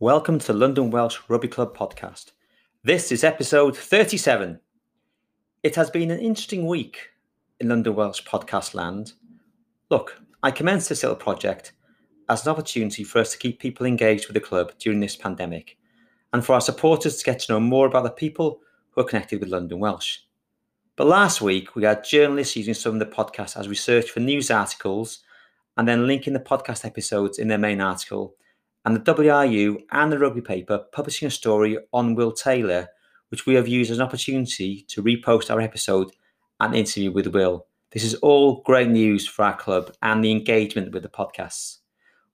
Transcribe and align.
Welcome 0.00 0.38
to 0.40 0.52
London 0.52 0.92
Welsh 0.92 1.18
Rugby 1.26 1.48
Club 1.48 1.76
podcast. 1.76 2.30
This 2.84 3.10
is 3.10 3.24
episode 3.24 3.76
37. 3.76 4.60
It 5.64 5.74
has 5.74 5.90
been 5.90 6.12
an 6.12 6.20
interesting 6.20 6.68
week 6.68 7.08
in 7.58 7.68
London 7.68 7.96
Welsh 7.96 8.22
podcast 8.22 8.74
land. 8.74 9.14
Look, 9.90 10.22
I 10.40 10.52
commenced 10.52 10.88
this 10.88 11.02
little 11.02 11.16
project 11.16 11.72
as 12.28 12.46
an 12.46 12.52
opportunity 12.52 13.02
for 13.02 13.18
us 13.18 13.32
to 13.32 13.38
keep 13.38 13.58
people 13.58 13.86
engaged 13.86 14.28
with 14.28 14.34
the 14.34 14.40
club 14.40 14.70
during 14.78 15.00
this 15.00 15.16
pandemic 15.16 15.76
and 16.32 16.46
for 16.46 16.52
our 16.52 16.60
supporters 16.60 17.16
to 17.16 17.24
get 17.24 17.40
to 17.40 17.52
know 17.52 17.58
more 17.58 17.88
about 17.88 18.04
the 18.04 18.10
people 18.10 18.60
who 18.90 19.00
are 19.00 19.04
connected 19.04 19.40
with 19.40 19.48
London 19.48 19.80
Welsh. 19.80 20.18
But 20.94 21.08
last 21.08 21.40
week, 21.40 21.74
we 21.74 21.82
had 21.82 22.04
journalists 22.04 22.54
using 22.54 22.74
some 22.74 22.92
of 22.92 23.00
the 23.00 23.06
podcast 23.16 23.58
as 23.58 23.66
research 23.66 24.12
for 24.12 24.20
news 24.20 24.48
articles 24.48 25.24
and 25.76 25.88
then 25.88 26.06
linking 26.06 26.34
the 26.34 26.38
podcast 26.38 26.84
episodes 26.84 27.40
in 27.40 27.48
their 27.48 27.58
main 27.58 27.80
article, 27.80 28.36
and 28.84 28.96
the 28.96 29.14
WRU 29.14 29.78
and 29.92 30.12
the 30.12 30.18
rugby 30.18 30.40
paper 30.40 30.84
publishing 30.92 31.28
a 31.28 31.30
story 31.30 31.78
on 31.92 32.14
Will 32.14 32.32
Taylor, 32.32 32.88
which 33.28 33.46
we 33.46 33.54
have 33.54 33.68
used 33.68 33.90
as 33.90 33.98
an 33.98 34.04
opportunity 34.04 34.84
to 34.88 35.02
repost 35.02 35.50
our 35.50 35.60
episode 35.60 36.10
and 36.60 36.74
interview 36.74 37.12
with 37.12 37.26
Will. 37.28 37.66
This 37.90 38.04
is 38.04 38.14
all 38.16 38.62
great 38.62 38.88
news 38.88 39.26
for 39.26 39.44
our 39.44 39.56
club 39.56 39.92
and 40.02 40.24
the 40.24 40.30
engagement 40.30 40.92
with 40.92 41.02
the 41.02 41.08
podcasts. 41.08 41.78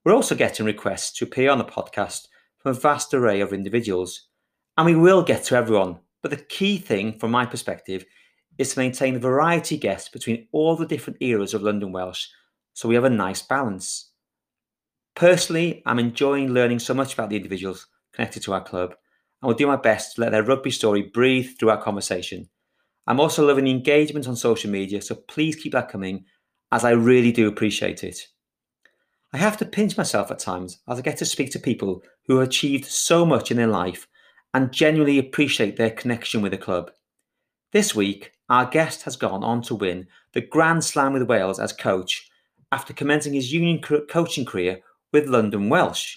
We're 0.04 0.14
also 0.14 0.34
getting 0.34 0.66
requests 0.66 1.12
to 1.18 1.24
appear 1.24 1.50
on 1.50 1.58
the 1.58 1.64
podcast 1.64 2.28
from 2.58 2.72
a 2.72 2.80
vast 2.80 3.12
array 3.14 3.40
of 3.40 3.52
individuals, 3.52 4.28
and 4.76 4.86
we 4.86 4.94
will 4.94 5.22
get 5.22 5.44
to 5.44 5.56
everyone. 5.56 5.98
But 6.22 6.30
the 6.30 6.36
key 6.38 6.78
thing, 6.78 7.18
from 7.18 7.30
my 7.30 7.46
perspective, 7.46 8.04
is 8.58 8.72
to 8.72 8.80
maintain 8.80 9.14
the 9.14 9.20
variety 9.20 9.76
guests 9.76 10.08
between 10.08 10.48
all 10.52 10.76
the 10.76 10.86
different 10.86 11.20
eras 11.20 11.54
of 11.54 11.62
London 11.62 11.92
Welsh 11.92 12.28
so 12.74 12.88
we 12.88 12.96
have 12.96 13.04
a 13.04 13.10
nice 13.10 13.40
balance. 13.40 14.10
Personally, 15.14 15.82
I'm 15.86 15.98
enjoying 15.98 16.52
learning 16.52 16.80
so 16.80 16.92
much 16.92 17.14
about 17.14 17.30
the 17.30 17.36
individuals 17.36 17.86
connected 18.12 18.42
to 18.44 18.52
our 18.52 18.62
club 18.62 18.94
and 19.40 19.48
will 19.48 19.54
do 19.54 19.66
my 19.66 19.76
best 19.76 20.14
to 20.14 20.20
let 20.20 20.32
their 20.32 20.42
rugby 20.42 20.70
story 20.70 21.02
breathe 21.02 21.50
through 21.58 21.70
our 21.70 21.80
conversation. 21.80 22.48
I'm 23.06 23.20
also 23.20 23.46
loving 23.46 23.64
the 23.64 23.70
engagement 23.70 24.26
on 24.26 24.34
social 24.34 24.70
media, 24.70 25.02
so 25.02 25.14
please 25.14 25.56
keep 25.56 25.72
that 25.72 25.90
coming 25.90 26.24
as 26.72 26.84
I 26.84 26.90
really 26.90 27.30
do 27.30 27.46
appreciate 27.46 28.02
it. 28.02 28.26
I 29.32 29.36
have 29.36 29.56
to 29.58 29.64
pinch 29.64 29.96
myself 29.96 30.30
at 30.30 30.38
times 30.38 30.80
as 30.88 30.98
I 30.98 31.02
get 31.02 31.18
to 31.18 31.24
speak 31.24 31.52
to 31.52 31.58
people 31.58 32.02
who 32.26 32.38
have 32.38 32.48
achieved 32.48 32.86
so 32.86 33.26
much 33.26 33.50
in 33.50 33.56
their 33.56 33.68
life 33.68 34.08
and 34.52 34.72
genuinely 34.72 35.18
appreciate 35.18 35.76
their 35.76 35.90
connection 35.90 36.40
with 36.40 36.52
the 36.52 36.58
club. 36.58 36.90
This 37.72 37.94
week, 37.94 38.32
our 38.48 38.66
guest 38.66 39.02
has 39.02 39.16
gone 39.16 39.42
on 39.44 39.62
to 39.62 39.74
win 39.74 40.06
the 40.32 40.40
Grand 40.40 40.84
Slam 40.84 41.12
with 41.12 41.28
Wales 41.28 41.58
as 41.58 41.72
coach 41.72 42.28
after 42.72 42.92
commencing 42.92 43.34
his 43.34 43.52
union 43.52 43.80
coaching 44.08 44.44
career 44.44 44.80
with 45.14 45.28
London 45.28 45.68
Welsh. 45.68 46.16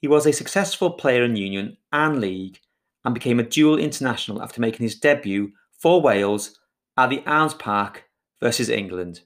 He 0.00 0.08
was 0.08 0.26
a 0.26 0.32
successful 0.32 0.90
player 0.90 1.22
in 1.22 1.36
union 1.36 1.76
and 1.92 2.20
league 2.20 2.58
and 3.04 3.14
became 3.14 3.38
a 3.38 3.44
dual 3.44 3.78
international 3.78 4.42
after 4.42 4.60
making 4.60 4.82
his 4.82 4.96
debut 4.96 5.52
for 5.70 6.02
Wales 6.02 6.58
at 6.96 7.10
the 7.10 7.22
Arms 7.26 7.54
Park 7.54 8.06
versus 8.42 8.68
England. 8.68 9.20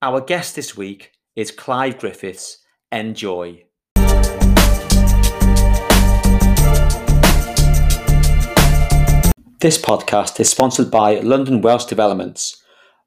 Our 0.00 0.22
guest 0.22 0.56
this 0.56 0.74
week 0.74 1.12
is 1.36 1.50
Clive 1.50 1.98
Griffiths. 1.98 2.64
Enjoy. 2.90 3.64
This 9.60 9.76
podcast 9.76 10.40
is 10.40 10.48
sponsored 10.48 10.90
by 10.90 11.20
London 11.20 11.60
Welsh 11.60 11.84
Developments. 11.84 12.62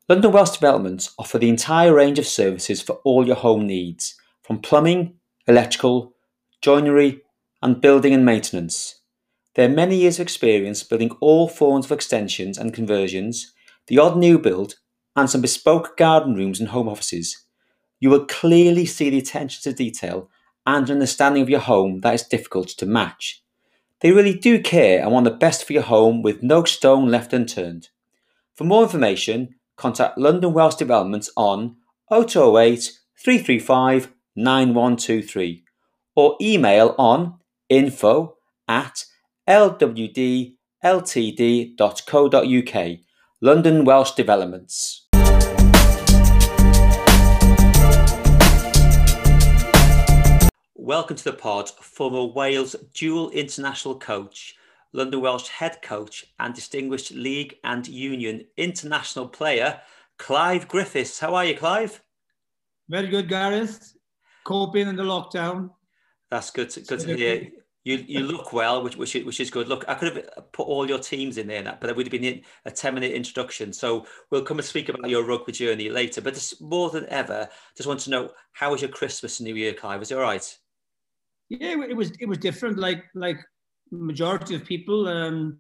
London 0.08 0.32
Welsh 0.32 0.52
Developments 0.52 1.16
offer 1.18 1.40
the 1.40 1.50
entire 1.50 1.96
range 1.96 2.20
of 2.20 2.28
services 2.28 2.80
for 2.80 2.98
all 3.04 3.26
your 3.26 3.36
home 3.38 3.66
needs, 3.66 4.16
from 4.44 4.60
plumbing, 4.60 5.15
electrical, 5.48 6.14
joinery, 6.62 7.22
and 7.62 7.82
building 7.82 8.14
and 8.14 8.26
maintenance. 8.26 9.02
Their 9.56 9.70
many 9.70 9.98
years 9.98 10.20
of 10.20 10.24
experience 10.24 10.84
building 10.84 11.12
all 11.22 11.48
forms 11.48 11.86
of 11.86 11.92
extensions 11.92 12.58
and 12.58 12.74
conversions, 12.74 13.54
the 13.88 14.00
odd 14.00 14.18
new 14.18 14.38
build, 14.38 14.76
and 15.16 15.30
some 15.30 15.42
bespoke 15.42 15.96
garden 15.98 16.36
rooms 16.36 16.60
and 16.60 16.70
home 16.70 16.90
offices. 16.90 17.46
You 18.00 18.10
will 18.10 18.26
clearly 18.26 18.86
see 18.86 19.10
the 19.10 19.20
attention 19.20 19.64
to 19.64 19.76
detail 19.76 20.30
and 20.66 20.90
understanding 20.90 21.42
of 21.42 21.50
your 21.50 21.60
home 21.60 22.02
that 22.02 22.16
is 22.16 22.24
difficult 22.24 22.68
to 22.70 22.86
match. 22.86 23.44
They 24.02 24.12
really 24.12 24.38
do 24.38 24.62
care 24.62 25.02
and 25.02 25.12
want 25.12 25.24
the 25.24 25.32
best 25.32 25.66
for 25.66 25.74
your 25.74 25.84
home 25.84 26.22
with 26.22 26.44
no 26.44 26.64
stone 26.66 27.08
left 27.10 27.34
unturned. 27.34 27.90
For 28.56 28.66
more 28.66 28.84
information, 28.84 29.56
contact 29.78 30.18
London 30.18 30.54
Welsh 30.54 30.76
Developments 30.76 31.30
on 31.38 31.78
0208 32.10 32.92
335 33.18 34.12
9123 34.36 35.64
or 36.16 36.36
email 36.42 36.96
on 36.98 37.40
info 37.70 38.36
at 38.68 39.06
lwdltd.co.uk. 39.48 40.56
London 43.42 43.86
Welsh 43.86 44.12
Developments. 44.12 45.08
Welcome 50.76 51.18
to 51.18 51.24
the 51.24 51.34
pod, 51.34 51.70
former 51.70 52.26
Wales 52.26 52.76
dual 52.94 53.32
international 53.32 53.98
coach, 53.98 54.56
London 54.94 55.20
Welsh 55.20 55.48
head 55.48 55.82
coach, 55.82 56.28
and 56.40 56.54
distinguished 56.54 57.12
league 57.12 57.56
and 57.64 57.88
union 57.88 58.46
international 58.56 59.28
player, 59.28 59.82
Clive 60.18 60.68
Griffiths. 60.68 61.20
How 61.20 61.34
are 61.34 61.44
you, 61.44 61.58
Clive? 61.58 62.02
Very 62.88 63.08
good, 63.08 63.28
Gareth. 63.28 63.95
Coping 64.46 64.88
in 64.88 64.96
the 64.96 65.04
lockdown. 65.04 65.72
That's 66.32 66.52
good. 66.52 66.70
To, 66.72 66.82
good 66.82 67.00
to 67.02 67.18
hear. 67.18 67.50
You 67.84 68.04
you 68.08 68.20
look 68.22 68.54
well, 68.54 68.84
which 68.84 68.96
which 68.96 69.16
is, 69.16 69.26
which 69.26 69.40
is 69.40 69.52
good. 69.52 69.68
Look, 69.68 69.86
I 69.88 69.96
could 69.96 70.16
have 70.16 70.52
put 70.54 70.68
all 70.68 70.88
your 70.88 70.98
teams 70.98 71.38
in 71.38 71.48
there, 71.48 71.78
but 71.80 71.90
it 71.90 71.96
would 71.96 72.08
have 72.08 72.22
been 72.22 72.42
a 72.66 72.72
ten 72.72 72.94
minute 72.94 73.12
introduction. 73.12 73.74
So 73.74 74.06
we'll 74.32 74.44
come 74.44 74.58
and 74.58 74.66
speak 74.66 74.90
about 74.90 75.10
your 75.10 75.24
rugby 75.24 75.52
journey 75.52 75.90
later. 75.90 76.22
But 76.22 76.36
just 76.36 76.62
more 76.62 76.90
than 76.90 77.08
ever, 77.10 77.48
just 77.76 77.88
want 77.88 78.00
to 78.02 78.10
know 78.10 78.32
how 78.54 78.72
was 78.72 78.82
your 78.82 78.90
Christmas 78.90 79.40
and 79.40 79.48
New 79.48 79.56
Year, 79.56 79.74
Clive? 79.74 80.00
Was 80.00 80.12
it 80.12 80.16
all 80.16 80.24
right? 80.24 80.58
Yeah, 81.50 81.84
it 81.84 81.96
was 81.96 82.12
it 82.20 82.28
was 82.28 82.38
different. 82.38 82.80
Like 82.80 83.04
like 83.14 83.38
majority 83.92 84.56
of 84.56 84.64
people, 84.64 85.08
um, 85.08 85.60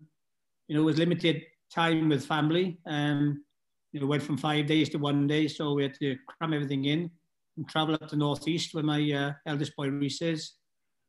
you 0.67 0.75
know, 0.75 0.81
it 0.81 0.85
was 0.85 0.97
limited 0.97 1.43
time 1.71 2.09
with 2.09 2.25
family. 2.25 2.79
Um, 2.87 3.43
you 3.91 3.99
know, 3.99 4.07
went 4.07 4.23
from 4.23 4.37
five 4.37 4.65
days 4.65 4.89
to 4.89 4.97
one 4.97 5.27
day, 5.27 5.47
so 5.47 5.73
we 5.73 5.83
had 5.83 5.93
to 5.99 6.17
cram 6.27 6.53
everything 6.53 6.85
in 6.85 7.11
and 7.57 7.67
travel 7.67 7.95
up 7.95 8.07
to 8.09 8.15
northeast 8.15 8.73
where 8.73 8.83
my 8.83 9.11
uh, 9.11 9.33
eldest 9.45 9.75
boy 9.75 9.89
Reese 9.89 10.21
is 10.21 10.53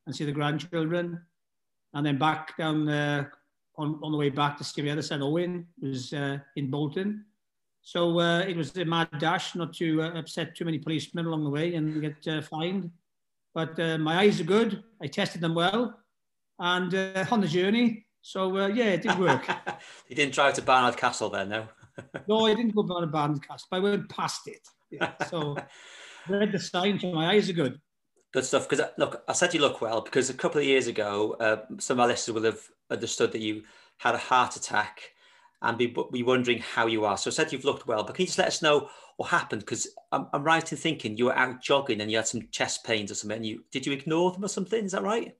and 0.05 0.15
see 0.15 0.25
the 0.25 0.31
grandchildren. 0.31 1.21
And 1.93 2.05
then 2.05 2.17
back 2.17 2.57
down 2.57 2.87
uh, 2.87 3.25
on, 3.77 3.99
on 4.03 4.11
the 4.11 4.17
way 4.17 4.29
back 4.29 4.57
to 4.57 4.63
Skivietta, 4.63 5.03
St. 5.03 5.21
Owen 5.21 5.67
was 5.81 6.13
uh, 6.13 6.37
in 6.55 6.69
Bolton. 6.69 7.25
So 7.81 8.19
uh, 8.19 8.39
it 8.39 8.57
was 8.57 8.75
a 8.77 8.85
mad 8.85 9.09
dash 9.19 9.55
not 9.55 9.73
to 9.75 10.01
uh, 10.01 10.19
upset 10.19 10.55
too 10.55 10.65
many 10.65 10.77
policemen 10.79 11.25
along 11.25 11.43
the 11.43 11.49
way 11.49 11.75
and 11.75 12.01
get 12.01 12.27
uh, 12.27 12.41
fined. 12.41 12.91
But 13.53 13.79
uh, 13.79 13.97
my 13.97 14.19
eyes 14.19 14.41
are 14.41 14.45
good. 14.45 14.83
I 15.01 15.07
tested 15.07 15.41
them 15.41 15.55
well. 15.55 15.97
And 16.59 16.93
uh, 16.93 17.25
on 17.31 17.41
the 17.41 17.47
journey, 17.47 18.07
so 18.21 18.57
uh, 18.57 18.67
yeah, 18.67 18.85
it 18.85 19.03
did 19.03 19.17
work. 19.17 19.47
you 20.09 20.15
didn't 20.15 20.33
drive 20.33 20.53
to 20.55 20.61
Barnard 20.61 20.97
Castle 20.97 21.29
then, 21.29 21.49
no? 21.49 21.67
no, 22.27 22.45
I 22.45 22.53
didn't 22.53 22.75
go 22.75 22.83
to 22.99 23.07
Barnard 23.07 23.47
Castle, 23.47 23.67
but 23.71 23.77
I 23.77 23.79
went 23.79 24.09
past 24.09 24.47
it. 24.47 24.67
Yeah, 24.91 25.13
so 25.29 25.55
read 26.29 26.51
the 26.51 26.59
signs, 26.59 27.01
so 27.01 27.11
my 27.11 27.31
eyes 27.31 27.49
are 27.49 27.53
good. 27.53 27.79
Good 28.33 28.45
stuff. 28.45 28.67
Because 28.67 28.85
look, 28.97 29.23
I 29.27 29.33
said 29.33 29.53
you 29.53 29.61
look 29.61 29.81
well 29.81 30.01
because 30.01 30.29
a 30.29 30.33
couple 30.33 30.59
of 30.59 30.67
years 30.67 30.87
ago, 30.87 31.35
uh, 31.39 31.57
some 31.79 31.97
of 31.97 32.01
our 32.01 32.07
listeners 32.07 32.35
will 32.35 32.43
have 32.43 32.61
understood 32.89 33.31
that 33.31 33.41
you 33.41 33.63
had 33.97 34.15
a 34.15 34.19
heart 34.19 34.55
attack 34.55 35.11
and 35.61 35.77
be, 35.77 35.95
be 36.11 36.23
wondering 36.23 36.59
how 36.59 36.87
you 36.87 37.05
are. 37.05 37.17
So 37.17 37.29
I 37.29 37.33
said 37.33 37.51
you've 37.51 37.65
looked 37.65 37.87
well, 37.87 38.03
but 38.03 38.15
can 38.15 38.23
you 38.23 38.27
just 38.27 38.37
let 38.37 38.47
us 38.47 38.61
know 38.61 38.89
what 39.17 39.29
happened? 39.29 39.61
Because 39.61 39.87
I'm, 40.11 40.27
I'm 40.33 40.43
right 40.43 40.71
in 40.71 40.77
thinking 40.77 41.17
you 41.17 41.25
were 41.25 41.37
out 41.37 41.61
jogging 41.61 42.01
and 42.01 42.11
you 42.11 42.17
had 42.17 42.27
some 42.27 42.47
chest 42.51 42.83
pains 42.83 43.11
or 43.11 43.15
something. 43.15 43.37
And 43.37 43.45
you 43.45 43.63
did 43.71 43.85
you 43.85 43.93
ignore 43.93 44.31
them 44.31 44.45
or 44.45 44.49
something? 44.49 44.85
Is 44.85 44.91
that 44.91 45.03
right? 45.03 45.35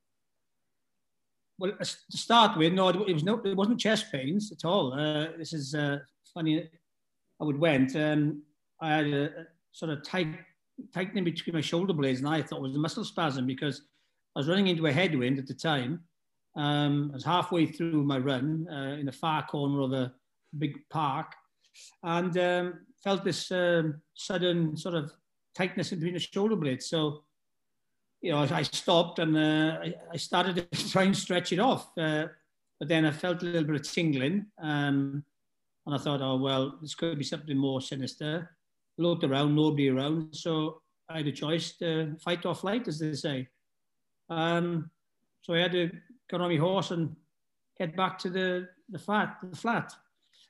Well, 1.59 1.73
to 1.79 2.17
start 2.17 2.57
with, 2.57 2.73
no, 2.73 2.89
it 2.89 3.13
was 3.13 3.23
no, 3.23 3.39
it 3.43 3.57
wasn't 3.57 3.79
chest 3.79 4.11
pains 4.11 4.51
at 4.51 4.65
all. 4.65 4.93
Uh, 4.93 5.27
this 5.37 5.53
is 5.53 5.73
uh, 5.75 5.99
funny. 6.33 6.69
I 7.39 7.43
would 7.43 7.59
went. 7.59 7.95
Um, 7.95 8.43
I 8.79 8.95
had 8.95 9.07
a, 9.07 9.23
a 9.25 9.45
sort 9.71 9.91
of 9.91 10.03
tight 10.03 10.27
tightening 10.93 11.23
between 11.23 11.55
my 11.55 11.61
shoulder 11.61 11.93
blades, 11.93 12.19
and 12.19 12.29
I 12.29 12.41
thought 12.41 12.59
it 12.59 12.63
was 12.63 12.75
a 12.75 12.79
muscle 12.79 13.05
spasm 13.05 13.45
because 13.45 13.81
I 14.35 14.39
was 14.39 14.47
running 14.47 14.67
into 14.67 14.87
a 14.87 14.91
headwind 14.91 15.39
at 15.39 15.47
the 15.47 15.53
time. 15.53 16.01
Um, 16.55 17.09
I 17.11 17.15
was 17.15 17.25
halfway 17.25 17.65
through 17.65 18.03
my 18.03 18.17
run 18.17 18.67
uh, 18.71 18.97
in 18.99 19.05
the 19.05 19.11
far 19.11 19.45
corner 19.45 19.81
of 19.81 19.93
a 19.93 20.13
big 20.57 20.77
park, 20.89 21.33
and 22.03 22.37
um, 22.37 22.73
felt 23.03 23.23
this 23.23 23.51
um, 23.51 24.01
sudden 24.15 24.75
sort 24.75 24.95
of 24.95 25.11
tightness 25.55 25.89
between 25.89 26.13
the 26.13 26.19
shoulder 26.19 26.55
blades. 26.55 26.87
So, 26.87 27.23
you 28.21 28.31
know, 28.31 28.39
I, 28.39 28.63
stopped 28.63 29.19
and 29.19 29.37
uh, 29.37 29.79
I, 29.83 29.93
I, 30.13 30.17
started 30.17 30.55
to 30.71 30.89
try 30.91 31.03
and 31.03 31.15
stretch 31.15 31.51
it 31.51 31.59
off, 31.59 31.89
uh, 31.97 32.27
but 32.79 32.87
then 32.87 33.05
I 33.05 33.11
felt 33.11 33.41
a 33.41 33.45
little 33.45 33.63
bit 33.63 33.75
of 33.75 33.91
tingling, 33.91 34.47
um, 34.61 35.23
and 35.85 35.95
I 35.95 35.97
thought, 35.97 36.21
oh 36.21 36.37
well, 36.37 36.77
this 36.81 36.95
could 36.95 37.17
be 37.17 37.23
something 37.23 37.57
more 37.57 37.81
sinister 37.81 38.56
looked 38.97 39.23
around, 39.23 39.55
nobody 39.55 39.89
around. 39.89 40.35
So 40.35 40.81
I 41.09 41.17
had 41.17 41.27
a 41.27 41.31
choice 41.31 41.77
to 41.77 42.15
fight 42.23 42.45
or 42.45 42.55
flight, 42.55 42.87
as 42.87 42.99
they 42.99 43.13
say. 43.13 43.47
Um, 44.29 44.89
so 45.41 45.53
I 45.53 45.59
had 45.59 45.71
to 45.71 45.91
get 46.29 46.41
on 46.41 46.49
my 46.49 46.57
horse 46.57 46.91
and 46.91 47.15
head 47.79 47.95
back 47.95 48.19
to 48.19 48.29
the, 48.29 48.67
the, 48.89 48.99
flat. 48.99 49.37
the 49.41 49.55
flat. 49.55 49.93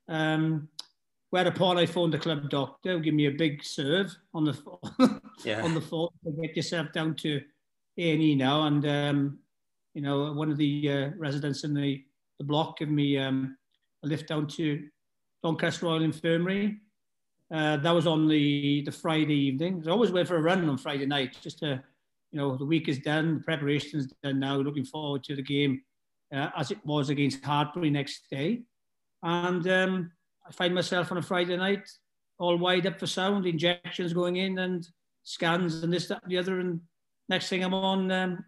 Um, 0.09 0.69
whereupon 1.29 1.77
I 1.77 1.85
phoned 1.85 2.13
the 2.13 2.19
club 2.19 2.49
doctor, 2.49 2.93
who 2.93 2.99
gave 3.01 3.13
me 3.13 3.27
a 3.27 3.31
big 3.31 3.63
serve 3.63 4.15
on 4.33 4.45
the 4.45 5.21
yeah. 5.43 5.61
on 5.61 5.73
the 5.73 5.81
phone 5.81 6.09
to 6.23 6.31
get 6.41 6.55
yourself 6.55 6.91
down 6.93 7.15
to 7.15 7.41
A&E 7.97 8.35
now. 8.35 8.67
And, 8.67 8.85
um, 8.87 9.39
you 9.93 10.01
know, 10.01 10.31
one 10.33 10.49
of 10.49 10.57
the 10.57 10.91
uh, 10.91 11.09
residents 11.17 11.63
in 11.63 11.73
the, 11.73 12.03
the 12.39 12.45
block 12.45 12.79
gave 12.79 12.89
me 12.89 13.17
um, 13.17 13.57
a 14.03 14.07
lift 14.07 14.27
down 14.27 14.47
to 14.47 14.87
Doncaster 15.43 15.85
Royal 15.85 16.03
Infirmary 16.03 16.79
Uh, 17.53 17.77
that 17.77 17.91
was 17.91 18.07
on 18.07 18.27
the, 18.27 18.81
the 18.83 18.91
Friday 18.91 19.35
evening. 19.35 19.83
I 19.87 19.91
always 19.91 20.11
went 20.11 20.27
for 20.27 20.35
a 20.35 20.41
run 20.41 20.67
on 20.67 20.77
Friday 20.77 21.05
night, 21.05 21.37
just 21.41 21.59
to, 21.59 21.81
you 22.31 22.39
know, 22.39 22.57
the 22.57 22.65
week 22.65 22.89
is 22.89 22.99
done, 22.99 23.35
the 23.35 23.43
preparation's 23.43 24.13
done 24.21 24.39
now, 24.39 24.57
looking 24.57 24.83
forward 24.83 25.23
to 25.25 25.35
the 25.35 25.41
game 25.41 25.81
uh, 26.33 26.49
as 26.57 26.71
it 26.71 26.85
was 26.85 27.09
against 27.09 27.41
Hartpury 27.41 27.91
next 27.91 28.29
day. 28.29 28.63
And 29.23 29.65
um, 29.67 30.11
I 30.47 30.51
find 30.51 30.75
myself 30.75 31.11
on 31.11 31.17
a 31.17 31.21
Friday 31.21 31.55
night 31.55 31.87
all 32.39 32.57
wide 32.57 32.85
up 32.85 32.99
for 32.99 33.07
sound, 33.07 33.45
injections 33.45 34.13
going 34.13 34.35
in 34.35 34.59
and 34.59 34.87
scans 35.23 35.83
and 35.83 35.91
this, 35.91 36.07
that, 36.07 36.21
and 36.23 36.31
the 36.31 36.37
other. 36.37 36.59
And 36.59 36.81
next 37.29 37.49
thing 37.49 37.63
I'm 37.63 37.73
on 37.73 38.11
um, 38.11 38.45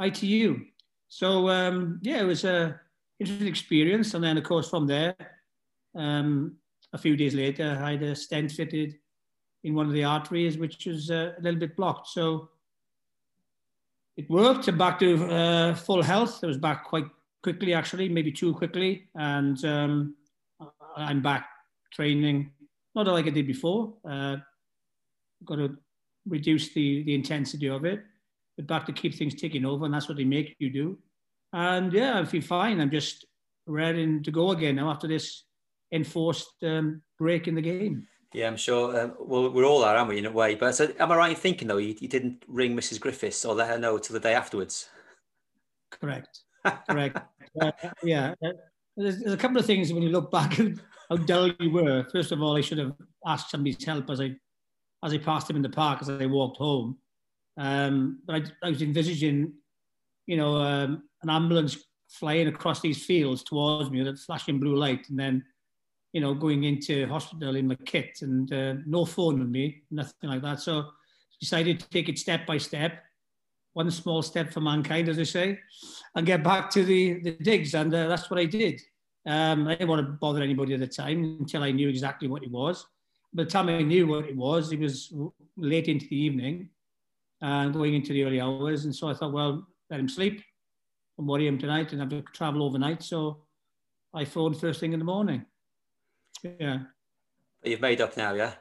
ITU. 0.00 0.60
So 1.08 1.48
um, 1.48 1.98
yeah, 2.02 2.20
it 2.20 2.24
was 2.24 2.44
a 2.44 2.80
interesting 3.18 3.48
experience. 3.48 4.14
And 4.14 4.22
then 4.22 4.38
of 4.38 4.44
course 4.44 4.68
from 4.68 4.86
there, 4.86 5.16
um, 5.96 6.56
a 6.94 6.98
few 6.98 7.16
days 7.16 7.34
later, 7.34 7.78
I 7.82 7.92
had 7.92 8.02
a 8.02 8.16
stent 8.16 8.52
fitted 8.52 8.96
in 9.64 9.74
one 9.74 9.86
of 9.86 9.92
the 9.92 10.04
arteries, 10.04 10.56
which 10.56 10.86
was 10.86 11.10
uh, 11.10 11.32
a 11.36 11.42
little 11.42 11.60
bit 11.60 11.76
blocked. 11.76 12.08
So 12.08 12.48
it 14.16 14.30
worked. 14.30 14.68
I'm 14.68 14.78
back 14.78 14.98
to 15.00 15.24
uh, 15.26 15.74
full 15.74 16.02
health. 16.02 16.42
I 16.42 16.46
was 16.46 16.58
back 16.58 16.84
quite 16.84 17.06
quickly, 17.42 17.74
actually, 17.74 18.08
maybe 18.08 18.32
too 18.32 18.54
quickly, 18.54 19.08
and 19.14 19.62
um, 19.64 20.14
I'm 20.96 21.20
back 21.20 21.48
training, 21.92 22.50
not 22.94 23.06
like 23.06 23.26
I 23.26 23.30
did 23.30 23.46
before. 23.46 23.94
Uh, 24.08 24.36
got 25.44 25.56
to 25.56 25.76
reduce 26.26 26.72
the 26.72 27.02
the 27.02 27.14
intensity 27.14 27.68
of 27.68 27.84
it 27.84 28.02
but 28.56 28.66
back 28.66 28.86
to 28.86 28.92
keep 28.92 29.14
things 29.14 29.34
ticking 29.34 29.64
over, 29.64 29.84
and 29.84 29.94
that's 29.94 30.08
what 30.08 30.16
they 30.16 30.24
make 30.24 30.54
you 30.58 30.70
do. 30.70 30.98
And 31.52 31.92
yeah, 31.92 32.20
I 32.20 32.24
feel 32.24 32.42
fine. 32.42 32.80
I'm 32.80 32.90
just 32.90 33.24
ready 33.66 34.20
to 34.20 34.30
go 34.30 34.50
again 34.50 34.76
now 34.76 34.90
after 34.90 35.08
this 35.08 35.44
enforced 35.94 36.48
um, 36.62 37.00
break 37.18 37.48
in 37.48 37.54
the 37.54 37.62
game. 37.62 38.06
Yeah, 38.34 38.48
I'm 38.48 38.56
sure. 38.56 39.00
Um, 39.00 39.14
well, 39.20 39.50
we're 39.50 39.64
all 39.64 39.80
there, 39.80 39.96
aren't 39.96 40.08
we, 40.08 40.18
in 40.18 40.26
a 40.26 40.30
way? 40.30 40.56
But 40.56 40.74
so, 40.74 40.92
am 40.98 41.12
I 41.12 41.16
right 41.16 41.30
in 41.30 41.36
thinking, 41.36 41.68
though, 41.68 41.76
you, 41.76 41.94
you 42.00 42.08
didn't 42.08 42.42
ring 42.48 42.76
Mrs. 42.76 43.00
Griffiths 43.00 43.44
or 43.44 43.54
let 43.54 43.68
her 43.68 43.78
know 43.78 43.96
till 43.96 44.14
the 44.14 44.20
day 44.20 44.34
afterwards? 44.34 44.88
Correct. 45.92 46.40
Correct. 46.90 47.18
uh, 47.60 47.70
yeah. 48.02 48.34
Uh, 48.44 48.50
there's, 48.96 49.20
there's, 49.20 49.34
a 49.34 49.38
couple 49.38 49.58
of 49.58 49.66
things 49.66 49.92
when 49.92 50.02
you 50.02 50.08
look 50.08 50.32
back 50.32 50.58
at 50.58 50.72
how 51.08 51.16
dull 51.16 51.52
you 51.60 51.70
were. 51.70 52.04
First 52.10 52.32
of 52.32 52.42
all, 52.42 52.56
I 52.56 52.60
should 52.60 52.78
have 52.78 52.92
asked 53.24 53.50
somebody's 53.50 53.82
help 53.84 54.10
as 54.10 54.20
I 54.20 54.34
as 55.04 55.12
I 55.12 55.18
passed 55.18 55.50
him 55.50 55.56
in 55.56 55.62
the 55.62 55.68
park 55.68 56.00
as 56.00 56.08
I 56.08 56.26
walked 56.26 56.56
home. 56.56 56.96
Um, 57.58 58.20
but 58.26 58.36
I, 58.36 58.66
I, 58.66 58.70
was 58.70 58.80
envisaging, 58.80 59.52
you 60.26 60.36
know, 60.38 60.56
um, 60.56 61.02
an 61.22 61.30
ambulance 61.30 61.76
flying 62.08 62.48
across 62.48 62.80
these 62.80 63.04
fields 63.04 63.44
towards 63.44 63.90
me 63.90 64.02
with 64.02 64.14
a 64.14 64.16
flashing 64.16 64.58
blue 64.58 64.76
light, 64.76 65.08
and 65.10 65.18
then 65.18 65.44
you 66.14 66.20
know, 66.20 66.32
going 66.32 66.62
into 66.62 67.06
hospital 67.08 67.56
in 67.56 67.66
my 67.66 67.74
kit 67.84 68.20
and 68.22 68.50
uh, 68.52 68.74
no 68.86 69.04
phone 69.04 69.40
with 69.40 69.48
me, 69.48 69.82
nothing 69.90 70.30
like 70.30 70.42
that. 70.42 70.60
So 70.60 70.86
decided 71.40 71.80
to 71.80 71.88
take 71.88 72.08
it 72.08 72.20
step 72.20 72.46
by 72.46 72.56
step, 72.56 73.02
one 73.72 73.90
small 73.90 74.22
step 74.22 74.52
for 74.52 74.60
mankind, 74.60 75.08
as 75.08 75.16
they 75.16 75.24
say, 75.24 75.58
and 76.14 76.24
get 76.24 76.44
back 76.44 76.70
to 76.70 76.84
the, 76.84 77.20
the 77.20 77.32
digs. 77.32 77.74
And 77.74 77.92
uh, 77.92 78.06
that's 78.06 78.30
what 78.30 78.38
I 78.38 78.44
did. 78.44 78.80
Um, 79.26 79.66
I 79.66 79.74
didn't 79.74 79.88
want 79.88 80.06
to 80.06 80.12
bother 80.12 80.40
anybody 80.40 80.72
at 80.74 80.80
the 80.80 80.86
time 80.86 81.36
until 81.40 81.64
I 81.64 81.72
knew 81.72 81.88
exactly 81.88 82.28
what 82.28 82.44
it 82.44 82.50
was. 82.50 82.86
By 83.32 83.42
the 83.42 83.50
time 83.50 83.68
I 83.68 83.82
knew 83.82 84.06
what 84.06 84.26
it 84.26 84.36
was, 84.36 84.70
it 84.70 84.78
was 84.78 85.12
late 85.56 85.88
into 85.88 86.06
the 86.06 86.16
evening 86.16 86.68
and 87.40 87.70
uh, 87.70 87.72
going 87.76 87.94
into 87.94 88.12
the 88.12 88.22
early 88.22 88.40
hours. 88.40 88.84
And 88.84 88.94
so 88.94 89.08
I 89.08 89.14
thought, 89.14 89.32
well, 89.32 89.66
let 89.90 89.98
him 89.98 90.08
sleep 90.08 90.44
and 91.18 91.26
worry 91.26 91.48
him 91.48 91.58
tonight 91.58 91.90
and 91.90 92.00
have 92.00 92.10
to 92.10 92.22
travel 92.32 92.62
overnight. 92.62 93.02
So 93.02 93.42
I 94.14 94.24
phoned 94.24 94.60
first 94.60 94.78
thing 94.78 94.92
in 94.92 95.00
the 95.00 95.04
morning. 95.04 95.44
Yeah. 96.44 96.78
But 97.62 97.70
you've 97.70 97.80
made 97.80 98.00
up 98.00 98.16
now, 98.16 98.34
yeah? 98.34 98.54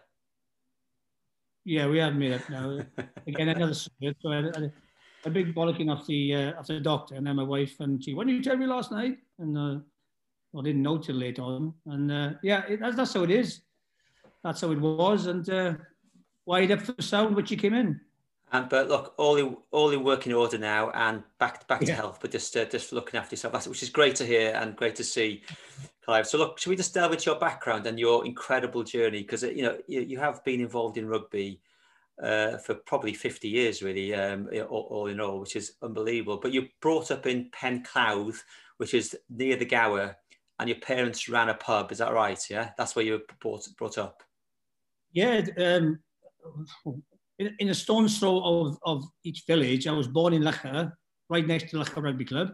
Yeah, 1.65 1.87
we 1.87 1.97
have 1.99 2.15
made 2.15 2.33
up 2.33 2.49
now. 2.49 2.79
Again, 3.27 3.49
another 3.49 3.73
surgery. 3.73 4.15
So 4.21 4.31
I 4.31 4.35
had 4.35 4.71
a 5.25 5.29
big 5.29 5.53
bollocking 5.55 5.91
off 5.91 6.05
the 6.07 6.35
uh, 6.35 6.59
off 6.59 6.67
the 6.67 6.79
doctor, 6.79 7.15
and 7.15 7.25
then 7.25 7.35
my 7.35 7.43
wife 7.43 7.75
and 7.79 8.03
she. 8.03 8.13
When 8.13 8.27
did 8.27 8.35
you 8.35 8.43
tell 8.43 8.57
me 8.57 8.65
last 8.65 8.91
night? 8.91 9.17
And 9.39 9.57
uh, 9.57 9.79
I 10.57 10.61
didn't 10.61 10.81
know 10.81 10.97
till 10.97 11.15
later 11.15 11.41
on. 11.41 11.73
And 11.85 12.11
uh, 12.11 12.31
yeah, 12.43 12.63
it, 12.67 12.79
that's, 12.79 12.95
that's 12.95 13.13
how 13.13 13.23
it 13.23 13.31
is. 13.31 13.61
That's 14.43 14.61
how 14.61 14.71
it 14.71 14.79
was. 14.79 15.27
And 15.27 15.49
uh, 15.49 15.73
wide 16.45 16.71
up 16.71 16.81
for 16.81 17.01
sound, 17.01 17.35
which 17.35 17.49
he 17.49 17.55
came 17.55 17.73
in. 17.73 17.99
Um, 18.51 18.67
but 18.69 18.87
look, 18.87 19.15
all 19.17 19.35
in 19.37 19.57
all 19.71 19.89
in 19.89 20.03
working 20.03 20.33
order 20.33 20.57
now, 20.57 20.91
and 20.91 21.23
back 21.39 21.67
back 21.67 21.81
yeah. 21.81 21.87
to 21.87 21.93
health, 21.93 22.19
but 22.21 22.31
just 22.31 22.55
uh, 22.55 22.65
just 22.65 22.93
looking 22.93 23.19
after 23.19 23.33
yourself, 23.33 23.67
which 23.67 23.81
is 23.81 23.89
great 23.89 24.15
to 24.17 24.25
hear 24.25 24.53
and 24.53 24.75
great 24.75 24.95
to 24.97 25.03
see, 25.03 25.41
Clive. 26.05 26.27
So 26.27 26.37
look, 26.37 26.59
should 26.59 26.69
we 26.69 26.75
just 26.75 26.93
delve 26.93 27.13
into 27.13 27.25
your 27.25 27.39
background 27.39 27.87
and 27.87 27.99
your 27.99 28.25
incredible 28.25 28.83
journey? 28.83 29.21
Because 29.21 29.43
uh, 29.43 29.49
you 29.49 29.63
know 29.63 29.77
you, 29.87 30.01
you, 30.01 30.19
have 30.19 30.43
been 30.43 30.59
involved 30.59 30.97
in 30.97 31.07
rugby 31.07 31.61
uh, 32.21 32.57
for 32.57 32.75
probably 32.75 33.13
50 33.13 33.47
years, 33.47 33.81
really, 33.81 34.13
um, 34.13 34.49
all, 34.69 34.87
all, 34.89 35.07
in 35.07 35.19
all, 35.19 35.39
which 35.39 35.55
is 35.55 35.73
unbelievable. 35.81 36.37
But 36.37 36.51
you 36.51 36.67
brought 36.81 37.11
up 37.11 37.25
in 37.25 37.49
Penclawdd, 37.51 38.35
which 38.77 38.93
is 38.93 39.15
near 39.29 39.55
the 39.55 39.65
Gower, 39.65 40.15
and 40.59 40.69
your 40.69 40.79
parents 40.79 41.29
ran 41.29 41.49
a 41.49 41.53
pub. 41.53 41.91
Is 41.91 41.97
that 41.99 42.13
right? 42.13 42.39
Yeah, 42.49 42.71
that's 42.77 42.95
where 42.95 43.05
you 43.05 43.13
were 43.13 43.35
brought, 43.39 43.67
brought 43.77 43.97
up. 43.97 44.23
Yeah, 45.13 45.41
um, 45.57 45.99
in, 47.39 47.55
in, 47.59 47.69
a 47.69 47.73
stone's 47.73 48.19
throw 48.19 48.41
of, 48.43 48.77
of 48.83 49.03
each 49.23 49.43
village, 49.47 49.87
I 49.87 49.91
was 49.91 50.07
born 50.07 50.33
in 50.33 50.43
Leicester, 50.43 50.97
right 51.29 51.45
next 51.45 51.69
to 51.69 51.77
Leicester 51.77 52.01
Rugby 52.01 52.25
Club, 52.25 52.53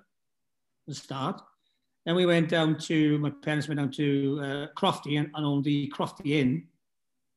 the 0.88 0.94
start. 0.94 1.42
Then 2.06 2.16
we 2.16 2.26
went 2.26 2.50
down 2.50 2.78
to, 2.80 3.18
my 3.20 3.30
parents 3.30 3.68
went 3.68 3.80
down 3.80 3.92
to 3.92 4.40
uh, 4.42 4.68
Crofty 4.78 5.20
and, 5.20 5.30
and 5.36 5.46
owned 5.46 5.64
the 5.64 5.92
Crofty 5.96 6.40
Inn. 6.40 6.66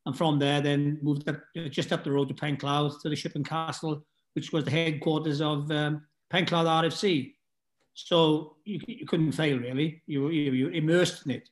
And 0.07 0.16
from 0.16 0.38
there, 0.38 0.61
then 0.61 0.99
moved 1.02 1.28
up, 1.28 1.40
uh, 1.57 1.69
just 1.69 1.92
up 1.92 2.04
the 2.04 2.11
road 2.11 2.28
to 2.28 2.35
Pencloud 2.35 3.00
to 3.00 3.09
the 3.09 3.16
Shipping 3.16 3.45
Castle, 3.45 4.04
which 4.35 4.52
was 4.52 4.64
the 4.64 4.71
headquarters 4.71 5.40
of 5.40 5.71
um, 5.71 6.02
Pencloud 6.31 6.66
RFC. 6.66 7.35
So 7.95 8.57
you, 8.64 8.81
you 8.87 9.07
couldn't 9.07 9.33
fail, 9.33 9.59
really. 9.59 10.02
You, 10.07 10.31
you, 10.31 10.52
you 10.52 10.64
were 10.66 10.73
immersed 10.73 11.26
in 11.26 11.33
it. 11.33 11.49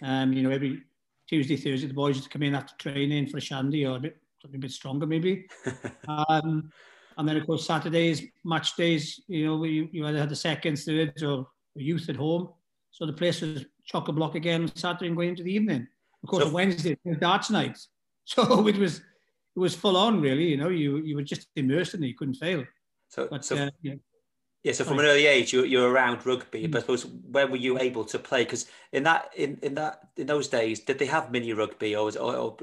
Um, 0.00 0.32
you 0.32 0.42
know, 0.42 0.50
every 0.50 0.82
Tuesday, 1.28 1.56
Thursday, 1.56 1.86
the 1.86 1.94
boys 1.94 2.20
would 2.20 2.30
come 2.30 2.42
in 2.42 2.54
after 2.54 2.74
training 2.78 3.28
for 3.28 3.38
a 3.38 3.40
shandy 3.40 3.86
or 3.86 3.96
a 3.96 4.00
bit, 4.00 4.16
something 4.40 4.58
a 4.58 4.60
bit 4.60 4.70
stronger, 4.70 5.06
maybe. 5.06 5.46
um, 6.08 6.70
and 7.18 7.28
then, 7.28 7.36
of 7.36 7.46
course, 7.46 7.66
Saturdays, 7.66 8.22
match 8.44 8.76
days, 8.76 9.20
you 9.28 9.46
know, 9.46 9.64
you, 9.64 9.88
you 9.92 10.06
either 10.06 10.18
had 10.18 10.28
the 10.28 10.36
seconds, 10.36 10.84
thirds, 10.84 11.22
or 11.22 11.46
youth 11.74 12.08
at 12.08 12.16
home. 12.16 12.50
So 12.90 13.06
the 13.06 13.12
place 13.12 13.40
was 13.40 13.64
chock 13.84 14.08
a 14.08 14.12
block 14.12 14.34
again 14.34 14.70
Saturday 14.74 15.06
and 15.06 15.16
going 15.16 15.30
into 15.30 15.42
the 15.42 15.54
evening. 15.54 15.86
Of 16.22 16.28
course, 16.28 16.44
so, 16.44 16.50
Wednesday 16.50 16.96
darts 17.18 17.50
night. 17.50 17.78
So 18.24 18.68
it 18.68 18.78
was 18.78 18.98
it 18.98 19.58
was 19.58 19.74
full 19.74 19.96
on 19.96 20.20
really. 20.20 20.44
You 20.44 20.56
know, 20.56 20.68
you 20.68 20.98
you 20.98 21.16
were 21.16 21.24
just 21.24 21.48
immersed 21.56 21.94
in 21.94 22.04
it. 22.04 22.06
You 22.06 22.14
couldn't 22.14 22.34
fail. 22.34 22.64
So, 23.08 23.26
but, 23.28 23.44
so 23.44 23.56
uh, 23.56 23.70
yeah. 23.82 23.94
Yeah, 24.62 24.72
so 24.74 24.84
from 24.84 25.00
an 25.00 25.06
early 25.06 25.26
age, 25.26 25.52
you 25.52 25.64
you're 25.64 25.90
around 25.90 26.24
rugby. 26.24 26.68
But 26.68 26.78
I 26.78 26.80
suppose 26.82 27.04
when 27.04 27.50
were 27.50 27.56
you 27.56 27.80
able 27.80 28.04
to 28.04 28.18
play? 28.20 28.44
Because 28.44 28.66
in 28.92 29.02
that 29.02 29.30
in, 29.36 29.58
in 29.60 29.74
that 29.74 30.08
in 30.16 30.28
those 30.28 30.46
days, 30.46 30.78
did 30.78 31.00
they 31.00 31.06
have 31.06 31.32
mini 31.32 31.52
rugby 31.52 31.96
or, 31.96 32.04
was, 32.04 32.16
or, 32.16 32.36
or 32.36 32.56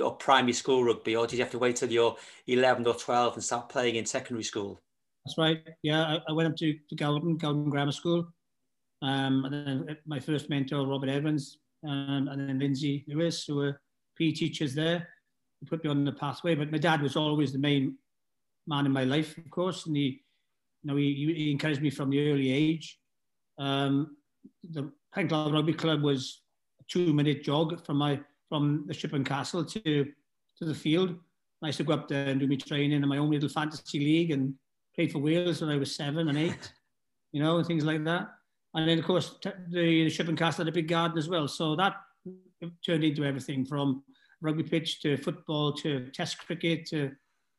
or 0.00 0.16
primary 0.16 0.54
school 0.54 0.82
rugby, 0.82 1.14
or 1.14 1.26
did 1.26 1.36
you 1.36 1.44
have 1.44 1.52
to 1.52 1.58
wait 1.58 1.76
till 1.76 1.92
you're 1.92 2.16
eleven 2.46 2.86
or 2.86 2.94
twelve 2.94 3.34
and 3.34 3.44
start 3.44 3.68
playing 3.68 3.96
in 3.96 4.06
secondary 4.06 4.44
school? 4.44 4.80
That's 5.26 5.36
right. 5.36 5.62
Yeah, 5.82 6.02
I, 6.02 6.20
I 6.30 6.32
went 6.32 6.48
up 6.48 6.56
to, 6.56 6.72
to 6.72 6.96
Gowerton, 6.96 7.38
Gowerton 7.38 7.68
Grammar 7.68 7.92
School. 7.92 8.32
Um, 9.02 9.44
and 9.44 9.52
then 9.52 9.86
uh, 9.90 9.94
my 10.06 10.20
first 10.20 10.48
mentor, 10.48 10.86
Robert 10.86 11.08
Evans, 11.08 11.58
um, 11.84 12.28
and 12.30 12.48
then 12.48 12.58
Lindsay 12.58 13.04
Lewis, 13.08 13.44
who 13.44 13.56
were 13.56 13.80
PE 14.16 14.30
teachers 14.30 14.74
there, 14.74 15.08
who 15.60 15.66
put 15.66 15.82
me 15.82 15.90
on 15.90 16.04
the 16.04 16.12
pathway. 16.12 16.54
But 16.54 16.70
my 16.70 16.78
dad 16.78 17.02
was 17.02 17.16
always 17.16 17.52
the 17.52 17.58
main 17.58 17.96
man 18.66 18.86
in 18.86 18.92
my 18.92 19.04
life, 19.04 19.36
of 19.36 19.50
course, 19.50 19.86
and 19.86 19.96
he, 19.96 20.22
you 20.82 20.90
know, 20.90 20.96
he, 20.96 21.32
he 21.36 21.50
encouraged 21.50 21.82
me 21.82 21.90
from 21.90 22.10
the 22.10 22.30
early 22.30 22.52
age. 22.52 22.98
Um, 23.58 24.16
the 24.70 24.90
Pen 25.12 25.28
Rugby 25.28 25.74
Club 25.74 26.02
was 26.02 26.42
a 26.80 26.84
two-minute 26.84 27.42
jog 27.42 27.84
from 27.84 27.98
my 27.98 28.20
from 28.48 28.84
the 28.86 28.94
ship 28.94 29.14
and 29.14 29.26
castle 29.26 29.64
to 29.64 30.04
to 30.58 30.64
the 30.64 30.74
field. 30.74 31.16
I 31.62 31.66
used 31.66 31.78
to 31.78 31.84
go 31.84 31.94
up 31.94 32.08
there 32.08 32.28
and 32.28 32.40
do 32.40 32.46
my 32.46 32.56
training 32.56 33.02
in 33.02 33.08
my 33.08 33.18
own 33.18 33.30
little 33.30 33.48
fantasy 33.48 33.98
league 34.00 34.32
and 34.32 34.54
played 34.94 35.12
for 35.12 35.18
Wales 35.20 35.60
when 35.60 35.70
I 35.70 35.76
was 35.76 35.94
seven 35.94 36.28
and 36.28 36.36
eight, 36.36 36.72
you 37.32 37.42
know, 37.42 37.58
and 37.58 37.66
things 37.66 37.84
like 37.84 38.04
that. 38.04 38.28
And 38.74 38.88
then, 38.88 38.98
of 38.98 39.04
course, 39.04 39.36
the, 39.42 39.54
the 39.70 40.10
Shippen 40.10 40.36
Castle 40.36 40.64
had 40.64 40.72
a 40.72 40.74
big 40.74 40.88
garden 40.88 41.18
as 41.18 41.28
well. 41.28 41.46
So 41.46 41.76
that 41.76 41.96
turned 42.84 43.04
into 43.04 43.24
everything 43.24 43.64
from 43.64 44.02
rugby 44.40 44.62
pitch 44.62 45.00
to 45.02 45.16
football 45.16 45.72
to 45.72 46.08
test 46.10 46.38
cricket 46.38 46.86
to 46.86 47.12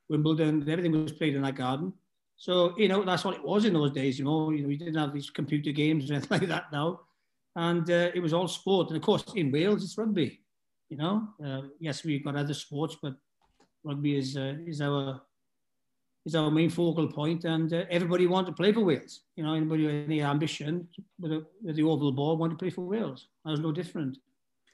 Wimbledon. 0.09 0.67
Everything 0.69 0.91
was 0.91 1.13
played 1.13 1.35
in 1.35 1.41
that 1.43 1.55
garden. 1.55 1.93
So, 2.35 2.77
you 2.77 2.87
know, 2.87 3.03
that's 3.03 3.23
what 3.23 3.35
it 3.35 3.43
was 3.43 3.65
in 3.65 3.73
those 3.73 3.91
days, 3.91 4.17
you 4.17 4.25
know. 4.25 4.49
You 4.49 4.63
know, 4.63 4.67
we 4.67 4.77
didn't 4.77 4.95
have 4.95 5.13
these 5.13 5.29
computer 5.29 5.71
games 5.71 6.09
or 6.09 6.13
anything 6.15 6.39
like 6.39 6.49
that 6.49 6.71
now. 6.71 7.01
And 7.55 7.89
uh, 7.89 8.09
it 8.13 8.19
was 8.19 8.33
all 8.33 8.47
sport. 8.47 8.87
And, 8.87 8.97
of 8.97 9.03
course, 9.03 9.23
in 9.35 9.51
Wales, 9.51 9.83
it's 9.83 9.97
rugby, 9.97 10.41
you 10.89 10.97
know. 10.97 11.27
Uh, 11.43 11.61
yes, 11.79 12.03
we've 12.03 12.23
got 12.23 12.35
other 12.35 12.55
sports, 12.55 12.97
but 13.01 13.15
rugby 13.83 14.17
is, 14.17 14.35
uh, 14.35 14.55
is 14.65 14.81
our 14.81 15.21
is 16.25 16.35
our 16.35 16.49
main 16.49 16.69
focal 16.69 17.07
point, 17.07 17.43
and 17.43 17.73
uh, 17.73 17.83
everybody 17.89 18.27
wanted 18.27 18.47
to 18.47 18.53
play 18.53 18.71
for 18.71 18.81
Wales. 18.81 19.21
You 19.35 19.43
know, 19.43 19.53
anybody 19.53 19.85
with 19.85 20.05
any 20.05 20.21
ambition 20.21 20.87
with, 21.19 21.31
a, 21.31 21.45
with 21.61 21.75
the 21.75 21.83
oval 21.83 22.11
ball 22.11 22.37
wanted 22.37 22.53
to 22.53 22.57
play 22.59 22.69
for 22.69 22.81
Wales. 22.81 23.27
That 23.43 23.51
was 23.51 23.59
no 23.59 23.71
different. 23.71 24.17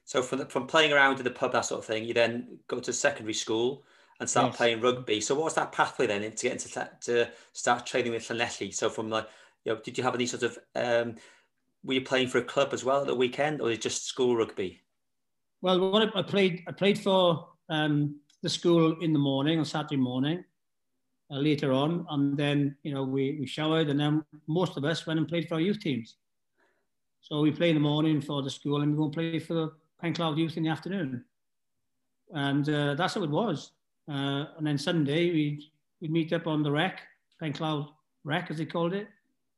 So 0.06 0.22
from 0.22 0.39
the, 0.39 0.46
from 0.46 0.68
playing 0.68 0.91
around 0.91 1.18
in 1.18 1.24
the 1.24 1.32
pub, 1.32 1.51
that 1.53 1.65
sort 1.65 1.79
of 1.79 1.86
thing, 1.86 2.03
you 2.03 2.13
then 2.13 2.60
go 2.68 2.79
to 2.79 2.94
secondary 2.94 3.34
school 3.34 3.84
and 4.20 4.29
start 4.29 4.48
yes. 4.48 4.58
playing 4.58 4.82
rugby. 4.82 5.22
So 5.22 5.36
what 5.36 5.46
was 5.46 5.56
that 5.56 5.72
pathway 5.72 6.08
then 6.08 6.22
to 6.22 6.29
get 6.29 6.51
into 6.51 6.89
to 7.01 7.29
start 7.53 7.86
training 7.86 8.12
with 8.12 8.27
Llanelli? 8.27 8.74
So 8.74 8.89
from 8.89 9.10
like, 9.10 9.27
you 9.65 9.74
know, 9.74 9.79
did 9.84 9.98
you 9.98 10.03
have 10.03 10.15
any 10.15 10.25
sort 10.25 10.44
of 10.44 10.58
um, 10.75 11.15
were 11.84 11.94
you 11.94 12.01
playing 12.01 12.27
for 12.27 12.39
a 12.39 12.44
club 12.44 12.74
as 12.74 12.84
well 12.84 13.01
at 13.01 13.08
the 13.08 13.15
weekend, 13.15 13.62
or 13.62 13.72
is 13.72 13.79
just 13.79 14.06
school 14.06 14.36
rugby? 14.36 14.82
Well, 15.62 15.91
what 15.91 16.15
I 16.15 16.22
played, 16.22 16.63
I 16.68 16.72
played 16.72 17.00
for 17.00 17.50
um, 17.70 18.20
the 18.41 18.50
school 18.50 18.98
in 19.01 19.13
the 19.13 19.20
morning 19.20 19.60
on 19.60 19.65
Saturday 19.65 19.98
morning 19.98 20.44
uh, 21.32 21.38
later 21.38 21.72
on. 21.72 22.06
And 22.10 22.38
then, 22.38 22.76
you 22.84 22.94
know, 22.94 23.04
we, 23.04 23.38
we 23.40 23.46
showered 23.46 23.90
and 23.90 24.00
then 24.00 24.24
most 24.48 24.78
of 24.78 24.86
us 24.86 25.06
went 25.06 25.20
and 25.20 25.28
played 25.28 25.48
for 25.48 25.56
our 25.56 25.62
youth 25.62 25.80
teams. 25.80 26.16
So 27.22 27.42
we 27.42 27.52
play 27.52 27.70
in 27.70 27.76
the 27.76 27.82
morning 27.82 28.22
for 28.22 28.42
the 28.42 28.50
school 28.50 28.82
and 28.82 28.92
we 28.92 28.98
go 28.98 29.06
and 29.06 29.14
play 29.14 29.40
for 29.40 29.54
the 29.54 29.72
Pencloud 30.02 30.38
youth 30.38 30.58
in 30.58 30.64
the 30.64 30.70
afternoon. 30.70 31.24
And 32.34 32.68
uh, 32.70 32.96
that's 32.96 33.16
how 33.16 33.24
it 33.24 33.30
was. 33.30 33.72
Uh, 34.10 34.46
and 34.58 34.66
then 34.66 34.78
Sunday 34.78 35.32
we'd, 35.32 35.64
we'd 36.02 36.12
meet 36.12 36.34
up 36.34 36.48
on 36.48 36.64
the 36.64 36.72
rec, 36.72 37.02
Pencloud 37.40 37.90
rec 38.24 38.50
as 38.50 38.58
they 38.58 38.66
called 38.66 38.94
it. 38.94 39.08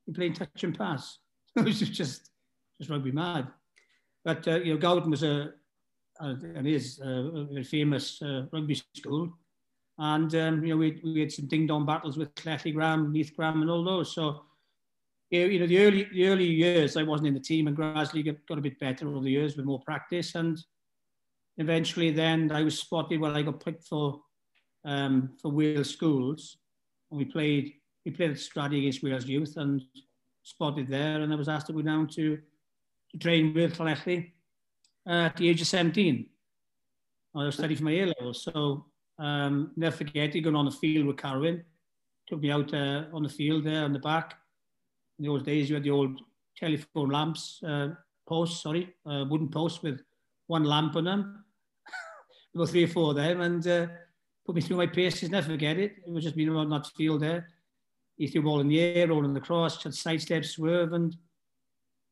We 0.07 0.13
played 0.13 0.35
touch 0.35 0.63
and 0.63 0.77
pass. 0.77 1.19
it 1.55 1.63
was 1.63 1.79
just, 1.79 2.31
just 2.77 2.89
rugby 2.89 3.11
mad. 3.11 3.47
But, 4.23 4.47
uh, 4.47 4.59
you 4.59 4.73
know, 4.73 4.79
Gowden 4.79 5.09
was 5.09 5.23
a, 5.23 5.53
and 6.19 6.67
is 6.67 6.99
uh, 7.03 7.09
a 7.09 7.45
very 7.45 7.63
famous 7.63 8.21
uh, 8.21 8.45
rugby 8.51 8.79
school. 8.95 9.33
And, 10.03 10.33
um, 10.33 10.63
you 10.63 10.69
know, 10.69 10.77
we, 10.77 10.99
we 11.03 11.19
had 11.19 11.31
some 11.31 11.45
ding-dong 11.45 11.85
battles 11.85 12.17
with 12.17 12.33
Cleffy 12.33 12.73
Graham, 12.73 13.11
Neath 13.11 13.35
Graham 13.35 13.61
and 13.61 13.69
all 13.69 13.83
those. 13.83 14.15
So, 14.15 14.45
you 15.29 15.59
know, 15.59 15.67
the 15.67 15.77
early, 15.77 16.07
the 16.11 16.27
early 16.27 16.47
years 16.47 16.97
I 16.97 17.03
wasn't 17.03 17.27
in 17.27 17.35
the 17.35 17.39
team 17.39 17.67
and 17.67 17.75
gradually 17.75 18.23
got, 18.23 18.37
got 18.47 18.57
a 18.57 18.61
bit 18.61 18.79
better 18.79 19.07
over 19.07 19.19
the 19.19 19.29
years 19.29 19.55
with 19.55 19.67
more 19.67 19.79
practice. 19.81 20.33
And 20.33 20.57
eventually 21.57 22.09
then 22.09 22.51
I 22.51 22.63
was 22.63 22.79
spotted 22.79 23.19
when 23.19 23.37
I 23.37 23.43
got 23.43 23.63
picked 23.63 23.83
for, 23.83 24.21
um, 24.85 25.33
for 25.39 25.51
Wales 25.51 25.91
schools. 25.91 26.57
And 27.11 27.19
we 27.19 27.25
played, 27.25 27.71
we 28.03 28.09
played 28.09 28.31
at 28.31 28.37
Stradi 28.37 28.79
against 28.79 29.03
Wales 29.03 29.27
youth 29.27 29.55
and 29.57 29.83
spotted 30.41 30.87
there. 30.87 31.21
And 31.21 31.31
I 31.31 31.35
was 31.35 31.47
asked 31.47 31.67
to 31.67 31.73
go 31.73 31.83
down 31.83 32.07
to, 32.15 32.39
to 33.11 33.17
train 33.19 33.53
with 33.53 33.77
Cleffy 33.77 34.31
uh, 35.07 35.25
at 35.29 35.37
the 35.37 35.47
age 35.47 35.61
of 35.61 35.67
17. 35.67 36.25
I 37.35 37.43
was 37.43 37.53
studying 37.53 37.77
for 37.77 37.83
my 37.83 37.91
A-level. 37.91 38.33
So 38.33 38.87
Um, 39.21 39.71
never 39.75 39.95
forget 39.95 40.35
it, 40.35 40.41
going 40.41 40.55
on 40.55 40.65
the 40.65 40.71
field 40.71 41.05
with 41.05 41.17
Carwin. 41.17 41.63
Took 42.27 42.41
me 42.41 42.49
out 42.49 42.73
uh, 42.73 43.03
on 43.13 43.21
the 43.21 43.29
field 43.29 43.63
there 43.63 43.85
on 43.85 43.93
the 43.93 43.99
back. 43.99 44.33
In 45.19 45.25
those 45.25 45.43
days, 45.43 45.69
you 45.69 45.75
had 45.75 45.83
the 45.83 45.91
old 45.91 46.19
telephone 46.57 47.09
lamps, 47.09 47.61
uh, 47.63 47.89
posts, 48.27 48.63
sorry, 48.63 48.95
uh, 49.05 49.25
wooden 49.29 49.49
posts 49.49 49.83
with 49.83 50.01
one 50.47 50.63
lamp 50.63 50.95
on 50.95 51.03
them. 51.03 51.45
About 52.55 52.69
three 52.69 52.85
or 52.85 52.87
four 52.87 53.11
of 53.11 53.15
them, 53.15 53.41
and 53.41 53.67
uh, 53.67 53.87
put 54.43 54.55
me 54.55 54.61
through 54.61 54.77
my 54.77 54.87
paces, 54.87 55.29
never 55.29 55.51
forget 55.51 55.77
it. 55.77 55.97
It 56.05 56.11
was 56.11 56.23
just 56.23 56.35
being 56.35 56.49
around 56.49 56.71
that 56.71 56.87
field 56.97 57.21
there. 57.21 57.47
He 58.17 58.27
threw 58.27 58.41
ball 58.41 58.59
in 58.59 58.69
the 58.69 58.79
air, 58.79 59.07
rolling 59.07 59.35
the 59.35 59.39
cross, 59.39 59.83
had 59.83 59.93
sidestep, 59.93 60.45
swerve, 60.45 60.93
and 60.93 61.15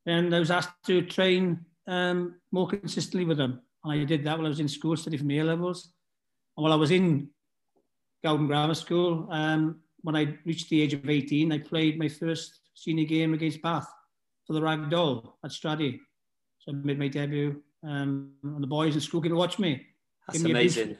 then 0.06 0.32
I 0.32 0.38
was 0.38 0.52
asked 0.52 0.84
to 0.86 1.02
train 1.02 1.64
um, 1.88 2.36
more 2.52 2.68
consistently 2.68 3.24
with 3.24 3.38
them. 3.38 3.60
And 3.82 3.92
I 4.00 4.04
did 4.04 4.22
that 4.24 4.38
while 4.38 4.46
I 4.46 4.50
was 4.50 4.60
in 4.60 4.68
school, 4.68 4.96
studying 4.96 5.20
for 5.20 5.26
my 5.26 5.34
A-levels. 5.34 5.92
Well, 6.56 6.72
I 6.72 6.76
was 6.76 6.90
in 6.90 7.28
Gowden 8.24 8.46
Grammar 8.46 8.74
School. 8.74 9.28
Um, 9.30 9.80
when 10.02 10.16
I 10.16 10.36
reached 10.44 10.68
the 10.68 10.82
age 10.82 10.94
of 10.94 11.08
18, 11.08 11.52
I 11.52 11.58
played 11.58 11.98
my 11.98 12.08
first 12.08 12.60
senior 12.74 13.04
game 13.04 13.34
against 13.34 13.62
Bath 13.62 13.88
for 14.46 14.52
the 14.54 14.60
Ragdoll 14.60 15.32
at 15.44 15.52
Strady. 15.52 16.00
So 16.58 16.72
I 16.72 16.74
made 16.74 16.98
my 16.98 17.08
debut 17.08 17.62
um, 17.82 18.32
and 18.42 18.62
the 18.62 18.66
boys 18.66 18.94
in 18.94 19.00
school 19.00 19.20
came 19.20 19.30
to 19.30 19.36
watch 19.36 19.58
me. 19.58 19.86
That's 20.26 20.42
me 20.42 20.50
amazing. 20.50 20.96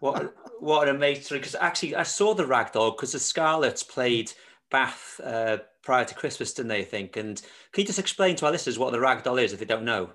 What, 0.00 0.34
what 0.58 0.88
an 0.88 0.96
amazing, 0.96 1.38
because 1.38 1.54
actually 1.54 1.94
I 1.94 2.02
saw 2.02 2.34
the 2.34 2.44
Ragdoll 2.44 2.96
because 2.96 3.12
the 3.12 3.18
Scarlets 3.18 3.82
played 3.82 4.32
Bath 4.70 5.20
uh, 5.22 5.58
prior 5.82 6.04
to 6.04 6.14
Christmas, 6.14 6.52
didn't 6.54 6.68
they, 6.68 6.80
I 6.80 6.84
think? 6.84 7.16
And 7.16 7.40
can 7.72 7.82
you 7.82 7.86
just 7.86 7.98
explain 7.98 8.36
to 8.36 8.46
our 8.46 8.52
listeners 8.52 8.78
what 8.78 8.92
the 8.92 8.98
Ragdoll 8.98 9.42
is 9.42 9.52
if 9.52 9.58
they 9.58 9.64
don't 9.64 9.84
know? 9.84 10.10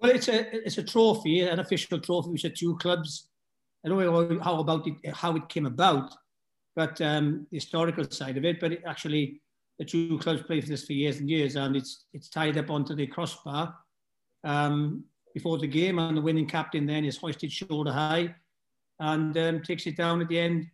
Well, 0.00 0.10
it's 0.12 0.28
a 0.28 0.54
it's 0.54 0.78
a 0.78 0.82
trophy, 0.82 1.40
an 1.40 1.58
official 1.60 1.98
trophy, 2.00 2.30
which 2.30 2.44
are 2.44 2.50
two 2.50 2.76
clubs. 2.76 3.28
I 3.84 3.88
don't 3.88 3.98
know 3.98 4.40
how 4.42 4.60
about 4.60 4.86
it, 4.86 4.94
how 5.14 5.36
it 5.36 5.48
came 5.48 5.66
about, 5.66 6.14
but 6.74 7.00
um, 7.00 7.46
the 7.50 7.56
historical 7.56 8.04
side 8.10 8.36
of 8.36 8.44
it. 8.44 8.60
But 8.60 8.72
it 8.72 8.82
actually, 8.86 9.40
the 9.78 9.84
two 9.84 10.18
clubs 10.18 10.42
played 10.42 10.64
for 10.64 10.70
this 10.70 10.84
for 10.84 10.92
years 10.92 11.18
and 11.20 11.30
years, 11.30 11.56
and 11.56 11.76
it's 11.76 12.04
it's 12.12 12.28
tied 12.28 12.58
up 12.58 12.70
onto 12.70 12.94
the 12.94 13.06
crossbar 13.06 13.74
um, 14.44 15.04
before 15.34 15.58
the 15.58 15.66
game, 15.66 15.98
and 15.98 16.16
the 16.16 16.22
winning 16.22 16.46
captain 16.46 16.86
then 16.86 17.04
is 17.04 17.16
hoisted 17.16 17.52
shoulder 17.52 17.92
high, 17.92 18.34
and 19.00 19.36
um, 19.38 19.62
takes 19.62 19.86
it 19.86 19.96
down 19.96 20.20
at 20.20 20.28
the 20.28 20.38
end 20.38 20.66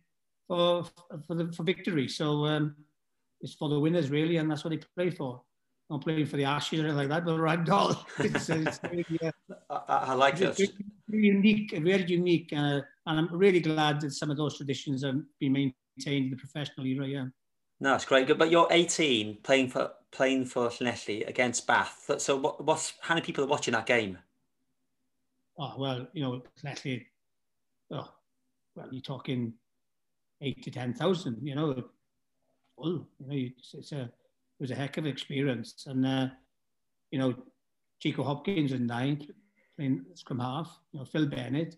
for 0.47 0.83
for, 1.27 1.35
the, 1.35 1.51
for 1.53 1.63
victory. 1.63 2.09
So 2.09 2.45
um, 2.45 2.75
it's 3.41 3.53
for 3.53 3.69
the 3.69 3.79
winners 3.79 4.09
really, 4.09 4.37
and 4.37 4.51
that's 4.51 4.63
what 4.65 4.71
they 4.71 4.81
play 4.97 5.11
for. 5.11 5.41
I'm 5.89 5.99
playing 5.99 6.25
for 6.25 6.37
the 6.37 6.45
Ashes 6.45 6.79
or 6.79 6.83
anything 6.83 6.97
like 6.97 7.09
that, 7.09 7.25
but 7.25 7.37
ragdoll. 7.37 7.97
It's, 8.19 8.49
it's 8.49 8.79
really, 8.91 9.19
uh, 9.21 9.79
I, 9.87 9.95
I, 9.97 10.13
like 10.13 10.41
it. 10.41 10.57
Very, 10.57 10.69
very 11.07 11.25
unique, 11.25 11.71
very 11.77 12.05
unique, 12.05 12.51
uh, 12.53 12.81
and 13.05 13.19
I'm 13.19 13.29
really 13.31 13.59
glad 13.59 14.01
that 14.01 14.11
some 14.11 14.31
of 14.31 14.37
those 14.37 14.57
traditions 14.57 15.03
have 15.03 15.15
been 15.39 15.53
maintained 15.53 16.25
in 16.25 16.31
the 16.31 16.37
professional 16.37 16.87
era. 16.87 17.07
Yeah. 17.07 17.25
No, 17.79 17.95
it's 17.95 18.05
great. 18.05 18.35
But 18.37 18.49
you're 18.49 18.67
18, 18.71 19.39
playing 19.43 19.69
for 19.69 19.91
playing 20.11 20.45
for 20.45 20.69
Llanelli 20.69 21.27
against 21.27 21.67
Bath. 21.67 22.09
So, 22.17 22.37
what, 22.37 22.63
what's 22.63 22.93
how 23.01 23.15
many 23.15 23.25
people 23.25 23.43
are 23.43 23.47
watching 23.47 23.73
that 23.73 23.85
game? 23.85 24.17
Oh 25.59 25.73
well, 25.77 26.07
you 26.13 26.23
know, 26.23 26.41
Llanelli 26.63 27.05
oh, 27.93 28.09
well, 28.75 28.87
you're 28.91 29.01
talking 29.01 29.53
eight 30.41 30.61
to 30.63 30.71
10,000, 30.71 31.37
you 31.41 31.55
know, 31.55 31.83
full, 32.75 33.07
you 33.19 33.27
know, 33.27 33.51
it's, 33.57 33.73
it's, 33.73 33.91
a, 33.91 34.09
was 34.63 34.71
a 34.71 34.75
heck 34.75 34.97
of 34.97 35.03
an 35.03 35.11
experience. 35.11 35.83
And, 35.87 36.05
uh, 36.05 36.27
you 37.11 37.19
know, 37.19 37.35
Chico 37.99 38.23
Hopkins 38.23 38.71
in 38.71 38.87
ninth, 38.87 39.25
playing 39.75 40.05
scrum 40.15 40.39
half, 40.39 40.79
you 40.93 40.99
know, 40.99 41.05
Phil 41.05 41.27
Bennett, 41.27 41.75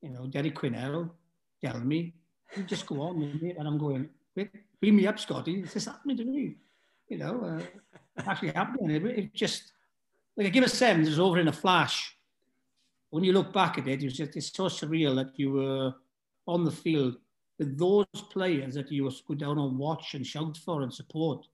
you 0.00 0.08
know, 0.08 0.26
Derek 0.26 0.54
Quinnell, 0.54 1.10
Delmy. 1.62 2.14
You 2.56 2.62
just 2.62 2.86
go 2.86 3.02
on 3.02 3.20
with 3.20 3.42
me, 3.42 3.50
And 3.50 3.68
I'm 3.68 3.76
going, 3.76 4.08
beam 4.80 4.96
me 4.96 5.06
up, 5.06 5.18
Scotty. 5.18 5.60
It's 5.60 5.74
just 5.74 5.88
happening 5.88 6.16
to 6.16 6.24
me. 6.24 6.56
You 7.10 7.18
know, 7.18 7.44
uh, 7.44 8.22
actually 8.26 8.52
happening. 8.52 8.90
It, 8.90 9.04
it 9.04 9.34
just, 9.34 9.72
like 10.38 10.46
a 10.46 10.50
give 10.50 10.64
a 10.64 10.70
seven, 10.70 11.02
it 11.02 11.08
was 11.08 11.20
over 11.20 11.38
in 11.38 11.48
a 11.48 11.52
flash. 11.52 12.16
When 13.10 13.24
you 13.24 13.34
look 13.34 13.52
back 13.52 13.76
at 13.76 13.86
it, 13.86 14.02
it 14.02 14.06
was 14.06 14.16
just, 14.16 14.36
it's 14.36 14.50
so 14.56 14.64
surreal 14.64 15.14
that 15.16 15.38
you 15.38 15.52
were 15.52 15.92
on 16.46 16.64
the 16.64 16.70
field 16.70 17.16
with 17.58 17.78
those 17.78 18.06
players 18.30 18.72
that 18.74 18.90
you 18.90 19.04
were 19.04 19.10
go 19.28 19.34
down 19.34 19.58
and 19.58 19.78
watch 19.78 20.14
and 20.14 20.26
shout 20.26 20.56
for 20.56 20.80
and 20.80 20.94
support 20.94 21.46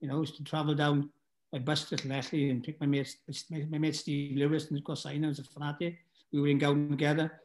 you 0.00 0.08
know, 0.08 0.20
used 0.20 0.36
to 0.36 0.44
travel 0.44 0.74
down 0.74 1.10
by 1.52 1.58
bus 1.58 1.84
to 1.84 1.96
Llanelli 1.96 2.50
and 2.50 2.62
pick 2.62 2.80
my 2.80 2.86
mate, 2.86 3.16
my, 3.50 3.66
my 3.70 3.78
mate 3.78 3.96
Steve 3.96 4.36
Lewis 4.36 4.70
and 4.70 4.82
of 4.86 4.98
sign 4.98 5.14
I 5.14 5.18
know 5.18 5.28
was 5.28 5.38
a 5.38 5.44
fanatic. 5.44 5.98
We 6.32 6.40
were 6.40 6.48
in 6.48 6.58
Gowden 6.58 6.90
together. 6.90 7.40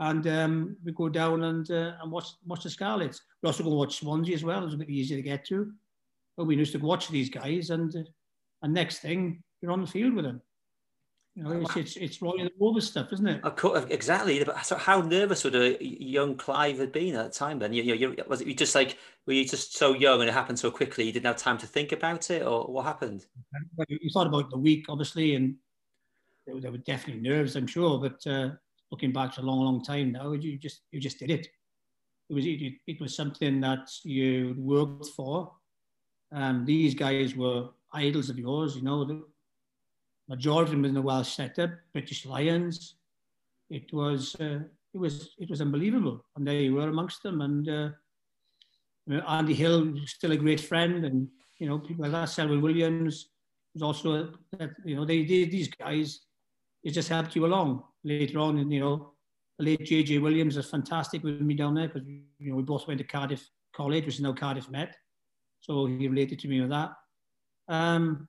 And 0.00 0.26
um, 0.28 0.76
we 0.84 0.92
go 0.92 1.08
down 1.08 1.42
and 1.42 1.68
uh, 1.70 1.94
and 2.00 2.12
watch 2.12 2.28
watch 2.46 2.62
the 2.62 2.70
Scarlets. 2.70 3.20
We 3.42 3.48
also 3.48 3.64
go 3.64 3.74
watch 3.74 3.98
Swansea 3.98 4.34
as 4.34 4.44
well. 4.44 4.64
It's 4.64 4.74
a 4.74 4.78
bit 4.78 4.90
easier 4.90 5.16
to 5.16 5.22
get 5.22 5.44
to. 5.46 5.72
But 6.36 6.44
we 6.44 6.56
used 6.56 6.72
to 6.72 6.78
watch 6.78 7.08
these 7.08 7.30
guys 7.30 7.70
and 7.70 7.94
uh, 7.96 8.02
and 8.62 8.72
next 8.72 8.98
thing 8.98 9.42
you're 9.60 9.72
on 9.72 9.80
the 9.80 9.88
field 9.88 10.14
with 10.14 10.24
them. 10.24 10.40
You 11.38 11.44
know, 11.44 11.60
it's, 11.60 11.76
it's, 11.76 11.96
it's 11.96 12.18
the 12.18 12.80
stuff, 12.80 13.12
isn't 13.12 13.28
it? 13.28 13.40
Exactly. 13.90 14.44
So 14.64 14.74
how 14.74 15.02
nervous 15.02 15.44
would 15.44 15.54
a 15.54 15.76
young 15.80 16.36
Clive 16.36 16.78
have 16.80 16.90
been 16.90 17.14
at 17.14 17.32
the 17.32 17.38
time 17.38 17.60
then? 17.60 17.72
You, 17.72 17.84
you, 17.84 17.94
you, 17.94 18.16
was 18.26 18.40
it 18.40 18.58
just 18.58 18.74
like, 18.74 18.98
were 19.24 19.34
you 19.34 19.44
just 19.44 19.76
so 19.76 19.94
young 19.94 20.18
and 20.20 20.28
it 20.28 20.32
happened 20.32 20.58
so 20.58 20.72
quickly 20.72 21.04
you 21.04 21.12
didn't 21.12 21.26
have 21.26 21.36
time 21.36 21.56
to 21.58 21.66
think 21.68 21.92
about 21.92 22.28
it 22.32 22.42
or 22.42 22.64
what 22.64 22.86
happened? 22.86 23.24
You 23.88 24.10
thought 24.12 24.26
about 24.26 24.50
the 24.50 24.58
week, 24.58 24.86
obviously, 24.88 25.36
and 25.36 25.54
there 26.44 26.56
were, 26.56 26.60
there 26.60 26.72
were 26.72 26.78
definitely 26.78 27.22
nerves, 27.22 27.54
I'm 27.54 27.68
sure, 27.68 28.00
but 28.00 28.26
uh, 28.26 28.50
looking 28.90 29.12
back 29.12 29.32
to 29.34 29.40
a 29.40 29.42
long, 29.42 29.60
long 29.60 29.84
time 29.84 30.10
now, 30.10 30.32
you 30.32 30.58
just 30.58 30.80
you 30.90 30.98
just 30.98 31.20
did 31.20 31.30
it. 31.30 31.46
It 32.30 32.34
was 32.34 32.46
it, 32.46 32.72
it 32.88 33.00
was 33.00 33.14
something 33.14 33.60
that 33.60 33.88
you 34.02 34.56
worked 34.58 35.06
for. 35.14 35.52
Um, 36.32 36.64
these 36.64 36.94
guys 36.96 37.36
were 37.36 37.68
idols 37.92 38.28
of 38.28 38.40
yours, 38.40 38.74
you 38.74 38.82
know, 38.82 39.22
majority 40.28 40.76
within 40.76 40.94
the 40.94 41.02
Welsh 41.02 41.34
setup, 41.34 41.70
British 41.92 42.26
Lions. 42.26 42.94
It 43.70 43.92
was 43.92 44.34
uh, 44.40 44.60
it 44.94 44.98
was 44.98 45.30
it 45.38 45.50
was 45.50 45.60
unbelievable, 45.60 46.24
and 46.36 46.46
there 46.46 46.60
you 46.60 46.74
were 46.74 46.88
amongst 46.88 47.22
them. 47.22 47.40
And 47.40 47.68
uh, 47.68 47.88
Andy 49.26 49.54
Hill, 49.54 49.94
still 50.06 50.32
a 50.32 50.36
great 50.36 50.60
friend, 50.60 51.04
and 51.04 51.28
you 51.58 51.68
know 51.68 51.78
people 51.78 52.02
like 52.02 52.12
that. 52.12 52.28
Selwyn 52.28 52.60
Williams 52.60 53.28
was 53.74 53.82
also 53.82 54.32
a, 54.58 54.68
you 54.84 54.96
know 54.96 55.04
they, 55.04 55.24
they 55.24 55.44
these 55.44 55.68
guys, 55.68 56.20
it 56.82 56.92
just 56.92 57.08
helped 57.08 57.36
you 57.36 57.46
along 57.46 57.82
later 58.04 58.38
on. 58.38 58.58
And 58.58 58.72
you 58.72 58.80
know, 58.80 59.12
the 59.58 59.66
late 59.66 59.80
JJ 59.80 60.22
Williams 60.22 60.56
was 60.56 60.70
fantastic 60.70 61.22
with 61.22 61.40
me 61.40 61.54
down 61.54 61.74
there 61.74 61.88
because 61.88 62.06
you 62.06 62.50
know 62.50 62.56
we 62.56 62.62
both 62.62 62.86
went 62.86 62.98
to 62.98 63.04
Cardiff 63.04 63.48
College, 63.74 64.06
which 64.06 64.16
is 64.16 64.20
now 64.20 64.32
Cardiff 64.32 64.70
Met, 64.70 64.96
so 65.60 65.86
he 65.86 66.08
related 66.08 66.38
to 66.40 66.48
me 66.48 66.60
with 66.60 66.70
that. 66.70 66.90
Um, 67.68 68.28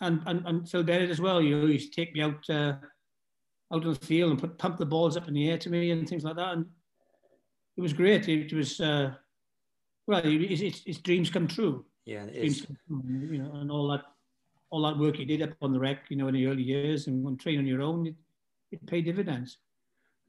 and, 0.00 0.22
and, 0.26 0.46
and 0.46 0.68
Phil 0.68 0.82
Bennett 0.82 1.10
as 1.10 1.20
well. 1.20 1.40
You 1.40 1.60
know, 1.60 1.66
he 1.66 1.74
used 1.74 1.92
to 1.92 2.00
take 2.00 2.14
me 2.14 2.22
out 2.22 2.48
uh, 2.48 2.74
out 3.72 3.84
on 3.84 3.92
the 3.92 4.06
field 4.06 4.32
and 4.32 4.40
put, 4.40 4.58
pump 4.58 4.78
the 4.78 4.86
balls 4.86 5.16
up 5.16 5.28
in 5.28 5.34
the 5.34 5.48
air 5.48 5.58
to 5.58 5.70
me 5.70 5.90
and 5.90 6.08
things 6.08 6.24
like 6.24 6.36
that. 6.36 6.54
And 6.54 6.66
it 7.76 7.80
was 7.80 7.92
great. 7.92 8.28
It, 8.28 8.52
it 8.52 8.56
was 8.56 8.80
uh, 8.80 9.12
well, 10.06 10.22
it's, 10.24 10.60
it's, 10.60 10.82
it's, 10.86 10.98
dreams 10.98 11.30
come 11.30 11.46
true. 11.46 11.84
Yeah, 12.04 12.24
it 12.24 12.32
dreams 12.32 12.60
is. 12.60 12.66
True, 12.66 13.02
you 13.06 13.38
know, 13.38 13.52
and 13.54 13.70
all 13.70 13.88
that 13.88 14.02
all 14.70 14.82
that 14.82 14.98
work 14.98 15.18
you 15.18 15.24
did 15.24 15.42
up 15.42 15.50
on 15.62 15.72
the 15.72 15.80
rec, 15.80 16.04
you 16.10 16.16
know, 16.16 16.28
in 16.28 16.34
the 16.34 16.46
early 16.46 16.62
years 16.62 17.06
and 17.06 17.22
when 17.24 17.36
training 17.36 17.60
on 17.60 17.66
your 17.66 17.82
own, 17.82 18.06
it, 18.06 18.14
it 18.70 18.86
paid 18.86 19.04
dividends. 19.04 19.58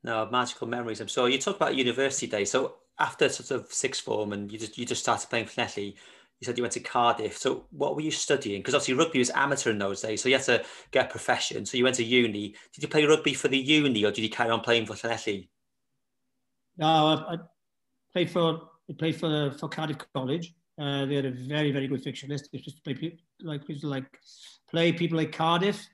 No, 0.04 0.28
magical 0.32 0.68
memories. 0.68 1.00
I'm 1.00 1.08
so 1.08 1.26
You 1.26 1.38
talk 1.38 1.58
about 1.58 1.76
university 1.76 2.26
days. 2.26 2.50
So 2.50 2.76
after 3.00 3.30
sort 3.30 3.52
of 3.52 3.72
sixth 3.72 4.04
form 4.04 4.34
and 4.34 4.52
you 4.52 4.58
just 4.58 4.78
you 4.78 4.86
just 4.86 5.04
started 5.04 5.30
playing 5.30 5.46
for 5.46 5.62
Netley, 5.62 5.96
you 6.42 6.46
said 6.46 6.58
you 6.58 6.64
went 6.64 6.74
to 6.74 6.80
Cardiff. 6.80 7.38
So 7.38 7.66
what 7.70 7.96
were 7.96 8.02
you 8.02 8.10
studying? 8.10 8.62
Because 8.62 8.74
obviously 8.74 8.96
rugby 8.96 9.20
was 9.20 9.30
amateur 9.30 9.70
in 9.70 9.78
those 9.78 10.02
days, 10.02 10.22
so 10.24 10.28
you 10.28 10.36
had 10.36 10.46
to 10.46 10.66
get 10.90 11.06
a 11.06 11.10
profession. 11.10 11.68
So 11.68 11.78
you 11.78 11.84
went 11.84 11.98
to 11.98 12.04
uni. 12.04 12.56
Did 12.74 12.82
you 12.82 12.88
play 12.88 13.06
rugby 13.06 13.36
for 13.36 13.48
the 13.48 13.60
uni, 13.60 14.04
or 14.04 14.12
did 14.12 14.24
you 14.24 14.30
carry 14.30 14.50
on 14.50 14.62
playing 14.62 14.88
for 14.88 14.94
Llanelli? 14.94 15.50
No, 16.78 16.88
I, 16.88 17.34
I 17.34 17.38
played 18.12 18.32
for 18.32 18.70
I 18.90 18.94
played 18.98 19.20
for 19.20 19.52
for 19.60 19.70
Cardiff 19.70 19.98
College. 20.16 20.56
Uh, 20.80 21.06
they 21.06 21.16
had 21.16 21.26
a 21.26 21.32
very 21.32 21.72
very 21.72 21.88
good 21.88 22.04
fixture 22.04 22.28
list. 22.28 22.50
They 22.52 22.58
just 22.58 22.78
to 22.78 22.84
play 22.84 22.96
people, 22.96 23.20
like 23.44 23.70
used 23.70 23.84
like 23.84 24.20
play 24.68 24.92
people 24.92 25.18
like 25.18 25.32
Cardiff, 25.32 25.88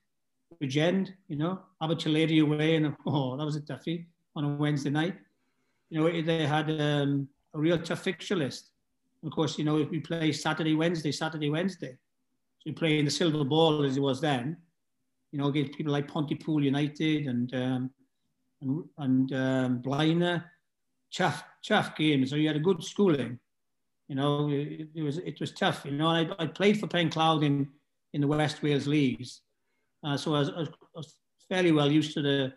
Regend, 0.62 1.13
you 1.27 1.36
know, 1.36 1.60
Abertillery 1.84 2.42
away, 2.42 2.77
and 2.77 2.96
oh, 3.06 3.36
that 3.36 3.44
was 3.44 3.58
a 3.58 3.62
toughie 3.62 4.06
on 4.34 4.46
a 4.46 4.56
Wednesday 4.56 4.92
night. 4.92 5.16
You 5.89 6.00
know, 6.00 6.22
they 6.22 6.48
had 6.48 6.70
um, 6.70 7.27
a 7.54 7.60
real 7.60 7.77
tough 7.77 8.04
fixture 8.04 8.36
list 8.38 8.72
Of 9.25 9.31
course, 9.31 9.57
you 9.57 9.65
know, 9.65 9.77
if 9.77 9.89
we 9.89 10.00
play 10.00 10.31
Saturday, 10.31 10.75
Wednesday, 10.75 11.12
Saturday, 11.12 11.50
Wednesday. 11.50 11.97
So 12.59 12.69
you 12.69 12.74
play 12.74 13.00
in 13.00 13.05
the 13.05 13.12
silver 13.12 13.43
ball 13.43 13.83
as 13.83 13.97
it 13.97 14.01
was 14.01 14.21
then, 14.21 14.57
you 15.31 15.39
know, 15.39 15.47
against 15.47 15.74
people 15.74 15.91
like 15.91 16.07
Pontypool 16.07 16.63
United 16.63 17.27
and 17.27 17.53
um, 17.55 17.91
and, 18.62 18.83
and 18.97 19.33
um, 19.33 19.81
Blaenau, 19.81 20.43
tough, 21.13 21.43
tough 21.67 21.95
games. 21.95 22.29
So 22.29 22.36
you 22.36 22.47
had 22.47 22.55
a 22.55 22.62
good 22.62 22.83
schooling. 22.83 23.39
You 24.07 24.15
know, 24.15 24.50
it, 24.50 24.88
it 24.95 25.03
was 25.03 25.17
it 25.17 25.39
was 25.39 25.51
tough. 25.51 25.83
You 25.86 25.91
know, 25.91 26.07
I, 26.07 26.29
I 26.39 26.47
played 26.47 26.79
for 26.79 26.88
Pencloud 26.88 27.43
in 27.43 27.67
in 28.13 28.21
the 28.21 28.27
West 28.27 28.63
Wales 28.63 28.88
leagues, 28.88 29.41
uh, 30.03 30.15
so 30.15 30.33
I 30.33 30.39
was, 30.39 30.50
I 30.50 30.65
was 30.95 31.17
fairly 31.50 31.71
well 31.71 31.91
used 31.91 32.13
to 32.13 32.21
the 32.21 32.53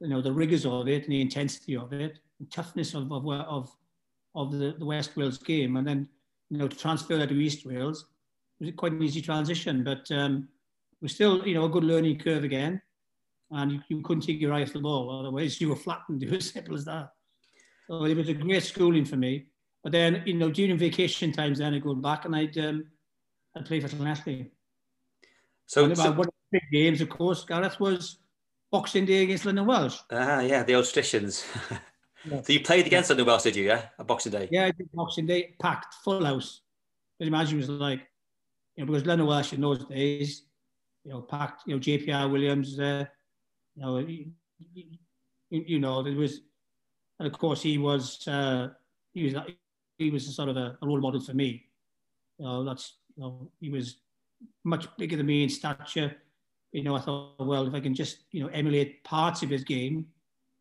you 0.00 0.08
know 0.08 0.22
the 0.22 0.32
rigors 0.32 0.64
of 0.64 0.88
it 0.88 1.04
and 1.04 1.12
the 1.12 1.20
intensity 1.20 1.76
of 1.76 1.92
it, 1.92 2.18
the 2.40 2.46
toughness 2.46 2.94
of 2.94 3.12
of, 3.12 3.28
of 3.28 3.76
of 4.38 4.52
the, 4.52 4.74
the 4.78 4.84
West 4.84 5.16
Wales 5.16 5.38
game. 5.38 5.76
And 5.76 5.86
then, 5.86 6.08
you 6.48 6.58
know, 6.58 6.68
to 6.68 6.76
transfer 6.76 7.16
that 7.16 7.28
to 7.28 7.34
East 7.34 7.66
Wales 7.66 8.06
was 8.60 8.70
quite 8.76 8.92
an 8.92 9.02
easy 9.02 9.20
transition. 9.20 9.82
But 9.82 10.10
um, 10.12 10.48
we're 11.02 11.08
still, 11.08 11.46
you 11.46 11.54
know, 11.54 11.64
a 11.64 11.68
good 11.68 11.84
learning 11.84 12.18
curve 12.20 12.44
again. 12.44 12.80
And 13.50 13.72
you, 13.72 13.80
you 13.88 14.02
couldn't 14.02 14.22
take 14.22 14.40
your 14.40 14.52
eye 14.52 14.62
off 14.62 14.72
the 14.72 14.80
ball. 14.80 15.20
Otherwise, 15.20 15.60
you 15.60 15.70
were 15.70 15.76
flattened. 15.76 16.22
It 16.22 16.30
was 16.30 16.50
simple 16.50 16.74
as 16.74 16.84
that. 16.84 17.10
So 17.88 18.04
it 18.04 18.16
was 18.16 18.28
a 18.28 18.34
great 18.34 18.62
schooling 18.62 19.04
for 19.04 19.16
me. 19.16 19.46
But 19.82 19.92
then, 19.92 20.22
you 20.26 20.34
know, 20.34 20.50
during 20.50 20.78
vacation 20.78 21.32
times, 21.32 21.58
then 21.58 21.74
I'd 21.74 21.82
go 21.82 21.94
back 21.94 22.24
and 22.24 22.36
I'd, 22.36 22.56
um, 22.58 22.84
I'd 23.56 23.66
play 23.66 23.80
for 23.80 23.88
Llanelli. 23.88 24.50
So, 25.66 25.92
so 25.94 26.10
one 26.10 26.20
of 26.20 26.34
the 26.52 26.60
big 26.60 26.70
games, 26.72 27.00
of 27.00 27.08
course, 27.08 27.44
Gareth, 27.44 27.80
was 27.80 28.18
Boxing 28.70 29.06
Day 29.06 29.22
against 29.22 29.46
London 29.46 29.66
Welsh. 29.66 29.98
Ah, 30.12 30.40
yeah, 30.40 30.62
the 30.62 30.74
old 30.74 30.84
traditions. 30.84 31.46
Yeah. 32.24 32.42
So 32.42 32.52
you 32.52 32.60
played 32.60 32.86
against 32.86 33.10
London 33.10 33.26
Welsh, 33.26 33.42
did 33.42 33.56
you? 33.56 33.64
Yeah, 33.64 33.82
a 33.98 34.04
Boxing 34.04 34.32
Day. 34.32 34.48
Yeah, 34.50 34.70
Boxing 34.92 35.26
Day, 35.26 35.54
packed, 35.60 35.94
full 36.02 36.24
house. 36.24 36.62
But 37.18 37.28
imagine 37.28 37.58
it 37.58 37.60
was 37.60 37.70
like, 37.70 38.00
you 38.76 38.84
know, 38.84 38.92
because 38.92 39.06
London 39.06 39.26
Welsh 39.26 39.52
in 39.52 39.60
those 39.60 39.84
days, 39.84 40.42
you 41.04 41.12
know, 41.12 41.22
packed. 41.22 41.62
You 41.66 41.74
know, 41.74 41.80
JPR 41.80 42.30
Williams 42.30 42.76
there. 42.76 43.10
You 43.76 43.82
know, 43.82 43.98
you, 43.98 44.26
you 45.50 45.78
know, 45.78 46.02
there 46.02 46.14
was, 46.14 46.40
and 47.18 47.26
of 47.26 47.38
course 47.38 47.62
he 47.62 47.78
was, 47.78 48.26
uh, 48.28 48.68
he 49.14 49.24
was, 49.24 49.34
he 49.98 50.10
was 50.10 50.34
sort 50.34 50.48
of 50.48 50.56
a, 50.56 50.76
a 50.82 50.86
role 50.86 51.00
model 51.00 51.20
for 51.20 51.34
me. 51.34 51.64
You 52.38 52.44
know, 52.44 52.64
that's, 52.64 52.98
you 53.16 53.22
know, 53.22 53.50
he 53.60 53.70
was 53.70 53.98
much 54.64 54.86
bigger 54.96 55.16
than 55.16 55.26
me 55.26 55.42
in 55.42 55.48
stature. 55.48 56.14
You 56.72 56.82
know, 56.82 56.96
I 56.96 57.00
thought, 57.00 57.34
well, 57.44 57.66
if 57.66 57.74
I 57.74 57.80
can 57.80 57.94
just, 57.94 58.24
you 58.30 58.42
know, 58.42 58.48
emulate 58.48 59.02
parts 59.04 59.42
of 59.42 59.50
his 59.50 59.64
game, 59.64 60.06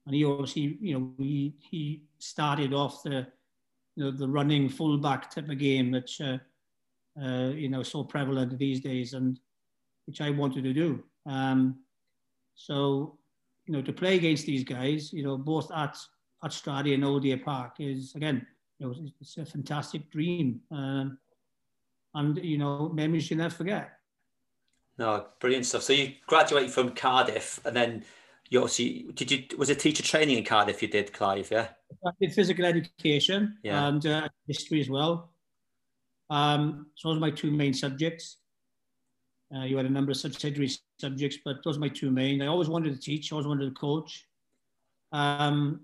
and 0.08 0.16
he 0.16 0.26
obviously, 0.26 0.80
you 0.82 0.98
know, 0.98 1.12
he 1.20 1.54
he 1.70 2.02
started 2.18 2.74
off 2.74 3.04
the 3.04 3.28
know, 3.98 4.12
the 4.12 4.28
running 4.28 4.70
fullback 4.70 5.30
type 5.30 5.50
of 5.50 5.58
game, 5.58 5.92
which 5.92 6.22
uh, 6.22 6.38
uh, 7.22 7.50
you 7.50 7.70
know 7.70 7.84
so 7.84 8.04
prevalent 8.04 8.58
these 8.58 8.80
days, 8.80 9.14
and 9.14 9.40
which 10.06 10.22
I 10.22 10.30
wanted 10.30 10.64
to 10.64 10.74
do. 10.74 11.04
Um, 11.26 11.80
so, 12.56 13.18
you 13.66 13.74
know, 13.74 13.82
to 13.82 13.94
play 13.94 14.16
against 14.16 14.46
these 14.46 14.64
guys, 14.64 15.12
you 15.12 15.24
know, 15.24 15.38
both 15.38 15.72
at 15.72 15.98
at 16.44 16.52
Stradey 16.52 16.94
and 16.94 17.04
Old 17.04 17.24
Deer 17.24 17.38
Park 17.38 17.76
is 17.80 18.16
again, 18.16 18.46
you 18.80 18.88
know, 18.88 18.96
it's 19.20 19.38
a 19.38 19.46
fantastic 19.46 20.10
dream, 20.12 20.62
um, 20.72 21.18
and 22.14 22.38
you 22.38 22.58
know, 22.58 22.90
memories 22.90 23.30
you 23.30 23.38
never 23.38 23.54
forget. 23.54 23.92
No, 24.98 25.28
brilliant 25.40 25.66
stuff. 25.66 25.84
So 25.84 25.94
you 25.94 26.14
graduated 26.26 26.72
from 26.72 26.92
Cardiff, 26.96 27.60
and 27.66 27.76
then 27.76 28.06
you 28.50 28.60
obviously 28.60 29.08
did 29.14 29.32
you 29.32 29.44
was 29.58 29.70
it 29.70 29.80
teacher 29.80 30.04
training 30.04 30.38
in 30.38 30.44
Cardiff 30.44 30.82
you 30.82 30.88
did 30.88 31.14
Clive 31.14 31.50
yeah? 31.52 31.70
I 32.06 32.12
did 32.20 32.34
physical 32.34 32.66
education 32.66 33.58
yeah. 33.64 33.88
and 33.88 34.06
uh, 34.06 34.28
history 34.48 34.82
as 34.82 34.90
well. 34.90 35.32
Um, 36.30 36.88
so 36.96 37.10
those 37.10 37.18
are 37.18 37.22
my 37.22 37.32
two 37.32 37.52
main 37.52 37.74
subjects. 37.74 38.38
Uh, 39.56 39.64
you 39.64 39.78
had 39.78 39.86
a 39.86 39.90
number 39.90 40.12
of 40.12 40.18
subsidiary 40.18 40.70
subjects 41.00 41.38
but 41.44 41.58
those 41.64 41.78
are 41.78 41.82
my 41.82 41.90
two 41.90 42.12
main. 42.12 42.42
I 42.42 42.48
always 42.48 42.70
wanted 42.70 42.94
to 42.94 43.00
teach 43.00 43.32
I 43.32 43.36
always 43.36 43.48
wanted 43.48 43.66
to 43.66 43.80
coach. 43.80 44.26
Um, 45.12 45.82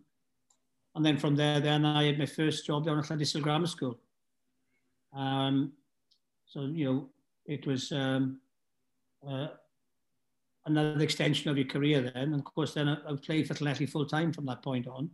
and 0.95 1.06
then 1.06 1.17
from 1.17 1.36
there 1.36 1.60
then 1.60 1.86
I 1.86 2.06
had 2.06 2.19
my 2.19 2.26
first 2.26 2.65
job 2.65 2.86
down 2.86 2.99
at 2.99 3.06
Llandyssil 3.06 3.41
Grammar 3.41 3.67
School. 3.67 3.99
Um, 5.13 5.73
so 6.45 6.62
you 6.62 6.86
know 6.86 7.10
it 7.45 7.65
was 7.67 7.91
um, 7.91 8.39
uh, 9.28 9.47
another 10.65 11.04
extension 11.04 11.49
of 11.49 11.58
your 11.58 11.67
career 11.67 12.02
then. 12.02 12.34
And 12.34 12.36
of 12.36 12.43
course, 12.43 12.73
then 12.73 12.88
I, 12.88 12.97
I 13.10 13.15
played 13.15 13.47
for 13.47 13.54
Llanelli 13.56 13.89
full 13.89 14.06
time 14.06 14.32
from 14.32 14.45
that 14.45 14.62
point 14.62 14.88
on. 14.88 15.10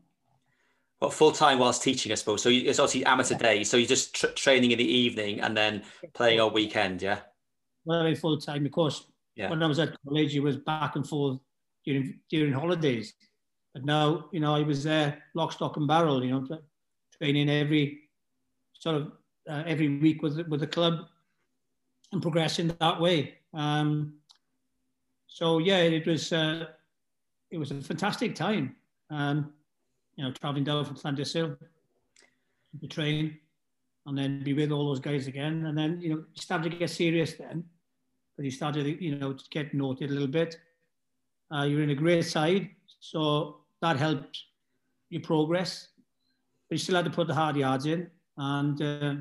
Well, 1.02 1.12
full 1.12 1.32
time 1.32 1.60
whilst 1.60 1.82
teaching, 1.82 2.12
I 2.12 2.16
suppose. 2.16 2.42
So 2.42 2.50
it's 2.50 2.80
obviously 2.80 3.06
amateur 3.06 3.36
yeah. 3.36 3.40
day. 3.40 3.64
So 3.64 3.78
you're 3.78 3.88
just 3.88 4.16
tra- 4.16 4.34
training 4.34 4.72
in 4.72 4.78
the 4.78 4.86
evening 4.86 5.40
and 5.40 5.56
then 5.56 5.84
playing 6.14 6.40
all 6.40 6.52
weekend, 6.52 7.02
yeah? 7.02 7.20
Well, 7.86 8.14
full 8.16 8.38
time, 8.38 8.66
of 8.66 8.72
course. 8.72 9.06
Yeah. 9.36 9.50
When 9.50 9.64
I 9.64 9.68
was 9.68 9.80
at 9.80 9.96
college, 10.06 10.36
it 10.36 10.42
was 10.42 10.58
back 10.58 10.96
and 10.96 11.08
forth 11.08 11.40
during 11.86 12.20
during 12.30 12.52
holidays. 12.52 13.14
But 13.74 13.86
now, 13.86 14.26
you 14.34 14.42
know, 14.42 14.56
I 14.56 14.64
was 14.64 14.84
there, 14.84 15.24
lock, 15.34 15.54
stock, 15.54 15.78
and 15.78 15.88
barrel. 15.88 16.24
You 16.24 16.32
know, 16.32 16.60
training 17.18 17.50
every 17.50 18.10
sort 18.74 18.98
of 18.98 19.12
uh, 19.50 19.64
every 19.66 20.00
week 20.00 20.22
with 20.22 20.46
with 20.48 20.60
the 20.60 20.68
club 20.68 21.06
and 22.12 22.22
progressing 22.22 22.76
that 22.80 23.00
way. 23.00 23.36
Um, 23.54 24.19
So 25.30 25.60
yeah, 25.60 25.78
it 25.78 26.06
was 26.06 26.34
uh, 26.34 26.66
it 27.52 27.58
was 27.58 27.72
a 27.72 27.82
fantastic 27.82 28.36
time. 28.36 28.76
Um, 29.10 29.54
you 30.16 30.26
know, 30.26 30.32
traveling 30.34 30.66
down 30.66 30.84
from 30.84 30.96
Flanders 30.96 31.34
the 31.34 32.88
train, 32.88 33.38
and 34.06 34.18
then 34.18 34.44
be 34.44 34.54
with 34.54 34.72
all 34.72 34.88
those 34.88 35.00
guys 35.00 35.28
again. 35.28 35.66
And 35.66 35.78
then 35.78 36.02
you 36.02 36.10
know, 36.10 36.16
you 36.18 36.42
started 36.42 36.72
to 36.72 36.78
get 36.78 36.90
serious 36.90 37.34
then, 37.34 37.64
but 38.36 38.44
you 38.44 38.52
started 38.52 39.02
you 39.02 39.16
know 39.16 39.34
to 39.34 39.44
get 39.50 39.74
noted 39.74 40.10
a 40.10 40.14
little 40.14 40.28
bit. 40.28 40.60
Uh, 41.54 41.64
you're 41.64 41.84
in 41.84 41.92
a 41.92 41.96
great 41.96 42.26
side, 42.26 42.70
so 43.00 43.62
that 43.82 43.98
helped 43.98 44.44
your 45.10 45.22
progress. 45.22 45.90
But 46.68 46.76
you 46.76 46.80
still 46.80 46.96
had 46.96 47.06
to 47.06 47.12
put 47.12 47.28
the 47.28 47.34
hard 47.34 47.56
yards 47.56 47.86
in 47.86 48.10
and 48.38 48.82
uh, 48.82 49.16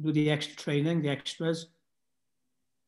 do 0.00 0.12
the 0.12 0.30
extra 0.30 0.56
training, 0.56 1.02
the 1.02 1.10
extras. 1.10 1.66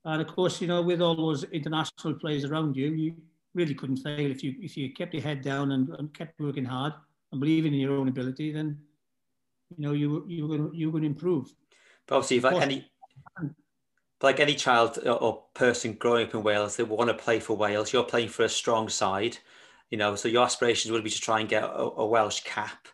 And 0.06 0.22
of 0.22 0.28
course, 0.28 0.60
you 0.60 0.68
know, 0.68 0.82
with 0.82 1.02
all 1.02 1.16
those 1.16 1.42
international 1.44 2.14
players 2.14 2.44
around 2.44 2.76
you, 2.76 2.90
you 2.90 3.14
really 3.54 3.74
couldn't 3.74 3.96
fail 3.96 4.30
if 4.30 4.42
you 4.42 4.54
if 4.60 4.76
you 4.76 4.92
kept 4.92 5.12
your 5.12 5.22
head 5.22 5.42
down 5.42 5.72
and, 5.72 5.88
and 5.98 6.14
kept 6.14 6.38
working 6.40 6.64
hard 6.64 6.92
and 7.32 7.40
believing 7.40 7.74
in 7.74 7.80
your 7.80 7.96
own 7.96 8.06
ability. 8.06 8.52
Then, 8.52 8.78
you 9.76 9.82
know, 9.84 9.92
you 9.92 10.24
you 10.28 10.46
were 10.46 10.56
going 10.56 10.74
you 10.74 10.86
were 10.86 10.92
going 10.92 11.02
to 11.02 11.08
improve. 11.08 11.52
But 12.06 12.16
obviously, 12.16 12.38
like 12.38 12.62
any 12.62 12.86
like 14.22 14.38
any 14.38 14.54
child 14.54 14.96
or 15.04 15.42
person 15.54 15.94
growing 15.94 16.28
up 16.28 16.34
in 16.34 16.44
Wales, 16.44 16.76
they 16.76 16.84
want 16.84 17.08
to 17.08 17.14
play 17.14 17.40
for 17.40 17.56
Wales. 17.56 17.92
You're 17.92 18.04
playing 18.04 18.28
for 18.28 18.44
a 18.44 18.48
strong 18.48 18.88
side, 18.88 19.38
you 19.90 19.98
know. 19.98 20.14
So 20.14 20.28
your 20.28 20.44
aspirations 20.44 20.92
would 20.92 21.02
be 21.02 21.10
to 21.10 21.20
try 21.20 21.40
and 21.40 21.48
get 21.48 21.64
a, 21.64 21.66
a 21.66 22.06
Welsh 22.06 22.44
cap. 22.44 22.86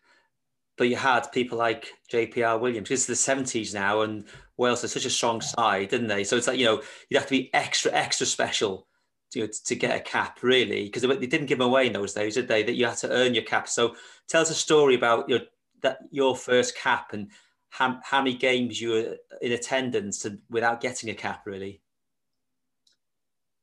But 0.83 0.88
you 0.88 0.97
had 0.97 1.31
people 1.31 1.57
like 1.57 1.92
JPR 2.11 2.59
Williams. 2.59 2.90
It's 2.90 3.07
the 3.07 3.14
seventies 3.14 3.73
now, 3.73 4.01
and 4.01 4.25
Wales 4.57 4.83
is 4.83 4.90
such 4.90 5.05
a 5.05 5.11
strong 5.11 5.40
side, 5.40 5.90
didn't 5.90 6.09
they? 6.09 6.25
So 6.25 6.37
it's 6.37 6.49
like 6.49 6.59
you 6.59 6.64
know 6.64 6.83
you'd 7.09 7.18
have 7.18 7.29
to 7.29 7.38
be 7.38 7.55
extra 7.55 7.92
extra 7.92 8.27
special 8.27 8.88
to, 9.31 9.38
you 9.38 9.45
know, 9.45 9.53
to 9.64 9.77
get 9.77 9.97
a 9.97 10.01
cap, 10.01 10.42
really, 10.42 10.87
because 10.87 11.03
they 11.03 11.27
didn't 11.29 11.47
give 11.47 11.59
them 11.59 11.68
away 11.68 11.87
in 11.87 11.92
those 11.92 12.14
days, 12.14 12.35
did 12.35 12.49
they? 12.49 12.64
That 12.64 12.75
you 12.75 12.85
had 12.87 12.97
to 12.97 13.12
earn 13.12 13.33
your 13.33 13.45
cap. 13.45 13.68
So 13.68 13.95
tell 14.27 14.42
us 14.42 14.51
a 14.51 14.55
story 14.55 14.97
about 14.97 15.29
your 15.29 15.42
that 15.83 15.99
your 16.11 16.35
first 16.35 16.77
cap 16.77 17.12
and 17.12 17.31
how, 17.71 18.01
how 18.03 18.18
many 18.21 18.35
games 18.35 18.81
you 18.81 18.90
were 18.90 19.16
in 19.40 19.53
attendance 19.53 20.25
and 20.25 20.40
without 20.51 20.81
getting 20.81 21.11
a 21.11 21.14
cap, 21.14 21.42
really. 21.47 21.81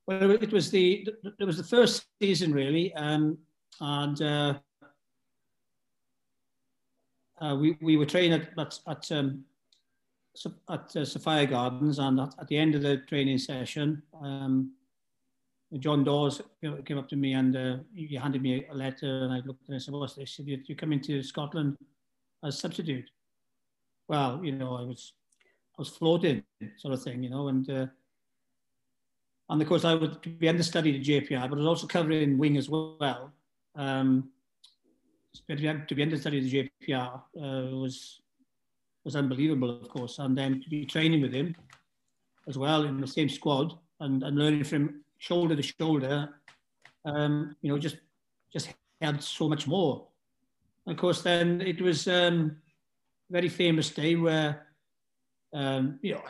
Well, 0.08 0.32
it 0.32 0.54
was 0.54 0.72
the 0.72 1.06
it 1.38 1.44
was 1.44 1.58
the 1.58 1.66
first 1.66 2.06
season 2.22 2.54
really, 2.54 2.94
um, 2.94 3.40
and 3.82 4.22
uh, 4.22 4.54
uh, 7.42 7.56
we, 7.56 7.78
we 7.82 7.98
were 7.98 8.06
training 8.06 8.34
at, 8.34 8.50
at, 8.58 8.80
at, 8.88 9.12
um, 9.12 9.44
at 10.70 10.96
uh, 10.96 11.06
Sophia 11.06 11.46
Gardens, 11.46 12.00
and 12.00 12.20
at, 12.20 12.34
at, 12.40 12.48
the 12.48 12.58
end 12.58 12.76
of 12.76 12.82
the 12.82 12.98
training 13.08 13.38
session, 13.38 14.02
um, 14.22 14.72
John 15.78 16.04
Dawes 16.04 16.42
came 16.86 16.98
up 16.98 17.08
to 17.10 17.16
me 17.16 17.34
and 17.34 17.56
uh, 17.56 17.78
he 17.94 18.16
handed 18.16 18.42
me 18.42 18.66
a 18.72 18.74
letter, 18.74 19.24
and 19.24 19.34
I 19.34 19.42
looked 19.46 19.64
at 19.64 19.70
it 19.70 19.74
and 19.74 19.82
said, 19.82 19.94
"What's 19.94 20.16
this? 20.16 20.40
You 20.40 20.76
come 20.76 20.94
into 20.94 21.22
Scotland 21.22 21.78
as 22.44 22.58
substitute?" 22.58 23.10
Well, 24.08 24.44
you 24.44 24.54
know, 24.54 24.76
I 24.76 24.82
was 24.82 25.14
I 25.78 25.82
was 25.82 25.90
floating 25.90 26.44
sort 26.78 26.96
of 26.96 27.04
thing, 27.04 27.22
you 27.22 27.30
know, 27.30 27.50
and 27.50 27.70
uh, 27.70 27.86
and 29.50 29.62
of 29.62 29.68
course 29.68 29.86
I 29.86 29.94
would 29.94 30.40
be 30.40 30.50
understudy 30.50 31.00
to 31.00 31.00
JPI, 31.00 31.50
but 31.50 31.56
I 31.56 31.60
was 31.60 31.68
also 31.68 31.88
covering 31.88 32.38
wing 32.38 32.58
as 32.58 32.70
well. 32.70 33.32
Um, 33.76 34.30
to 35.34 35.96
be 35.96 36.02
understudy 36.04 36.38
at 36.38 36.44
the 36.44 36.70
JPR 36.88 37.22
uh, 37.38 37.76
was 37.76 38.22
was 39.06 39.16
unbelievable, 39.16 39.70
of 39.70 39.90
course. 39.90 40.20
And 40.20 40.38
then 40.38 40.62
to 40.62 40.70
be 40.70 40.86
training 40.86 41.22
with 41.22 41.34
him 41.34 41.56
as 42.48 42.58
well 42.58 42.84
in 42.84 43.00
the 43.00 43.08
same 43.08 43.30
squad 43.30 43.74
and, 44.00 44.24
and 44.24 44.38
learning 44.38 44.64
from 44.64 45.02
shoulder 45.18 45.56
to 45.56 45.62
shoulder, 45.62 46.30
um, 47.06 47.56
you 47.62 47.72
know, 47.72 47.78
just 47.78 47.98
just 48.52 48.74
helped 49.02 49.24
so 49.24 49.48
much 49.48 49.68
more. 49.68 50.08
And 50.86 50.96
of 50.96 51.00
course, 51.00 51.22
then 51.22 51.62
it 51.62 51.82
was 51.82 52.08
um, 52.08 52.58
a 53.30 53.34
very 53.34 53.50
famous 53.50 53.90
day 53.92 54.16
where 54.16 54.68
um, 55.54 56.00
you 56.02 56.14
know 56.14 56.24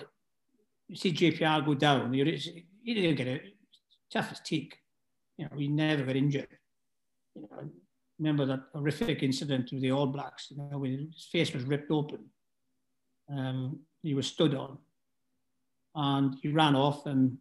you 0.88 0.96
see 0.96 1.14
JPR 1.14 1.66
go 1.66 1.74
down. 1.74 2.14
You 2.14 2.26
didn't 2.26 3.16
get 3.16 3.28
it. 3.28 3.44
Tough 4.12 4.32
as 4.32 4.40
teak. 4.40 4.78
You 5.38 5.46
know, 5.46 5.58
he 5.58 5.68
never 5.68 6.04
got 6.04 6.16
injured. 6.16 6.48
You 7.36 7.44
know, 7.44 7.70
remember 8.20 8.46
that 8.46 8.62
horrific 8.74 9.24
incident 9.24 9.72
with 9.72 9.82
the 9.82 9.92
All 9.92 10.08
Blacks, 10.08 10.52
you 10.52 10.58
know, 10.58 10.78
when 10.78 11.12
his 11.14 11.28
face 11.32 11.54
was 11.54 11.64
ripped 11.64 11.92
open. 11.92 12.20
Um, 13.30 13.80
he 14.02 14.14
was 14.14 14.28
stood 14.28 14.54
on. 14.54 14.78
And 15.96 16.36
he 16.42 16.50
ran 16.50 16.76
off 16.76 17.06
and, 17.06 17.38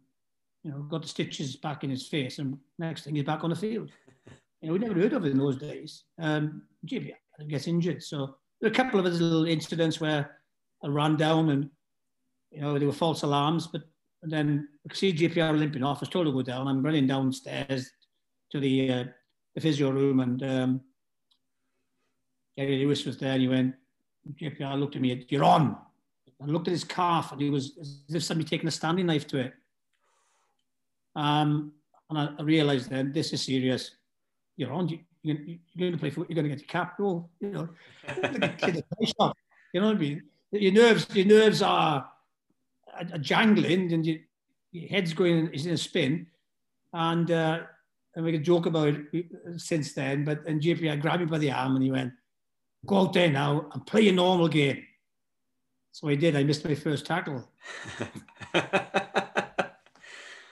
you 0.63 0.71
know, 0.71 0.79
got 0.83 1.01
the 1.01 1.07
stitches 1.07 1.55
back 1.55 1.83
in 1.83 1.89
his 1.89 2.07
face. 2.07 2.39
And 2.39 2.57
next 2.77 3.03
thing, 3.03 3.15
he's 3.15 3.25
back 3.25 3.43
on 3.43 3.49
the 3.49 3.55
field. 3.55 3.91
You 4.61 4.67
know, 4.67 4.73
we 4.73 4.79
never 4.79 4.99
heard 4.99 5.13
of 5.13 5.25
it 5.25 5.31
in 5.31 5.37
those 5.37 5.57
days. 5.57 6.03
Um, 6.19 6.63
Jimmy 6.85 7.13
gets 7.47 7.67
injured. 7.67 8.03
So 8.03 8.35
there 8.59 8.69
were 8.69 8.73
a 8.73 8.75
couple 8.75 8.99
of 8.99 9.05
other 9.05 9.15
little 9.15 9.45
incidents 9.45 10.01
where 10.01 10.37
I 10.83 10.87
ran 10.87 11.15
down 11.15 11.49
and, 11.49 11.69
you 12.51 12.61
know, 12.61 12.77
there 12.77 12.87
were 12.87 12.93
false 12.93 13.23
alarms, 13.23 13.67
but 13.67 13.83
and 14.21 14.31
then 14.31 14.67
I 14.89 14.93
see 14.93 15.13
JPR 15.13 15.57
limping 15.57 15.83
off. 15.83 15.99
I 15.99 16.01
was 16.01 16.09
told 16.09 16.25
to 16.25 16.33
go 16.33 16.41
down. 16.41 16.67
I'm 16.67 16.83
running 16.83 17.07
downstairs 17.07 17.89
to 18.51 18.59
the 18.59 18.91
uh, 18.91 19.03
the 19.59 19.67
physio 19.67 19.89
room, 19.89 20.21
and 20.21 20.41
um, 20.43 20.81
Gerry 22.57 22.77
Lewis 22.77 23.05
was 23.05 23.17
there, 23.17 23.33
and 23.33 23.41
he 23.41 23.47
went. 23.47 23.75
JPR 24.39 24.79
looked 24.79 24.95
at 24.95 25.01
me. 25.01 25.25
You're 25.29 25.43
on. 25.43 25.77
I 26.41 26.45
looked 26.45 26.67
at 26.67 26.71
his 26.71 26.83
calf, 26.83 27.31
and 27.31 27.41
he 27.41 27.49
was 27.49 27.77
as 28.07 28.15
if 28.15 28.23
somebody 28.23 28.47
taking 28.47 28.67
a 28.67 28.71
standing 28.71 29.05
knife 29.05 29.27
to 29.27 29.37
it. 29.37 29.53
Um, 31.15 31.73
and 32.09 32.19
I, 32.19 32.29
I 32.39 32.43
realised 32.43 32.89
then 32.89 33.11
this 33.11 33.33
is 33.33 33.41
serious. 33.41 33.91
You're 34.55 34.71
on. 34.71 34.87
You, 34.87 34.99
you're, 35.21 35.35
going 35.77 35.91
to 35.91 35.97
play 35.97 36.09
for. 36.09 36.25
You're 36.29 36.35
going 36.35 36.49
to 36.49 36.55
get 36.55 36.59
your 36.59 36.67
cap. 36.67 36.95
Oh, 37.01 37.27
you 37.41 37.49
know, 37.49 37.69
you 38.15 39.81
know 39.81 39.87
what 39.87 39.95
I 39.95 39.99
mean. 39.99 40.23
Your 40.51 40.73
nerves. 40.73 41.07
Your 41.13 41.25
nerves 41.25 41.61
are 41.61 42.09
a, 42.97 43.07
a 43.13 43.19
jangling 43.19 43.91
and 43.91 44.05
you, 44.05 44.19
your 44.71 44.89
head's 44.89 45.13
going, 45.13 45.49
is 45.53 45.65
in 45.65 45.73
a 45.73 45.77
spin. 45.77 46.27
And, 46.93 47.29
uh, 47.29 47.59
and 48.19 48.25
we 48.25 48.33
could 48.33 48.43
joke 48.43 48.65
about 48.65 48.89
it 48.89 49.27
uh, 49.47 49.57
since 49.57 49.93
then, 49.93 50.25
but 50.25 50.45
and 50.45 50.61
JPR 50.61 50.99
grabbed 50.99 51.21
me 51.21 51.25
by 51.25 51.37
the 51.37 51.51
arm 51.51 51.75
and 51.75 51.83
he 51.83 51.89
went, 51.89 52.11
go 52.85 52.97
out 52.97 53.13
there 53.13 53.29
now 53.29 53.69
and 53.73 53.87
play 53.87 54.09
a 54.09 54.11
normal 54.11 54.49
game. 54.49 54.83
So 55.93 56.09
I 56.09 56.15
did. 56.15 56.35
I 56.35 56.43
missed 56.43 56.65
my 56.65 56.75
first 56.75 57.05
tackle. 57.05 57.49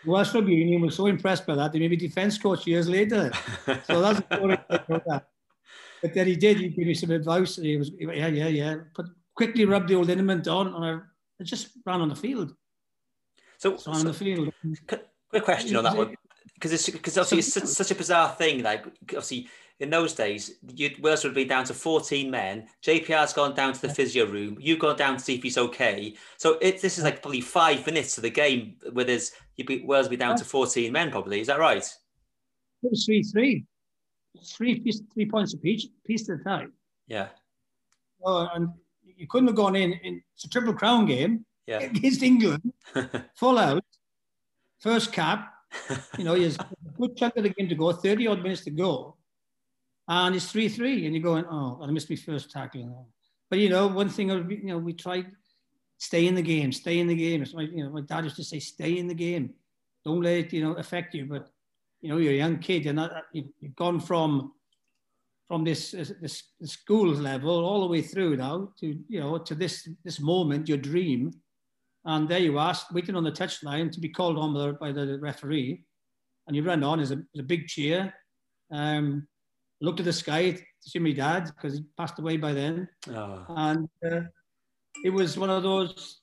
Welsh 0.05 0.33
Rugby 0.33 0.53
Union 0.53 0.79
was 0.81 0.95
so 0.95 1.07
impressed 1.07 1.45
by 1.45 1.55
that, 1.55 1.73
they 1.73 1.79
made 1.79 1.91
me 1.91 1.97
defence 1.97 2.37
coach 2.37 2.65
years 2.65 2.87
later. 2.87 3.33
So 3.83 3.99
that's 3.99 4.21
that. 4.29 5.25
But 6.01 6.13
then 6.13 6.27
he 6.27 6.37
did. 6.37 6.57
He 6.59 6.69
gave 6.69 6.87
me 6.87 6.93
some 6.93 7.11
advice. 7.11 7.57
He 7.57 7.75
was, 7.75 7.91
yeah, 7.99 8.27
yeah, 8.27 8.47
yeah. 8.47 8.75
But 8.95 9.07
quickly 9.35 9.65
rub 9.65 9.89
the 9.89 9.95
old 9.95 10.07
liniment 10.07 10.47
on, 10.47 10.73
and 10.73 11.01
I 11.41 11.43
just 11.43 11.69
ran 11.85 11.99
on 11.99 12.07
the 12.07 12.15
field. 12.15 12.53
So, 13.57 13.75
so 13.75 13.91
on 13.91 14.05
the 14.05 14.13
field. 14.13 14.53
Quick 14.87 15.43
question 15.43 15.75
on 15.75 15.83
that 15.83 15.97
one, 15.97 16.15
because 16.57 16.73
it's 16.73 16.89
because 16.89 17.17
obviously 17.17 17.39
it's 17.39 17.53
such, 17.53 17.65
such, 17.65 17.91
a 17.91 17.95
bizarre 17.95 18.29
thing. 18.29 18.63
Like 18.63 18.85
obviously 19.03 19.47
in 19.79 19.91
those 19.91 20.13
days, 20.13 20.55
you'd, 20.75 21.01
Wales 21.01 21.23
would 21.23 21.35
be 21.35 21.45
down 21.45 21.63
to 21.65 21.73
14 21.73 22.31
men. 22.31 22.67
JPR's 22.83 23.33
gone 23.33 23.53
down 23.53 23.73
to 23.73 23.81
the 23.81 23.93
physio 23.93 24.25
room. 24.25 24.57
You've 24.59 24.79
gone 24.79 24.97
down 24.97 25.17
to 25.17 25.23
see 25.23 25.35
if 25.35 25.43
he's 25.43 25.57
okay. 25.57 26.15
So 26.37 26.57
it, 26.61 26.81
this 26.81 26.97
is 26.97 27.03
like 27.03 27.21
probably 27.21 27.41
five 27.41 27.85
minutes 27.85 28.17
of 28.17 28.23
the 28.23 28.31
game 28.31 28.75
where 28.93 29.05
there's 29.05 29.31
you'd 29.55 29.67
be 29.67 29.83
Wales 29.83 30.05
would 30.05 30.11
be 30.11 30.17
down 30.17 30.35
to 30.37 30.45
14 30.45 30.91
men 30.91 31.11
probably. 31.11 31.41
Is 31.41 31.47
that 31.47 31.59
right? 31.59 31.77
It 32.83 32.91
was 32.91 33.05
three 33.05 33.23
three, 33.23 33.65
three 34.43 34.79
piece, 34.79 35.01
three 35.13 35.29
points 35.29 35.53
a 35.53 35.57
piece, 35.57 35.87
piece 36.05 36.29
at 36.29 36.39
a 36.39 36.43
time. 36.43 36.73
Yeah. 37.07 37.27
Oh, 38.23 38.47
and 38.53 38.69
you 39.03 39.27
couldn't 39.27 39.47
have 39.47 39.55
gone 39.55 39.75
in. 39.75 39.93
in 39.93 40.21
it's 40.33 40.45
a 40.45 40.49
triple 40.49 40.73
crown 40.73 41.05
game 41.05 41.45
yeah. 41.67 41.79
against 41.81 42.23
England, 42.23 42.73
full 43.35 43.59
out, 43.59 43.85
first 44.79 45.11
cap. 45.11 45.53
You 46.17 46.23
know, 46.23 46.37
there's 46.37 46.57
a 46.57 46.67
good 46.97 47.15
chunk 47.15 47.37
of 47.37 47.43
the 47.43 47.49
game 47.49 47.69
to 47.69 47.75
go, 47.75 47.91
30 47.91 48.27
odd 48.27 48.43
minutes 48.43 48.63
to 48.65 48.71
go. 48.71 49.15
And 50.07 50.35
it's 50.35 50.51
3 50.51 50.69
3. 50.69 51.05
And 51.05 51.15
you're 51.15 51.23
going, 51.23 51.45
oh, 51.49 51.79
I 51.81 51.87
missed 51.87 52.09
my 52.09 52.15
first 52.15 52.51
tackle. 52.51 53.07
But, 53.49 53.59
you 53.59 53.69
know, 53.69 53.87
one 53.87 54.09
thing, 54.09 54.29
you 54.29 54.61
know, 54.63 54.77
we 54.77 54.93
tried 54.93 55.27
stay 55.97 56.27
in 56.27 56.35
the 56.35 56.41
game, 56.41 56.71
stay 56.71 56.99
in 56.99 57.07
the 57.07 57.15
game. 57.15 57.41
It's 57.41 57.53
my, 57.53 57.63
you 57.63 57.83
know, 57.83 57.89
my 57.89 58.01
dad 58.01 58.23
used 58.23 58.35
to 58.37 58.43
say, 58.43 58.59
stay 58.59 58.97
in 58.97 59.07
the 59.07 59.13
game. 59.13 59.53
Don't 60.05 60.21
let 60.21 60.37
it, 60.37 60.53
you 60.53 60.63
know, 60.63 60.73
affect 60.73 61.15
you. 61.15 61.25
But, 61.25 61.49
you 62.01 62.09
know, 62.09 62.17
you're 62.17 62.33
a 62.33 62.37
young 62.37 62.59
kid. 62.59 62.85
You're 62.85 62.93
not, 62.93 63.25
you've 63.33 63.75
gone 63.75 63.99
from 63.99 64.53
from 65.47 65.63
this, 65.63 65.91
this, 65.91 66.11
this 66.59 66.71
school 66.73 67.07
level 67.07 67.63
all 67.63 67.79
the 67.79 67.87
way 67.87 68.01
through 68.01 68.35
now 68.35 68.69
to 68.77 68.99
you 69.07 69.19
know 69.19 69.37
to 69.37 69.55
this 69.55 69.87
this 70.03 70.19
moment, 70.19 70.67
your 70.67 70.77
dream, 70.77 71.31
and 72.07 72.27
there 72.27 72.39
you 72.39 72.57
are 72.57 72.73
waiting 72.93 73.15
on 73.15 73.23
the 73.23 73.31
touchline 73.31 73.91
to 73.91 73.99
be 73.99 74.07
called 74.09 74.37
on 74.37 74.53
by 74.53 74.59
the, 74.59 74.73
by 74.73 74.91
the 74.91 75.19
referee, 75.19 75.83
and 76.47 76.55
you 76.55 76.63
run 76.63 76.83
on 76.83 77.01
as 77.01 77.11
a, 77.11 77.21
a 77.37 77.43
big 77.43 77.67
cheer. 77.67 78.13
Um, 78.71 79.27
looked 79.81 79.99
at 79.99 80.05
the 80.05 80.13
sky 80.13 80.51
to 80.51 80.89
see 80.89 80.99
my 80.99 81.11
dad 81.11 81.51
because 81.53 81.77
he 81.77 81.85
passed 81.97 82.17
away 82.17 82.37
by 82.37 82.53
then, 82.53 82.87
oh. 83.13 83.45
and 83.49 83.89
uh, 84.09 84.21
it 85.03 85.09
was 85.09 85.37
one 85.37 85.49
of 85.49 85.63
those 85.63 86.21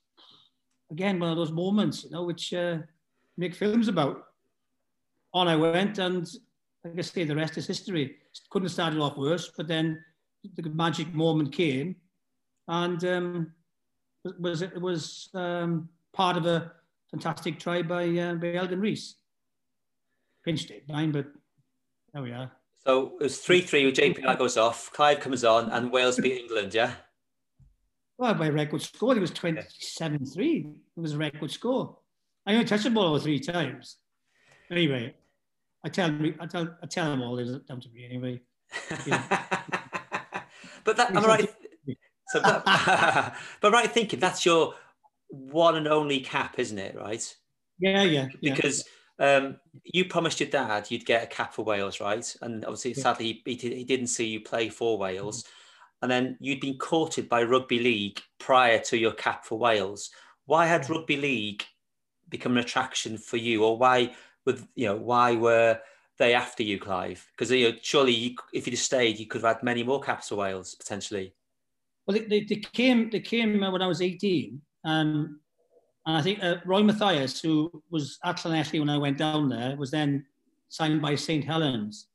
again 0.91 1.19
one 1.19 1.31
of 1.31 1.37
those 1.37 1.53
moments 1.53 2.05
you 2.05 2.11
know 2.11 2.25
which 2.25 2.53
uh, 2.55 2.79
make 3.37 3.55
films 3.55 3.89
about. 3.89 4.25
On 5.35 5.49
I 5.49 5.57
went 5.57 5.99
and 5.99 6.27
like 6.85 6.99
I 6.99 7.03
say, 7.03 7.25
the 7.25 7.37
rest 7.37 7.59
is 7.59 7.67
history. 7.67 8.17
Couldn't 8.51 8.67
have 8.67 8.73
started 8.73 9.01
off 9.01 9.17
worse, 9.17 9.51
but 9.57 9.69
then 9.69 10.03
the 10.57 10.71
magic 10.71 11.13
moment 11.15 11.53
came, 11.53 11.97
and 12.69 13.05
um, 13.05 13.53
was 14.41 14.63
it 14.63 14.81
was 14.81 15.29
um, 15.35 15.89
part 16.13 16.37
of 16.37 16.47
a 16.47 16.73
fantastic 17.11 17.59
try 17.59 17.83
by 17.83 18.05
uh, 18.05 18.35
by 18.35 18.49
Elgan 18.49 18.81
Rees. 18.81 19.17
Pinched 20.45 20.71
it, 20.71 20.89
nine, 20.89 21.13
but 21.13 21.27
there 22.13 22.23
we 22.23 22.33
are. 22.33 22.51
So 22.87 23.13
it 23.21 23.25
was 23.25 23.39
three 23.39 23.61
three 23.61 23.87
with 23.87 23.97
JPR 23.97 24.39
goes 24.39 24.57
off, 24.57 24.91
Clive 24.93 25.21
comes 25.21 25.45
on, 25.45 25.71
and 25.71 25.91
Wales 25.91 26.19
beat 26.19 26.39
England. 26.39 26.75
Yeah. 26.75 26.93
Well, 28.17 28.35
by 28.35 28.49
record 28.49 28.81
score, 28.81 29.17
it 29.17 29.21
was 29.21 29.33
27 29.33 30.25
3. 30.25 30.67
It 30.97 31.01
was 31.01 31.15
a 31.15 31.19
record 31.19 31.51
score. 31.51 31.99
I 32.47 32.53
only 32.53 32.65
touched 32.65 32.85
the 32.85 32.91
ball 32.91 33.19
three 33.19 33.41
times. 33.41 33.97
Anyway, 34.71 35.15
I 35.85 35.89
tell 35.89 36.13
me, 36.13 36.35
I 36.39 36.47
tell, 36.47 36.77
I 36.83 36.87
tell 36.87 37.11
them 37.11 37.23
all 37.23 37.39
it's 37.39 37.51
down 37.67 37.81
to 37.81 37.89
me 37.89 38.05
anyway. 38.05 38.41
but 40.85 40.97
that, 40.97 41.11
I'm 41.17 41.25
right. 41.25 41.54
So, 42.35 42.41
that, 42.41 43.37
but 43.61 43.73
right 43.73 43.91
thinking 43.91 44.19
that's 44.19 44.45
your 44.45 44.75
one 45.29 45.77
and 45.77 45.87
only 45.87 46.21
cap, 46.21 46.59
isn't 46.59 46.79
it? 46.79 46.97
Right? 46.97 47.35
Yeah, 47.79 48.03
yeah. 48.03 48.29
Because 48.43 48.85
yeah. 49.21 49.37
um, 49.37 49.57
you 49.85 50.07
promised 50.07 50.41
your 50.41 50.49
dad 50.49 50.91
you'd 50.91 51.07
get 51.07 51.23
a 51.23 51.27
cap 51.27 51.55
for 51.55 51.65
Wales, 51.65 52.01
right? 52.01 52.37
And 52.43 52.65
obviously, 52.65 52.93
yeah. 52.93 53.03
sadly, 53.03 53.43
he, 53.45 53.55
he, 53.55 53.85
didn't 53.85 54.09
see 54.09 54.27
you 54.27 54.41
play 54.41 54.69
for 54.69 54.99
Wales. 54.99 55.43
Mm-hmm. 55.43 55.51
and 56.03 56.11
then 56.11 56.37
you'd 56.41 56.61
been 56.61 56.77
courted 56.79 57.29
by 57.29 57.45
rugby 57.45 57.79
league 57.79 58.21
prior 58.39 58.81
to 58.81 58.99
your 58.99 59.13
cap 59.13 59.45
for 59.45 59.57
Wales. 59.57 60.11
Why 60.47 60.67
had 60.67 60.91
rugby 60.91 61.17
league 61.17 61.65
become 62.29 62.53
an 62.53 62.59
attraction 62.59 63.17
for 63.17 63.37
you, 63.37 63.65
or 63.65 63.79
why 63.79 64.15
with 64.45 64.67
you 64.75 64.87
know 64.87 64.97
why 64.97 65.37
were 65.37 65.79
they 66.19 66.35
after 66.35 66.65
you, 66.65 66.81
Clive? 66.81 67.25
Because 67.31 67.53
you 67.53 67.71
know, 67.71 67.79
surely 67.81 68.13
you, 68.13 68.37
if 68.53 68.67
you'd 68.67 68.75
have 68.75 68.81
stayed, 68.81 69.21
you 69.21 69.27
could 69.27 69.43
have 69.43 69.57
had 69.57 69.63
many 69.63 69.85
more 69.85 70.01
caps 70.01 70.29
for 70.31 70.37
Wales 70.37 70.75
potentially. 70.75 71.33
Well, 72.07 72.19
they, 72.19 72.25
they, 72.25 72.41
they, 72.45 72.57
came 72.57 73.11
they 73.11 73.21
came 73.21 73.63
uh, 73.63 73.71
when 73.71 73.83
I 73.83 73.87
was 73.87 74.03
18, 74.03 74.61
um, 74.85 75.41
and 76.07 76.17
I 76.17 76.23
think 76.23 76.43
uh, 76.43 76.57
Roy 76.67 76.83
Mathias, 76.83 77.41
who 77.41 77.83
was 77.91 78.19
at 78.25 78.37
Llanelli 78.37 78.79
when 78.79 78.91
I 78.91 78.99
went 78.99 79.17
down 79.17 79.49
there, 79.49 79.75
was 79.77 79.91
then 79.91 80.27
signed 80.69 81.01
by 81.01 81.15
St 81.15 81.43
Helens, 81.45 82.09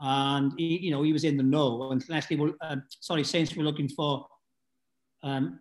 and 0.00 0.52
he, 0.58 0.78
you 0.78 0.90
know 0.90 1.02
he 1.02 1.12
was 1.12 1.24
in 1.24 1.36
the 1.36 1.42
know. 1.42 1.90
And 1.90 2.04
Llanelli, 2.06 2.38
were, 2.38 2.52
uh, 2.60 2.76
sorry, 3.00 3.24
Saints 3.24 3.56
were 3.56 3.64
looking 3.64 3.88
for 3.88 4.26
um, 5.22 5.60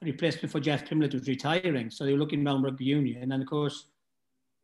a 0.00 0.06
replacement 0.06 0.50
for 0.50 0.60
Jeff 0.60 0.86
Kimlett, 0.86 1.12
was 1.12 1.28
retiring, 1.28 1.90
so 1.90 2.04
they 2.04 2.12
were 2.12 2.18
looking 2.18 2.46
around 2.46 2.62
rugby 2.62 2.84
union. 2.84 3.32
And 3.32 3.42
of 3.42 3.48
course, 3.48 3.88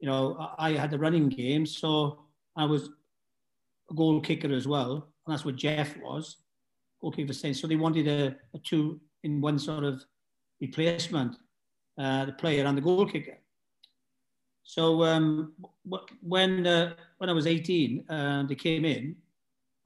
you 0.01 0.09
know 0.09 0.37
I, 0.59 0.71
I 0.71 0.73
had 0.73 0.91
the 0.91 0.99
running 0.99 1.29
game, 1.29 1.67
so 1.67 2.21
I 2.57 2.65
was 2.65 2.89
a 3.91 3.95
goal 3.95 4.23
kicker 4.23 4.55
as 4.55 4.67
well, 4.67 5.13
and 5.27 5.33
that's 5.35 5.45
what 5.45 5.57
Jeff 5.57 5.95
was 5.99 6.39
okay 7.03 7.27
for 7.27 7.33
Saints. 7.33 7.61
So 7.61 7.67
they 7.67 7.77
wanted 7.77 8.09
a, 8.09 8.37
a 8.55 8.59
two 8.59 9.01
in 9.25 9.41
one 9.41 9.59
sort 9.59 9.85
of 9.85 10.05
replacement, 10.61 11.37
uh, 11.99 12.27
the 12.27 12.33
player 12.33 12.65
and 12.67 12.77
the 12.77 12.83
goal 12.83 13.07
kicker. 13.07 13.39
So 14.63 15.03
um, 15.05 15.55
when 16.21 16.67
uh, 16.67 16.95
when 17.17 17.31
I 17.31 17.33
was 17.33 17.47
18, 17.47 18.05
uh, 18.11 18.43
they 18.47 18.55
came 18.55 18.85
in, 18.85 19.17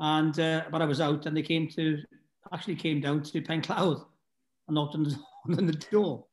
and 0.01 0.39
uh, 0.41 0.65
but 0.71 0.83
I 0.83 0.87
was 0.87 1.01
out, 1.01 1.27
and 1.27 1.37
they 1.37 1.43
came 1.43 1.69
to 1.69 1.99
actually 2.53 2.75
came 2.75 3.01
down 3.01 3.23
to 3.23 3.41
Penclawdd 3.41 4.05
and 4.67 4.75
knocked 4.75 4.97
on 4.97 5.05
the, 5.05 5.17
on 5.57 5.67
the 5.67 5.73
door. 5.73 6.27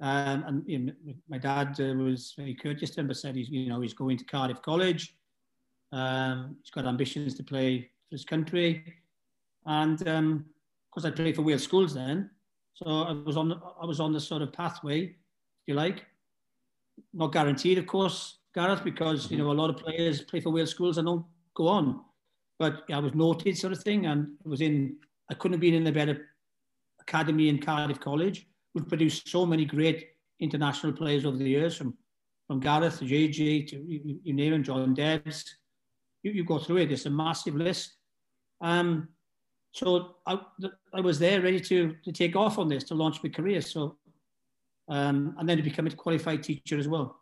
Um, 0.00 0.44
and 0.46 0.62
you 0.66 0.78
know, 0.78 0.92
my 1.28 1.38
dad 1.38 1.80
uh, 1.80 1.94
was 1.94 2.34
very 2.36 2.54
courteous 2.54 2.90
to 2.90 3.00
him, 3.00 3.06
but 3.06 3.16
said 3.16 3.34
he's 3.34 3.48
you 3.48 3.68
know 3.68 3.80
he's 3.80 3.94
going 3.94 4.18
to 4.18 4.24
Cardiff 4.24 4.60
College. 4.60 5.16
Um, 5.92 6.56
he's 6.62 6.70
got 6.70 6.86
ambitions 6.86 7.34
to 7.36 7.42
play 7.42 7.80
for 7.80 8.14
his 8.14 8.24
country. 8.24 8.84
And 9.66 10.06
um, 10.08 10.44
of 10.86 10.90
course, 10.90 11.04
I 11.04 11.14
played 11.14 11.36
for 11.36 11.42
Wales 11.42 11.62
schools 11.62 11.94
then. 11.94 12.30
So 12.74 12.86
I 12.86 13.12
was 13.12 13.36
on, 13.36 13.60
I 13.80 13.84
was 13.84 14.00
on 14.00 14.12
the 14.12 14.20
sort 14.20 14.42
of 14.42 14.52
pathway, 14.52 15.02
if 15.02 15.14
you 15.66 15.74
like. 15.74 16.04
Not 17.12 17.32
guaranteed, 17.32 17.78
of 17.78 17.86
course, 17.86 18.38
Gareth, 18.54 18.84
because, 18.84 19.30
you 19.30 19.38
know, 19.38 19.50
a 19.50 19.52
lot 19.52 19.70
of 19.70 19.76
players 19.76 20.22
play 20.22 20.40
for 20.40 20.50
Wales 20.50 20.70
schools 20.70 20.98
and 20.98 21.06
don't 21.06 21.24
go 21.54 21.68
on. 21.68 22.00
But 22.58 22.84
yeah, 22.88 22.96
I 22.96 23.00
was 23.00 23.14
noted 23.14 23.58
sort 23.58 23.72
of 23.72 23.82
thing. 23.82 24.06
And 24.06 24.28
it 24.44 24.48
was 24.48 24.60
in, 24.60 24.96
I 25.30 25.34
couldn't 25.34 25.54
have 25.54 25.60
been 25.60 25.74
in 25.74 25.86
a 25.86 25.92
better 25.92 26.28
academy 27.00 27.48
in 27.48 27.58
Cardiff 27.58 28.00
College 28.00 28.46
we've 28.76 28.86
produced 28.86 29.28
so 29.28 29.46
many 29.46 29.64
great 29.64 30.10
international 30.38 30.92
players 30.92 31.24
over 31.24 31.38
the 31.38 31.48
years, 31.48 31.74
from 31.76 31.96
from 32.46 32.60
Gareth 32.60 33.00
to 33.00 33.04
JJ 33.04 33.66
to 33.70 33.76
you, 33.88 34.20
you 34.22 34.32
name 34.32 34.52
it, 34.52 34.60
John 34.60 34.94
Dawes. 34.94 35.56
You, 36.22 36.30
you 36.30 36.44
go 36.44 36.58
through 36.58 36.76
it; 36.76 36.92
it's 36.92 37.06
a 37.06 37.10
massive 37.10 37.56
list. 37.56 37.96
Um, 38.60 39.08
So 39.76 40.14
I, 40.24 40.40
I 40.94 41.02
was 41.02 41.18
there 41.18 41.42
ready 41.42 41.60
to, 41.60 41.94
to 42.02 42.10
take 42.10 42.34
off 42.34 42.58
on 42.58 42.66
this 42.66 42.82
to 42.84 42.94
launch 42.94 43.22
my 43.22 43.28
career. 43.28 43.60
So, 43.60 43.98
um, 44.88 45.34
and 45.38 45.46
then 45.46 45.58
to 45.58 45.62
become 45.62 45.86
a 45.86 45.90
qualified 45.90 46.42
teacher 46.42 46.78
as 46.78 46.88
well. 46.88 47.20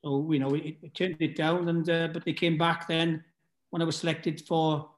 So, 0.00 0.30
you 0.30 0.38
know, 0.38 0.54
it, 0.54 0.76
it 0.80 0.94
turned 0.94 1.16
it 1.18 1.34
down, 1.34 1.68
and 1.68 1.90
uh, 1.90 2.08
but 2.12 2.24
they 2.24 2.32
came 2.34 2.56
back 2.56 2.86
then 2.86 3.24
when 3.70 3.82
I 3.82 3.84
was 3.84 3.96
selected 3.96 4.40
for, 4.46 4.90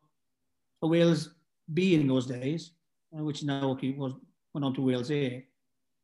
for 0.78 0.90
Wales 0.90 1.30
B 1.72 1.94
in 1.94 2.06
those 2.06 2.26
days, 2.26 2.72
uh, 3.18 3.24
which 3.24 3.42
now 3.42 3.70
okay, 3.70 3.92
was, 3.92 4.12
went 4.52 4.66
on 4.66 4.74
to 4.74 4.82
Wales 4.82 5.10
A. 5.10 5.46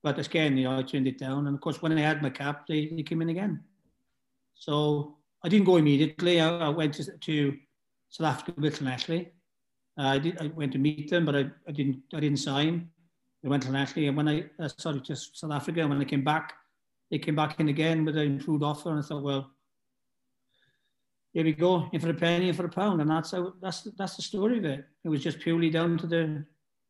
But 0.03 0.19
again, 0.19 0.57
you 0.57 0.65
know, 0.65 0.79
I 0.79 0.83
turned 0.83 1.09
it 1.09 1.19
down. 1.19 1.47
And 1.47 1.57
of 1.57 1.61
course, 1.61 1.83
when 1.83 1.93
I 1.93 2.01
had 2.01 2.23
my 2.23 2.31
cap, 2.31 2.67
they, 2.67 2.87
they 2.87 3.03
came 3.03 3.21
in 3.21 3.29
again. 3.29 3.63
So 4.55 5.19
I 5.45 5.51
didn't 5.51 5.67
go 5.67 5.77
immediately. 5.77 6.41
I, 6.41 6.49
I 6.49 6.69
went 6.71 6.95
to, 6.95 7.05
to 7.05 7.57
South 8.09 8.29
Africa 8.29 8.55
with 8.59 8.83
Ashley 8.83 9.31
Uh, 9.99 10.03
I, 10.03 10.19
did, 10.19 10.41
I 10.41 10.47
went 10.55 10.73
to 10.73 10.79
meet 10.79 11.11
them, 11.11 11.25
but 11.25 11.35
I, 11.35 11.51
I 11.67 11.73
didn't. 11.73 12.03
I 12.15 12.21
didn't 12.21 12.39
sign. 12.39 12.89
They 13.43 13.49
went 13.49 13.65
internationally, 13.65 14.07
and 14.09 14.17
when 14.17 14.29
I 14.29 14.45
uh, 14.61 14.69
sorry, 14.77 15.01
just 15.01 15.39
South 15.39 15.53
Africa. 15.53 15.81
And 15.81 15.91
when 15.91 16.01
I 16.01 16.05
came 16.05 16.23
back, 16.23 16.55
they 17.11 17.19
came 17.19 17.35
back 17.35 17.59
in 17.59 17.69
again 17.69 18.05
with 18.05 18.17
an 18.17 18.27
improved 18.27 18.63
offer, 18.63 18.91
and 18.91 19.01
I 19.01 19.03
thought, 19.03 19.23
well, 19.23 19.51
here 21.33 21.45
we 21.45 21.53
go, 21.53 21.89
in 21.93 22.01
for 22.01 22.11
a 22.11 22.15
penny, 22.15 22.49
in 22.49 22.55
for 22.55 22.67
a 22.67 22.69
pound, 22.69 23.01
and 23.01 23.11
that's 23.11 23.33
how, 23.33 23.53
that's 23.61 23.83
that's 23.97 24.17
the 24.17 24.23
story 24.23 24.59
of 24.59 24.65
it. 24.65 24.85
It 25.05 25.09
was 25.09 25.23
just 25.23 25.41
purely 25.41 25.71
down 25.71 25.99
to 25.99 26.07
the 26.07 26.45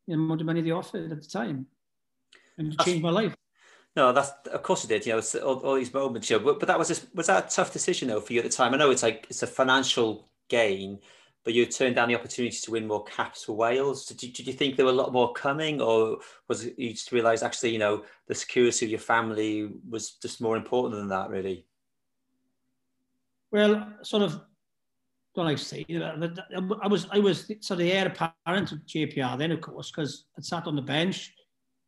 you 0.07 0.15
know, 0.15 0.23
amount 0.23 0.41
of 0.41 0.47
money 0.47 0.61
they 0.61 0.71
offered 0.71 1.11
at 1.11 1.21
the 1.21 1.27
time, 1.27 1.65
and 2.57 2.73
it 2.73 2.79
changed 2.79 3.03
my 3.03 3.09
life. 3.09 3.35
No, 3.95 4.13
that's 4.13 4.31
of 4.53 4.61
course 4.61 4.83
it 4.83 4.87
did. 4.87 5.05
You 5.05 5.13
know, 5.13 5.21
all, 5.43 5.59
all 5.59 5.75
these 5.75 5.93
moments. 5.93 6.29
You 6.29 6.37
know, 6.37 6.45
but, 6.45 6.59
but 6.59 6.67
that 6.67 6.77
was 6.77 6.91
a, 6.91 7.01
was 7.15 7.27
that 7.27 7.51
a 7.51 7.55
tough 7.55 7.73
decision 7.73 8.07
though 8.07 8.21
for 8.21 8.33
you 8.33 8.39
at 8.39 8.45
the 8.45 8.51
time? 8.51 8.73
I 8.73 8.77
know 8.77 8.91
it's 8.91 9.03
like 9.03 9.25
it's 9.29 9.43
a 9.43 9.47
financial 9.47 10.29
gain 10.47 10.99
but 11.43 11.53
you 11.53 11.65
turned 11.65 11.95
down 11.95 12.09
the 12.09 12.15
opportunity 12.15 12.57
to 12.57 12.71
win 12.71 12.87
more 12.87 13.03
caps 13.05 13.43
for 13.43 13.53
Wales. 13.53 14.05
Did 14.05 14.21
you, 14.21 14.31
did 14.31 14.47
you 14.47 14.53
think 14.53 14.75
there 14.75 14.85
were 14.85 14.91
a 14.91 14.95
lot 14.95 15.13
more 15.13 15.33
coming, 15.33 15.81
or 15.81 16.19
was 16.47 16.65
it 16.65 16.77
you 16.77 16.91
just 16.91 17.11
realised 17.11 17.43
actually, 17.43 17.71
you 17.71 17.79
know, 17.79 18.03
the 18.27 18.35
security 18.35 18.85
of 18.85 18.91
your 18.91 18.99
family 18.99 19.69
was 19.89 20.11
just 20.11 20.41
more 20.41 20.57
important 20.57 20.99
than 20.99 21.09
that, 21.09 21.29
really? 21.29 21.65
Well, 23.51 23.93
sort 24.03 24.23
of 24.23 24.41
don't 25.35 25.57
to 25.57 25.57
say, 25.57 25.85
I 25.89 26.87
was 26.87 27.07
I 27.11 27.19
was 27.19 27.49
of 27.49 27.77
the 27.77 27.91
heir 27.91 28.07
apparent 28.07 28.71
of 28.71 28.79
JPR 28.79 29.37
then, 29.37 29.51
of 29.51 29.61
course, 29.61 29.91
because 29.91 30.25
I'd 30.37 30.45
sat 30.45 30.67
on 30.67 30.75
the 30.75 30.81
bench, 30.81 31.33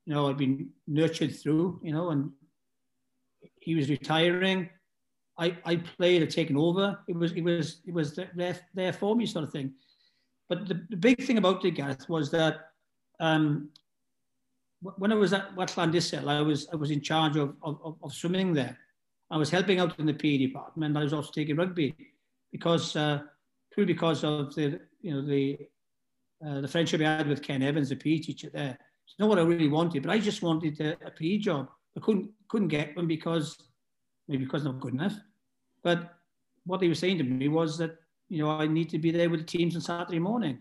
you 0.06 0.14
know, 0.14 0.30
I'd 0.30 0.38
been 0.38 0.70
nurtured 0.88 1.36
through, 1.36 1.82
you 1.84 1.92
know, 1.92 2.10
and 2.10 2.32
he 3.60 3.76
was 3.76 3.90
retiring. 3.90 4.70
I, 5.42 5.58
I 5.66 5.76
played, 5.78 6.22
had 6.22 6.30
taken 6.30 6.56
over. 6.56 7.00
It 7.08 7.16
was 7.16 7.32
it 7.32 7.42
was 7.42 7.82
it 7.88 7.94
was 7.94 8.16
there, 8.16 8.60
there 8.76 8.94
for 8.94 9.16
me, 9.16 9.26
sort 9.26 9.44
of 9.44 9.52
thing. 9.52 9.74
But 10.48 10.68
the, 10.68 10.86
the 10.90 10.98
big 10.98 11.24
thing 11.24 11.40
about 11.40 11.62
the 11.62 11.72
Gareth 11.72 12.08
was 12.08 12.30
that 12.32 12.70
um, 13.20 13.70
when 14.82 15.12
I 15.12 15.16
was 15.16 15.34
at 15.34 15.56
Llandyssil, 15.56 16.28
I 16.28 16.42
was 16.42 16.68
I 16.72 16.76
was 16.76 16.92
in 16.92 17.02
charge 17.02 17.38
of, 17.38 17.56
of, 17.64 17.96
of 18.04 18.14
swimming 18.14 18.54
there. 18.54 18.78
I 19.32 19.38
was 19.38 19.50
helping 19.50 19.80
out 19.80 19.98
in 19.98 20.06
the 20.06 20.14
PE 20.14 20.38
department. 20.38 20.96
I 20.96 21.04
was 21.04 21.14
also 21.14 21.32
taking 21.32 21.56
rugby 21.56 21.96
because 22.52 22.96
uh, 22.96 23.22
purely 23.74 23.94
because 23.94 24.24
of 24.24 24.54
the 24.54 24.80
you 25.02 25.12
know 25.14 25.26
the 25.26 25.58
uh, 26.46 26.62
the 26.62 26.68
friendship 26.68 27.02
I 27.02 27.18
had 27.18 27.28
with 27.28 27.42
Ken 27.42 27.64
Evans, 27.64 27.90
the 27.90 27.96
PE 27.96 28.20
teacher 28.20 28.52
there. 28.54 28.78
It's 29.08 29.16
not 29.18 29.30
what 29.30 29.40
I 29.40 29.44
really 29.44 29.70
wanted, 29.70 30.04
but 30.04 30.12
I 30.12 30.20
just 30.20 30.44
wanted 30.44 30.80
a, 30.82 30.98
a 31.04 31.10
PE 31.12 31.40
job. 31.40 31.70
I 31.98 32.00
couldn't 32.00 32.30
couldn't 32.48 32.68
get 32.68 32.96
one 32.96 33.08
because 33.08 33.58
maybe 34.28 34.46
because 34.46 34.66
I'm 34.66 34.74
not 34.74 34.82
good 34.82 34.94
enough. 34.94 35.16
But 35.84 36.14
what 36.66 36.80
they 36.80 36.88
were 36.88 36.96
saying 36.96 37.18
to 37.20 37.24
me 37.24 37.48
was 37.48 37.78
that 37.78 37.98
you 38.30 38.40
know 38.40 38.50
I 38.52 38.68
need 38.68 38.90
to 38.92 39.00
be 39.00 39.12
there 39.12 39.30
with 39.30 39.42
the 39.42 39.46
teams 39.46 39.76
on 39.76 39.82
Saturday 39.82 40.20
morning. 40.20 40.60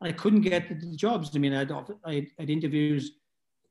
I 0.00 0.12
couldn't 0.12 0.40
get 0.40 0.68
the 0.68 0.96
jobs. 0.96 1.30
I 1.34 1.38
mean, 1.38 1.54
I 1.54 1.60
had, 1.60 1.72
I 2.04 2.26
had 2.38 2.50
interviews 2.50 3.12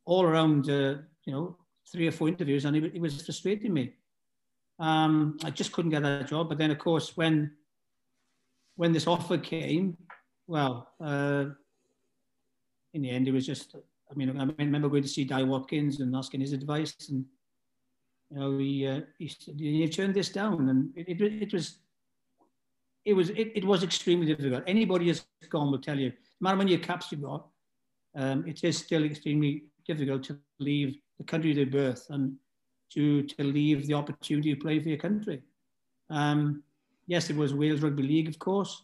all 0.05 0.23
around, 0.23 0.69
uh, 0.69 0.95
you 1.25 1.33
know, 1.33 1.57
three 1.91 2.07
or 2.07 2.11
four 2.11 2.29
interviews, 2.29 2.63
and 2.63 2.77
it, 2.77 2.95
it 2.95 3.01
was 3.01 3.21
frustrating 3.21 3.73
me. 3.73 3.93
Um, 4.79 5.37
I 5.43 5.49
just 5.49 5.73
couldn't 5.73 5.91
get 5.91 6.03
that 6.03 6.27
job. 6.27 6.47
But 6.47 6.57
then, 6.57 6.71
of 6.71 6.79
course, 6.79 7.17
when 7.17 7.51
when 8.77 8.93
this 8.93 9.07
offer 9.07 9.37
came, 9.37 9.97
well, 10.47 10.87
uh, 10.99 11.45
in 12.93 13.01
the 13.01 13.09
end, 13.09 13.27
it 13.27 13.31
was 13.31 13.45
just, 13.45 13.75
I 14.09 14.13
mean, 14.15 14.39
I 14.39 14.45
remember 14.57 14.89
going 14.89 15.03
to 15.03 15.09
see 15.09 15.23
Dai 15.23 15.43
Watkins 15.43 15.99
and 15.99 16.15
asking 16.15 16.41
his 16.41 16.53
advice. 16.53 16.95
And, 17.09 17.25
you 18.31 18.39
know, 18.39 18.57
he, 18.57 18.87
uh, 18.87 19.01
he, 19.19 19.29
you 19.57 19.87
turned 19.87 20.13
this 20.13 20.29
down, 20.29 20.69
and 20.69 20.89
it, 20.95 21.09
it, 21.09 21.43
it 21.43 21.53
was, 21.53 21.79
it 23.03 23.13
was, 23.13 23.29
it, 23.31 23.51
it 23.55 23.65
was 23.65 23.83
extremely 23.83 24.25
difficult. 24.25 24.63
Anybody 24.67 25.07
who's 25.07 25.25
gone 25.49 25.71
will 25.71 25.79
tell 25.79 25.99
you, 25.99 26.09
no 26.09 26.15
matter 26.39 26.55
how 26.55 26.63
many 26.63 26.77
caps 26.77 27.11
you've 27.11 27.23
got, 27.23 27.47
um, 28.15 28.45
it 28.47 28.63
is 28.63 28.77
still 28.77 29.03
extremely 29.03 29.65
difficult 29.85 30.23
to 30.23 30.37
leave 30.59 30.97
the 31.17 31.23
country 31.25 31.51
of 31.51 31.57
their 31.57 31.65
birth 31.65 32.07
and 32.09 32.35
to, 32.93 33.23
to 33.23 33.43
leave 33.43 33.87
the 33.87 33.93
opportunity 33.93 34.53
to 34.53 34.59
play 34.59 34.79
for 34.79 34.89
your 34.89 34.97
country. 34.97 35.41
Um, 36.09 36.63
yes, 37.07 37.29
it 37.29 37.35
was 37.35 37.53
Wales 37.53 37.81
Rugby 37.81 38.03
League, 38.03 38.29
of 38.29 38.39
course. 38.39 38.83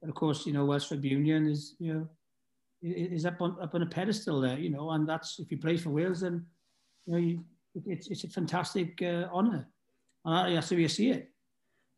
But 0.00 0.08
of 0.08 0.14
course, 0.16 0.46
you 0.46 0.52
know, 0.52 0.64
Welsh 0.64 0.90
Rugby 0.90 1.10
Union 1.10 1.46
is, 1.46 1.76
you 1.78 1.94
know, 1.94 2.08
is 2.82 3.24
up 3.24 3.40
on, 3.40 3.56
up 3.62 3.74
on 3.74 3.82
a 3.82 3.86
pedestal 3.86 4.40
there, 4.40 4.58
you 4.58 4.70
know, 4.70 4.90
and 4.90 5.08
that's, 5.08 5.38
if 5.38 5.50
you 5.52 5.58
play 5.58 5.76
for 5.76 5.90
Wales, 5.90 6.22
then, 6.22 6.44
you 7.06 7.12
know, 7.12 7.18
you, 7.18 7.44
it's 7.74 8.08
it's 8.08 8.24
a 8.24 8.28
fantastic 8.28 9.00
uh, 9.02 9.28
honour, 9.32 9.68
and 10.24 10.56
that's 10.56 10.70
how 10.70 10.76
you 10.76 10.88
see 10.88 11.10
it. 11.10 11.28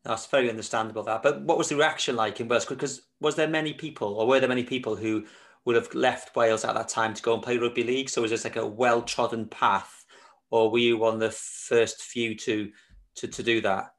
That's 0.03 0.27
very 0.27 0.49
understandable. 0.49 1.03
That, 1.03 1.23
but 1.23 1.41
what 1.41 1.57
was 1.57 1.69
the 1.69 1.75
reaction 1.75 2.15
like 2.15 2.39
in 2.39 2.47
Wales? 2.47 2.65
Because 2.65 3.01
was 3.19 3.35
there 3.35 3.47
many 3.47 3.73
people, 3.73 4.13
or 4.15 4.27
were 4.27 4.39
there 4.39 4.49
many 4.49 4.63
people 4.63 4.95
who 4.95 5.25
would 5.65 5.75
have 5.75 5.93
left 5.95 6.35
Wales 6.35 6.63
at 6.63 6.75
that 6.75 6.89
time 6.89 7.13
to 7.13 7.23
go 7.23 7.33
and 7.33 7.41
play 7.41 7.57
rugby 7.57 7.83
league? 7.83 8.09
So 8.09 8.21
was 8.21 8.31
this 8.31 8.43
like 8.43 8.55
a 8.55 8.67
well 8.67 9.01
trodden 9.01 9.47
path, 9.47 10.05
or 10.51 10.69
were 10.69 10.79
you 10.79 10.97
one 10.97 11.15
of 11.15 11.19
the 11.19 11.31
first 11.31 12.03
few 12.03 12.35
to 12.35 12.71
to 13.15 13.27
to 13.27 13.43
do 13.43 13.61
that? 13.61 13.91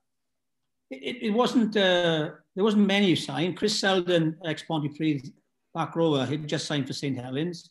it, 0.90 1.22
it 1.22 1.30
wasn't 1.30 1.76
uh, 1.76 2.30
there 2.54 2.64
wasn't 2.64 2.86
many 2.86 3.10
who 3.10 3.16
signed. 3.16 3.56
Chris 3.56 3.78
Selden, 3.78 4.36
ex 4.44 4.64
Pontypridd, 4.68 5.32
back 5.74 5.96
rower. 5.96 6.26
He'd 6.26 6.46
just 6.46 6.66
signed 6.66 6.86
for 6.86 6.92
St. 6.92 7.18
Helens. 7.18 7.70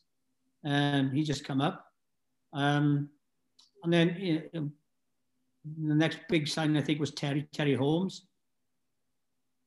and 0.64 1.14
he 1.14 1.24
just 1.24 1.46
come 1.46 1.62
up. 1.62 1.86
Um, 2.54 3.10
And 3.86 3.94
then 3.94 4.16
you 4.20 4.34
know, 4.34 4.60
um, 4.60 4.74
the 5.88 5.96
next 5.96 6.20
big 6.28 6.48
signing, 6.48 6.78
I 6.78 6.82
think, 6.82 7.00
was 7.00 7.12
Terry, 7.12 7.48
Terry 7.54 7.76
Holmes. 7.76 8.26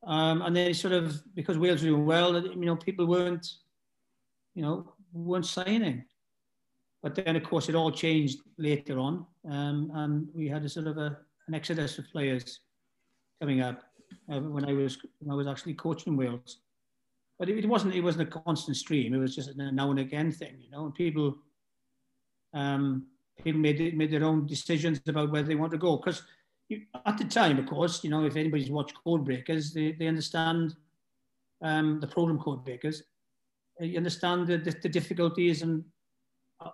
Um, 0.07 0.43
and 0.43 0.55
then 0.55 0.75
sort 0.75 0.93
of, 0.93 1.21
because 1.35 1.59
Wales 1.59 1.83
were 1.83 1.89
doing 1.89 2.07
well, 2.07 2.41
you 2.41 2.67
know, 2.67 2.77
people 2.77 3.07
weren't, 3.07 3.47
you 4.55 4.63
know, 4.63 4.93
weren't 5.13 5.47
signing. 5.47 6.05
But 7.03 7.15
then, 7.15 7.37
of 7.37 7.45
course, 7.45 7.69
it 7.69 7.75
all 7.75 7.91
changed 7.91 8.41
later 8.59 8.99
on. 8.99 9.25
Um, 9.49 9.91
and 9.95 10.29
we 10.35 10.49
had 10.49 10.65
a 10.65 10.69
sort 10.69 10.89
of 10.89 10.99
a, 10.99 11.17
an 11.47 11.55
exodus 11.55 11.99
of 11.99 12.11
players 12.11 12.61
coming 13.41 13.61
up 13.61 13.83
uh, 14.33 14.41
when 14.41 14.65
I 14.65 14.73
was 14.73 14.99
when 15.21 15.33
I 15.33 15.37
was 15.37 15.47
actually 15.47 15.75
coaching 15.75 16.17
Wales. 16.17 16.59
But 17.39 17.49
it, 17.49 17.59
it, 17.59 17.69
wasn't 17.69 17.95
it 17.95 18.01
wasn't 18.01 18.29
a 18.29 18.41
constant 18.41 18.77
stream. 18.77 19.15
It 19.15 19.19
was 19.19 19.35
just 19.35 19.51
a 19.51 19.73
now 19.73 19.91
and 19.91 20.01
again 20.01 20.33
thing, 20.33 20.57
you 20.61 20.71
know. 20.71 20.87
And 20.87 20.95
people, 20.95 21.37
um, 22.53 23.07
people 23.45 23.61
made 23.61 23.97
made 23.97 24.11
their 24.11 24.25
own 24.25 24.47
decisions 24.47 25.01
about 25.07 25.31
where 25.31 25.43
they 25.43 25.55
want 25.55 25.73
to 25.73 25.79
go 25.79 25.97
because 25.97 26.23
at 27.07 27.17
the 27.17 27.25
time, 27.25 27.59
of 27.59 27.67
course, 27.67 28.05
you 28.05 28.11
know, 28.11 28.25
if 28.25 28.37
anybody's 28.37 28.71
watched 28.71 29.03
Code 29.03 29.25
Breakers, 29.25 29.73
they, 29.73 29.93
they 29.93 30.07
understand 30.07 30.77
um, 31.63 31.99
the 32.01 32.07
program 32.07 32.39
Code 32.39 32.65
Breakers. 32.65 33.03
You 33.81 33.97
understand 33.97 34.47
the, 34.47 34.59
the, 34.59 34.75
the 34.83 34.89
difficulties 34.89 35.63
and 35.63 35.85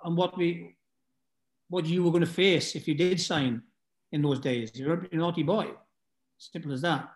and 0.05 0.16
what 0.16 0.37
we 0.37 0.77
what 1.68 1.87
you 1.87 2.03
were 2.03 2.11
going 2.11 2.24
to 2.24 2.31
face 2.31 2.74
if 2.74 2.88
you 2.88 2.94
did 2.94 3.20
sign 3.20 3.62
in 4.12 4.22
those 4.22 4.38
days. 4.38 4.70
You're 4.74 5.07
a 5.11 5.16
naughty 5.16 5.42
boy. 5.42 5.70
Simple 6.38 6.72
as 6.72 6.83
that. 6.83 7.11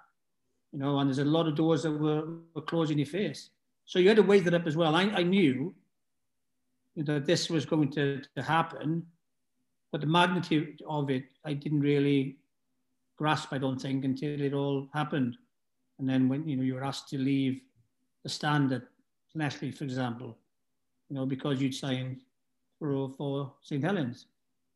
You 0.73 0.79
know, 0.79 0.99
and 0.99 1.09
there's 1.09 1.19
a 1.19 1.25
lot 1.25 1.47
of 1.47 1.55
doors 1.55 1.83
that 1.83 1.93
were, 1.93 2.25
were 2.55 2.63
closed 2.63 2.91
in 2.91 2.99
your 2.99 3.07
face. 3.07 3.51
So 3.85 3.99
you 3.99 4.09
had 4.09 4.17
to 4.17 4.23
weigh 4.23 4.41
that 4.41 4.55
up 4.55 4.67
as 4.67 4.77
well. 4.77 4.95
I, 4.95 5.03
I 5.05 5.23
knew 5.23 5.75
that 6.97 7.25
this 7.25 7.49
was 7.49 7.65
going 7.65 7.91
to, 7.93 8.21
to 8.37 8.43
happen, 8.43 9.07
but 9.91 10.01
the 10.01 10.07
magnitude 10.07 10.83
of 10.89 11.11
it, 11.11 11.25
I 11.45 11.55
didn't 11.55 11.81
really 11.81 12.37
grasp, 13.17 13.53
I 13.53 13.59
don't 13.59 13.81
think, 13.81 14.05
until 14.05 14.41
it 14.41 14.53
all 14.53 14.89
happened. 14.93 15.37
And 15.99 16.09
then 16.09 16.29
when, 16.29 16.47
you 16.47 16.57
know, 16.57 16.63
you 16.63 16.75
were 16.75 16.85
asked 16.85 17.09
to 17.11 17.19
leave 17.19 17.61
the 18.23 18.29
stand 18.29 18.73
at 18.73 18.83
Nestle, 19.35 19.73
for 19.73 19.85
example, 19.85 20.37
you 21.09 21.17
know, 21.17 21.27
because 21.27 21.61
you'd 21.61 21.75
signed 21.75 22.21
for, 22.79 23.11
for 23.17 23.53
St. 23.63 23.83
Helens, 23.83 24.27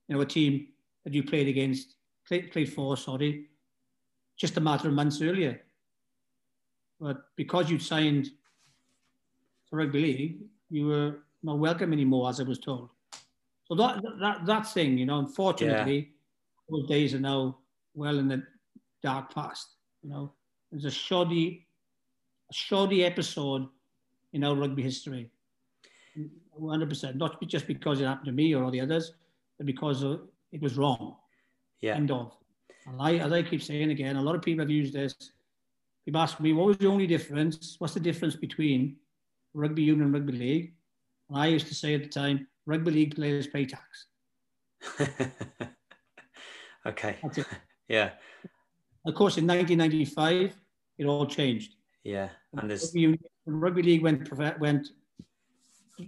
you 0.09 0.16
know, 0.16 0.22
a 0.22 0.27
team 0.27 0.68
that 1.05 1.14
you 1.14 1.22
played 1.22 1.48
against, 1.48 1.96
played, 2.27 2.51
played 2.53 2.72
for, 2.72 2.96
sorry, 2.96 3.46
just 4.37 4.57
a 4.57 4.61
matter 4.61 4.88
of 4.88 4.94
months 4.94 5.20
earlier. 5.20 5.61
But 7.01 7.25
because 7.37 7.70
you'd 7.70 7.83
signed 7.83 8.31
for 9.68 9.77
rugby 9.77 10.01
league, 10.01 10.38
you 10.70 10.87
were 10.87 11.18
not 11.42 11.59
welcome 11.59 11.92
anymore, 11.92 12.29
as 12.29 12.40
I 12.40 12.44
was 12.44 12.59
told. 12.59 12.88
So 13.64 13.75
that 13.77 14.03
that 14.20 14.46
that 14.46 14.66
thing, 14.72 14.98
you 14.98 15.07
know, 15.07 15.18
unfortunately, 15.18 15.98
yeah. 15.98 16.05
those 16.68 16.88
days 16.88 17.14
are 17.14 17.20
now 17.20 17.59
well 17.94 18.18
in 18.18 18.29
the 18.29 18.42
dark 19.03 19.35
past. 19.35 19.77
You 20.03 20.11
know, 20.11 20.33
there's 20.70 20.85
a 20.85 20.90
shoddy, 20.90 21.66
a 22.51 22.55
shoddy 22.55 23.05
episode 23.05 23.68
in 24.33 24.44
our 24.44 24.55
rugby 24.55 24.83
history. 24.83 25.31
100%. 26.61 27.16
Not 27.16 27.40
just 27.46 27.66
because 27.66 28.01
it 28.01 28.05
happened 28.05 28.27
to 28.27 28.33
me 28.33 28.55
or 28.55 28.64
all 28.64 28.70
the 28.70 28.81
others, 28.81 29.14
but 29.57 29.66
because 29.66 30.03
it 30.03 30.61
was 30.61 30.77
wrong. 30.77 31.16
Yeah. 31.81 31.96
End 31.96 32.11
of. 32.11 32.33
And 32.87 33.01
I, 33.01 33.16
as 33.16 33.33
I 33.33 33.42
keep 33.42 33.62
saying 33.62 33.90
again, 33.90 34.16
a 34.16 34.22
lot 34.22 34.35
of 34.35 34.42
people 34.42 34.62
have 34.62 34.70
used 34.70 34.92
this. 34.92 35.14
People 36.05 36.20
ask 36.20 36.40
me, 36.40 36.53
what 36.53 36.66
was 36.66 36.79
the 36.79 36.88
only 36.88 37.07
difference? 37.07 37.77
What's 37.79 37.94
the 37.94 38.01
difference 38.01 38.35
between 38.35 38.96
rugby 39.55 39.83
union 39.83 40.07
and 40.07 40.14
rugby 40.14 40.33
league? 40.33 40.72
And 41.29 41.38
I 41.38 41.46
used 41.46 41.68
to 41.68 41.75
say 41.75 41.94
at 41.94 42.03
the 42.03 42.09
time, 42.09 42.46
rugby 42.66 42.90
league 42.90 43.14
players 43.14 43.46
pay 43.46 43.66
tax. 43.66 44.07
okay. 46.87 47.16
Yeah. 47.88 48.11
Of 49.05 49.14
course, 49.14 49.37
in 49.37 49.46
1995, 49.46 50.57
it 50.96 51.05
all 51.05 51.27
changed. 51.27 51.75
Yeah, 52.05 52.31
and 52.57 52.70
there's 52.70 52.85
rugby, 52.85 53.01
union, 53.01 53.18
rugby 53.46 53.83
league 53.83 54.03
went 54.03 54.31
went 54.61 54.88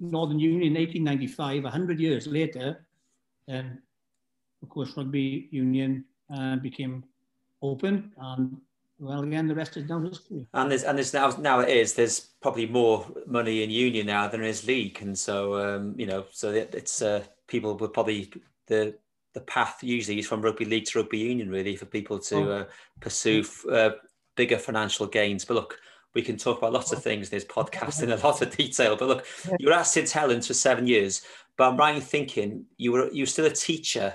Northern 0.01 0.39
Union 0.39 0.63
in 0.63 0.81
1895. 0.81 1.65
hundred 1.65 2.01
years 2.01 2.27
later, 2.27 2.87
then 3.47 3.83
of 4.63 4.69
course 4.69 4.97
rugby 4.97 5.49
union 5.51 6.05
uh, 6.35 6.57
became 6.57 7.05
open, 7.61 8.13
and 8.17 8.57
well, 8.99 9.23
again, 9.23 9.47
the 9.47 9.55
rest 9.55 9.77
is 9.77 9.85
down 9.85 10.05
history. 10.05 10.47
And 10.55 10.71
there's 10.71 10.85
and 10.85 10.97
there's 10.97 11.13
now 11.13 11.31
now 11.39 11.61
it 11.61 11.69
is. 11.69 11.95
There's 11.95 12.21
probably 12.41 12.67
more 12.67 13.07
money 13.27 13.63
in 13.63 13.71
union 13.71 14.07
now 14.07 14.29
than 14.29 14.41
there 14.41 14.49
is 14.49 14.67
league, 14.67 15.03
and 15.03 15.19
so 15.19 15.57
um, 15.57 15.95
you 15.99 16.07
know, 16.07 16.25
so 16.31 16.53
it, 16.53 16.75
it's 16.75 17.03
uh, 17.03 17.25
people 17.49 17.77
would 17.77 17.93
probably 17.93 18.33
the 18.67 18.97
the 19.35 19.41
path 19.41 19.83
usually 19.83 20.21
is 20.21 20.29
from 20.29 20.43
rugby 20.43 20.65
league 20.65 20.85
to 20.87 21.01
rugby 21.01 21.19
union, 21.19 21.51
really, 21.51 21.75
for 21.75 21.87
people 21.87 22.19
to 22.21 22.37
oh. 22.37 22.53
uh, 22.53 22.65
pursue 23.01 23.45
uh, 23.71 23.91
bigger 24.37 24.59
financial 24.59 25.07
gains. 25.07 25.45
But 25.45 25.55
look, 25.55 25.81
we 26.15 26.23
can 26.23 26.37
talk 26.37 26.59
about 26.59 26.73
lots 26.73 26.93
of 26.93 26.99
oh. 26.99 27.01
things. 27.01 27.29
There's 27.29 27.45
podcasts 27.45 28.03
in 28.03 28.13
a 28.13 28.17
lot 28.17 28.43
of 28.43 28.57
detail. 28.57 28.97
But 28.97 29.09
look, 29.09 29.27
you 29.59 29.67
were 29.67 29.75
at 29.75 29.83
St 29.83 30.09
Helens 30.09 30.47
for 30.47 30.55
seven 30.55 30.87
years, 30.87 31.23
but 31.57 31.69
I'm 31.69 31.77
right 31.77 31.97
in 31.97 32.01
thinking 32.01 32.65
you 32.77 32.93
were 32.93 33.11
you 33.11 33.23
were 33.23 33.27
still 33.27 33.47
a 33.47 33.51
teacher 33.51 34.15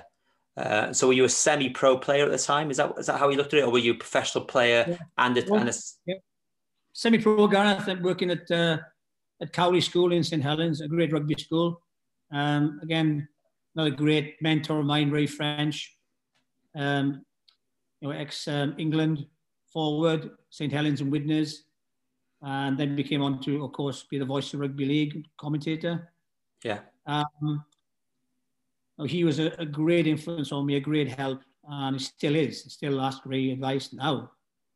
Uh, 0.56 0.92
so 0.92 1.06
were 1.06 1.12
you 1.12 1.24
a 1.24 1.28
semi-pro 1.28 1.96
player 1.98 2.24
at 2.24 2.30
the 2.30 2.38
time? 2.38 2.70
Is 2.70 2.76
that 2.76 2.92
is 2.98 3.06
that 3.06 3.18
how 3.18 3.28
you 3.28 3.36
looked 3.36 3.54
at 3.54 3.60
it, 3.60 3.64
or 3.64 3.70
were 3.70 3.78
you 3.78 3.92
a 3.92 3.96
professional 3.96 4.44
player 4.44 4.84
yeah. 4.88 4.96
and 5.16 5.38
a, 5.38 5.44
well, 5.48 5.60
and 5.60 5.70
a... 5.70 5.72
Yeah. 6.06 6.16
semi-pro 6.92 7.46
Gareth? 7.46 7.86
Working 8.02 8.30
at 8.30 8.50
uh, 8.50 8.78
at 9.40 9.52
Cowley 9.52 9.80
School 9.80 10.12
in 10.12 10.22
St 10.22 10.42
Helens, 10.42 10.80
a 10.80 10.88
great 10.88 11.12
rugby 11.12 11.34
school. 11.38 11.80
Um, 12.32 12.78
again, 12.82 13.26
another 13.74 13.90
great 13.90 14.36
mentor 14.42 14.80
of 14.80 14.86
mine, 14.86 15.10
Ray 15.10 15.26
French, 15.26 15.96
um, 16.76 17.24
you 18.00 18.08
know, 18.08 18.14
ex 18.14 18.46
um, 18.48 18.74
England 18.76 19.26
forward, 19.72 20.30
St 20.50 20.72
Helens 20.72 21.00
and 21.00 21.10
Widnes, 21.10 21.64
and 22.42 22.76
then 22.76 22.96
became 22.96 23.22
on 23.22 23.40
to, 23.42 23.64
of 23.64 23.72
course, 23.72 24.04
be 24.10 24.18
the 24.18 24.24
voice 24.24 24.52
of 24.52 24.60
rugby 24.60 24.84
league 24.84 25.26
commentator. 25.38 26.12
Yeah. 26.64 26.80
Um, 27.06 27.64
he 29.04 29.24
was 29.24 29.38
a, 29.38 29.52
a, 29.58 29.66
great 29.66 30.06
influence 30.06 30.52
on 30.52 30.66
me, 30.66 30.76
a 30.76 30.80
great 30.80 31.08
help, 31.08 31.42
and 31.68 31.96
he 31.96 32.02
still 32.02 32.34
is. 32.34 32.64
He 32.64 32.70
still 32.70 33.00
asks 33.00 33.20
great 33.22 33.52
advice 33.52 33.92
now, 33.92 34.30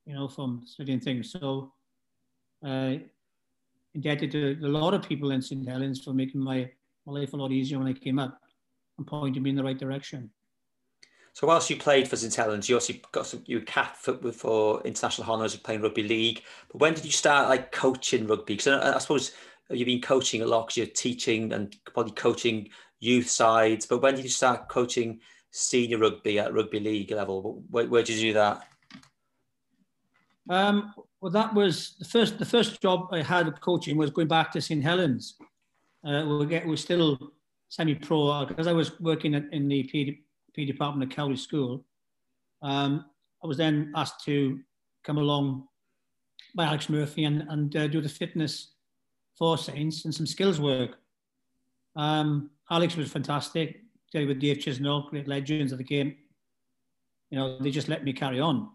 you 0.07 0.15
know, 0.15 0.29
from 0.29 0.63
studying 0.67 1.01
things. 1.01 1.33
So, 1.33 1.73
uh, 2.65 2.95
indebted 3.95 4.33
to 4.33 4.59
a 4.63 4.69
lot 4.69 4.95
of 4.95 5.03
people 5.03 5.31
in 5.31 5.41
St 5.41 5.69
Helens 5.69 6.03
for 6.03 6.13
making 6.13 6.41
my, 6.41 6.71
my 7.07 7.21
life 7.21 7.33
a 7.33 7.37
lot 7.37 7.53
easier 7.53 7.79
when 7.79 7.87
I 7.87 7.93
came 7.93 8.19
up 8.19 8.41
and 8.99 9.07
pointing 9.07 9.43
me 9.43 9.51
in 9.51 9.57
the 9.57 9.65
right 9.65 9.79
direction. 9.79 10.31
So 11.33 11.49
whilst 11.49 11.69
you 11.69 11.77
played 11.77 12.07
for 12.07 12.17
St 12.17 12.33
Helens, 12.33 12.69
you 12.69 12.77
also 12.77 12.95
got 13.11 13.27
some 13.27 13.43
you 13.47 13.61
capped 13.61 13.97
for, 13.97 14.17
for 14.33 14.81
international 14.83 15.29
honours 15.29 15.55
of 15.55 15.65
playing 15.65 15.83
rugby 15.83 16.05
league. 16.05 16.43
But 16.71 16.81
when 16.81 16.95
did 16.95 17.05
you 17.05 17.11
start 17.11 17.49
like 17.49 17.73
coaching 17.73 18.29
rugby? 18.29 18.55
Because 18.55 18.69
I, 18.69 18.95
I, 18.95 18.99
suppose 18.99 19.33
you've 19.69 19.87
been 19.87 20.01
coaching 20.01 20.43
a 20.43 20.47
lot 20.47 20.67
because 20.67 20.77
you're 20.77 20.87
teaching 20.87 21.53
and 21.53 21.77
probably 21.93 22.13
coaching 22.13 22.69
youth 23.01 23.29
sides. 23.29 23.87
But 23.87 24.03
when 24.03 24.15
did 24.15 24.25
you 24.25 24.31
start 24.31 24.69
coaching 24.69 25.21
senior 25.51 25.99
rugby 25.99 26.39
at 26.39 26.53
rugby 26.53 26.81
league 26.81 27.11
level? 27.11 27.63
Where, 27.71 27.87
where 27.87 28.03
did 28.03 28.17
you 28.17 28.31
do 28.31 28.35
that? 28.35 28.69
Um, 30.49 30.95
well, 31.21 31.33
that 31.33 31.55
was 31.55 31.97
the 31.99 32.05
first. 32.05 32.39
The 32.39 32.45
first 32.45 32.83
job 32.83 33.09
I 33.13 33.23
had 33.23 33.49
of 33.49 33.61
coaching 33.61 33.97
was 33.97 34.11
going 34.11 34.29
back 34.29 34.53
to 34.53 34.61
St 34.61 34.83
Helens. 34.83 35.37
Uh, 36.07 36.37
we 36.39 36.47
get 36.47 36.67
we're 36.67 36.77
still 36.77 37.33
semi-pro 37.69 38.45
because 38.45 38.67
I 38.67 38.73
was 38.73 39.01
working 39.01 39.35
in 39.35 39.69
the 39.69 39.85
P, 39.85 40.23
P 40.53 40.65
department 40.67 41.11
at 41.11 41.17
Cowley 41.17 41.37
School. 41.37 41.85
Um, 42.61 43.07
I 43.43 43.47
was 43.47 43.57
then 43.57 43.91
asked 43.95 44.25
to 44.27 44.61
come 45.03 45.19
along 45.19 45.67
by 46.55 46.65
Alex 46.67 46.89
Murphy 46.89 47.25
and, 47.25 47.43
and 47.49 47.75
uh, 47.75 47.87
do 47.89 48.01
the 48.01 48.09
fitness 48.09 48.73
for 49.37 49.59
Saints 49.59 50.05
and 50.05 50.15
some 50.15 50.27
skills 50.27 50.61
work. 50.61 50.99
Um, 51.97 52.51
Alex 52.71 52.97
was 52.97 53.11
fantastic. 53.11 53.81
Dealing 54.13 54.29
with 54.29 54.41
Dave 54.41 54.59
Chisnell, 54.59 55.09
great 55.11 55.29
legends 55.29 55.73
of 55.73 55.79
the 55.79 55.85
game. 55.85 56.17
You 57.31 57.39
know, 57.39 57.59
they 57.59 57.71
just 57.71 57.89
let 57.89 58.05
me 58.05 58.13
carry 58.13 58.41
on, 58.41 58.71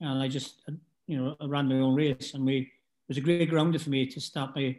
and 0.00 0.22
I 0.22 0.28
just, 0.28 0.62
uh, 0.68 0.72
you 1.06 1.16
know, 1.16 1.36
I 1.40 1.46
ran 1.46 1.68
my 1.68 1.76
own 1.76 1.94
race. 1.94 2.34
And 2.34 2.44
we 2.44 2.58
it 2.58 3.08
was 3.08 3.18
a 3.18 3.20
great 3.20 3.50
grounder 3.50 3.78
for 3.78 3.90
me 3.90 4.06
to 4.06 4.20
start 4.20 4.54
my 4.54 4.76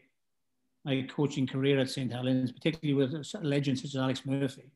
my 0.86 1.06
coaching 1.10 1.48
career 1.48 1.80
at 1.80 1.90
St 1.90 2.12
Helens, 2.12 2.52
particularly 2.52 2.94
with 2.94 3.14
a 3.14 3.40
legend 3.42 3.80
such 3.80 3.90
as 3.90 3.96
Alex 3.98 4.26
Murphy. 4.26 4.72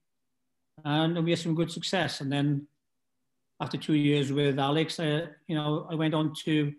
And 0.84 1.24
we 1.24 1.32
had 1.32 1.39
some 1.39 1.55
good 1.55 1.72
success. 1.72 2.22
And 2.22 2.32
then 2.32 2.67
after 3.61 3.78
two 3.78 3.93
years 3.93 4.32
with 4.32 4.57
Alex, 4.57 4.99
I, 4.99 5.28
you 5.47 5.55
know, 5.55 5.88
I 5.89 5.95
went 5.95 6.15
on 6.15 6.34
to 6.45 6.74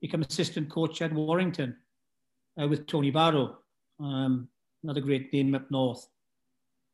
become 0.00 0.22
assistant 0.22 0.70
coach 0.70 1.02
at 1.02 1.12
Warrington 1.12 1.76
uh, 2.60 2.66
with 2.66 2.86
Tony 2.86 3.10
Barrow. 3.10 3.58
Um, 4.00 4.48
another 4.82 5.00
great 5.00 5.32
name 5.32 5.54
up 5.54 5.70
north. 5.70 6.08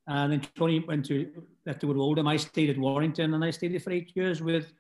And 0.07 0.32
then 0.32 0.41
Tony 0.57 0.80
went 0.80 1.05
to 1.07 1.30
left 1.66 1.82
to 1.82 2.01
Oldham. 2.01 2.26
I 2.26 2.39
stayed 2.39 2.70
at 2.70 2.78
Warrington, 2.78 3.34
and 3.34 3.45
I 3.45 3.51
stayed 3.51 3.72
there 3.72 3.80
for 3.80 3.91
eight 3.91 4.12
years 4.16 4.43
with, 4.43 4.72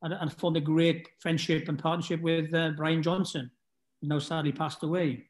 and, 0.00 0.14
and 0.14 0.32
formed 0.32 0.56
a 0.56 0.60
great 0.60 1.08
friendship 1.18 1.68
and 1.68 1.78
partnership 1.78 2.22
with 2.22 2.52
uh, 2.54 2.70
Brian 2.70 3.02
Johnson, 3.02 3.50
who 4.00 4.08
now 4.08 4.18
sadly 4.18 4.52
passed 4.52 4.82
away. 4.82 5.26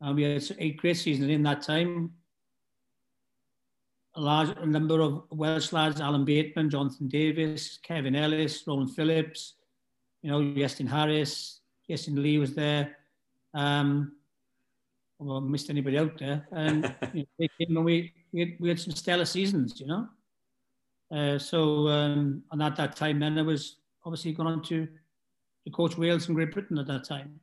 And 0.00 0.14
we 0.14 0.22
had 0.22 0.42
eight 0.58 0.76
great 0.76 0.96
seasons 0.96 1.24
and 1.24 1.32
in 1.32 1.42
that 1.42 1.62
time. 1.62 2.12
A 4.14 4.20
large 4.20 4.56
number 4.64 5.00
of 5.00 5.24
Welsh 5.30 5.72
lads: 5.72 6.00
Alan 6.00 6.24
Bateman, 6.24 6.70
Jonathan 6.70 7.08
Davis, 7.08 7.78
Kevin 7.82 8.14
Ellis, 8.14 8.64
Roland 8.66 8.94
Phillips. 8.94 9.54
You 10.22 10.30
know, 10.30 10.54
Justin 10.54 10.86
Harris, 10.86 11.60
Justin 11.88 12.22
Lee 12.22 12.38
was 12.38 12.54
there. 12.54 12.96
Um, 13.54 14.12
well, 15.20 15.40
missed 15.40 15.70
anybody 15.70 15.98
out 15.98 16.18
there. 16.18 16.46
Um, 16.52 16.84
and 16.84 16.94
you 17.14 17.20
know, 17.20 17.26
they 17.38 17.48
came 17.58 17.76
and 17.76 17.84
we, 17.84 18.12
we 18.32 18.40
had, 18.40 18.52
we 18.58 18.68
had 18.68 18.80
some 18.80 18.94
stellar 18.94 19.24
seasons, 19.24 19.78
you 19.80 19.86
know. 19.86 20.08
Uh, 21.12 21.38
so, 21.38 21.88
um, 21.88 22.42
and 22.52 22.62
at 22.62 22.76
that 22.76 22.96
time, 22.96 23.18
then 23.20 23.38
I 23.38 23.42
was 23.42 23.76
obviously 24.04 24.32
gone 24.32 24.46
on 24.46 24.62
to, 24.62 24.86
to 24.86 25.70
coach 25.72 25.98
Wales 25.98 26.26
and 26.26 26.36
Great 26.36 26.52
Britain 26.52 26.78
at 26.78 26.86
that 26.86 27.04
time. 27.04 27.38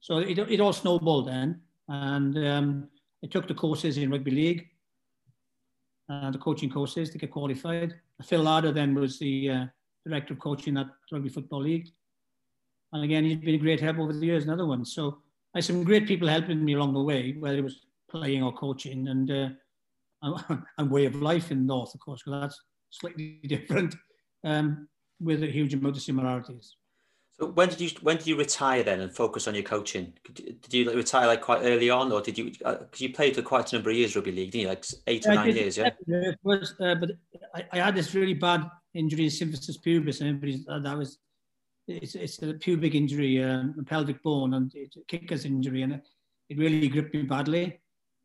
So 0.00 0.18
it, 0.18 0.38
it 0.38 0.60
all 0.60 0.72
snowballed 0.72 1.28
then. 1.28 1.60
And 1.88 2.36
um, 2.46 2.88
I 3.24 3.26
took 3.26 3.48
the 3.48 3.54
courses 3.54 3.96
in 3.96 4.10
rugby 4.10 4.30
league, 4.30 4.68
uh, 6.08 6.30
the 6.30 6.38
coaching 6.38 6.70
courses 6.70 7.10
to 7.10 7.18
get 7.18 7.32
qualified. 7.32 7.94
Phil 8.22 8.42
Larder 8.42 8.72
then 8.72 8.94
was 8.94 9.18
the 9.18 9.50
uh, 9.50 9.66
director 10.06 10.34
of 10.34 10.40
coaching 10.40 10.76
at 10.76 10.86
Rugby 11.10 11.28
Football 11.28 11.62
League. 11.62 11.88
And 12.92 13.02
again, 13.02 13.24
he's 13.24 13.36
been 13.36 13.56
a 13.56 13.58
great 13.58 13.80
help 13.80 13.98
over 13.98 14.12
the 14.12 14.24
years, 14.24 14.44
another 14.44 14.66
one. 14.66 14.84
So 14.84 15.18
I 15.56 15.60
had 15.60 15.64
some 15.64 15.84
great 15.84 16.06
people 16.06 16.28
helping 16.28 16.62
me 16.62 16.74
along 16.74 16.92
the 16.92 17.00
way, 17.00 17.32
whether 17.32 17.56
it 17.56 17.64
was 17.64 17.80
playing 18.10 18.42
or 18.42 18.52
coaching 18.52 19.08
and, 19.08 19.30
uh, 19.30 19.48
and 20.76 20.90
way 20.90 21.06
of 21.06 21.14
life 21.14 21.50
in 21.50 21.60
the 21.60 21.72
North, 21.72 21.94
of 21.94 22.00
course, 22.00 22.20
because 22.22 22.42
that's 22.42 22.60
slightly 22.90 23.40
different 23.48 23.94
um, 24.44 24.86
with 25.18 25.42
a 25.42 25.46
huge 25.46 25.72
amount 25.72 25.96
of 25.96 26.02
similarities. 26.02 26.76
So 27.40 27.46
when 27.46 27.70
did 27.70 27.80
you 27.80 27.88
when 28.02 28.18
did 28.18 28.26
you 28.26 28.36
retire 28.36 28.82
then 28.82 29.00
and 29.00 29.14
focus 29.14 29.48
on 29.48 29.54
your 29.54 29.62
coaching? 29.62 30.12
Did 30.34 30.74
you 30.74 30.92
retire 30.92 31.26
like 31.26 31.40
quite 31.40 31.62
early 31.62 31.88
on, 31.88 32.12
or 32.12 32.20
did 32.20 32.36
you? 32.36 32.44
Because 32.44 32.64
uh, 32.64 32.84
you 32.96 33.14
played 33.14 33.34
for 33.34 33.42
quite 33.42 33.72
a 33.72 33.76
number 33.76 33.90
of 33.90 33.96
years 33.96 34.14
rugby 34.14 34.32
league, 34.32 34.50
didn't 34.50 34.62
you? 34.62 34.68
Like 34.68 34.84
eight 35.06 35.26
or 35.26 35.34
nine 35.34 35.54
years, 35.54 35.78
yeah. 35.78 35.88
Uh, 35.88 36.94
but 36.94 37.12
I, 37.54 37.64
I, 37.72 37.78
had 37.78 37.94
this 37.94 38.14
really 38.14 38.32
bad 38.32 38.64
injury, 38.94 39.24
in 39.24 39.30
symphysis 39.30 39.76
pubis, 39.82 40.22
and 40.22 40.66
uh, 40.68 40.78
that 40.80 40.96
was 40.96 41.18
it's, 41.86 42.14
it's 42.14 42.42
a 42.42 42.54
pubic 42.54 42.94
injury, 42.94 43.42
um, 43.42 43.74
a 43.78 43.82
pelvic 43.82 44.22
bone, 44.22 44.54
and 44.54 44.72
it's 44.74 44.96
a 44.96 45.00
kicker's 45.02 45.44
injury, 45.44 45.82
and 45.82 45.94
it, 45.94 46.08
it 46.48 46.58
really 46.58 46.88
gripped 46.88 47.14
me 47.14 47.22
badly. 47.22 47.78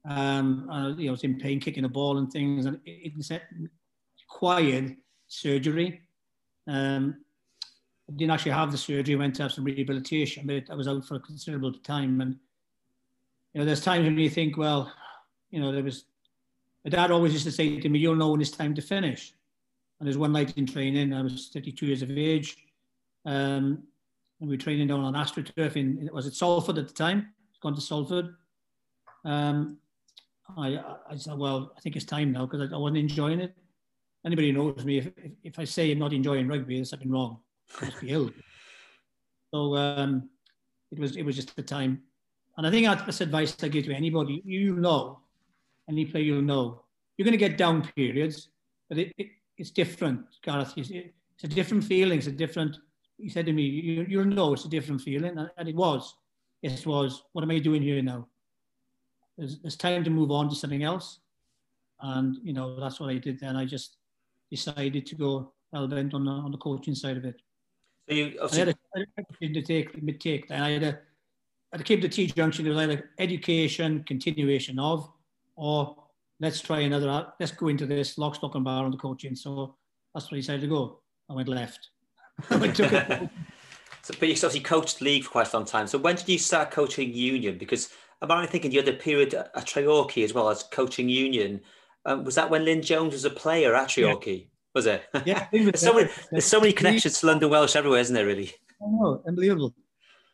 Um, 0.06 0.68
and, 0.72 1.00
you 1.00 1.06
know, 1.06 1.12
I 1.12 1.14
was 1.14 1.24
in 1.24 1.38
pain, 1.38 1.60
kicking 1.60 1.84
the 1.84 1.90
ball 1.90 2.18
and 2.18 2.32
things, 2.32 2.66
and 2.66 2.80
it, 2.86 3.14
it 3.16 3.42
required 4.24 4.96
surgery. 5.28 6.02
Um, 6.68 7.24
I 8.10 8.14
didn't 8.14 8.32
actually 8.32 8.52
have 8.52 8.72
the 8.72 8.78
surgery, 8.78 9.16
I 9.16 9.20
went 9.20 9.36
to 9.36 9.44
have 9.44 9.54
some 9.54 9.64
rehabilitation, 9.64 10.46
but 10.48 10.64
I 10.70 10.76
was 10.76 10.88
out 10.88 11.06
for 11.06 11.16
a 11.16 11.20
considerable 11.20 11.74
time. 11.74 12.20
And, 12.22 12.38
you 13.54 13.60
know, 13.60 13.66
there's 13.66 13.82
times 13.82 14.06
when 14.06 14.18
you 14.18 14.30
think, 14.30 14.58
well, 14.58 14.92
you 15.52 15.60
know, 15.60 15.72
there 15.72 15.84
was, 15.84 16.06
my 16.84 16.90
dad 16.90 17.12
always 17.12 17.34
used 17.34 17.46
to 17.46 17.52
say 17.52 17.80
to 17.80 17.90
me, 17.90 18.00
you'll 18.00 18.16
know 18.16 18.32
when 18.32 18.42
it's 18.42 18.52
time 18.52 18.74
to 18.76 18.82
finish. 18.82 19.34
And 20.00 20.08
there's 20.08 20.18
one 20.18 20.32
night 20.32 20.58
in 20.58 20.66
training, 20.66 21.14
I 21.14 21.22
was 21.22 21.50
32 21.54 21.86
years 21.86 22.02
of 22.02 22.10
age, 22.12 22.58
Um, 23.26 23.84
and 24.40 24.50
we 24.50 24.56
were 24.56 24.62
training 24.62 24.88
down 24.88 25.02
on 25.02 25.14
AstroTurf 25.14 25.76
in, 25.76 26.10
was 26.12 26.26
it 26.26 26.34
Salford 26.34 26.78
at 26.78 26.88
the 26.88 26.94
time? 26.94 27.34
It's 27.52 27.60
gone 27.60 27.76
to 27.76 27.82
Salford. 27.82 28.36
Um, 29.24 29.78
I, 30.58 30.82
I 31.10 31.16
said, 31.16 31.38
well, 31.38 31.74
I 31.78 31.82
think 31.82 31.96
it's 31.96 32.06
time 32.06 32.32
now 32.32 32.46
because 32.46 32.72
I, 32.72 32.76
I, 32.76 32.78
wasn't 32.78 32.98
enjoying 32.98 33.40
it. 33.40 33.56
Anybody 34.26 34.52
knows 34.52 34.84
me, 34.84 34.98
if, 34.98 35.08
if, 35.18 35.32
if, 35.44 35.60
I 35.60 35.64
say 35.64 35.92
I'm 35.92 36.00
not 36.00 36.14
enjoying 36.14 36.48
rugby, 36.48 36.76
there's 36.76 36.90
something 36.90 37.12
wrong. 37.12 37.40
I 37.82 37.86
must 37.86 38.02
be 38.02 38.10
ill. 38.10 38.32
So 39.54 39.76
um, 39.76 40.30
it 40.92 41.00
was 41.00 41.16
it 41.16 41.24
was 41.24 41.36
just 41.36 41.56
the 41.56 41.62
time. 41.62 42.02
And 42.58 42.68
I 42.68 42.72
think 42.72 42.86
that's 42.86 43.22
advice 43.22 43.56
I 43.64 43.68
give 43.68 43.86
to 43.86 43.94
anybody. 43.94 44.42
You 44.46 44.76
know, 44.76 45.20
any 45.90 46.06
player 46.06 46.24
you 46.24 46.42
know, 46.42 46.84
you're 47.18 47.26
going 47.26 47.38
to 47.38 47.38
get 47.38 47.58
down 47.58 47.88
periods, 47.96 48.50
but 48.90 48.98
it, 48.98 49.14
it, 49.18 49.28
it's 49.58 49.72
different, 49.72 50.26
Gareth. 50.44 50.74
It's, 50.78 50.90
it's 50.90 51.44
a 51.44 51.48
different 51.48 51.84
feeling. 51.84 52.18
It's 52.18 52.28
a 52.28 52.32
different 52.32 52.78
He 53.22 53.30
said 53.30 53.46
to 53.46 53.54
me, 53.54 53.64
you, 53.64 54.06
you'll 54.10 54.26
know 54.26 54.54
it's 54.54 54.66
a 54.66 54.70
different 54.70 55.02
feeling. 55.02 55.38
And 55.58 55.70
it 55.70 55.76
was. 55.76 56.16
It 56.64 56.86
was. 56.86 57.24
What 57.34 57.44
am 57.44 57.52
I 57.52 57.60
doing 57.60 57.82
here 57.82 58.02
now? 58.02 58.28
It's, 59.38 59.58
there's 59.60 59.76
time 59.76 60.04
to 60.04 60.10
move 60.10 60.32
on 60.32 60.50
to 60.50 60.56
something 60.56 60.84
else. 60.84 61.20
And, 62.02 62.38
you 62.44 62.54
know, 62.54 62.80
that's 62.80 63.00
what 63.00 63.10
I 63.10 63.18
did 63.18 63.40
then. 63.40 63.56
I 63.56 63.66
just 63.66 63.98
decided 64.50 65.06
to 65.06 65.16
go 65.16 65.54
hell 65.72 65.88
bent 65.88 66.14
on 66.14 66.26
the, 66.26 66.32
on 66.32 66.52
the 66.52 66.58
coaching 66.58 66.96
side 66.96 67.18
of 67.18 67.26
it. 67.26 67.42
So 68.10 68.16
you 68.16 68.38
I 68.42 68.56
had 68.56 68.70
a 68.70 68.76
to 69.40 69.62
take 69.62 70.02
mid-take. 70.02 70.50
And 70.50 70.64
I 70.64 70.72
had 70.72 70.84
a, 70.84 71.00
I 71.74 71.78
came 71.78 72.02
to 72.02 72.10
T 72.10 72.28
junction. 72.28 72.66
It 72.66 72.70
was 72.70 72.80
either 72.80 73.12
education, 73.20 74.04
continuation 74.04 74.80
of, 74.80 75.10
or 75.56 75.96
let's 76.40 76.60
try 76.60 76.80
another. 76.80 77.28
Let's 77.40 77.52
go 77.52 77.68
into 77.68 77.86
this 77.86 78.18
lock, 78.18 78.36
stock, 78.36 78.56
and 78.56 78.64
bar 78.64 78.84
on 78.84 78.92
the 78.92 78.98
coaching. 78.98 79.36
So 79.36 79.76
that's 80.14 80.30
where 80.30 80.38
I 80.38 80.42
decided 80.42 80.62
to 80.62 80.68
go. 80.68 81.00
I 81.30 81.34
went 81.34 81.48
left. 81.48 81.90
I 82.50 82.68
took 82.68 82.92
it. 82.92 83.30
so, 84.02 84.14
but 84.20 84.28
you 84.28 84.34
obviously 84.34 84.60
coached 84.60 85.02
league 85.02 85.24
for 85.24 85.32
quite 85.32 85.52
a 85.54 85.58
long 85.58 85.66
time. 85.66 85.88
So 85.88 85.98
when 85.98 86.16
did 86.16 86.30
you 86.30 86.38
start 86.38 86.72
coaching 86.72 87.14
union? 87.14 87.58
Because 87.58 87.90
I'm 88.22 88.32
only 88.32 88.48
thinking 88.48 88.72
you 88.72 88.80
had 88.80 88.88
a 88.90 88.94
period 88.94 89.34
at 89.34 89.54
Treorchy 89.56 90.24
as 90.24 90.34
well 90.34 90.50
as 90.50 90.64
coaching 90.64 91.10
union. 91.10 91.62
Um, 92.06 92.24
was 92.24 92.36
that 92.36 92.50
when 92.50 92.66
Lyn 92.66 92.82
Jones 92.82 93.14
was 93.14 93.26
a 93.26 93.30
player 93.30 93.76
at 93.76 93.90
Treorchy? 93.90 94.40
Yeah 94.40 94.46
was 94.74 94.86
it? 94.86 95.04
Yeah. 95.26 95.48
there's, 95.52 95.82
so 95.82 95.94
many, 95.94 96.10
there's 96.32 96.46
so 96.46 96.60
many 96.60 96.74
connections 96.74 97.20
to 97.20 97.28
London 97.28 97.50
Welsh 97.50 97.76
everywhere, 97.76 98.00
isn't 98.00 98.14
there, 98.14 98.26
really? 98.26 98.54
I 98.82 98.86
know, 98.88 99.22
unbelievable. 99.28 99.74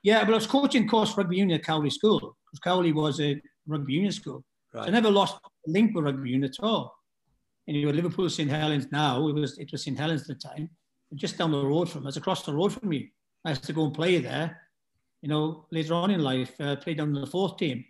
Yeah, 0.04 0.24
but 0.24 0.32
I 0.32 0.36
was 0.36 0.48
coaching 0.48 0.88
course 0.88 1.18
rugby 1.18 1.38
union 1.38 1.60
at 1.60 1.66
Cowley 1.66 1.90
School 1.90 2.20
because 2.20 2.60
Cowley 2.64 2.94
was 2.94 3.20
a 3.20 3.42
rugby 3.66 3.94
union 3.94 4.12
school. 4.12 4.44
Right. 4.74 4.84
So 4.84 4.88
I 4.88 4.92
never 4.92 5.10
lost 5.10 5.38
a 5.44 5.70
link 5.70 5.96
with 5.96 6.06
rugby 6.06 6.30
union 6.30 6.50
at 6.50 6.64
all. 6.64 6.96
And 7.68 7.76
you 7.76 7.86
know, 7.86 7.92
Liverpool 7.92 8.30
St 8.30 8.50
Helens 8.50 8.88
now, 8.92 9.28
it 9.28 9.34
was 9.34 9.58
it 9.58 9.70
was 9.72 9.84
St 9.84 9.98
Helens 9.98 10.22
at 10.22 10.28
the 10.28 10.36
time, 10.36 10.70
just 11.16 11.38
down 11.38 11.52
the 11.52 11.66
road 11.66 11.90
from 11.90 12.06
us, 12.08 12.18
across 12.18 12.44
the 12.44 12.54
road 12.54 12.74
from 12.74 12.90
me. 12.90 13.12
I 13.46 13.50
used 13.50 13.64
to 13.66 13.74
go 13.74 13.86
and 13.86 13.94
play 13.94 14.20
there. 14.20 14.62
You 15.22 15.30
know, 15.30 15.66
later 15.72 15.94
on 15.94 16.12
in 16.12 16.22
life, 16.22 16.54
uh, 16.60 16.76
played 16.76 17.00
on 17.00 17.14
the 17.14 17.26
fourth 17.26 17.58
team 17.58 17.84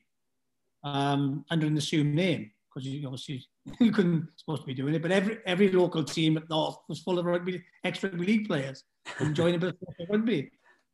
um, 0.84 1.45
under 1.49 1.68
an 1.68 1.78
assumed 1.78 2.15
name 2.15 2.51
because 2.78 2.88
you 2.88 3.05
obviously 3.05 3.43
you 3.80 3.91
couldn't 3.91 4.28
supposed 4.36 4.61
to 4.61 4.68
be 4.68 4.74
doing 4.74 4.93
it. 4.93 5.01
But 5.01 5.11
every 5.11 5.39
every 5.45 5.72
local 5.72 6.03
team 6.03 6.38
at 6.38 6.49
North 6.49 6.78
was 6.88 6.99
full 6.99 7.20
of 7.20 7.26
rugby, 7.26 7.63
ex 7.84 8.01
rugby 8.03 8.26
league 8.26 8.47
players 8.47 8.84
enjoying 9.20 9.55
a 9.55 9.59
bit 9.59 9.70
of 9.70 10.09
rugby. 10.09 10.51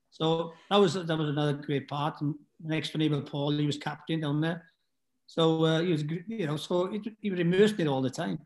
So 0.09 0.53
that 0.69 0.77
was 0.77 0.93
that 0.93 1.17
was 1.17 1.29
another 1.29 1.53
great 1.53 1.87
part. 1.87 2.21
And 2.21 2.35
next 2.63 2.89
to 2.91 3.03
Abel 3.03 3.21
Paul, 3.21 3.51
he 3.51 3.65
was 3.65 3.77
captain 3.77 4.21
down 4.21 4.41
there. 4.41 4.63
So 5.27 5.63
uh, 5.63 5.81
he 5.81 5.91
was, 5.91 6.03
you 6.27 6.45
know, 6.45 6.57
so 6.57 6.93
it, 6.93 7.01
he 7.19 7.31
was 7.31 7.39
immersed 7.39 7.79
in 7.79 7.87
it 7.87 7.89
all 7.89 8.01
the 8.01 8.09
time. 8.09 8.39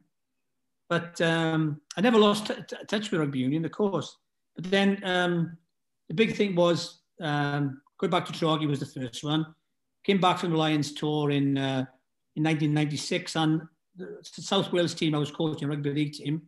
But 0.90 1.20
um, 1.22 1.82
I 1.98 2.02
never 2.02 2.18
lost 2.18 2.52
touch 2.88 3.12
with 3.12 3.20
rugby 3.20 3.40
union, 3.40 3.66
of 3.66 3.72
course. 3.72 4.18
But 4.56 4.72
then 4.72 5.02
um, 5.04 5.58
the 6.08 6.14
big 6.14 6.36
thing 6.36 6.56
was 6.56 7.02
um, 7.22 7.82
going 7.98 8.12
back 8.12 8.26
to 8.26 8.34
Trogi 8.34 8.68
was 8.68 8.80
the 8.80 8.86
first 8.86 9.24
one. 9.24 9.46
Came 10.04 10.22
back 10.22 10.40
from 10.40 10.52
the 10.52 10.58
Lions 10.58 10.94
tour 10.94 11.32
in 11.32 11.58
uh, 11.58 11.86
in 12.36 12.44
1996, 12.44 13.36
and 13.36 13.62
the 13.98 14.20
South 14.24 14.72
Wales 14.72 14.94
team 14.94 15.16
I 15.16 15.18
was 15.18 15.32
coaching, 15.32 15.68
rugby 15.68 15.92
league 15.92 16.14
team, 16.14 16.44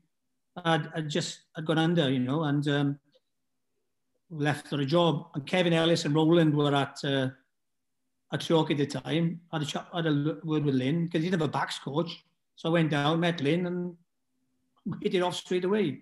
I'd, 0.66 0.88
I'd 0.96 1.10
just 1.10 1.42
I'd 1.56 1.66
gone 1.66 1.78
under, 1.78 2.10
you 2.10 2.20
know, 2.20 2.44
and 2.44 2.68
um, 2.68 3.00
left 4.30 4.68
for 4.68 4.80
a 4.82 4.86
job. 4.86 5.28
And 5.34 5.46
Kevin 5.46 5.74
Ellis 5.74 6.06
and 6.06 6.16
Roland 6.16 6.56
were 6.56 6.74
at 6.74 6.98
uh, 7.04 7.30
at 8.32 8.48
York 8.48 8.72
at 8.72 8.78
the 8.78 8.86
time. 8.86 9.42
I 9.52 9.58
had 9.58 9.64
a, 9.64 9.66
chat, 9.66 9.88
had 9.94 10.06
a 10.06 10.38
word 10.44 10.66
with 10.66 10.76
Lynn 10.76 11.06
because 11.06 11.24
he'd 11.24 11.34
have 11.34 11.42
a 11.42 11.48
backs 11.48 11.80
coach. 11.80 12.24
So 12.56 12.70
I 12.70 12.74
went 12.74 12.92
down, 12.92 13.20
met 13.20 13.42
Lynn, 13.42 13.66
and 13.66 13.96
hit 15.02 15.16
it 15.16 15.22
off 15.22 15.36
straight 15.36 15.66
away. 15.66 16.02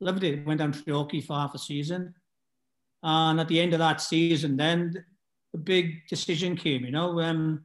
Loved 0.00 0.24
it. 0.24 0.46
Went 0.46 0.60
down 0.60 0.72
to 0.72 0.82
Yorkie 0.82 1.24
for 1.24 1.34
half 1.34 1.54
a 1.54 1.58
season. 1.58 2.14
And 3.02 3.40
at 3.40 3.48
the 3.48 3.60
end 3.60 3.72
of 3.72 3.78
that 3.78 4.00
season, 4.00 4.56
then 4.56 5.04
a 5.54 5.58
big 5.58 6.06
decision 6.08 6.56
came, 6.56 6.84
you 6.84 6.90
know. 6.90 7.20
Um, 7.20 7.64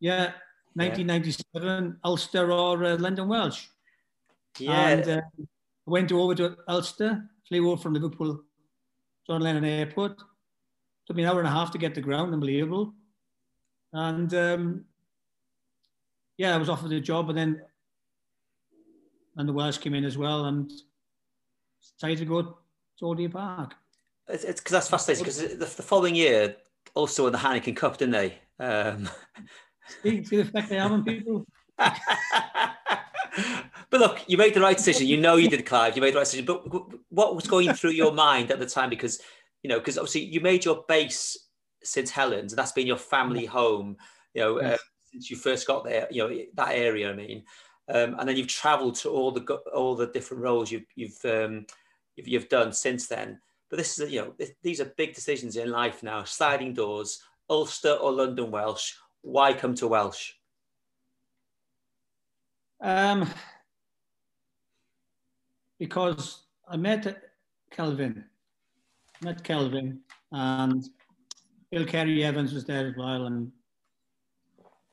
yeah, 0.00 0.32
1997, 0.74 1.44
yeah. 1.62 1.90
Ulster 2.04 2.52
or 2.52 2.84
uh, 2.84 2.96
London 2.96 3.28
Welsh. 3.28 3.66
Yeah. 4.58 4.88
And 4.88 5.08
uh, 5.08 5.20
went 5.86 6.12
over 6.12 6.34
to 6.34 6.56
Ulster, 6.68 7.28
flew 7.48 7.70
over 7.70 7.80
from 7.80 7.94
Liverpool, 7.94 8.42
John 9.26 9.40
Lennon 9.40 9.64
Airport. 9.64 10.18
Took 11.06 11.16
me 11.16 11.24
an 11.24 11.30
hour 11.30 11.38
and 11.38 11.48
a 11.48 11.52
half 11.52 11.70
to 11.72 11.78
get 11.78 11.94
to 11.94 12.00
the 12.00 12.04
ground, 12.04 12.32
unbelievable. 12.32 12.94
And 13.92 14.32
um, 14.34 14.84
yeah, 16.38 16.54
I 16.54 16.58
was 16.58 16.68
offered 16.68 16.92
a 16.92 17.00
job, 17.00 17.28
and 17.28 17.38
then 17.38 17.62
and 19.36 19.48
the 19.48 19.52
Welsh 19.52 19.78
came 19.78 19.94
in 19.94 20.04
as 20.04 20.18
well 20.18 20.46
and 20.46 20.70
decided 21.98 22.18
to 22.18 22.24
go 22.24 22.42
to 22.42 22.54
Geordie 22.98 23.28
Park. 23.28 23.74
It's 24.28 24.44
because 24.44 24.72
that's 24.72 24.88
fascinating 24.88 25.24
because 25.24 25.38
the, 25.38 25.56
the, 25.56 25.66
following 25.66 26.14
year 26.14 26.56
also 26.94 27.26
in 27.26 27.32
the 27.32 27.38
Heineken 27.38 27.76
Cup, 27.76 27.98
didn't 27.98 28.12
they? 28.12 28.38
Um... 28.58 29.08
see, 30.02 30.24
see 30.24 30.36
the 30.36 30.42
effect 30.42 30.68
they 30.68 30.76
have 30.76 30.92
on 30.92 31.04
people. 31.04 31.44
but 33.90 34.00
look, 34.00 34.20
you 34.28 34.36
made 34.36 34.54
the 34.54 34.60
right 34.60 34.76
decision. 34.76 35.06
You 35.06 35.16
know 35.16 35.36
you 35.36 35.48
did, 35.48 35.66
Clive. 35.66 35.96
You 35.96 36.02
made 36.02 36.14
the 36.14 36.18
right 36.18 36.24
decision. 36.24 36.46
But 36.46 36.62
what 37.10 37.34
was 37.34 37.46
going 37.46 37.72
through 37.74 37.90
your 37.90 38.12
mind 38.12 38.50
at 38.50 38.58
the 38.58 38.66
time? 38.66 38.90
Because 38.90 39.20
you 39.62 39.68
know, 39.68 39.78
because 39.78 39.98
obviously 39.98 40.22
you 40.22 40.40
made 40.40 40.64
your 40.64 40.84
base 40.88 41.36
St 41.82 42.08
Helens, 42.08 42.52
and 42.52 42.58
that's 42.58 42.72
been 42.72 42.86
your 42.86 42.96
family 42.96 43.46
home. 43.46 43.96
You 44.34 44.42
know, 44.42 44.60
yes. 44.60 44.74
uh, 44.74 44.82
since 45.10 45.30
you 45.30 45.36
first 45.36 45.66
got 45.66 45.84
there. 45.84 46.06
You 46.10 46.28
know 46.28 46.38
that 46.54 46.74
area. 46.74 47.10
I 47.10 47.14
mean, 47.14 47.44
Um, 47.88 48.16
and 48.18 48.28
then 48.28 48.36
you've 48.36 48.48
travelled 48.48 48.94
to 48.96 49.10
all 49.10 49.32
the 49.32 49.42
all 49.74 49.96
the 49.96 50.06
different 50.06 50.42
roles 50.42 50.70
you've 50.70 50.86
you've, 50.94 51.24
um, 51.24 51.66
you've, 52.16 52.28
you've 52.28 52.48
done 52.48 52.72
since 52.72 53.06
then. 53.06 53.40
But 53.68 53.78
this 53.78 53.98
is 53.98 54.12
you 54.12 54.20
know 54.20 54.34
these 54.62 54.80
are 54.80 54.92
big 54.96 55.14
decisions 55.14 55.56
in 55.56 55.70
life 55.70 56.02
now. 56.02 56.24
Sliding 56.24 56.74
doors, 56.74 57.22
Ulster 57.50 57.92
or 57.92 58.12
London 58.12 58.50
Welsh. 58.50 58.94
Why 59.22 59.52
come 59.52 59.74
to 59.76 59.88
Welsh? 59.88 60.32
Um, 62.80 63.28
because 65.78 66.42
I 66.68 66.76
met 66.76 67.22
Kelvin, 67.70 68.24
met 69.22 69.42
Kelvin, 69.42 70.00
and 70.32 70.88
Bill 71.70 71.84
Kerry 71.86 72.24
Evans 72.24 72.52
was 72.52 72.64
there 72.64 72.88
as 72.88 72.96
well, 72.96 73.26
and 73.26 73.50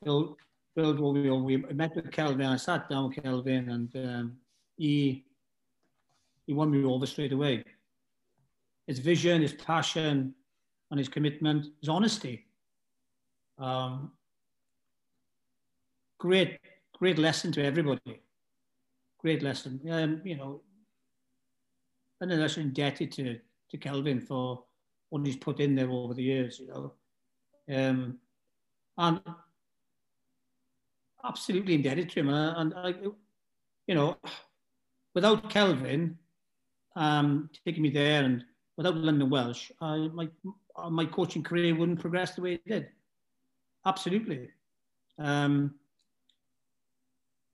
Bill 0.02 0.36
Bill 0.74 1.12
we, 1.12 1.30
we 1.30 1.56
met 1.56 1.96
with 1.96 2.10
Kelvin. 2.10 2.46
I 2.46 2.56
sat 2.56 2.88
down 2.88 3.08
with 3.08 3.22
Kelvin 3.22 3.70
and 3.70 3.96
um, 3.96 4.36
he, 4.76 5.24
he 6.46 6.52
won 6.52 6.70
me 6.70 6.84
over 6.84 7.06
straight 7.06 7.32
away. 7.32 7.64
His 8.86 8.98
vision, 8.98 9.42
his 9.42 9.52
passion, 9.52 10.34
and 10.90 10.98
his 10.98 11.08
commitment, 11.08 11.66
his 11.80 11.88
honesty. 11.88 12.46
Um, 13.58 14.12
great, 16.18 16.58
great 16.98 17.18
lesson 17.18 17.52
to 17.52 17.64
everybody. 17.64 18.20
Great 19.18 19.42
lesson. 19.42 19.80
Um, 19.90 20.22
you 20.24 20.36
know, 20.36 20.62
and 22.20 22.32
I'm 22.32 22.42
actually 22.42 22.64
indebted 22.64 23.12
to, 23.12 23.38
to 23.70 23.76
Kelvin 23.76 24.20
for 24.20 24.64
what 25.10 25.26
he's 25.26 25.36
put 25.36 25.60
in 25.60 25.74
there 25.74 25.90
over 25.90 26.14
the 26.14 26.22
years, 26.22 26.60
you 26.60 26.68
know. 26.68 26.92
Um, 27.72 28.18
and 28.98 29.20
absolutely 31.24 31.74
indebted 31.74 32.10
to 32.10 32.20
him. 32.20 32.28
Uh, 32.28 32.54
and, 32.60 32.74
I, 32.74 32.94
you 33.86 33.94
know, 33.94 34.16
without 35.14 35.50
Kelvin 35.50 36.18
um, 36.96 37.50
taking 37.64 37.82
me 37.82 37.90
there 37.90 38.24
and 38.24 38.44
without 38.76 38.96
London 38.96 39.30
Welsh, 39.30 39.70
I, 39.80 40.08
my, 40.12 40.28
my 40.90 41.04
coaching 41.04 41.42
career 41.42 41.74
wouldn't 41.74 42.00
progress 42.00 42.34
the 42.34 42.42
way 42.42 42.54
it 42.54 42.66
did. 42.66 42.88
Absolutely. 43.86 44.50
Um, 45.18 45.74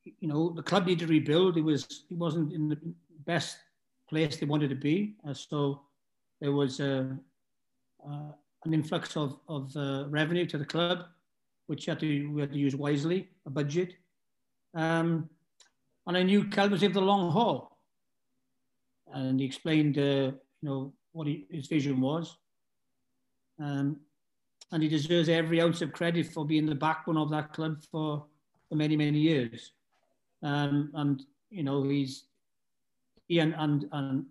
you 0.04 0.28
know, 0.28 0.50
the 0.50 0.62
club 0.62 0.86
needed 0.86 1.06
to 1.06 1.12
rebuild. 1.12 1.56
It 1.56 1.62
was 1.62 2.04
it 2.10 2.16
wasn't 2.16 2.52
in 2.52 2.68
the 2.68 2.78
best 3.24 3.58
place 4.08 4.36
they 4.36 4.46
wanted 4.46 4.70
to 4.70 4.76
be. 4.76 5.16
Uh, 5.28 5.34
so 5.34 5.82
there 6.40 6.52
was 6.52 6.78
a, 6.78 7.16
uh, 8.08 8.30
an 8.64 8.74
influx 8.74 9.16
of, 9.16 9.38
of 9.48 9.76
uh, 9.76 10.04
revenue 10.08 10.46
to 10.46 10.58
the 10.58 10.64
club 10.64 11.06
which 11.66 11.86
had 11.86 12.00
to, 12.00 12.32
we 12.32 12.40
had 12.40 12.52
to 12.52 12.58
use 12.58 12.76
wisely, 12.76 13.28
a 13.46 13.50
budget. 13.50 13.94
Um, 14.74 15.28
and 16.06 16.16
I 16.16 16.22
knew 16.22 16.44
Cal 16.48 16.68
was 16.68 16.82
in 16.82 16.92
the 16.92 17.00
long 17.00 17.30
haul. 17.30 17.78
And 19.12 19.40
he 19.40 19.46
explained, 19.46 19.98
uh, 19.98 20.32
you 20.60 20.62
know, 20.62 20.92
what 21.12 21.26
he, 21.26 21.46
his 21.50 21.66
vision 21.66 22.00
was. 22.00 22.36
Um, 23.60 24.00
and 24.72 24.82
he 24.82 24.88
deserves 24.88 25.28
every 25.28 25.60
ounce 25.60 25.80
of 25.80 25.92
credit 25.92 26.26
for 26.26 26.44
being 26.44 26.66
the 26.66 26.74
backbone 26.74 27.16
of 27.16 27.30
that 27.30 27.52
club 27.52 27.82
for, 27.90 28.26
for 28.68 28.74
many, 28.74 28.96
many 28.96 29.18
years. 29.18 29.72
Um, 30.42 30.90
and, 30.94 31.24
you 31.50 31.62
know, 31.62 31.82
he's, 31.84 32.24
he 33.28 33.38
and, 33.38 33.54
and, 33.56 33.88
and 33.92 34.26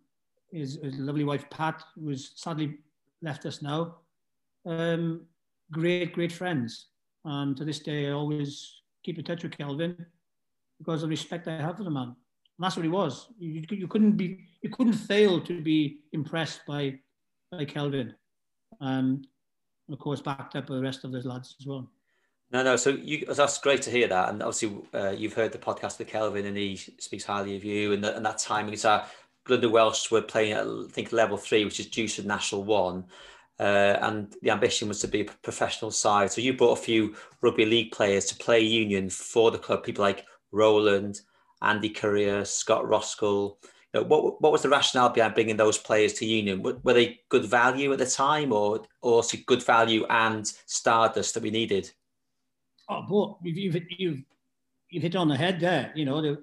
his, 0.51 0.79
his 0.81 0.97
lovely 0.99 1.23
wife, 1.23 1.49
Pat, 1.49 1.83
who's 1.95 2.31
sadly 2.35 2.77
left 3.21 3.45
us 3.45 3.61
now, 3.61 3.95
um, 4.65 5.21
great, 5.71 6.13
great 6.13 6.31
friends. 6.31 6.87
Um, 7.25 7.55
to 7.55 7.65
this 7.65 7.79
day, 7.79 8.07
I 8.07 8.11
always 8.11 8.81
keep 9.03 9.17
in 9.17 9.25
touch 9.25 9.43
with 9.43 9.57
Calvin 9.57 10.05
because 10.77 11.03
of 11.03 11.09
the 11.09 11.13
respect 11.13 11.47
I 11.47 11.57
have 11.57 11.77
for 11.77 11.83
the 11.83 11.89
man. 11.89 12.07
And 12.57 12.63
that's 12.63 12.75
what 12.75 12.83
he 12.83 12.89
was. 12.89 13.27
You, 13.37 13.63
you 13.69 13.87
couldn't 13.87 14.13
be, 14.13 14.45
you 14.61 14.69
couldn't 14.69 14.93
fail 14.93 15.41
to 15.41 15.61
be 15.61 16.01
impressed 16.13 16.61
by 16.67 16.99
by 17.51 17.65
Kelvin. 17.65 18.13
Um, 18.81 19.23
and 19.87 19.93
of 19.93 19.99
course, 19.99 20.21
backed 20.21 20.55
up 20.55 20.67
by 20.67 20.75
the 20.75 20.81
rest 20.81 21.03
of 21.03 21.11
those 21.11 21.25
lads 21.25 21.55
as 21.59 21.67
well. 21.67 21.89
No, 22.51 22.63
no. 22.63 22.75
So 22.75 22.91
you, 22.91 23.25
that's 23.25 23.59
great 23.59 23.81
to 23.83 23.91
hear 23.91 24.07
that, 24.07 24.29
and 24.29 24.41
obviously 24.41 24.77
uh, 24.93 25.09
you've 25.09 25.33
heard 25.33 25.51
the 25.51 25.57
podcast 25.57 25.99
with 25.99 26.07
Kelvin, 26.07 26.45
and 26.45 26.57
he 26.57 26.75
speaks 26.75 27.25
highly 27.25 27.55
of 27.55 27.63
you. 27.63 27.93
And, 27.93 28.03
the, 28.03 28.15
and 28.15 28.25
that 28.25 28.37
time 28.37 28.67
in 28.67 28.79
our 28.85 29.05
Glenda 29.47 29.69
Welsh 29.69 30.11
were 30.11 30.21
playing 30.21 30.53
at 30.53 30.65
I 30.65 30.85
think 30.89 31.11
level 31.11 31.37
three, 31.37 31.65
which 31.65 31.79
is 31.79 31.87
due 31.87 32.05
of 32.05 32.25
national 32.25 32.63
one. 32.63 33.05
Uh, 33.59 33.97
and 34.01 34.35
the 34.41 34.51
ambition 34.51 34.87
was 34.87 34.99
to 34.99 35.07
be 35.07 35.21
a 35.21 35.25
professional 35.25 35.91
side. 35.91 36.31
So 36.31 36.41
you 36.41 36.53
brought 36.53 36.77
a 36.77 36.81
few 36.81 37.15
rugby 37.41 37.65
league 37.65 37.91
players 37.91 38.25
to 38.25 38.35
play 38.35 38.59
Union 38.59 39.09
for 39.09 39.49
the 39.49 39.57
club, 39.57 39.83
people 39.83 40.03
like 40.03 40.25
Rowland, 40.51 41.21
Andy 41.61 41.89
Currier, 41.89 42.43
Scott 42.43 42.85
Roskell. 42.85 43.57
You 43.93 44.01
know, 44.01 44.03
what 44.03 44.41
what 44.41 44.51
was 44.51 44.61
the 44.61 44.69
rationale 44.69 45.09
behind 45.09 45.35
bringing 45.35 45.55
those 45.55 45.77
players 45.77 46.13
to 46.13 46.25
Union? 46.25 46.61
Were, 46.61 46.77
were 46.83 46.93
they 46.93 47.21
good 47.29 47.45
value 47.45 47.93
at 47.93 47.99
the 47.99 48.05
time, 48.05 48.51
or 48.51 48.83
or 49.01 49.23
good 49.45 49.63
value 49.63 50.05
and 50.09 50.45
stardust 50.65 51.33
that 51.33 51.43
we 51.43 51.51
needed? 51.51 51.91
Oh, 52.89 53.37
but 53.41 53.47
you've, 53.49 53.77
you've, 53.97 54.23
you've 54.89 55.03
hit 55.03 55.15
on 55.15 55.27
the 55.27 55.37
head 55.37 55.59
there. 55.59 55.91
You 55.95 56.05
know, 56.05 56.21
they 56.21 56.35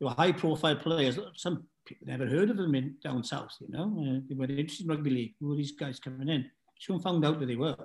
were 0.00 0.10
high 0.10 0.32
profile 0.32 0.76
players. 0.76 1.18
Some 1.36 1.64
people 1.84 2.06
never 2.06 2.26
heard 2.26 2.50
of 2.50 2.56
them 2.56 2.74
in 2.74 2.96
down 3.02 3.22
south, 3.22 3.56
you 3.60 3.68
know. 3.68 3.84
Uh, 3.98 4.20
they 4.28 4.34
were 4.34 4.44
interested 4.44 4.86
in 4.86 4.90
rugby 4.90 5.10
league. 5.10 5.34
Who 5.40 5.48
were 5.48 5.56
these 5.56 5.72
guys 5.72 5.98
coming 5.98 6.28
in? 6.28 6.50
Soon 6.78 7.00
found 7.00 7.24
out 7.24 7.36
who 7.36 7.46
they 7.46 7.56
were. 7.56 7.76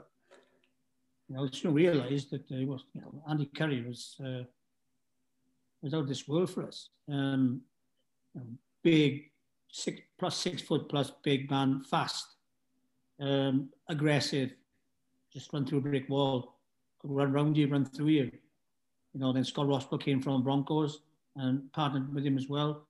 You 1.27 1.35
know, 1.35 1.47
soon 1.51 1.73
realised 1.73 2.31
that 2.31 2.47
they 2.49 2.65
was, 2.65 2.85
you 2.93 3.01
know, 3.01 3.23
Andy 3.29 3.45
Currier 3.55 3.87
was 3.87 4.15
uh, 4.23 4.43
was 5.81 5.93
out 5.93 6.01
of 6.01 6.07
this 6.07 6.27
world 6.27 6.49
for 6.49 6.65
us. 6.67 6.89
Um, 7.09 7.61
you 8.33 8.41
know, 8.41 8.47
big, 8.83 9.31
six 9.69 10.01
plus 10.17 10.37
six 10.37 10.61
foot 10.61 10.89
plus 10.89 11.11
big 11.23 11.49
man, 11.49 11.83
fast, 11.83 12.35
um, 13.19 13.69
aggressive, 13.87 14.51
just 15.31 15.53
run 15.53 15.65
through 15.65 15.79
a 15.79 15.81
brick 15.81 16.09
wall 16.09 16.59
run 17.03 17.31
round 17.31 17.57
you, 17.57 17.67
run 17.67 17.85
through 17.85 18.07
you. 18.07 18.31
You 19.13 19.19
know, 19.19 19.33
then 19.33 19.43
Scott 19.43 19.67
Roskell 19.67 19.99
came 19.99 20.21
from 20.21 20.43
Broncos 20.43 21.01
and 21.35 21.71
partnered 21.73 22.13
with 22.13 22.25
him 22.25 22.37
as 22.37 22.47
well. 22.47 22.87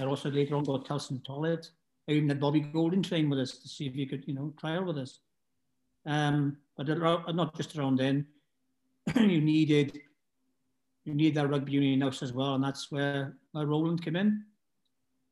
I 0.00 0.04
also 0.04 0.30
later 0.30 0.56
on 0.56 0.64
got 0.64 0.86
Tulsen 0.86 1.22
Tollett. 1.22 1.70
I 2.08 2.12
even 2.12 2.28
had 2.28 2.40
Bobby 2.40 2.60
Goulding 2.60 3.02
train 3.02 3.28
with 3.28 3.38
us 3.38 3.58
to 3.58 3.68
see 3.68 3.86
if 3.86 3.94
he 3.94 4.06
could, 4.06 4.26
you 4.26 4.34
know, 4.34 4.52
trial 4.58 4.84
with 4.84 4.98
us. 4.98 5.20
Um, 6.06 6.56
but 6.76 6.88
not 6.88 7.56
just 7.56 7.76
around 7.76 7.98
then, 7.98 8.26
you 9.16 9.40
needed 9.40 10.00
you 11.04 11.14
need 11.14 11.34
that 11.34 11.48
rugby 11.48 11.72
union 11.72 12.02
house 12.02 12.22
as 12.22 12.32
well, 12.32 12.54
and 12.54 12.64
that's 12.64 12.90
where, 12.90 13.36
where 13.52 13.66
Rowland 13.66 14.04
came 14.04 14.16
in. 14.16 14.44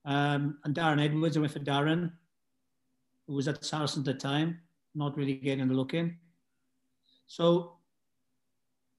Um, 0.05 0.59
and 0.65 0.75
Darren 0.75 1.03
Edwards, 1.03 1.37
I 1.37 1.41
went 1.41 1.53
for 1.53 1.59
Darren, 1.59 2.11
who 3.27 3.35
was 3.35 3.49
at 3.49 3.65
Saracen 3.65 4.01
at 4.01 4.07
the 4.07 4.15
time, 4.15 4.61
not 4.95 5.17
really 5.17 5.35
getting 5.35 5.69
the 5.69 5.75
look 5.75 5.95
in. 5.95 6.17
So 7.27 7.75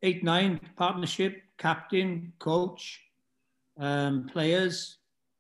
eight, 0.03 0.23
nine 0.23 0.59
partnership, 0.77 1.41
captain, 1.57 2.33
coach, 2.37 3.01
um, 3.79 4.29
players. 4.31 4.98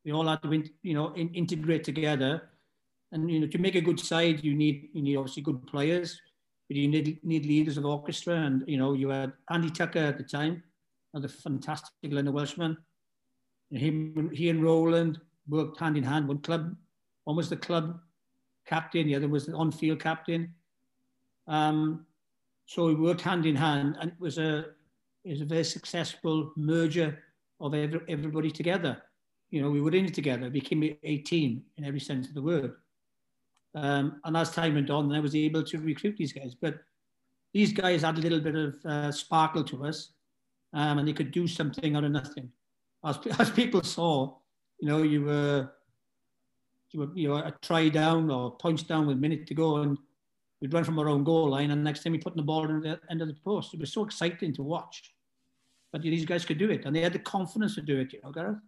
We 0.09 0.13
all 0.13 0.25
had 0.25 0.41
to 0.41 0.63
you 0.81 0.95
know 0.95 1.13
in, 1.13 1.29
integrate 1.35 1.83
together. 1.83 2.49
And 3.11 3.29
you 3.29 3.39
know 3.39 3.45
to 3.45 3.59
make 3.59 3.75
a 3.75 3.81
good 3.81 3.99
side, 3.99 4.43
you 4.43 4.55
need 4.55 4.89
you 4.91 5.03
need 5.03 5.17
obviously 5.17 5.43
good 5.43 5.67
players, 5.67 6.19
but 6.67 6.77
you 6.77 6.87
need 6.87 7.19
need 7.23 7.45
leaders 7.45 7.77
of 7.77 7.85
orchestra. 7.85 8.33
And 8.33 8.63
you 8.65 8.77
know 8.77 8.93
you 8.93 9.09
had 9.09 9.33
Andy 9.51 9.69
Tucker 9.69 9.99
at 9.99 10.17
the 10.17 10.23
time, 10.23 10.63
another 11.13 11.27
fantastic 11.27 12.11
Leonard 12.11 12.33
Welshman. 12.33 12.75
And 13.69 13.79
him, 13.79 14.31
he 14.33 14.49
and 14.49 14.63
Roland 14.63 15.21
worked 15.47 15.79
hand 15.79 15.95
in 15.95 16.03
hand. 16.03 16.27
One 16.27 16.39
club, 16.39 16.75
one 17.25 17.37
was 17.37 17.49
the 17.49 17.57
club 17.57 17.99
captain, 18.65 19.05
the 19.05 19.13
other 19.13 19.27
was 19.27 19.45
the 19.45 19.53
on-field 19.53 19.99
captain. 19.99 20.55
Um, 21.45 22.07
so 22.65 22.87
we 22.87 22.95
worked 22.95 23.21
hand 23.21 23.45
in 23.45 23.55
hand, 23.55 23.95
and 23.99 24.09
it 24.09 24.19
was 24.19 24.39
a 24.39 24.65
it 25.23 25.33
was 25.33 25.41
a 25.41 25.45
very 25.45 25.65
successful 25.65 26.51
merger 26.55 27.19
of 27.59 27.75
every, 27.75 28.01
everybody 28.07 28.49
together. 28.49 29.03
You 29.51 29.61
know, 29.61 29.69
we 29.69 29.81
were 29.81 29.91
in 29.91 30.05
it 30.05 30.13
together, 30.13 30.49
became 30.49 30.97
a 31.03 31.17
team 31.19 31.63
in 31.77 31.85
every 31.85 31.99
sense 31.99 32.27
of 32.27 32.35
the 32.35 32.41
word. 32.41 32.75
Um, 33.75 34.19
and 34.23 34.35
as 34.37 34.51
time 34.51 34.75
went 34.75 34.89
on, 34.89 35.11
I 35.11 35.19
was 35.19 35.35
able 35.35 35.63
to 35.63 35.77
recruit 35.79 36.17
these 36.17 36.33
guys. 36.33 36.55
But 36.55 36.79
these 37.53 37.73
guys 37.73 38.01
had 38.03 38.17
a 38.17 38.21
little 38.21 38.39
bit 38.39 38.55
of 38.55 38.75
uh, 38.85 39.11
sparkle 39.11 39.63
to 39.65 39.85
us, 39.85 40.11
um, 40.73 40.99
and 40.99 41.07
they 41.07 41.13
could 41.13 41.31
do 41.31 41.47
something 41.47 41.95
out 41.95 42.03
of 42.03 42.11
nothing. 42.11 42.51
As, 43.03 43.19
as 43.39 43.49
people 43.49 43.81
saw, 43.83 44.35
you 44.79 44.87
know, 44.87 45.03
you 45.03 45.23
were 45.23 45.69
you 46.91 47.01
were 47.01 47.09
you 47.13 47.27
know 47.27 47.35
a 47.35 47.53
try 47.61 47.89
down 47.89 48.31
or 48.31 48.57
points 48.57 48.83
down 48.83 49.07
with 49.07 49.17
a 49.17 49.19
minute 49.19 49.47
to 49.47 49.53
go, 49.53 49.77
and 49.77 49.97
we'd 50.61 50.73
run 50.73 50.83
from 50.83 50.99
our 50.99 51.09
own 51.09 51.23
goal 51.23 51.49
line, 51.49 51.71
and 51.71 51.81
the 51.81 51.85
next 51.85 52.03
time 52.03 52.13
we 52.13 52.19
put 52.19 52.35
the 52.35 52.41
ball 52.41 52.69
in 52.69 52.81
the 52.81 52.99
end 53.09 53.21
of 53.21 53.27
the 53.27 53.37
post. 53.43 53.73
It 53.73 53.79
was 53.79 53.93
so 53.93 54.03
exciting 54.03 54.53
to 54.55 54.63
watch. 54.63 55.13
But 55.91 56.03
these 56.03 56.25
guys 56.25 56.45
could 56.45 56.59
do 56.59 56.69
it, 56.69 56.85
and 56.85 56.95
they 56.95 57.01
had 57.01 57.13
the 57.13 57.19
confidence 57.19 57.73
to 57.75 57.81
do 57.81 57.99
it, 57.99 58.13
you 58.13 58.19
know, 58.23 58.31
Gareth. 58.31 58.59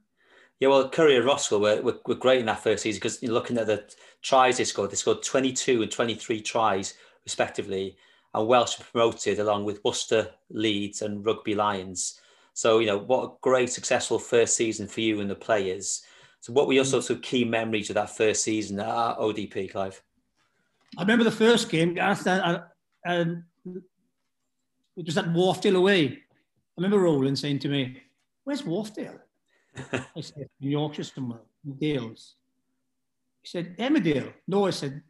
Yeah, 0.62 0.68
well, 0.68 0.88
Currier 0.90 1.22
and 1.22 1.28
Roskell 1.28 1.60
were, 1.60 1.82
were, 1.82 2.00
were, 2.06 2.14
great 2.14 2.40
in 2.40 2.46
that 2.46 2.62
first 2.62 2.84
season 2.84 3.00
because 3.00 3.22
you're 3.24 3.34
looking 3.34 3.58
at 3.58 3.66
the 3.66 3.84
tries 4.22 4.58
they 4.60 4.64
scored, 4.64 4.92
they 4.92 4.96
scored 4.96 5.24
22 5.24 5.82
and 5.82 5.92
23 5.92 6.40
tries 6.40 6.94
respectively. 7.26 7.98
and 8.36 8.48
Welsh 8.48 8.78
were 8.78 8.86
promoted 8.92 9.40
along 9.40 9.66
with 9.66 9.84
Worcester, 9.84 10.30
Leeds, 10.52 11.02
and 11.02 11.26
Rugby 11.26 11.56
Lions. 11.56 12.22
So, 12.54 12.78
you 12.78 12.86
know, 12.86 13.00
what 13.00 13.24
a 13.24 13.34
great 13.42 13.72
successful 13.72 14.20
first 14.20 14.56
season 14.56 14.88
for 14.88 15.02
you 15.02 15.20
and 15.20 15.30
the 15.30 15.36
players. 15.36 16.04
So, 16.42 16.54
what 16.54 16.68
were 16.68 16.74
your 16.74 16.84
mm. 16.84 16.92
sorts 16.92 17.10
of 17.10 17.24
key 17.24 17.44
memories 17.44 17.90
of 17.90 17.96
that 17.96 18.16
first 18.16 18.44
season 18.44 18.80
at 18.80 19.18
ODP, 19.18 19.72
Clive? 19.72 20.00
I 20.96 21.02
remember 21.02 21.24
the 21.24 21.32
first 21.32 21.70
game, 21.70 21.98
and 21.98 22.64
um, 23.08 23.44
it 24.96 25.06
was 25.08 25.18
at 25.18 25.26
Wharfedale 25.26 25.78
away. 25.78 26.08
I 26.08 26.18
remember 26.78 27.00
Rowland 27.00 27.40
saying 27.40 27.60
to 27.60 27.68
me, 27.68 28.04
Where's 28.44 28.62
Wharfedale? 28.62 29.22
I 29.92 30.22
said, 30.22 30.50
New 30.60 30.70
Yorkshire 30.70 31.04
somewhere, 31.04 31.42
Dales. 31.80 32.36
He 33.42 33.48
said, 33.48 33.78
Emmerdale. 33.78 34.34
No, 34.48 34.68
I 34.68 34.72
said, 34.72 35.02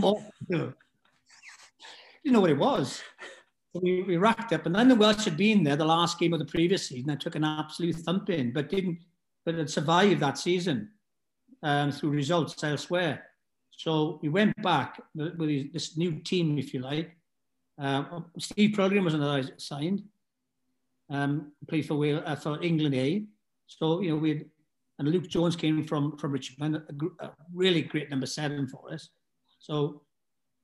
Wharfedale. 0.00 0.74
Didn't 2.22 2.32
know 2.32 2.40
what 2.40 2.50
it 2.50 2.58
was. 2.58 3.02
So 3.72 3.80
we, 3.82 4.02
we 4.02 4.16
racked 4.16 4.52
up, 4.52 4.66
and 4.66 4.74
then 4.74 4.88
the 4.88 4.94
Welsh 4.94 5.24
had 5.24 5.36
been 5.36 5.64
there 5.64 5.76
the 5.76 5.84
last 5.84 6.18
game 6.18 6.32
of 6.32 6.38
the 6.38 6.44
previous 6.44 6.88
season. 6.88 7.10
I 7.10 7.16
took 7.16 7.34
an 7.34 7.44
absolute 7.44 7.96
thumping, 7.96 8.52
but 8.52 8.68
didn't, 8.68 8.98
but 9.44 9.56
had 9.56 9.70
survived 9.70 10.20
that 10.20 10.38
season 10.38 10.90
um, 11.62 11.90
through 11.90 12.10
results 12.10 12.62
elsewhere. 12.62 13.24
So 13.70 14.20
we 14.22 14.28
went 14.28 14.60
back 14.62 15.00
with, 15.14 15.72
this 15.72 15.96
new 15.96 16.20
team, 16.20 16.58
if 16.58 16.72
you 16.72 16.80
like. 16.80 17.16
Um, 17.78 18.26
Steve 18.38 18.76
Pilgrim 18.76 19.04
was 19.04 19.14
another 19.14 19.50
signed. 19.56 20.04
Um, 21.10 21.52
played 21.68 21.86
for 21.86 22.22
uh, 22.24 22.36
for 22.36 22.62
England 22.62 22.94
A. 22.94 23.24
So 23.66 24.00
you 24.00 24.10
know 24.10 24.16
we 24.16 24.44
and 24.98 25.08
Luke 25.08 25.28
Jones 25.28 25.56
came 25.56 25.84
from 25.84 26.16
from 26.16 26.32
Richmond, 26.32 26.76
a, 26.76 27.24
a, 27.24 27.32
really 27.52 27.82
great 27.82 28.10
number 28.10 28.26
seven 28.26 28.66
for 28.66 28.92
us. 28.92 29.08
So 29.58 30.02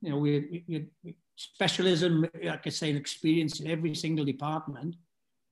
you 0.00 0.10
know 0.10 0.18
we, 0.18 0.64
we, 0.68 0.86
we 1.02 1.14
specialism, 1.40 2.26
like 2.42 2.66
I 2.66 2.70
say, 2.70 2.90
and 2.90 2.98
experience 2.98 3.60
in 3.60 3.70
every 3.70 3.94
single 3.94 4.24
department. 4.24 4.96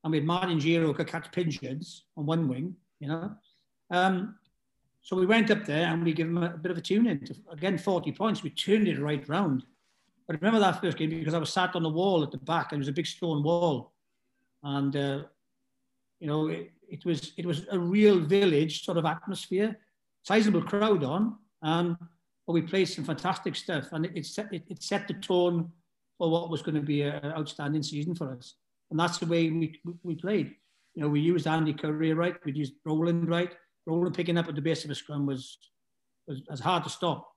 And 0.04 0.10
we 0.12 0.18
had 0.18 0.26
Martin 0.26 0.58
Giro 0.58 0.92
could 0.92 1.06
catch 1.06 1.32
pigeons 1.32 2.04
on 2.16 2.26
one 2.26 2.46
wing, 2.46 2.76
you 3.00 3.08
know. 3.08 3.32
Um, 3.90 4.36
so 5.00 5.16
we 5.16 5.24
went 5.24 5.50
up 5.50 5.64
there 5.64 5.86
and 5.86 6.04
we 6.04 6.12
gave 6.12 6.26
him 6.26 6.42
a, 6.42 6.50
bit 6.50 6.70
of 6.70 6.76
a 6.76 6.82
tune 6.82 7.06
in. 7.06 7.24
To, 7.24 7.34
again, 7.50 7.78
40 7.78 8.12
points. 8.12 8.42
We 8.42 8.50
turned 8.50 8.86
it 8.86 9.00
right 9.00 9.26
round. 9.28 9.64
But 10.26 10.36
I 10.36 10.38
remember 10.40 10.60
that 10.60 10.80
first 10.80 10.98
game 10.98 11.08
because 11.08 11.32
I 11.32 11.38
was 11.38 11.52
sat 11.52 11.74
on 11.74 11.82
the 11.82 11.88
wall 11.88 12.22
at 12.22 12.30
the 12.30 12.38
back 12.38 12.72
and 12.72 12.78
it 12.78 12.82
was 12.82 12.88
a 12.88 12.92
big 12.92 13.06
stone 13.06 13.42
wall. 13.42 13.92
And, 14.62 14.94
uh, 14.94 15.22
you 16.20 16.26
know, 16.26 16.54
it, 16.88 17.04
was 17.04 17.32
it 17.36 17.46
was 17.46 17.66
a 17.70 17.78
real 17.78 18.18
village 18.20 18.84
sort 18.84 18.98
of 18.98 19.04
atmosphere, 19.04 19.78
sizable 20.22 20.62
crowd 20.62 21.04
on. 21.04 21.36
Um, 21.62 21.98
but 22.46 22.52
we 22.52 22.62
played 22.62 22.86
some 22.86 23.04
fantastic 23.04 23.54
stuff 23.56 23.88
and 23.92 24.06
it, 24.06 24.12
it, 24.14 24.26
set, 24.26 24.52
it, 24.52 24.64
it 24.68 24.82
set 24.82 25.06
the 25.06 25.14
tone 25.14 25.70
for 26.16 26.30
what 26.30 26.50
was 26.50 26.62
going 26.62 26.74
to 26.76 26.80
be 26.80 27.02
an 27.02 27.32
outstanding 27.32 27.82
season 27.82 28.14
for 28.14 28.32
us. 28.32 28.54
And 28.90 28.98
that's 28.98 29.18
the 29.18 29.26
way 29.26 29.50
we, 29.50 29.78
we 30.02 30.14
played. 30.14 30.54
You 30.94 31.02
know, 31.02 31.08
we 31.08 31.20
used 31.20 31.46
Andy 31.46 31.74
Currier 31.74 32.14
right, 32.14 32.36
we 32.44 32.52
used 32.52 32.74
Rowland 32.84 33.28
right. 33.28 33.54
Rowland 33.86 34.14
picking 34.14 34.38
up 34.38 34.48
at 34.48 34.54
the 34.54 34.62
base 34.62 34.84
of 34.84 34.90
a 34.90 34.94
scrum 34.94 35.26
was, 35.26 35.58
was, 36.26 36.42
was 36.48 36.60
hard 36.60 36.84
to 36.84 36.90
stop 36.90 37.28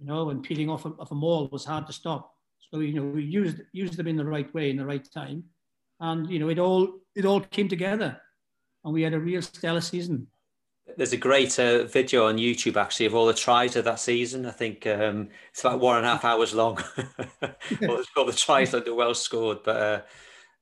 you 0.00 0.06
know, 0.06 0.30
and 0.30 0.42
peeling 0.42 0.70
off 0.70 0.86
a, 0.86 0.88
off 0.98 1.10
a 1.10 1.14
maul 1.14 1.48
was 1.52 1.64
hard 1.64 1.86
to 1.86 1.92
stop. 1.92 2.34
So, 2.70 2.80
you 2.80 2.94
know, 2.94 3.04
we 3.04 3.22
used, 3.22 3.60
used 3.72 3.96
them 3.96 4.06
in 4.06 4.16
the 4.16 4.24
right 4.24 4.52
way, 4.54 4.70
in 4.70 4.76
the 4.76 4.86
right 4.86 5.06
time. 5.12 5.44
And, 6.00 6.30
you 6.30 6.38
know, 6.38 6.48
it 6.48 6.58
all, 6.58 6.88
it 7.14 7.26
all 7.26 7.40
came 7.40 7.68
together 7.68 8.18
and 8.84 8.92
we 8.92 9.02
had 9.02 9.14
a 9.14 9.20
real 9.20 9.42
stellar 9.42 9.80
season. 9.80 10.26
There's 10.96 11.12
a 11.12 11.18
great 11.18 11.58
uh, 11.58 11.84
video 11.84 12.26
on 12.26 12.36
YouTube 12.36 12.76
actually 12.76 13.06
of 13.06 13.14
all 13.14 13.26
the 13.26 13.34
tries 13.34 13.76
of 13.76 13.84
that 13.84 14.00
season. 14.00 14.44
I 14.44 14.50
think 14.50 14.86
um, 14.86 15.28
it's 15.50 15.60
about 15.60 15.80
one 15.80 15.98
and 15.98 16.06
a 16.06 16.10
half 16.10 16.24
hours 16.24 16.54
long. 16.54 16.82
all, 17.88 18.02
all 18.16 18.24
the 18.24 18.32
tries 18.32 18.72
that 18.72 18.84
the 18.84 18.94
Welsh 18.94 19.18
scored, 19.18 19.58
but 19.64 19.76
uh, 19.76 20.00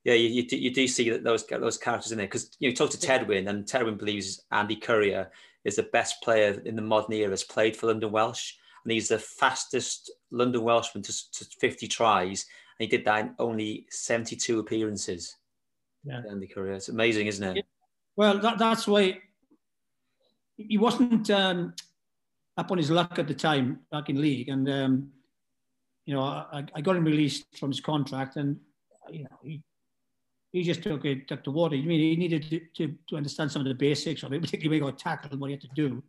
yeah, 0.03 0.13
you, 0.13 0.29
you, 0.29 0.47
do, 0.47 0.57
you 0.57 0.73
do 0.73 0.87
see 0.87 1.09
that 1.09 1.23
those 1.23 1.45
those 1.47 1.77
characters 1.77 2.11
in 2.11 2.19
there 2.19 2.27
because 2.27 2.55
you 2.59 2.69
know, 2.69 2.75
talk 2.75 2.91
to 2.91 2.97
Tedwyn 2.97 3.49
and 3.49 3.65
Tedwyn 3.65 3.97
believes 3.97 4.45
Andy 4.51 4.75
Currier 4.75 5.31
is 5.65 5.75
the 5.75 5.83
best 5.83 6.21
player 6.21 6.61
in 6.63 6.75
the 6.75 6.81
modern 6.81 7.13
era 7.13 7.31
has 7.31 7.43
played 7.43 7.75
for 7.75 7.87
London 7.87 8.11
Welsh 8.11 8.53
and 8.83 8.91
he's 8.91 9.09
the 9.09 9.19
fastest 9.19 10.11
London 10.31 10.63
Welshman 10.63 11.03
to, 11.03 11.31
to 11.31 11.45
50 11.59 11.87
tries. 11.87 12.45
And 12.79 12.89
he 12.89 12.97
did 12.97 13.05
that 13.05 13.19
in 13.19 13.35
only 13.39 13.85
72 13.89 14.59
appearances. 14.59 15.35
Yeah. 16.03 16.21
In 16.29 16.39
the. 16.39 16.47
It's 16.73 16.89
amazing, 16.89 17.27
isn't 17.27 17.43
it? 17.43 17.57
Yeah. 17.57 17.61
Well, 18.19 18.37
that, 18.39 18.57
that's 18.57 18.85
why 18.85 19.17
he 20.57 20.77
wasn't 20.77 21.29
um, 21.29 21.73
up 22.57 22.69
on 22.69 22.77
his 22.77 22.91
luck 22.91 23.17
at 23.17 23.29
the 23.29 23.33
time 23.33 23.79
back 23.93 24.09
in 24.09 24.19
league. 24.19 24.49
And, 24.49 24.69
um, 24.69 25.11
you 26.05 26.13
know, 26.13 26.23
I, 26.23 26.65
I, 26.75 26.81
got 26.81 26.97
him 26.97 27.05
released 27.05 27.45
from 27.57 27.69
his 27.69 27.79
contract 27.79 28.35
and, 28.35 28.57
you 29.09 29.23
know, 29.23 29.37
he, 29.41 29.63
he 30.51 30.63
just 30.63 30.83
took 30.83 31.05
it, 31.05 31.29
took 31.29 31.45
the 31.45 31.51
water. 31.51 31.77
I 31.77 31.81
mean, 31.81 32.01
he 32.01 32.17
needed 32.17 32.43
to, 32.49 32.59
to, 32.75 32.93
to 33.07 33.15
understand 33.15 33.53
some 33.53 33.61
of 33.61 33.69
the 33.69 33.73
basics 33.73 34.23
of 34.23 34.33
it, 34.33 34.41
particularly 34.41 34.81
when 34.81 34.89
he 34.89 34.91
got 34.91 34.99
tackled 34.99 35.31
and 35.31 35.39
what 35.39 35.47
he 35.47 35.53
had 35.53 35.61
to 35.61 35.69
do 35.73 36.03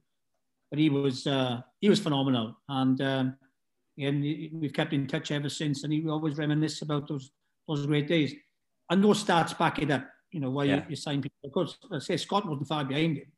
but 0.70 0.78
he 0.78 0.88
was 0.88 1.26
uh, 1.26 1.60
he 1.80 1.88
was 1.88 1.98
phenomenal, 1.98 2.56
and 2.68 3.00
um, 3.00 3.36
and 3.98 4.22
we've 4.52 4.72
kept 4.72 4.92
in 4.92 5.06
touch 5.06 5.32
ever 5.32 5.48
since. 5.48 5.82
And 5.82 5.92
he 5.92 6.08
always 6.08 6.38
reminisce 6.38 6.82
about 6.82 7.08
those 7.08 7.30
those 7.68 7.86
great 7.86 8.06
days. 8.06 8.34
And 8.88 9.02
those 9.02 9.22
stats 9.22 9.56
back 9.56 9.80
it 9.80 9.90
up. 9.90 10.04
You 10.32 10.40
know 10.40 10.50
why 10.50 10.64
yeah. 10.64 10.84
you, 10.88 10.92
are 10.92 10.96
sign 10.96 11.22
people. 11.22 11.36
Of 11.44 11.52
course, 11.52 11.78
I 11.92 11.98
say 11.98 12.16
Scott 12.16 12.46
wasn't 12.46 12.68
far 12.68 12.84
behind 12.84 13.18
him, 13.18 13.32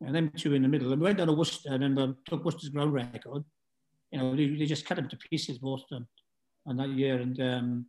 and 0.00 0.14
them 0.14 0.32
two 0.36 0.54
in 0.54 0.62
the 0.62 0.68
middle. 0.68 0.92
And 0.92 1.00
we 1.00 1.04
went 1.04 1.18
down 1.18 1.26
to 1.26 1.32
Worcester. 1.32 1.70
I 1.70 1.74
remember 1.74 2.14
took 2.24 2.44
Worcester's 2.44 2.70
ground 2.70 2.94
record. 2.94 3.44
You 4.10 4.18
know, 4.18 4.34
they, 4.34 4.48
they 4.48 4.66
just 4.66 4.86
cut 4.86 4.98
him 4.98 5.08
to 5.08 5.16
pieces, 5.16 5.58
both 5.58 5.82
of 5.82 5.88
them, 5.90 6.08
on 6.66 6.76
that 6.78 6.88
year. 6.90 7.20
And 7.20 7.40
um, 7.40 7.86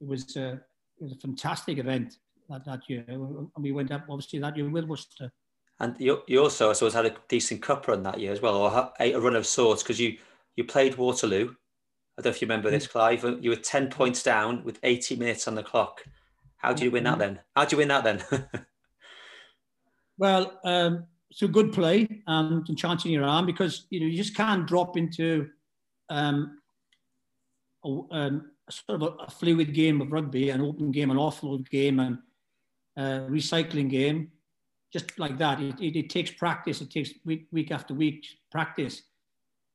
it 0.00 0.08
was 0.08 0.36
uh, 0.36 0.56
it 0.98 1.04
was 1.04 1.12
a 1.12 1.16
fantastic 1.16 1.78
event 1.78 2.16
that, 2.48 2.64
that 2.64 2.88
year. 2.88 3.04
And 3.08 3.48
we 3.58 3.72
went 3.72 3.92
up 3.92 4.04
obviously 4.08 4.38
that 4.40 4.56
year 4.56 4.68
with 4.68 4.84
Worcester. 4.84 5.30
And 5.78 5.94
you, 5.98 6.22
you 6.26 6.42
also, 6.42 6.70
I 6.70 6.72
suppose, 6.72 6.94
had 6.94 7.04
a 7.04 7.16
decent 7.28 7.60
cup 7.60 7.86
run 7.86 8.02
that 8.04 8.18
year 8.18 8.32
as 8.32 8.40
well, 8.40 8.56
or 8.56 8.92
a 8.98 9.18
run 9.18 9.36
of 9.36 9.46
sorts, 9.46 9.82
because 9.82 10.00
you 10.00 10.16
you 10.56 10.64
played 10.64 10.96
Waterloo. 10.96 11.54
I 12.18 12.22
don't 12.22 12.30
know 12.30 12.34
if 12.34 12.40
you 12.40 12.48
remember 12.48 12.70
this, 12.70 12.86
mm. 12.86 12.92
Clive. 12.92 13.24
You 13.42 13.50
were 13.50 13.56
10 13.56 13.90
points 13.90 14.22
down 14.22 14.64
with 14.64 14.78
80 14.82 15.16
minutes 15.16 15.46
on 15.46 15.54
the 15.54 15.62
clock. 15.62 16.02
How 16.58 16.72
do 16.72 16.84
you 16.84 16.90
win 16.90 17.04
that 17.04 17.12
mm-hmm. 17.12 17.20
then? 17.20 17.40
How 17.54 17.64
do 17.64 17.76
you 17.76 17.78
win 17.78 17.88
that 17.88 18.04
then? 18.04 18.22
well, 20.18 20.58
um, 20.64 21.04
so 21.32 21.46
good 21.48 21.72
play 21.72 22.08
and 22.26 22.76
chancing 22.76 23.12
your 23.12 23.24
arm 23.24 23.46
because 23.46 23.86
you 23.90 24.00
know 24.00 24.06
you 24.06 24.16
just 24.16 24.36
can't 24.36 24.66
drop 24.66 24.96
into 24.96 25.48
um, 26.08 26.58
a, 27.84 27.88
um, 28.10 28.50
a 28.68 28.72
sort 28.72 29.02
of 29.02 29.02
a, 29.02 29.24
a, 29.24 29.30
fluid 29.30 29.74
game 29.74 30.00
of 30.00 30.12
rugby, 30.12 30.50
an 30.50 30.60
open 30.60 30.90
game, 30.90 31.10
an 31.10 31.16
offload 31.16 31.68
game, 31.68 32.00
and 32.00 32.18
a 32.96 33.28
recycling 33.28 33.90
game 33.90 34.30
just 34.92 35.18
like 35.18 35.36
that. 35.38 35.60
It, 35.60 35.80
it, 35.80 35.96
it, 35.96 36.10
takes 36.10 36.30
practice. 36.30 36.80
It 36.80 36.90
takes 36.90 37.10
week, 37.24 37.46
week 37.52 37.70
after 37.70 37.92
week 37.94 38.24
practice. 38.50 39.02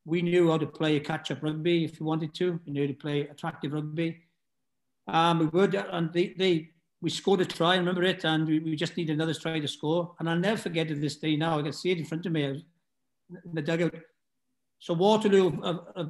We 0.05 0.21
knew 0.21 0.49
how 0.49 0.57
to 0.57 0.65
play 0.65 0.99
catch-up 0.99 1.43
rugby 1.43 1.85
if 1.85 1.99
we 1.99 2.05
wanted 2.05 2.33
to. 2.35 2.59
We 2.65 2.71
knew 2.71 2.83
how 2.83 2.87
to 2.87 2.93
play 2.93 3.27
attractive 3.27 3.73
rugby. 3.73 4.21
Um, 5.11 5.39
we 5.39 5.45
would, 5.47 5.75
and 5.75 6.11
they, 6.11 6.33
they 6.37 6.71
we 7.01 7.09
scored 7.09 7.41
a 7.41 7.45
try. 7.45 7.73
I 7.73 7.77
remember 7.77 8.03
it, 8.03 8.23
and 8.23 8.47
we, 8.47 8.59
we 8.59 8.75
just 8.75 8.97
needed 8.97 9.13
another 9.13 9.33
try 9.33 9.59
to 9.59 9.67
score. 9.67 10.15
And 10.19 10.29
I'll 10.29 10.39
never 10.39 10.57
forget 10.57 10.87
this 10.87 11.17
day. 11.17 11.35
Now 11.35 11.59
I 11.59 11.61
can 11.61 11.73
see 11.73 11.91
it 11.91 11.99
in 11.99 12.05
front 12.05 12.25
of 12.25 12.31
me. 12.31 12.43
in 12.43 12.63
the 13.53 13.61
dugout. 13.61 13.93
So 14.79 14.95
Waterloo, 14.95 15.61
uh, 15.61 15.77
uh, 15.95 16.05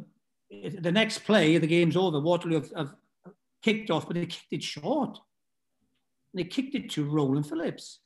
the 0.79 0.91
next 0.91 1.19
play, 1.25 1.57
the 1.57 1.67
game's 1.67 1.97
over. 1.97 2.19
Waterloo 2.19 2.61
have, 2.61 2.71
have 2.75 2.95
kicked 3.61 3.91
off, 3.91 4.07
but 4.07 4.15
they 4.15 4.27
kicked 4.27 4.51
it 4.53 4.63
short. 4.63 5.19
They 6.33 6.45
kicked 6.45 6.75
it 6.75 6.89
to 6.91 7.03
Rowland 7.03 7.47
Phillips 7.47 7.99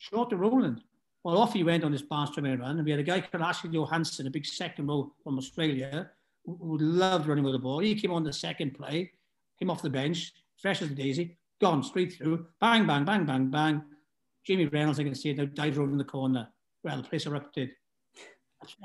short 0.00 0.30
to 0.30 0.36
Rowland. 0.36 0.82
Well, 1.22 1.36
off 1.36 1.52
he 1.52 1.62
went 1.62 1.84
on 1.84 1.92
this 1.92 2.02
barnstorming 2.02 2.60
run. 2.60 2.78
And 2.78 2.84
we 2.84 2.90
had 2.90 3.00
a 3.00 3.04
guy 3.04 3.20
called 3.20 3.44
Ashley 3.44 3.70
Johansson, 3.70 4.26
a 4.26 4.30
big 4.30 4.46
second 4.46 4.86
row 4.86 5.12
from 5.22 5.38
Australia, 5.38 6.10
who, 6.44 6.78
loved 6.78 7.28
running 7.28 7.44
with 7.44 7.52
the 7.52 7.58
ball. 7.58 7.80
He 7.80 7.94
came 7.94 8.10
on 8.10 8.24
the 8.24 8.32
second 8.32 8.74
play, 8.74 9.12
came 9.60 9.70
off 9.70 9.82
the 9.82 9.90
bench, 9.90 10.32
fresh 10.56 10.82
as 10.82 10.90
a 10.90 10.94
daisy, 10.94 11.38
gone 11.60 11.82
straight 11.82 12.14
through, 12.14 12.46
bang, 12.60 12.86
bang, 12.86 13.04
bang, 13.04 13.24
bang, 13.24 13.50
bang. 13.50 13.82
Jamie 14.46 14.66
Reynolds, 14.66 14.98
I 14.98 15.04
can 15.04 15.14
see 15.14 15.30
it 15.30 15.36
now, 15.36 15.44
died 15.44 15.76
rolling 15.76 15.92
in 15.92 15.98
the 15.98 16.04
corner. 16.04 16.48
Well, 16.82 16.96
the 16.96 17.02
place 17.02 17.26
erupted. 17.26 17.70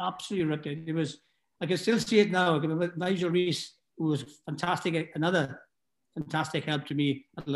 Absolutely 0.02 0.48
erupted. 0.48 0.84
It 0.90 0.94
was, 0.94 1.22
I 1.62 1.66
can 1.66 1.78
still 1.78 2.00
see 2.00 2.20
it 2.20 2.32
now. 2.32 2.60
Nigel 2.98 3.30
Rees, 3.30 3.76
who 3.98 4.06
was 4.06 4.42
fantastic, 4.46 5.12
another 5.16 5.62
fantastic 6.14 6.66
help 6.66 6.86
to 6.88 6.96
me 6.96 7.26
at 7.38 7.48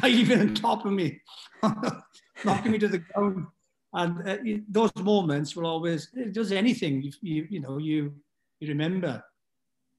died 0.00 0.10
even 0.10 0.40
on 0.40 0.54
top 0.54 0.86
of 0.86 0.92
me. 0.92 1.20
knocking 2.44 2.72
me 2.72 2.78
to 2.78 2.88
the 2.88 2.98
ground. 2.98 3.46
And 3.92 4.28
uh, 4.28 4.36
those 4.68 4.90
moments 4.96 5.54
will 5.54 5.66
always, 5.66 6.08
it 6.14 6.32
does 6.32 6.50
anything, 6.50 7.02
you, 7.02 7.12
you, 7.20 7.46
you 7.48 7.60
know, 7.60 7.78
you, 7.78 8.14
you 8.60 8.68
remember. 8.68 9.22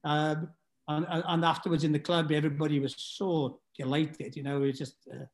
Um, 0.04 0.48
and, 0.88 1.06
and 1.08 1.44
afterwards 1.44 1.84
in 1.84 1.92
the 1.92 1.98
club, 1.98 2.30
everybody 2.30 2.78
was 2.80 2.94
so 2.96 3.60
delighted, 3.76 4.36
you 4.36 4.42
know, 4.42 4.60
we 4.60 4.72
just, 4.72 4.96
uh, 5.12 5.24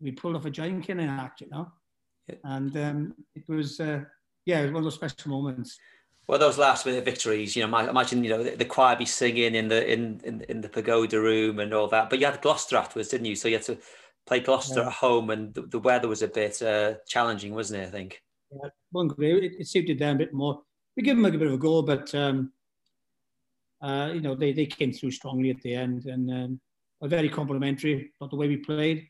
we 0.00 0.12
pulled 0.12 0.36
off 0.36 0.44
a 0.44 0.50
giant 0.50 0.88
in 0.88 1.00
act, 1.00 1.40
you 1.40 1.48
know. 1.48 1.70
And 2.44 2.76
um, 2.76 3.14
it 3.34 3.48
was, 3.48 3.78
uh, 3.78 4.00
yeah, 4.44 4.60
it 4.60 4.62
was 4.64 4.72
one 4.72 4.78
of 4.78 4.84
those 4.84 4.94
special 4.94 5.30
moments. 5.30 5.78
Well, 6.26 6.40
those 6.40 6.58
last 6.58 6.86
minute 6.86 7.04
victories, 7.04 7.54
you 7.54 7.64
know, 7.64 7.78
imagine 7.78 8.24
you 8.24 8.30
know 8.30 8.42
the, 8.42 8.56
the 8.56 8.64
choir 8.64 8.96
be 8.96 9.04
singing 9.04 9.54
in 9.54 9.68
the 9.68 9.92
in, 9.92 10.20
in 10.24 10.40
in 10.48 10.60
the 10.60 10.68
pagoda 10.68 11.20
room 11.20 11.60
and 11.60 11.72
all 11.72 11.86
that. 11.88 12.10
But 12.10 12.18
you 12.18 12.26
had 12.26 12.42
Gloucester 12.42 12.76
afterwards, 12.76 13.10
didn't 13.10 13.26
you? 13.26 13.36
So 13.36 13.46
you 13.46 13.54
had 13.54 13.62
to 13.66 13.78
play 14.26 14.40
Gloucester 14.40 14.80
yeah. 14.80 14.88
at 14.88 14.92
home, 14.92 15.30
and 15.30 15.54
the, 15.54 15.62
the, 15.62 15.78
weather 15.78 16.08
was 16.08 16.22
a 16.22 16.28
bit 16.28 16.60
uh, 16.62 16.94
challenging, 17.06 17.54
wasn't 17.54 17.82
it? 17.82 17.86
I 17.86 17.90
think. 17.90 18.22
Yeah, 18.50 18.70
one 18.90 19.06
great. 19.06 19.44
It, 19.44 19.52
it, 19.60 19.68
suited 19.68 20.00
them 20.00 20.16
a 20.16 20.18
bit 20.18 20.34
more. 20.34 20.62
We 20.96 21.04
gave 21.04 21.14
them 21.14 21.24
a 21.26 21.30
bit 21.30 21.42
of 21.42 21.52
a 21.52 21.58
go, 21.58 21.82
but 21.82 22.12
um, 22.16 22.52
uh, 23.86 24.10
you 24.12 24.20
know, 24.20 24.34
they, 24.34 24.52
they 24.52 24.66
came 24.66 24.92
through 24.92 25.12
strongly 25.12 25.50
at 25.50 25.60
the 25.62 25.74
end 25.74 26.06
and 26.06 26.30
um, 26.30 26.60
were 27.00 27.08
very 27.08 27.28
complimentary 27.28 28.10
about 28.20 28.30
the 28.30 28.36
way 28.36 28.48
we 28.48 28.56
played. 28.56 29.06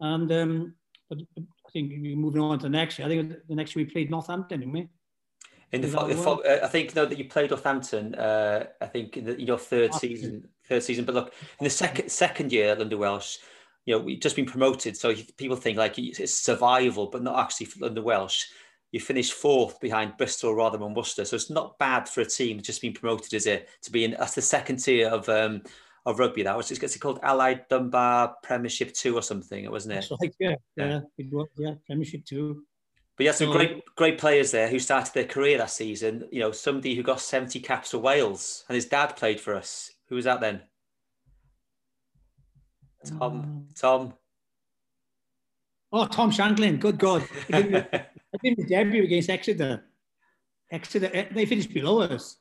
And 0.00 0.30
um, 0.30 0.74
but 1.10 1.18
I 1.36 1.70
think 1.72 1.92
moving 1.98 2.40
on 2.40 2.58
to 2.60 2.64
the 2.64 2.68
next 2.68 2.98
year, 2.98 3.08
I 3.08 3.10
think 3.10 3.34
the 3.48 3.54
next 3.56 3.74
year 3.74 3.84
we 3.84 3.90
played 3.90 4.10
Northampton, 4.10 4.60
didn't 4.60 4.72
we? 4.72 4.88
In 5.72 5.80
the, 5.80 5.88
the 5.88 6.14
fo- 6.14 6.42
uh, 6.42 6.60
I 6.62 6.68
think 6.68 6.94
no, 6.94 7.06
that 7.06 7.18
you 7.18 7.24
played 7.24 7.50
Northampton. 7.50 8.14
Uh, 8.14 8.66
I 8.80 8.86
think 8.86 9.16
in, 9.16 9.24
the, 9.24 9.36
in 9.36 9.46
your 9.46 9.58
third 9.58 9.92
season, 9.94 10.48
third 10.68 10.82
season. 10.82 11.04
But 11.04 11.16
look, 11.16 11.34
in 11.58 11.64
the 11.64 11.70
second 11.70 12.08
second 12.10 12.52
year 12.52 12.70
at 12.72 12.78
London 12.78 13.00
Welsh, 13.00 13.38
you 13.84 13.96
know 13.96 14.02
we've 14.02 14.20
just 14.20 14.36
been 14.36 14.46
promoted, 14.46 14.96
so 14.96 15.12
people 15.36 15.56
think 15.56 15.76
like 15.76 15.98
it's 15.98 16.32
survival, 16.34 17.08
but 17.08 17.22
not 17.22 17.38
actually 17.38 17.66
for 17.66 17.80
London 17.80 18.04
Welsh 18.04 18.46
you 18.92 19.00
finished 19.00 19.34
fourth 19.34 19.80
behind 19.80 20.16
Bristol, 20.16 20.54
Rotherham 20.54 20.86
and 20.86 20.96
Worcester. 20.96 21.24
So 21.24 21.36
it's 21.36 21.50
not 21.50 21.78
bad 21.78 22.08
for 22.08 22.22
a 22.22 22.26
team 22.26 22.56
that's 22.56 22.66
just 22.66 22.82
been 22.82 22.94
promoted, 22.94 23.34
is 23.34 23.46
it? 23.46 23.68
To 23.82 23.92
be 23.92 24.04
in 24.04 24.12
that's 24.12 24.34
the 24.34 24.42
second 24.42 24.76
tier 24.78 25.08
of 25.08 25.28
um, 25.28 25.62
of 26.06 26.18
rugby. 26.18 26.42
That 26.42 26.56
was 26.56 26.70
it's 26.70 26.96
called 26.96 27.20
Allied 27.22 27.68
Dunbar 27.68 28.36
Premiership 28.42 28.92
Two 28.94 29.16
or 29.16 29.22
something, 29.22 29.70
wasn't 29.70 29.92
it? 29.92 30.06
That's 30.08 30.10
right, 30.10 30.34
yeah, 30.40 30.54
yeah, 30.76 30.86
yeah 30.88 31.00
it 31.18 31.32
was, 31.32 31.48
yeah, 31.56 31.74
Premiership 31.86 32.24
Two. 32.24 32.64
But 33.16 33.24
you 33.24 33.28
had 33.30 33.36
some 33.36 33.48
so, 33.48 33.52
great 33.52 33.82
great 33.96 34.18
players 34.18 34.52
there 34.52 34.68
who 34.68 34.78
started 34.78 35.12
their 35.12 35.24
career 35.24 35.58
that 35.58 35.70
season. 35.70 36.26
You 36.30 36.40
know, 36.40 36.52
somebody 36.52 36.94
who 36.94 37.02
got 37.02 37.20
70 37.20 37.58
caps 37.60 37.90
for 37.90 37.98
Wales 37.98 38.64
and 38.68 38.74
his 38.74 38.86
dad 38.86 39.16
played 39.16 39.40
for 39.40 39.54
us. 39.54 39.90
Who 40.08 40.14
was 40.14 40.24
that 40.24 40.40
then? 40.40 40.62
Tom. 43.04 43.22
Um, 43.22 43.66
Tom. 43.74 44.14
Oh, 45.92 46.06
Tom 46.06 46.30
Shanklin. 46.30 46.78
Good 46.78 46.98
God. 46.98 47.22
I 47.52 47.62
think 47.62 48.56
the 48.58 48.66
debut 48.68 49.04
against 49.04 49.30
Exeter. 49.30 49.84
Exeter, 50.70 51.10
eh, 51.12 51.26
they 51.30 51.46
finished 51.46 51.72
below 51.72 52.00
us. 52.02 52.36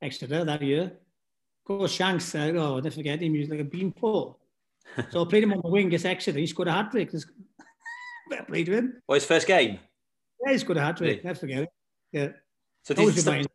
Exeter 0.00 0.44
that 0.44 0.62
year. 0.62 0.84
Of 0.84 1.64
course, 1.64 1.92
Shanks 1.92 2.24
said, 2.24 2.56
oh, 2.56 2.80
don't 2.80 2.94
forget 2.94 3.20
him, 3.20 3.34
he 3.34 3.40
was 3.40 3.48
like 3.48 3.60
a 3.60 3.64
beanpole. 3.64 4.38
so 5.10 5.24
I 5.24 5.28
played 5.28 5.42
him 5.42 5.52
on 5.52 5.60
the 5.62 5.68
wing 5.68 5.88
against 5.88 6.06
Exeter. 6.06 6.38
He 6.38 6.46
scored 6.46 6.68
a 6.68 6.72
hat 6.72 6.90
trick. 6.90 7.12
I 8.32 8.42
played 8.42 8.68
him. 8.68 9.02
Well, 9.06 9.14
his 9.14 9.24
first 9.24 9.46
game? 9.46 9.78
Yeah, 10.44 10.52
he 10.52 10.58
scored 10.58 10.78
a 10.78 10.82
hat 10.82 10.96
trick. 10.98 11.24
Never 11.24 11.38
forget 11.38 11.62
it. 11.64 11.68
Yeah. 12.12 12.28
So 12.84 12.94
did 12.94 13.12
he, 13.12 13.22
did, 13.22 13.48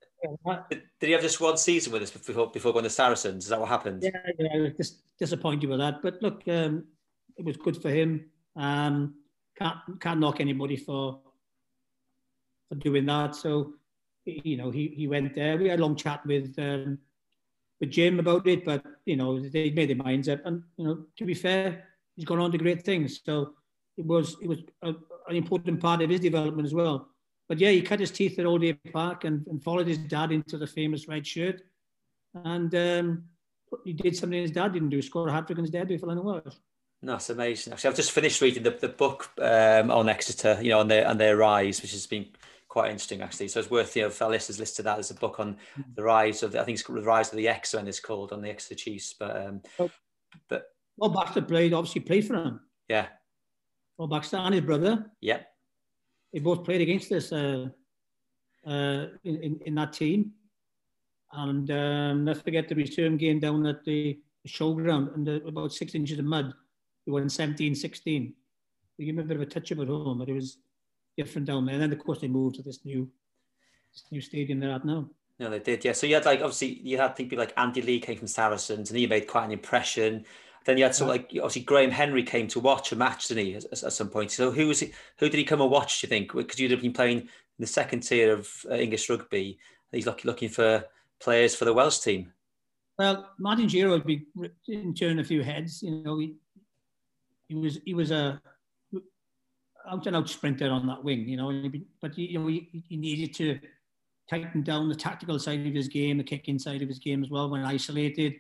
did 0.69 1.07
he 1.07 1.11
have 1.11 1.21
just 1.21 1.41
one 1.41 1.57
season 1.57 1.91
with 1.91 2.03
us 2.03 2.11
before, 2.11 2.51
before 2.51 2.71
going 2.71 2.84
to 2.84 2.89
Saracens? 2.89 3.45
Is 3.45 3.49
that 3.49 3.59
what 3.59 3.69
happened? 3.69 4.03
Yeah, 4.03 4.11
yeah 4.38 4.49
I 4.53 4.59
was 4.59 4.74
just 4.74 4.97
disappointed 5.17 5.69
with 5.69 5.80
that. 5.80 6.01
But 6.01 6.21
look, 6.21 6.43
um, 6.47 6.84
it 7.38 7.45
was 7.45 7.57
good 7.57 7.82
for 7.82 7.89
him. 7.89 8.30
Um, 8.56 9.16
can't, 9.58 9.78
can't 9.99 10.20
knock 10.20 10.39
anybody 10.39 10.78
for, 10.78 11.20
for 12.70 12.76
doing 12.76 13.06
that. 13.08 13.36
So, 13.36 13.74
you 14.26 14.58
know, 14.58 14.72
he, 14.72 14.88
he 14.95 15.08
went 15.08 15.36
there. 15.36 15.58
We 15.58 15.70
had 15.70 15.80
a 15.80 15.82
long 15.82 15.95
chat 15.95 16.26
with 16.26 16.54
um, 16.58 16.99
with 17.80 17.91
Jim 17.91 18.20
about 18.20 18.47
it, 18.47 18.64
but, 18.64 18.86
you 19.06 19.16
know, 19.16 19.39
they 19.39 19.72
made 19.72 19.89
their 19.89 19.95
minds 19.97 20.30
up. 20.30 20.39
And, 20.45 20.64
you 20.78 20.86
know, 20.86 21.06
to 21.18 21.26
be 21.26 21.34
fair, 21.34 21.84
he's 22.16 22.26
gone 22.26 22.39
on 22.39 22.51
to 22.51 22.58
great 22.58 22.84
things. 22.84 23.20
So 23.26 23.56
it 23.97 24.06
was 24.06 24.38
it 24.41 24.47
was 24.47 24.60
a, 24.84 24.89
an 25.28 25.36
important 25.36 25.82
part 25.82 26.01
of 26.01 26.10
his 26.10 26.20
development 26.20 26.66
as 26.66 26.74
well. 26.74 27.10
But 27.49 27.60
yeah, 27.60 27.72
he 27.72 27.82
cut 27.82 27.99
his 27.99 28.12
teeth 28.12 28.39
at 28.39 28.45
Old 28.45 28.64
Park 28.93 29.26
and, 29.26 29.45
and 29.47 29.62
followed 29.62 29.88
his 29.88 29.97
dad 29.97 30.32
into 30.32 30.58
the 30.58 30.68
famous 30.68 31.08
red 31.08 31.28
shirt. 31.28 31.62
And 32.34 32.74
um, 32.74 33.24
he 33.84 33.93
did 33.93 34.16
something 34.16 34.41
his 34.41 34.51
dad 34.51 34.74
didn't 34.74 34.89
do, 34.89 35.01
score 35.01 35.28
a 35.28 35.32
hat-trick 35.32 35.58
in 35.58 35.66
his 35.66 35.72
debut 35.72 35.97
for 35.97 36.08
London 36.08 36.26
Welsh. 36.26 36.56
That's 37.04 37.30
amazing. 37.30 37.74
Actually, 37.74 37.89
I've 37.89 37.95
just 37.97 38.12
finished 38.12 38.41
reading 38.41 38.64
the, 38.64 38.72
the 38.72 38.88
book 38.88 39.30
um, 39.39 39.91
on 39.91 40.08
Exeter, 40.08 40.58
you 40.62 40.70
know, 40.70 40.80
on 40.80 40.88
their 40.88 41.08
on 41.08 41.18
their 41.18 41.36
rise, 41.36 41.82
which 41.82 41.91
has 41.91 42.08
been 42.08 42.28
quite 42.70 42.89
interesting 42.89 43.22
actually. 43.22 43.49
So 43.49 43.60
it's 43.60 43.70
worth 43.70 43.95
you 43.95 44.04
know, 44.04 44.10
for 44.10 44.30
listeners 44.30 44.60
listed 44.60 44.86
that 44.86 44.97
as 44.97 45.12
a 45.12 45.16
book 45.16 45.39
on 45.39 45.58
the 45.95 46.01
rise 46.01 46.41
of 46.41 46.54
the, 46.54 46.62
I 46.62 46.64
think 46.64 46.78
it's 46.78 46.84
called 46.84 46.99
the 46.99 47.04
rise 47.04 47.30
of 47.30 47.38
the 47.38 47.47
Exeter, 47.47 47.88
it's 47.88 47.99
called 47.99 48.32
on 48.32 48.41
the 48.41 48.49
Exeter 48.49 48.76
Chiefs. 48.76 49.14
But 49.20 49.36
um, 49.36 49.62
oh, 49.80 49.91
but 50.47 50.68
well, 50.97 51.10
Baxter 51.10 51.41
played 51.41 51.74
obviously 51.74 52.01
played 52.01 52.26
for 52.26 52.36
him. 52.36 52.62
Yeah, 52.88 53.08
well, 53.97 54.08
Baxter 54.08 54.38
and 54.38 54.54
his 54.54 54.64
brother. 54.64 55.12
Yep. 55.22 55.47
They 56.32 56.39
both 56.39 56.64
played 56.64 56.82
against 56.82 57.12
us 57.12 57.32
uh, 57.32 57.68
uh, 58.66 59.06
in, 59.24 59.36
in, 59.41 59.60
in, 59.66 59.76
that 59.76 59.93
team. 59.93 60.32
And 61.32 61.70
um, 61.70 62.26
let's 62.26 62.41
forget 62.41 62.68
the 62.68 62.76
return 62.76 63.18
game 63.18 63.39
down 63.39 63.66
at 63.68 63.84
the 63.86 64.20
showground 64.47 65.14
and 65.14 65.28
about 65.28 65.74
six 65.74 65.93
inches 65.95 66.18
of 66.18 66.26
mud. 66.26 66.54
We 67.06 67.14
won 67.14 67.30
17 67.30 67.76
16. 67.76 68.34
They 68.97 69.06
gave 69.06 69.16
me 69.16 69.24
a 69.24 69.26
bit 69.26 69.38
of 69.38 69.43
a 69.43 69.45
touch 69.45 69.72
of 69.72 69.80
at 69.80 69.88
home, 69.88 70.20
but 70.20 70.30
it 70.30 70.34
was 70.34 70.58
different 71.18 71.47
down 71.47 71.66
there. 71.66 71.76
And 71.76 71.84
then, 71.84 71.93
of 71.93 71.99
course, 71.99 72.20
they 72.20 72.28
moved 72.28 72.56
to 72.56 72.62
this 72.62 72.86
new 72.86 73.10
this 73.93 74.04
new 74.12 74.22
stadium 74.22 74.60
they're 74.60 74.72
at 74.72 74.86
now. 74.86 75.10
No, 75.39 75.49
they 75.49 75.60
did, 75.60 75.84
yeah. 75.84 75.93
So 75.93 76.08
you 76.08 76.16
had 76.16 76.26
like 76.26 76.39
obviously 76.39 76.80
you 76.84 76.97
had 76.97 77.16
people 77.16 77.38
like 77.38 77.54
Andy 77.58 77.82
Lee 77.82 77.99
came 77.99 78.18
from 78.18 78.28
Saracens, 78.28 78.89
and 78.89 78.99
he 78.99 79.08
made 79.08 79.28
quite 79.28 79.45
an 79.45 79.51
impression. 79.51 80.26
Then 80.66 80.78
you 80.78 80.84
had 80.84 80.95
some 80.95 81.08
like 81.08 81.32
obviously 81.36 81.64
Graham 81.64 81.91
Henry 81.91 82.24
came 82.24 82.47
to 82.49 82.60
watch 82.60 82.91
a 82.91 82.95
match, 82.95 83.28
didn't 83.28 83.45
he? 83.45 83.56
At, 83.56 83.66
at 83.66 83.93
some 83.93 84.10
point. 84.10 84.32
So 84.32 84.51
who 84.51 84.68
was 84.68 84.80
he? 84.80 84.93
Who 85.18 85.30
did 85.30 85.38
he 85.38 85.43
come 85.43 85.62
and 85.62 85.72
watch? 85.72 85.99
Do 85.99 86.08
you 86.08 86.10
think? 86.10 86.34
Because 86.34 86.60
you'd 86.60 86.72
have 86.72 86.82
been 86.82 86.93
playing 86.93 87.20
in 87.20 87.28
the 87.60 87.68
second 87.68 88.01
tier 88.01 88.34
of 88.34 88.49
uh, 88.70 88.76
English 88.76 89.10
rugby. 89.10 89.60
He's 89.91 90.06
looking 90.06 90.30
looking 90.30 90.49
for 90.49 90.86
players 91.20 91.56
for 91.56 91.66
the 91.66 91.74
Welsh 91.74 91.99
team. 91.99 92.32
Well, 92.97 93.30
Martin 93.39 93.68
Giro 93.68 93.91
would 93.91 94.06
be 94.06 94.26
in 94.68 94.93
turn 94.93 95.20
a 95.20 95.24
few 95.24 95.43
heads. 95.43 95.82
You 95.82 96.04
know, 96.04 96.20
he, 96.20 96.36
he 97.54 97.60
was 97.60 97.80
he 97.86 97.93
was 97.93 98.12
a 98.12 98.41
out 99.89 100.08
and 100.08 100.16
out 100.16 100.30
sprinter 100.30 100.70
on 100.70 100.88
that 100.88 101.04
wing. 101.04 101.28
You 101.28 101.38
know, 101.38 101.72
but 102.01 102.18
you 102.18 102.39
know 102.39 102.47
he, 102.47 102.84
he 102.88 102.97
needed 102.97 103.34
to 103.36 103.60
tighten 104.30 104.64
down 104.64 104.89
the 104.89 104.95
tactical 104.95 105.38
side 105.39 105.66
of 105.68 105.74
his 105.74 105.88
game, 105.88 106.18
the 106.18 106.24
kicking 106.24 106.58
side 106.58 106.82
of 106.82 106.88
his 106.88 106.99
game 106.99 107.24
as 107.24 107.30
well 107.30 107.49
when 107.49 107.64
isolated 107.64 108.36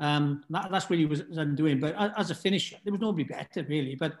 um, 0.00 0.42
that, 0.48 0.70
that's 0.70 0.90
really 0.90 1.04
was, 1.04 1.22
was 1.24 1.38
I'm 1.38 1.54
doing. 1.54 1.78
But 1.78 1.94
as 2.16 2.30
a 2.30 2.34
finisher, 2.34 2.76
there 2.82 2.92
was 2.92 3.02
nobody 3.02 3.24
better 3.24 3.62
really. 3.68 3.94
But 3.94 4.14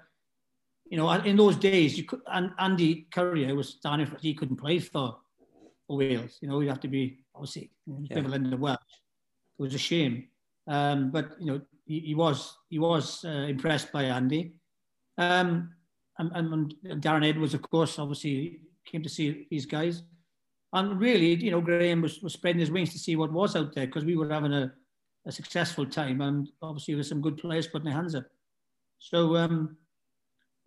you 0.88 0.98
know, 0.98 1.10
in 1.10 1.36
those 1.36 1.56
days, 1.56 1.96
you 1.96 2.04
could, 2.04 2.20
and 2.26 2.52
Andy 2.58 3.06
Currier 3.10 3.54
was 3.54 3.70
standing 3.70 4.06
for 4.06 4.18
he 4.18 4.34
couldn't 4.34 4.56
play 4.56 4.78
for, 4.78 5.16
for 5.86 5.96
Wales. 5.96 6.38
You 6.40 6.48
know, 6.48 6.60
you 6.60 6.68
have 6.68 6.80
to 6.80 6.88
be 6.88 7.24
obviously 7.34 7.70
equivalent 8.10 8.48
yeah. 8.48 8.54
of 8.54 8.60
Welsh. 8.60 8.78
It 9.58 9.62
was 9.62 9.74
a 9.74 9.78
shame. 9.78 10.28
Um, 10.66 11.10
but 11.10 11.30
you 11.40 11.46
know, 11.46 11.60
he, 11.98 12.14
was 12.14 12.56
he 12.68 12.78
was 12.78 13.24
uh, 13.24 13.46
impressed 13.48 13.90
by 13.90 14.04
Andy. 14.04 14.52
Um, 15.18 15.72
and, 16.18 16.30
and, 16.84 17.02
Darren 17.02 17.28
Edwards, 17.28 17.54
of 17.54 17.62
course, 17.62 17.98
obviously 17.98 18.60
came 18.84 19.02
to 19.02 19.08
see 19.08 19.46
these 19.50 19.66
guys. 19.66 20.02
And 20.72 21.00
really, 21.00 21.34
you 21.34 21.50
know, 21.50 21.60
Graham 21.60 22.02
was, 22.02 22.20
was 22.20 22.34
spreading 22.34 22.60
his 22.60 22.70
wings 22.70 22.92
to 22.92 22.98
see 22.98 23.16
what 23.16 23.32
was 23.32 23.56
out 23.56 23.74
there 23.74 23.86
because 23.86 24.04
we 24.04 24.16
were 24.16 24.28
having 24.28 24.52
a, 24.52 24.72
a 25.26 25.32
successful 25.32 25.84
time, 25.84 26.20
and 26.20 26.48
obviously 26.62 26.94
with 26.94 27.06
some 27.06 27.20
good 27.20 27.38
players 27.38 27.66
putting 27.66 27.86
their 27.86 27.94
hands 27.94 28.14
up. 28.14 28.26
So 28.98 29.36
um, 29.36 29.76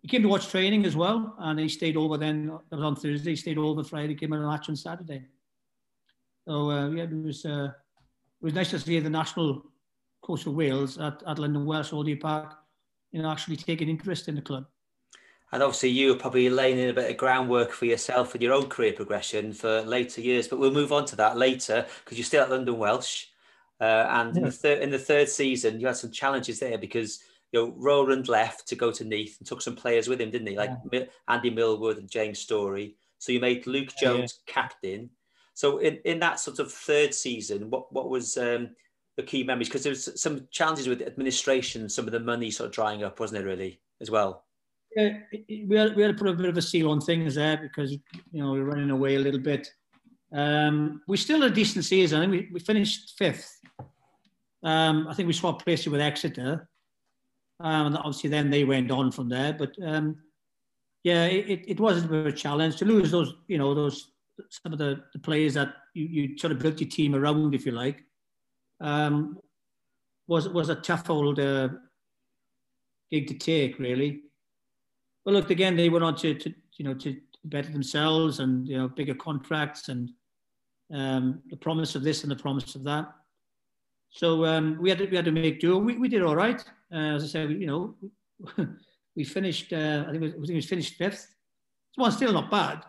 he 0.02 0.08
came 0.08 0.22
to 0.22 0.28
watch 0.28 0.48
training 0.48 0.84
as 0.84 0.96
well, 0.96 1.34
and 1.38 1.58
he 1.58 1.68
stayed 1.68 1.96
over. 1.96 2.18
Then 2.18 2.48
that 2.48 2.76
was 2.76 2.84
on 2.84 2.96
Thursday. 2.96 3.30
He 3.30 3.36
stayed 3.36 3.58
over 3.58 3.82
Friday, 3.82 4.14
came 4.14 4.32
on 4.32 4.42
a 4.42 4.46
match 4.46 4.68
on 4.68 4.76
Saturday. 4.76 5.22
So 6.46 6.70
uh, 6.70 6.90
yeah, 6.90 7.04
it 7.04 7.22
was 7.22 7.46
uh, 7.46 7.68
it 7.68 8.44
was 8.44 8.54
nice 8.54 8.70
to 8.70 8.78
see 8.78 9.00
the 9.00 9.08
national 9.08 9.64
coach 10.24 10.46
of 10.46 10.54
Wales 10.54 10.98
at, 10.98 11.22
at 11.26 11.38
London 11.38 11.66
Welsh 11.66 11.92
Old 11.92 12.06
Deer 12.06 12.16
Park, 12.16 12.54
you 13.12 13.20
know, 13.22 13.30
actually 13.30 13.56
taking 13.56 13.88
interest 13.88 14.28
in 14.28 14.34
the 14.34 14.42
club. 14.42 14.64
And 15.52 15.62
obviously, 15.62 15.90
you 15.90 16.08
were 16.08 16.18
probably 16.18 16.48
laying 16.48 16.78
in 16.78 16.88
a 16.88 16.94
bit 16.94 17.10
of 17.10 17.16
groundwork 17.16 17.70
for 17.70 17.84
yourself 17.84 18.34
and 18.34 18.42
your 18.42 18.54
own 18.54 18.68
career 18.68 18.92
progression 18.92 19.52
for 19.52 19.82
later 19.82 20.20
years. 20.20 20.48
But 20.48 20.58
we'll 20.58 20.72
move 20.72 20.92
on 20.92 21.04
to 21.06 21.16
that 21.16 21.36
later 21.36 21.86
because 22.04 22.18
you're 22.18 22.24
still 22.24 22.42
at 22.42 22.50
London 22.50 22.76
Welsh. 22.76 23.26
Uh, 23.80 24.06
and 24.08 24.34
yeah. 24.34 24.38
in, 24.40 24.44
the 24.46 24.50
third, 24.50 24.82
in 24.82 24.90
the 24.90 24.98
third 24.98 25.28
season, 25.28 25.78
you 25.78 25.86
had 25.86 25.96
some 25.96 26.10
challenges 26.10 26.58
there 26.58 26.78
because 26.78 27.20
you 27.52 27.60
know 27.60 27.74
Rowland 27.76 28.28
left 28.28 28.66
to 28.68 28.74
go 28.74 28.90
to 28.90 29.04
Neath 29.04 29.36
and 29.38 29.46
took 29.46 29.62
some 29.62 29.76
players 29.76 30.08
with 30.08 30.20
him, 30.20 30.30
didn't 30.30 30.48
he? 30.48 30.56
Like 30.56 30.70
yeah. 30.90 31.04
Andy 31.28 31.50
Millwood 31.50 31.98
and 31.98 32.10
James 32.10 32.40
Story. 32.40 32.96
So 33.18 33.30
you 33.30 33.38
made 33.38 33.66
Luke 33.66 33.92
Jones 34.00 34.40
yeah. 34.48 34.52
captain. 34.52 35.10
So 35.54 35.78
in, 35.78 35.98
in 36.04 36.18
that 36.18 36.40
sort 36.40 36.58
of 36.58 36.72
third 36.72 37.14
season, 37.14 37.70
what 37.70 37.92
what 37.92 38.10
was 38.10 38.36
um, 38.36 38.70
the 39.16 39.22
key 39.22 39.44
memories? 39.44 39.68
Because 39.68 39.82
there 39.82 39.90
was 39.90 40.20
some 40.20 40.46
challenges 40.50 40.88
with 40.88 41.02
administration, 41.02 41.88
some 41.88 42.06
of 42.06 42.12
the 42.12 42.20
money 42.20 42.50
sort 42.50 42.68
of 42.68 42.74
drying 42.74 43.04
up, 43.04 43.20
wasn't 43.20 43.42
it? 43.42 43.46
Really, 43.46 43.80
as 44.00 44.10
well. 44.10 44.44
Yeah, 44.96 45.18
we 45.48 45.76
had, 45.76 45.96
we 45.96 46.02
had 46.02 46.16
to 46.16 46.22
put 46.22 46.28
a 46.28 46.34
bit 46.34 46.46
of 46.46 46.56
a 46.56 46.62
seal 46.62 46.90
on 46.90 47.00
things 47.00 47.34
there 47.34 47.56
because 47.56 47.92
you 47.92 48.00
know 48.32 48.52
we 48.52 48.60
are 48.60 48.64
running 48.64 48.90
away 48.90 49.16
a 49.16 49.20
little 49.20 49.40
bit. 49.40 49.68
Um, 50.32 51.02
we 51.06 51.16
still 51.16 51.42
had 51.42 51.52
a 51.52 51.54
decent 51.54 51.84
season. 51.84 52.30
We, 52.30 52.48
we 52.52 52.60
finished 52.60 53.14
fifth. 53.16 53.60
Um, 54.64 55.06
I 55.08 55.14
think 55.14 55.26
we 55.26 55.32
swapped 55.32 55.64
places 55.64 55.88
with 55.88 56.00
Exeter. 56.00 56.68
Um, 57.60 57.86
and 57.86 57.96
obviously 57.98 58.30
then 58.30 58.50
they 58.50 58.64
went 58.64 58.90
on 58.90 59.12
from 59.12 59.28
there. 59.28 59.52
But 59.52 59.74
um, 59.84 60.16
yeah, 61.04 61.26
it, 61.26 61.64
it 61.68 61.80
was 61.80 62.02
a 62.02 62.08
bit 62.08 62.18
of 62.20 62.26
a 62.26 62.32
challenge 62.32 62.76
to 62.76 62.84
lose 62.84 63.10
those, 63.10 63.34
you 63.46 63.58
know, 63.58 63.74
those 63.74 64.10
some 64.50 64.72
of 64.72 64.78
the, 64.78 65.02
the 65.12 65.18
players 65.20 65.54
that 65.54 65.74
you, 65.94 66.04
you 66.04 66.38
sort 66.38 66.52
of 66.52 66.58
built 66.58 66.80
your 66.80 66.90
team 66.90 67.14
around, 67.14 67.54
if 67.54 67.64
you 67.64 67.72
like, 67.72 68.02
um, 68.80 69.38
was 70.26 70.48
was 70.48 70.68
a 70.68 70.76
tough 70.76 71.10
old 71.10 71.38
uh, 71.38 71.68
gig 73.10 73.26
to 73.28 73.34
take, 73.34 73.78
really. 73.78 74.22
But 75.24 75.34
look, 75.34 75.50
again, 75.50 75.76
they 75.76 75.88
went 75.88 76.04
on 76.04 76.16
to, 76.16 76.34
to 76.34 76.54
you 76.76 76.84
know 76.84 76.94
to 76.94 77.16
better 77.44 77.70
themselves 77.70 78.40
and 78.40 78.66
you 78.66 78.76
know 78.76 78.88
bigger 78.88 79.14
contracts 79.14 79.88
and 79.88 80.10
um, 80.92 81.42
the 81.50 81.56
promise 81.56 81.94
of 81.94 82.02
this 82.02 82.22
and 82.22 82.30
the 82.30 82.36
promise 82.36 82.74
of 82.74 82.84
that. 82.84 83.12
So 84.10 84.44
um, 84.44 84.78
we 84.80 84.90
had 84.90 84.98
to, 84.98 85.06
we 85.06 85.16
had 85.16 85.24
to 85.24 85.32
make 85.32 85.60
do. 85.60 85.76
We, 85.78 85.98
we 85.98 86.08
did 86.08 86.22
all 86.22 86.36
right. 86.36 86.62
Uh, 86.92 87.16
as 87.16 87.24
I 87.24 87.26
said, 87.26 87.50
you 87.50 87.66
know, 87.66 87.94
we 89.16 89.24
finished. 89.24 89.72
Uh, 89.72 90.04
I 90.06 90.12
think 90.12 90.22
it 90.22 90.38
was, 90.38 90.50
it 90.50 90.54
was 90.54 90.66
finished 90.66 90.94
fifth. 90.94 91.34
Well, 91.96 92.10
still 92.10 92.32
not 92.32 92.50
bad. 92.50 92.84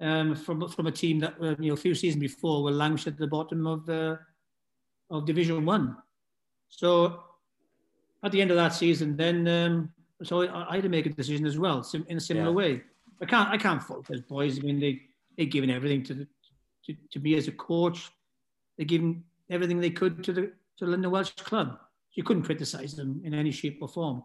Um, 0.00 0.36
from 0.36 0.68
from 0.68 0.86
a 0.86 0.92
team 0.92 1.18
that 1.20 1.34
uh, 1.40 1.56
you 1.58 1.68
know 1.68 1.74
a 1.74 1.76
few 1.76 1.94
seasons 1.94 2.20
before 2.20 2.62
were 2.62 2.70
languished 2.70 3.08
at 3.08 3.18
the 3.18 3.26
bottom 3.26 3.66
of 3.66 3.84
the 3.86 4.18
of 5.10 5.26
Division 5.26 5.64
One. 5.64 5.96
So 6.68 7.20
at 8.22 8.32
the 8.32 8.40
end 8.40 8.50
of 8.50 8.56
that 8.56 8.74
season, 8.74 9.16
then 9.16 9.48
um, 9.48 9.92
so 10.22 10.42
I, 10.42 10.70
I, 10.70 10.74
had 10.76 10.82
to 10.82 10.88
make 10.88 11.06
a 11.06 11.10
decision 11.10 11.46
as 11.46 11.58
well 11.58 11.86
in 12.08 12.16
a 12.16 12.20
similar 12.20 12.48
yeah. 12.48 12.54
way. 12.54 12.82
I 13.22 13.26
can't 13.26 13.48
I 13.48 13.56
can't 13.56 13.82
fault 13.82 14.06
those 14.06 14.20
boys. 14.20 14.58
I 14.58 14.62
mean 14.62 14.80
they 14.80 15.02
they 15.36 15.46
given 15.46 15.70
everything 15.70 16.02
to, 16.04 16.14
the, 16.14 16.26
to 16.86 16.94
to 17.12 17.20
me 17.20 17.36
as 17.36 17.48
a 17.48 17.52
coach. 17.52 18.10
They 18.76 18.84
given 18.84 19.24
everything 19.50 19.80
they 19.80 19.90
could 19.90 20.22
to 20.24 20.32
the 20.32 20.42
to 20.42 20.84
the 20.84 20.90
London 20.90 21.10
Welsh 21.10 21.32
club. 21.32 21.78
You 22.14 22.24
couldn't 22.24 22.44
criticise 22.44 22.94
them 22.94 23.20
in 23.24 23.34
any 23.34 23.50
shape 23.50 23.78
or 23.80 23.88
form. 23.88 24.22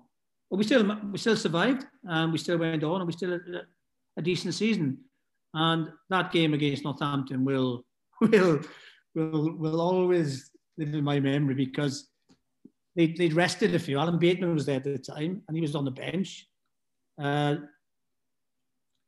But 0.49 0.57
we 0.57 0.63
still 0.63 0.99
we 1.11 1.17
still 1.17 1.37
survived 1.37 1.85
and 2.03 2.31
we 2.31 2.37
still 2.37 2.57
went 2.57 2.83
on 2.83 3.01
and 3.01 3.07
we 3.07 3.13
still 3.13 3.31
had 3.31 3.41
a, 3.41 3.61
a 4.17 4.21
decent 4.21 4.53
season. 4.53 4.97
And 5.53 5.89
that 6.09 6.31
game 6.31 6.53
against 6.53 6.83
Northampton 6.83 7.45
will 7.45 7.85
will 8.21 8.61
will 9.13 9.57
will 9.57 9.81
always 9.81 10.49
in 10.77 11.03
my 11.03 11.19
memory 11.19 11.53
because 11.53 12.09
they, 12.95 13.07
they'd 13.07 13.33
rested 13.33 13.73
a 13.75 13.79
few. 13.79 13.99
Alan 13.99 14.19
Bateman 14.19 14.53
was 14.53 14.65
there 14.65 14.77
at 14.77 14.83
the 14.83 14.97
time 14.97 15.41
and 15.47 15.55
he 15.57 15.61
was 15.61 15.75
on 15.75 15.85
the 15.85 15.91
bench. 15.91 16.47
Uh, 17.21 17.55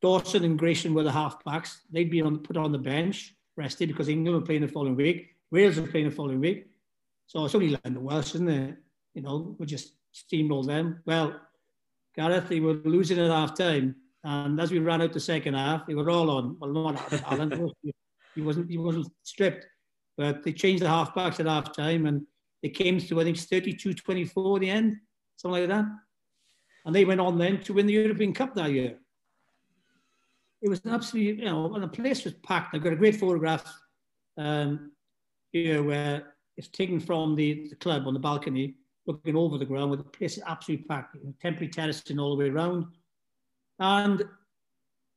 Dawson 0.01 0.43
and 0.43 0.59
Grayson 0.59 0.93
were 0.93 1.03
the 1.03 1.11
halfbacks. 1.11 1.77
They'd 1.91 2.11
been 2.11 2.25
on, 2.25 2.39
put 2.39 2.57
on 2.57 2.71
the 2.71 2.77
bench, 2.77 3.33
rested 3.57 3.87
because 3.89 4.09
England 4.09 4.39
were 4.39 4.45
playing 4.45 4.61
the 4.61 4.67
following 4.67 4.95
week. 4.95 5.35
Wales 5.51 5.79
were 5.79 5.87
playing 5.87 6.09
the 6.09 6.15
following 6.15 6.39
week. 6.39 6.67
So 7.27 7.45
it's 7.45 7.55
only 7.55 7.69
London 7.69 8.03
Welsh, 8.03 8.35
isn't 8.35 8.49
it? 8.49 8.77
You 9.13 9.21
know, 9.21 9.55
we 9.57 9.65
just 9.65 9.93
steamrolled 10.13 10.67
them. 10.67 11.01
Well, 11.05 11.39
Gareth, 12.15 12.49
they 12.49 12.59
were 12.59 12.73
losing 12.73 13.19
at 13.19 13.31
half 13.31 13.57
time. 13.57 13.95
And 14.23 14.59
as 14.59 14.71
we 14.71 14.79
ran 14.79 15.01
out 15.01 15.13
the 15.13 15.19
second 15.19 15.53
half, 15.53 15.85
they 15.85 15.95
were 15.95 16.09
all 16.09 16.29
on. 16.31 16.57
Well, 16.59 16.71
not 16.71 17.23
Alan. 17.31 17.71
he 18.35 18.41
wasn't 18.41 18.69
he 18.69 18.77
wasn't 18.77 19.07
stripped. 19.23 19.67
But 20.17 20.43
they 20.43 20.53
changed 20.53 20.83
the 20.83 20.87
halfbacks 20.87 21.39
at 21.39 21.45
half 21.45 21.75
time 21.75 22.05
and 22.05 22.25
it 22.63 22.69
came 22.69 22.99
to, 22.99 23.21
I 23.21 23.23
think, 23.23 23.37
32 23.37 23.93
24 23.93 24.59
the 24.59 24.69
end, 24.69 24.97
something 25.35 25.61
like 25.61 25.69
that. 25.69 25.85
And 26.85 26.95
they 26.95 27.05
went 27.05 27.21
on 27.21 27.37
then 27.37 27.61
to 27.63 27.73
win 27.73 27.85
the 27.85 27.93
European 27.93 28.33
Cup 28.33 28.55
that 28.55 28.71
year. 28.71 28.97
It 30.61 30.69
was 30.69 30.81
absolutely, 30.85 31.43
you 31.43 31.45
know, 31.45 31.73
and 31.73 31.83
the 31.83 31.87
place 31.87 32.23
was 32.23 32.33
packed. 32.33 32.73
I've 32.73 32.83
got 32.83 32.93
a 32.93 32.97
great 32.97 33.17
photograph 33.17 33.71
um, 34.37 34.91
here 35.51 35.83
where 35.83 36.33
it's 36.57 36.67
taken 36.69 36.99
from 36.99 37.35
the, 37.35 37.67
the 37.69 37.75
club 37.75 38.07
on 38.07 38.13
the 38.13 38.19
balcony, 38.19 38.75
looking 39.05 39.35
over 39.35 39.57
the 39.57 39.65
ground, 39.65 39.91
where 39.91 39.97
the 39.97 40.03
place 40.03 40.37
is 40.37 40.43
absolutely 40.47 40.85
packed. 40.85 41.15
You 41.15 41.25
know, 41.25 41.33
temporary 41.41 41.69
terracing 41.69 42.19
all 42.19 42.35
the 42.35 42.43
way 42.43 42.49
around. 42.49 42.85
And 43.79 44.23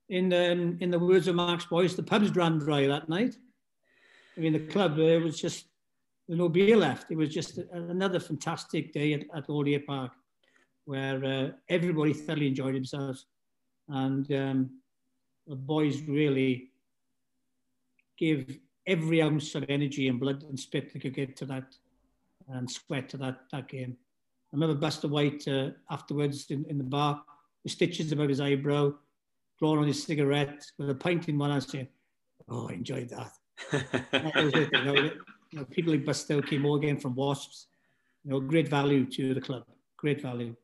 in 0.09 0.28
the, 0.28 0.76
in 0.80 0.90
the 0.90 0.99
words 0.99 1.28
of 1.28 1.36
Max 1.36 1.66
Boyce, 1.66 1.94
the 1.94 2.03
pubs 2.03 2.34
ran 2.34 2.59
dry 2.59 2.86
that 2.86 3.09
night. 3.09 3.36
I 4.39 4.41
mean, 4.41 4.53
the 4.53 4.61
club, 4.61 4.97
there 4.97 5.20
was 5.20 5.41
just 5.41 5.66
no 6.28 6.49
beer 6.49 6.76
left. 6.76 7.11
It 7.11 7.16
was 7.16 7.30
just 7.30 7.59
another 7.72 8.20
fantastic 8.20 8.93
day 8.93 9.14
at, 9.14 9.24
at 9.34 9.51
Old 9.51 9.68
Park 9.84 10.12
where 10.84 11.24
uh, 11.24 11.49
everybody 11.68 12.12
thoroughly 12.12 12.47
enjoyed 12.47 12.76
themselves. 12.76 13.26
And 13.89 14.30
um, 14.32 14.70
the 15.47 15.57
boys 15.57 16.03
really 16.03 16.70
gave 18.16 18.59
every 18.86 19.22
ounce 19.22 19.55
of 19.55 19.64
energy 19.68 20.09
and 20.09 20.20
blood 20.20 20.45
and 20.45 20.59
spit 20.59 20.93
they 20.93 21.01
could 21.01 21.14
get 21.14 21.36
to 21.36 21.47
that 21.47 21.74
and 22.49 22.70
sweat 22.70 23.09
to 23.11 23.16
that, 23.18 23.41
that 23.53 23.68
game. 23.68 23.97
I 24.53 24.57
remember 24.57 24.76
Buster 24.76 25.09
White 25.09 25.47
uh, 25.49 25.70
afterwards 25.91 26.47
in, 26.51 26.64
in 26.66 26.78
the 26.78 26.84
bar 26.84 27.22
with 27.64 27.72
stitches 27.72 28.12
about 28.12 28.30
his 28.30 28.41
eyebrow, 28.41 28.93
blowing 29.61 29.80
on 29.80 29.86
his 29.89 30.03
cigarette 30.03 30.64
with 30.78 30.91
a 30.91 30.95
pint 30.95 31.28
in 31.28 31.39
one 31.39 31.51
hand 31.51 31.64
saying, 31.64 31.89
Oh, 32.49 32.68
I 32.68 32.74
enjoyed 32.74 33.11
that. 33.11 33.32
you 33.72 34.84
know, 34.84 34.94
you 34.94 35.12
know, 35.52 35.64
people 35.64 35.92
like 35.92 36.04
Bastow 36.04 36.46
came 36.46 36.64
all 36.64 36.76
again 36.76 36.98
from 36.98 37.14
Wasps. 37.14 37.66
You 38.24 38.32
know, 38.32 38.40
great 38.40 38.68
value 38.68 39.06
to 39.06 39.34
the 39.34 39.40
club, 39.40 39.64
great 39.96 40.20
value. 40.20 40.54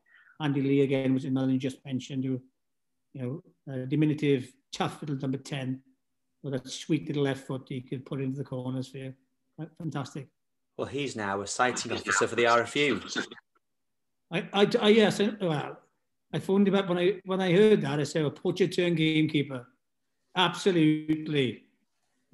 Andy 0.41 0.61
Lee 0.61 0.81
again 0.81 1.13
was 1.13 1.25
another 1.25 1.51
you 1.51 1.57
just 1.57 1.83
mentioned 1.85 2.23
who, 2.25 2.41
you 3.13 3.21
know, 3.21 3.73
uh, 3.73 3.85
diminutive 3.85 4.51
tough 4.73 5.01
little 5.01 5.15
number 5.15 5.37
10 5.37 5.81
with 6.43 6.53
a 6.53 6.69
sweet 6.69 7.07
little 7.07 7.23
left 7.23 7.47
foot 7.47 7.65
he 7.69 7.81
could 7.81 8.05
put 8.05 8.21
into 8.21 8.37
the 8.37 8.43
corners 8.43 8.89
for 8.89 8.97
you. 8.97 9.13
Fantastic. 9.79 10.27
Well, 10.77 10.87
he's 10.87 11.15
now 11.15 11.41
a 11.41 11.47
sighting 11.47 11.93
officer 11.93 12.27
for 12.27 12.35
the 12.35 12.43
RFU. 12.43 13.25
I, 14.31 14.47
I, 14.53 14.69
I 14.81 14.89
yes, 14.89 15.21
I, 15.21 15.31
well, 15.39 15.79
I 16.33 16.39
phoned 16.39 16.67
him 16.67 16.75
up 16.75 16.89
when 16.89 16.97
I 16.97 17.21
when 17.23 17.39
I 17.39 17.53
heard 17.53 17.81
that. 17.81 17.99
I 17.99 18.03
said, 18.03 18.23
"A 18.23 18.25
well, 18.25 18.31
put 18.31 18.57
turn 18.71 18.95
gamekeeper." 18.95 19.65
Absolutely, 20.35 21.63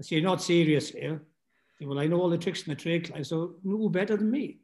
I 0.02 0.16
"You're 0.16 0.24
not 0.24 0.41
serious 0.41 0.89
here." 0.89 1.22
Well, 1.82 1.99
I 1.99 2.08
know 2.08 2.22
all 2.22 2.30
the 2.30 2.38
tricks 2.38 2.64
in 2.64 2.70
the 2.70 2.76
trade, 2.76 3.12
Clive, 3.12 3.26
so 3.26 3.56
no 3.64 3.89
better 3.89 4.16
than 4.16 4.30
me. 4.30 4.58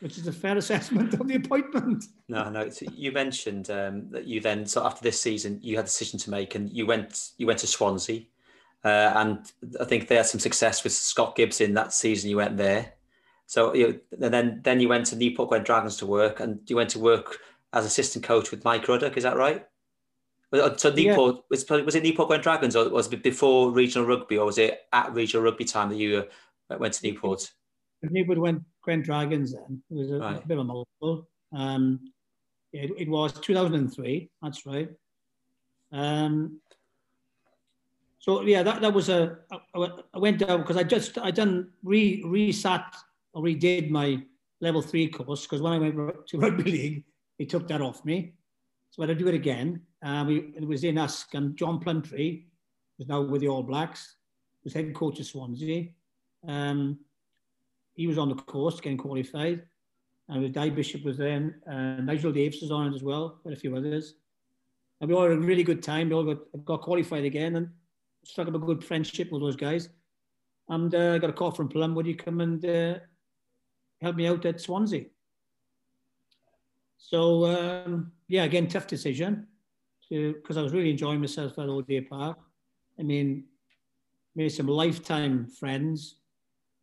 Which 0.00 0.18
is 0.18 0.26
a 0.28 0.32
fair 0.32 0.56
assessment 0.62 1.14
of 1.14 1.26
the 1.26 1.34
appointment. 1.34 2.04
No, 2.28 2.48
no. 2.48 2.70
you 2.92 3.10
mentioned 3.10 3.70
um, 3.70 4.08
that 4.10 4.26
you 4.26 4.40
then, 4.40 4.64
so 4.64 4.84
after 4.84 5.02
this 5.02 5.20
season, 5.20 5.58
you 5.62 5.76
had 5.76 5.86
a 5.86 5.88
decision 5.88 6.18
to 6.20 6.30
make, 6.30 6.54
and 6.54 6.70
you 6.70 6.86
went, 6.86 7.30
you 7.38 7.46
went 7.46 7.58
to 7.60 7.66
Swansea. 7.66 8.22
Uh, 8.84 9.12
and 9.16 9.52
I 9.80 9.84
think 9.84 10.06
they 10.06 10.14
had 10.14 10.26
some 10.26 10.38
success 10.38 10.84
with 10.84 10.92
Scott 10.92 11.34
Gibson 11.34 11.74
that 11.74 11.92
season. 11.92 12.30
You 12.30 12.36
went 12.36 12.56
there, 12.56 12.92
so 13.46 13.74
you 13.74 14.00
and 14.12 14.32
then 14.32 14.60
then 14.62 14.78
you 14.78 14.88
went 14.88 15.06
to 15.06 15.16
Newport 15.16 15.48
Gwent 15.48 15.66
Dragons 15.66 15.96
to 15.96 16.06
work, 16.06 16.38
and 16.38 16.60
you 16.70 16.76
went 16.76 16.90
to 16.90 17.00
work 17.00 17.38
as 17.72 17.84
assistant 17.84 18.24
coach 18.24 18.52
with 18.52 18.64
Mike 18.64 18.86
Ruddock. 18.86 19.16
Is 19.16 19.24
that 19.24 19.36
right? 19.36 19.66
Uh, 20.52 20.74
so 20.76 20.90
Newport, 20.90 21.36
yeah. 21.36 21.42
was, 21.50 21.68
was 21.68 21.94
it 21.94 22.02
Newport 22.02 22.28
Gwent 22.28 22.42
Dragons 22.42 22.74
or 22.74 22.88
was 22.88 23.12
it 23.12 23.22
before 23.22 23.70
regional 23.70 24.06
rugby 24.06 24.38
or 24.38 24.46
was 24.46 24.58
it 24.58 24.80
at 24.92 25.12
regional 25.12 25.44
rugby 25.44 25.64
time 25.64 25.90
that 25.90 25.96
you 25.96 26.24
uh, 26.70 26.76
went 26.78 26.94
to 26.94 27.06
Newport? 27.06 27.50
Newport 28.02 28.38
went 28.38 28.62
Gwent 28.82 29.04
Dragons 29.04 29.52
then. 29.52 29.82
It 29.90 29.94
was 29.94 30.10
a, 30.10 30.18
right. 30.18 30.42
a 30.42 30.46
bit 30.46 30.58
of 30.58 30.60
a 30.60 30.64
mouthful. 30.64 31.28
Um, 31.54 32.12
it, 32.72 32.90
it, 32.98 33.08
was 33.08 33.32
2003, 33.32 34.30
that's 34.42 34.64
right. 34.64 34.88
Um, 35.92 36.60
so 38.18 38.42
yeah, 38.42 38.62
that, 38.62 38.80
that 38.80 38.92
was 38.92 39.08
a, 39.08 39.38
I, 39.74 39.88
I 40.14 40.18
went 40.18 40.38
down 40.38 40.60
because 40.60 40.76
I 40.76 40.82
just, 40.82 41.18
I 41.18 41.30
done 41.30 41.70
re, 41.82 42.22
resat 42.24 42.84
or 43.34 43.42
redid 43.42 43.90
my 43.90 44.22
level 44.60 44.82
three 44.82 45.08
course 45.08 45.42
because 45.42 45.60
when 45.60 45.72
I 45.72 45.78
went 45.78 46.26
to 46.28 46.38
rugby 46.38 46.62
league, 46.70 47.04
they 47.38 47.44
took 47.44 47.68
that 47.68 47.80
off 47.80 48.04
me. 48.04 48.34
So 48.98 49.06
to 49.06 49.14
do 49.14 49.28
it 49.28 49.34
again. 49.34 49.82
Uh, 50.02 50.24
we, 50.26 50.52
it 50.56 50.66
was 50.66 50.82
in 50.82 50.98
Usk 50.98 51.34
and 51.34 51.56
John 51.56 51.78
Plumtree 51.78 52.44
was 52.98 53.06
now 53.06 53.22
with 53.22 53.40
the 53.40 53.48
All 53.48 53.62
Blacks, 53.62 54.16
was 54.64 54.74
head 54.74 54.92
coach 54.94 55.20
of 55.20 55.26
Swansea. 55.26 55.90
Um, 56.46 56.98
he 57.94 58.08
was 58.08 58.18
on 58.18 58.28
the 58.28 58.34
course 58.34 58.80
getting 58.80 58.98
qualified. 58.98 59.62
And 60.28 60.52
Di 60.52 60.70
Bishop 60.70 61.04
was 61.04 61.16
there. 61.16 61.60
Uh, 61.70 62.02
Nigel 62.02 62.32
Davis 62.32 62.60
was 62.60 62.70
on 62.70 62.92
it 62.92 62.94
as 62.94 63.02
well, 63.02 63.40
and 63.44 63.54
a 63.54 63.56
few 63.56 63.74
others. 63.76 64.14
And 65.00 65.08
we 65.08 65.16
all 65.16 65.22
had 65.22 65.32
a 65.32 65.38
really 65.40 65.62
good 65.62 65.82
time. 65.82 66.08
We 66.08 66.14
all 66.14 66.34
got, 66.34 66.64
got 66.64 66.82
qualified 66.82 67.24
again 67.24 67.56
and 67.56 67.68
struck 68.24 68.48
up 68.48 68.54
a 68.54 68.58
good 68.58 68.84
friendship 68.84 69.30
with 69.30 69.40
those 69.40 69.56
guys. 69.56 69.88
And 70.68 70.94
uh, 70.94 71.14
I 71.14 71.18
got 71.18 71.30
a 71.30 71.34
call 71.34 71.52
from 71.52 71.68
Plum, 71.68 71.94
would 71.94 72.06
you 72.06 72.16
come 72.16 72.40
and 72.40 72.62
uh, 72.64 72.98
help 74.02 74.16
me 74.16 74.26
out 74.26 74.44
at 74.44 74.60
Swansea? 74.60 75.06
So 76.98 77.46
um, 77.46 78.12
yeah, 78.28 78.44
again, 78.44 78.68
tough 78.68 78.86
decision 78.86 79.46
because 80.10 80.56
I 80.56 80.62
was 80.62 80.72
really 80.72 80.90
enjoying 80.90 81.20
myself 81.20 81.58
at 81.58 81.68
Old 81.68 81.86
Deer 81.86 82.04
Park. 82.08 82.38
I 82.98 83.02
mean, 83.02 83.44
made 84.34 84.50
some 84.50 84.68
lifetime 84.68 85.46
friends, 85.46 86.16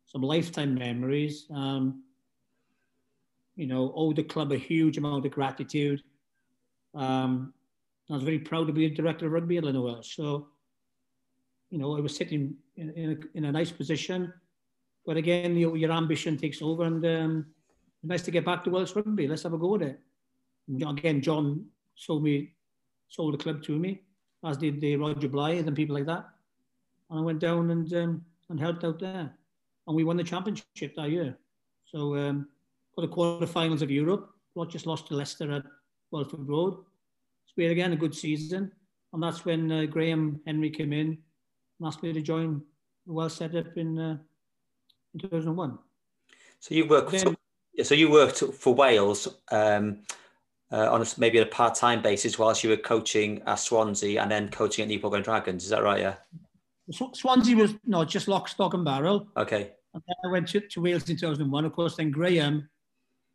some 0.06 0.22
lifetime 0.22 0.74
memories. 0.74 1.46
Um, 1.52 2.02
you 3.56 3.66
know, 3.66 3.92
owed 3.96 4.16
the 4.16 4.22
club 4.22 4.52
a 4.52 4.56
huge 4.56 4.98
amount 4.98 5.24
of 5.24 5.32
gratitude. 5.32 6.02
Um, 6.94 7.54
I 8.10 8.14
was 8.14 8.22
very 8.22 8.38
proud 8.38 8.66
to 8.66 8.72
be 8.72 8.86
a 8.86 8.90
director 8.90 9.26
of 9.26 9.32
rugby 9.32 9.56
at 9.56 9.64
Llanowell. 9.64 10.04
So, 10.04 10.48
you 11.70 11.78
know, 11.78 11.96
I 11.96 12.00
was 12.00 12.14
sitting 12.14 12.54
in, 12.76 12.90
in, 12.90 13.10
a, 13.12 13.38
in 13.38 13.44
a 13.46 13.52
nice 13.52 13.72
position. 13.72 14.32
But 15.04 15.16
again, 15.16 15.56
you, 15.56 15.74
your 15.74 15.92
ambition 15.92 16.36
takes 16.36 16.60
over 16.60 16.84
and 16.84 17.04
um, 17.06 17.46
nice 18.02 18.22
to 18.22 18.30
get 18.30 18.44
back 18.44 18.62
to 18.64 18.70
Welsh 18.70 18.94
rugby. 18.94 19.26
Let's 19.26 19.42
have 19.44 19.54
a 19.54 19.58
go 19.58 19.74
at 19.76 19.82
it. 19.82 20.00
again, 20.68 21.20
John 21.20 21.66
sold 21.94 22.22
me, 22.22 22.52
sold 23.08 23.34
the 23.34 23.38
club 23.38 23.62
to 23.64 23.78
me, 23.78 24.02
as 24.44 24.56
did 24.56 24.80
the 24.80 24.96
Roger 24.96 25.28
Blythe 25.28 25.66
and 25.66 25.76
people 25.76 25.94
like 25.94 26.06
that. 26.06 26.28
And 27.10 27.20
I 27.20 27.22
went 27.22 27.38
down 27.38 27.70
and 27.70 27.92
um, 27.94 28.24
and 28.48 28.60
helped 28.60 28.84
out 28.84 28.98
there, 28.98 29.32
and 29.86 29.96
we 29.96 30.04
won 30.04 30.16
the 30.16 30.24
championship 30.24 30.94
that 30.96 31.10
year. 31.10 31.36
So 31.84 32.16
um, 32.16 32.48
for 32.94 33.00
the 33.00 33.08
quarterfinals 33.08 33.82
of 33.82 33.90
Europe, 33.90 34.30
not 34.54 34.70
just 34.70 34.86
lost 34.86 35.08
to 35.08 35.14
Leicester 35.14 35.50
at 35.52 35.64
Welford 36.10 36.48
Road. 36.48 36.74
So 37.46 37.52
we 37.56 37.64
had 37.64 37.72
again 37.72 37.92
a 37.92 37.96
good 37.96 38.14
season, 38.14 38.72
and 39.12 39.22
that's 39.22 39.44
when 39.44 39.70
uh, 39.70 39.84
Graham 39.86 40.40
Henry 40.46 40.70
came 40.70 40.92
in 40.92 41.18
and 41.78 41.86
asked 41.86 42.02
me 42.02 42.12
to 42.12 42.22
join 42.22 42.62
the 43.06 43.12
Welsh 43.12 43.34
setup 43.34 43.76
in 43.76 43.98
uh, 43.98 44.18
in 45.14 45.20
2001. 45.20 45.78
So 46.60 46.74
you 46.74 46.86
worked. 46.86 47.12
Then, 47.12 47.36
so 47.82 47.94
you 47.94 48.10
worked 48.10 48.42
for 48.54 48.74
Wales. 48.74 49.28
Um, 49.52 50.02
uh, 50.72 50.90
on 50.90 51.02
a, 51.02 51.06
maybe 51.18 51.38
on 51.40 51.46
a 51.46 51.50
part-time 51.50 52.02
basis 52.02 52.38
whilst 52.38 52.64
you 52.64 52.70
were 52.70 52.76
coaching 52.76 53.42
at 53.46 53.56
Swansea 53.56 54.20
and 54.20 54.30
then 54.30 54.48
coaching 54.48 54.82
at 54.82 54.88
Newport 54.88 55.24
Dragons. 55.24 55.64
Is 55.64 55.70
that 55.70 55.82
right? 55.82 56.00
Yeah. 56.00 56.14
Swansea 57.14 57.56
was 57.56 57.74
no 57.84 58.04
just 58.04 58.28
lock, 58.28 58.48
stock, 58.48 58.74
and 58.74 58.84
barrel. 58.84 59.28
Okay. 59.36 59.72
And 59.94 60.02
then 60.06 60.16
I 60.24 60.28
went 60.28 60.48
to, 60.48 60.60
to 60.60 60.80
Wales 60.80 61.08
in 61.08 61.16
2001. 61.16 61.64
Of 61.64 61.72
course, 61.72 61.96
then 61.96 62.10
Graham 62.10 62.68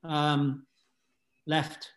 um, 0.04 0.66
left 1.48 1.92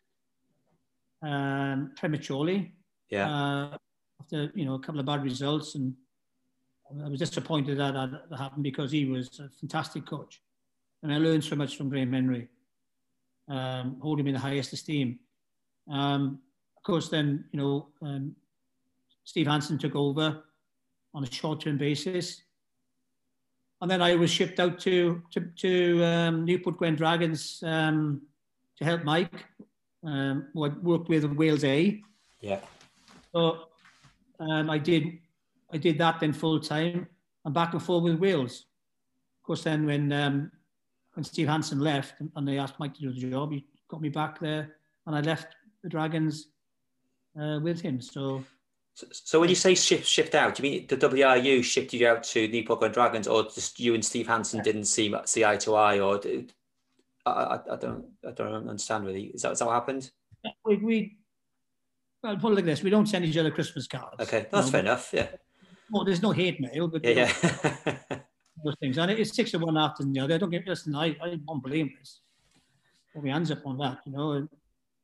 um, 1.22 1.92
prematurely. 1.96 2.74
Yeah. 3.10 3.30
Uh, 3.30 3.76
after 4.20 4.50
you 4.54 4.64
know 4.64 4.74
a 4.74 4.78
couple 4.78 5.00
of 5.00 5.06
bad 5.06 5.22
results, 5.22 5.74
and 5.74 5.94
I 7.04 7.08
was 7.08 7.18
disappointed 7.18 7.78
that 7.78 7.94
that 7.94 8.38
happened 8.38 8.62
because 8.62 8.90
he 8.90 9.04
was 9.04 9.38
a 9.40 9.48
fantastic 9.60 10.06
coach, 10.06 10.40
and 11.02 11.12
I 11.12 11.18
learned 11.18 11.44
so 11.44 11.56
much 11.56 11.76
from 11.76 11.88
Graham 11.88 12.12
Henry. 12.12 12.48
um, 13.48 13.98
hold 14.00 14.22
me 14.22 14.30
in 14.30 14.34
the 14.34 14.40
highest 14.40 14.72
esteem. 14.72 15.18
Um, 15.90 16.40
of 16.76 16.82
course, 16.82 17.08
then, 17.08 17.44
you 17.52 17.58
know, 17.58 17.88
um, 18.02 18.34
Steve 19.24 19.46
Hansen 19.46 19.78
took 19.78 19.94
over 19.94 20.42
on 21.14 21.24
a 21.24 21.30
short-term 21.30 21.78
basis. 21.78 22.42
And 23.80 23.90
then 23.90 24.02
I 24.02 24.14
was 24.14 24.30
shipped 24.30 24.60
out 24.60 24.78
to, 24.80 25.22
to, 25.32 25.40
to 25.40 26.04
um, 26.04 26.44
Newport 26.44 26.78
Gwen 26.78 26.96
Dragons 26.96 27.62
um, 27.66 28.22
to 28.78 28.84
help 28.84 29.04
Mike, 29.04 29.44
um, 30.04 30.48
who 30.52 30.64
I 30.64 30.68
worked 30.68 31.08
with 31.08 31.24
in 31.24 31.36
Wales 31.36 31.64
A. 31.64 32.02
Yeah. 32.40 32.60
So 33.32 33.68
um, 34.40 34.70
I 34.70 34.78
did 34.78 35.18
I 35.72 35.76
did 35.76 35.98
that 35.98 36.20
then 36.20 36.32
full 36.32 36.60
time 36.60 37.08
and 37.44 37.54
back 37.54 37.72
and 37.72 37.82
forth 37.82 38.04
with 38.04 38.20
Wales. 38.20 38.66
Of 39.40 39.46
course, 39.46 39.64
then 39.64 39.86
when 39.86 40.12
um, 40.12 40.52
when 41.14 41.24
Steve 41.24 41.48
Hansen 41.48 41.80
left 41.80 42.14
and 42.36 42.46
they 42.46 42.58
asked 42.58 42.78
Mike 42.78 42.94
to 42.94 43.00
do 43.00 43.12
the 43.12 43.30
job, 43.30 43.52
he 43.52 43.64
got 43.88 44.00
me 44.00 44.08
back 44.08 44.38
there, 44.40 44.76
and 45.06 45.16
I 45.16 45.20
left 45.20 45.54
the 45.82 45.88
Dragons 45.88 46.48
uh, 47.40 47.60
with 47.62 47.80
him. 47.80 48.00
So, 48.00 48.44
so, 48.94 49.06
so, 49.10 49.40
when 49.40 49.48
you 49.48 49.54
say 49.54 49.74
shift 49.74 50.06
shift 50.06 50.34
out, 50.34 50.54
do 50.54 50.62
you 50.62 50.70
mean 50.70 50.86
the 50.86 50.96
WRU 50.96 51.64
shifted 51.64 52.00
you 52.00 52.08
out 52.08 52.22
to 52.24 52.48
Newport 52.48 52.92
Dragons, 52.92 53.26
or 53.26 53.44
just 53.44 53.80
you 53.80 53.94
and 53.94 54.04
Steve 54.04 54.26
Hansen 54.26 54.62
didn't 54.62 54.84
see 54.84 55.14
see 55.24 55.44
eye 55.44 55.56
to 55.58 55.74
eye, 55.74 56.00
or 56.00 56.20
I, 57.26 57.30
I, 57.30 57.60
I 57.72 57.76
don't 57.76 58.04
I 58.26 58.32
don't 58.32 58.68
understand 58.68 59.06
really. 59.06 59.24
Is 59.26 59.42
that, 59.42 59.52
is 59.52 59.60
that 59.60 59.66
what 59.66 59.74
happened? 59.74 60.10
We, 60.64 60.76
we 60.76 61.16
well, 62.22 62.36
put 62.36 62.52
it 62.52 62.56
like 62.56 62.64
this: 62.64 62.82
we 62.82 62.90
don't 62.90 63.06
send 63.06 63.24
each 63.24 63.36
other 63.36 63.50
Christmas 63.50 63.86
cards. 63.86 64.16
Okay, 64.20 64.46
that's 64.50 64.70
fair 64.70 64.80
enough. 64.80 65.10
Yeah. 65.12 65.28
Well, 65.90 66.04
there's 66.04 66.22
no 66.22 66.30
hate 66.30 66.60
mail, 66.60 66.88
but 66.88 67.04
yeah, 67.04 67.32
yeah. 67.46 68.18
those 68.64 68.76
things, 68.80 68.98
and 68.98 69.10
it's 69.10 69.34
six 69.34 69.50
to 69.52 69.58
one 69.58 69.76
after 69.76 70.04
the 70.04 70.20
other. 70.20 70.34
I 70.34 70.38
don't 70.38 70.50
get 70.50 70.66
listen. 70.66 70.94
I 70.94 71.16
I 71.22 71.36
don't 71.46 71.62
blame 71.62 71.92
this. 71.98 72.20
Put 73.12 73.24
my 73.24 73.30
hands 73.30 73.50
up 73.50 73.66
on 73.66 73.78
that, 73.78 73.98
you 74.04 74.12
know. 74.12 74.48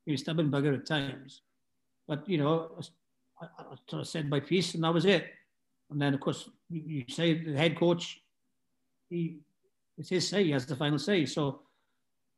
He 0.05 0.13
was 0.13 0.23
stubborn 0.23 0.51
bugger 0.51 0.75
at 0.75 0.87
times, 0.87 1.43
but 2.09 2.29
you 2.29 2.39
know, 2.39 2.71
I, 3.41 3.47
I 3.59 3.99
of 4.01 4.09
said 4.09 4.29
my 4.29 4.41
piece, 4.41 4.75
and 4.75 4.85
that 4.85 4.95
was 4.95 5.05
it. 5.05 5.27
And 5.91 6.01
then, 6.01 6.15
of 6.15 6.21
course, 6.21 6.49
you, 6.69 6.83
you 6.87 7.05
say 7.09 7.35
the 7.35 7.57
head 7.57 7.77
coach, 7.77 8.23
he 9.09 9.41
it's 9.99 10.09
his 10.09 10.29
say. 10.29 10.45
He 10.45 10.51
has 10.53 10.67
the 10.67 10.77
final 10.77 10.99
say. 10.99 11.27
So, 11.27 11.61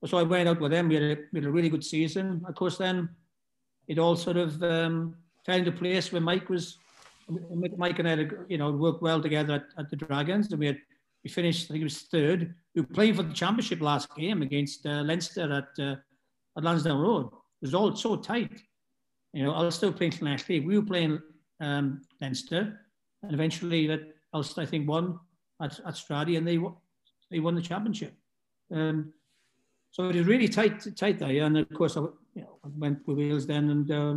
so 0.05 0.19
I 0.19 0.25
went 0.25 0.49
out 0.49 0.61
with 0.61 0.73
them. 0.73 0.89
We 0.89 0.95
had 0.97 1.05
a, 1.05 1.17
we 1.33 1.41
had 1.41 1.47
a 1.47 1.51
really 1.51 1.69
good 1.69 1.85
season. 1.85 2.45
Of 2.49 2.55
course, 2.57 2.79
then 2.79 3.09
it 3.87 3.99
all 3.99 4.17
sort 4.17 4.37
of 4.37 4.61
um, 4.63 5.17
fell 5.47 5.59
into 5.59 5.73
place 5.73 6.13
where 6.13 6.21
Mike 6.21 6.49
was 6.49 6.79
Mike 7.77 7.99
and 7.99 8.09
I 8.09 8.17
had, 8.17 8.33
you 8.49 8.59
know, 8.59 8.73
worked 8.73 9.01
well 9.01 9.23
together 9.23 9.55
at, 9.55 9.65
at, 9.79 9.91
the 9.91 9.97
Dragons, 9.97 10.51
and 10.51 10.59
we 10.59 10.67
had 10.67 10.79
We 11.25 11.31
finished, 11.31 11.67
I 11.67 11.75
think 11.75 11.83
it 11.83 11.85
was 11.85 12.03
third. 12.03 12.55
We 12.75 12.83
were 12.83 12.89
playing 12.89 13.15
for 13.15 13.23
the 13.23 13.33
championship 13.33 13.81
last 13.81 14.15
game 14.17 14.43
against 14.43 14.87
uh, 14.87 15.03
Leinster 15.03 15.53
at, 15.53 15.85
uh, 15.85 15.97
at 16.57 16.65
Lansdowne 16.65 16.99
Road. 16.99 17.27
It 17.27 17.67
was 17.67 17.75
all 17.75 17.95
so 17.95 18.17
tight. 18.17 18.61
You 19.33 19.45
know, 19.45 19.53
I 19.53 19.63
was 19.63 19.75
still 19.75 19.93
playing 19.93 20.15
Leinster. 20.21 20.61
We 20.61 20.79
were 20.79 20.85
playing 20.85 21.21
um, 21.61 22.03
Leinster, 22.21 22.81
and 23.23 23.33
eventually 23.33 23.87
that 23.87 24.01
Ulster, 24.35 24.63
I 24.63 24.67
think, 24.67 24.89
won 24.89 25.19
at, 25.61 25.79
at 25.81 25.95
Stradi, 25.95 26.37
and 26.37 26.47
they 26.47 26.59
won, 26.59 26.75
they 27.31 27.41
won 27.41 27.55
the 27.55 27.63
championship. 27.63 28.15
Um, 28.73 29.13
so 29.91 30.09
it 30.09 30.17
was 30.17 30.27
really 30.27 30.49
tight, 30.49 30.85
tight 30.97 31.19
there. 31.19 31.45
And 31.45 31.59
of 31.59 31.73
course, 31.73 31.97
I 31.97 32.01
you 32.35 32.43
know, 32.43 32.59
went 32.77 33.07
with 33.07 33.19
Wales 33.19 33.47
then, 33.47 33.71
and 33.71 33.91
uh, 33.91 34.17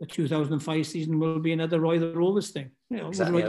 the 0.00 0.06
2005 0.06 0.86
season 0.86 1.18
will 1.18 1.40
be 1.40 1.52
another 1.52 1.80
Roy 1.80 1.98
the 1.98 2.12
Rovers 2.12 2.50
thing. 2.50 2.70
You 2.90 2.98
know, 2.98 3.08
exactly. 3.08 3.42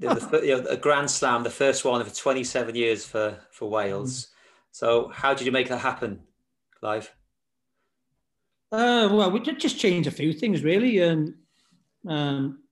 The, 0.00 0.40
you 0.42 0.56
know, 0.56 0.66
a 0.68 0.76
Grand 0.76 1.10
Slam, 1.10 1.42
the 1.42 1.50
first 1.50 1.84
one 1.84 2.02
for 2.02 2.14
27 2.14 2.74
years 2.74 3.04
for, 3.04 3.38
for 3.50 3.68
Wales. 3.68 4.24
Mm. 4.24 4.26
So 4.72 5.08
how 5.14 5.34
did 5.34 5.46
you 5.46 5.52
make 5.52 5.68
that 5.68 5.78
happen, 5.78 6.20
Clive? 6.78 7.12
Uh, 8.72 9.08
well, 9.12 9.30
we 9.30 9.40
just 9.40 9.78
changed 9.78 10.08
a 10.08 10.12
few 10.12 10.32
things 10.32 10.62
really. 10.62 10.98
And 10.98 11.34
um, 12.08 12.62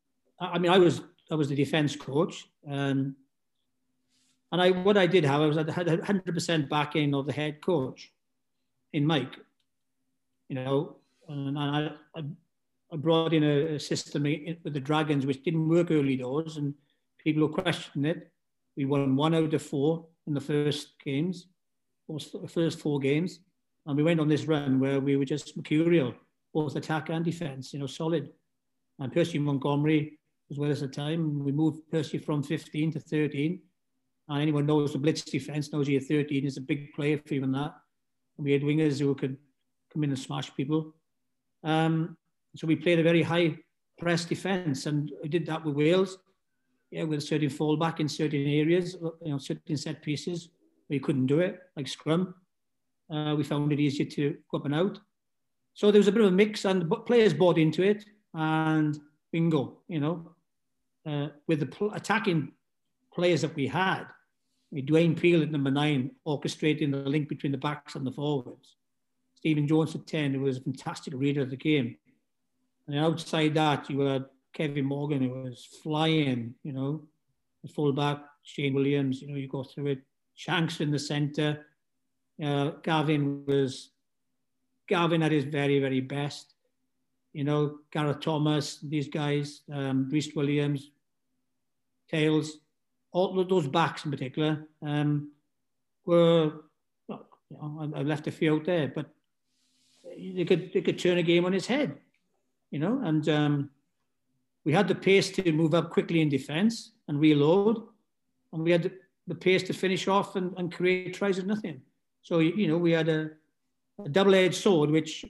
I 0.41 0.59
mean, 0.59 0.71
I 0.71 0.79
was 0.79 1.03
I 1.31 1.35
was 1.35 1.49
the 1.49 1.57
defence 1.57 1.97
coach, 1.97 2.49
um, 2.71 3.17
and 4.53 4.63
I 4.63 4.71
what 4.71 4.97
I 4.97 5.07
did 5.07 5.25
have 5.25 5.41
I 5.41 5.47
was 5.47 5.59
I 5.59 5.71
had 5.71 5.89
100 5.89 6.35
percent 6.35 6.71
backing 6.71 7.15
of 7.15 7.27
the 7.27 7.33
head 7.33 7.61
coach 7.61 8.13
in 8.93 9.05
Mike. 9.05 9.37
You 10.49 10.55
know, 10.55 10.97
and 11.29 11.59
I, 11.59 11.91
I 12.17 12.23
I 12.93 12.97
brought 12.97 13.35
in 13.35 13.43
a, 13.43 13.75
a 13.75 13.81
system 13.81 14.23
with 14.23 14.73
the 14.73 14.81
Dragons 14.81 15.27
which 15.27 15.43
didn't 15.43 15.69
work 15.69 15.91
early 15.91 16.17
doors, 16.17 16.57
and 16.59 16.73
people 17.29 17.47
who 17.47 17.53
questioned 17.53 18.07
it. 18.07 18.31
We 18.77 18.87
won 18.87 19.15
one 19.15 19.35
out 19.35 19.53
of 19.53 19.63
four 19.63 20.07
in 20.27 20.33
the 20.33 20.41
first 20.41 20.95
games, 21.05 21.49
or 22.07 22.19
the 22.19 22.49
first 22.49 22.81
four 22.81 22.99
games. 23.01 23.41
And 23.85 23.97
we 23.97 24.03
went 24.03 24.21
on 24.21 24.29
this 24.29 24.47
run 24.47 24.81
where 24.81 24.99
we 24.99 25.17
were 25.17 25.27
just 25.27 25.55
mercurial, 25.57 26.15
both 26.55 26.77
attack 26.77 27.11
and 27.11 27.23
defence, 27.25 27.75
you 27.75 27.81
know, 27.81 27.87
solid. 27.87 28.31
And 28.99 29.13
Percy 29.13 29.39
Montgomery 29.39 30.19
was 30.49 30.59
with 30.59 30.71
us 30.71 30.83
at 30.83 30.91
the 30.91 30.97
time. 30.97 31.45
We 31.45 31.53
moved 31.53 31.91
Percy 31.91 32.17
from 32.17 32.43
15 32.43 32.93
to 32.93 33.01
13. 33.01 33.61
And 34.29 34.43
anyone 34.43 34.65
knows 34.65 34.93
the 34.93 34.99
blitz 34.99 35.23
defence 35.23 35.71
knows 35.73 35.89
you're 35.89 36.01
13 36.01 36.47
is 36.47 36.57
a 36.57 36.63
big 36.63 36.93
player 36.95 37.21
for 37.27 37.35
even 37.35 37.53
that. 37.53 37.75
And 38.37 38.45
we 38.45 38.53
had 38.53 38.63
wingers 38.63 39.01
who 39.01 39.15
could 39.15 39.37
come 39.93 40.05
in 40.05 40.11
and 40.11 40.19
smash 40.19 40.55
people. 40.55 40.95
Um, 41.63 42.17
so 42.57 42.67
we 42.67 42.77
played 42.77 43.01
a 43.01 43.03
very 43.03 43.23
high 43.23 43.59
press 43.99 44.25
defence, 44.25 44.87
and 44.87 45.13
we 45.23 45.29
did 45.29 45.45
that 45.47 45.65
with 45.65 45.75
Wales. 45.75 46.19
Yeah, 46.91 47.05
with 47.05 47.23
certain 47.23 47.51
fallback 47.51 48.01
in 48.01 48.09
certain 48.09 48.47
areas, 48.47 48.97
you 49.23 49.31
know, 49.31 49.39
certain 49.39 49.77
set 49.77 50.03
pieces 50.03 50.49
we 50.89 50.99
couldn't 50.99 51.27
do 51.27 51.41
it, 51.41 51.61
like 51.77 51.87
scrum. 51.87 52.35
Uh, 53.11 53.35
we 53.37 53.45
found 53.45 53.73
it 53.73 53.81
easier 53.81 54.07
to 54.07 54.37
go 54.51 54.59
up 54.59 54.65
and 54.65 54.75
out. 54.75 54.99
So 55.75 55.91
there 55.91 55.99
was 55.99 56.09
a 56.09 56.13
bit 56.13 56.23
of 56.23 56.29
a 56.29 56.35
mix, 56.35 56.65
and 56.65 56.91
players 57.07 57.35
bought 57.35 57.59
into 57.59 57.83
it, 57.83 58.05
and 58.35 58.99
bingo, 59.33 59.79
you 59.87 60.01
know, 60.01 60.33
uh, 61.07 61.29
with 61.47 61.61
the 61.61 61.91
attacking 61.95 62.53
players 63.13 63.43
that 63.43 63.55
we 63.55 63.67
had, 63.67 64.05
Dwayne 64.75 65.19
Peel 65.19 65.43
at 65.43 65.51
number 65.51 65.71
nine, 65.71 66.11
orchestrating 66.27 66.91
the 66.91 66.99
link 66.99 67.29
between 67.29 67.53
the 67.53 67.59
backs 67.59 67.95
and 67.95 68.07
the 68.07 68.13
forwards. 68.13 68.77
Stephen 69.35 69.67
Jones 69.67 69.95
at 69.95 70.07
10, 70.07 70.35
who 70.35 70.41
was 70.41 70.59
a 70.59 70.63
fantastic 70.63 71.15
reader 71.17 71.43
of 71.43 71.51
the 71.51 71.57
game. 71.57 71.97
And 72.87 72.99
outside 72.99 73.55
that, 73.55 73.89
you 73.89 74.01
had 74.01 74.27
Kevin 74.53 74.85
Morgan, 74.85 75.23
it 75.23 75.31
was 75.31 75.67
flying, 75.83 76.55
you 76.63 76.73
know, 76.73 77.03
the 77.63 77.69
fullback, 77.69 78.21
Shane 78.43 78.75
Williams, 78.75 79.21
you 79.21 79.29
know, 79.29 79.37
you 79.37 79.49
go 79.49 79.63
through 79.63 79.89
it. 79.89 80.03
Shanks 80.35 80.81
in 80.81 80.91
the 80.91 80.99
centre. 80.99 81.67
Uh, 82.43 82.71
Gavin 82.83 83.45
was, 83.47 83.91
Gavin 84.89 85.23
at 85.23 85.33
his 85.33 85.45
very, 85.45 85.81
very 85.81 86.01
best. 86.01 86.55
You 87.33 87.45
know, 87.45 87.79
Gareth 87.93 88.21
Thomas, 88.21 88.79
these 88.81 89.09
guys, 89.09 89.63
um, 89.73 90.09
Rhys 90.11 90.35
Williams, 90.35 90.91
Tails, 92.11 92.59
all 93.13 93.45
those 93.45 93.69
backs 93.69 94.05
in 94.05 94.11
particular 94.11 94.67
um, 94.83 95.33
were, 96.07 96.53
well, 97.07 97.27
you 97.51 97.57
know, 97.57 97.93
I've 97.95 98.07
left 98.07 98.27
a 98.27 98.31
few 98.31 98.55
out 98.55 98.65
there, 98.65 98.89
but 98.95 99.07
they 100.05 100.45
could, 100.45 100.73
they 100.73 100.81
could 100.81 100.99
turn 100.99 101.19
a 101.19 101.23
game 101.23 101.45
on 101.45 101.53
his 101.53 101.67
head, 101.67 101.99
you 102.71 102.79
know, 102.79 103.01
and 103.05 103.29
um, 103.29 103.71
we 104.65 104.73
had 104.73 104.89
the 104.89 104.95
pace 104.95 105.31
to 105.31 105.53
move 105.53 105.75
up 105.75 105.91
quickly 105.91 106.21
in 106.21 106.29
defence 106.29 106.93
and 107.09 107.21
reload, 107.21 107.83
and 108.53 108.63
we 108.63 108.71
had 108.71 108.83
the, 108.83 108.93
the 109.27 109.35
pace 109.35 109.63
to 109.65 109.73
finish 109.73 110.09
off 110.09 110.37
and, 110.37 110.55
and 110.59 110.73
create 110.73 111.15
tries 111.15 111.39
of 111.39 111.47
nothing. 111.47 111.81
So 112.23 112.41
you 112.41 112.69
know 112.69 112.79
we 112.79 112.93
had 112.93 113.09
a, 113.09 113.31
a 114.05 114.09
double-edged 114.09 114.55
sword, 114.55 114.91
which 114.91 115.25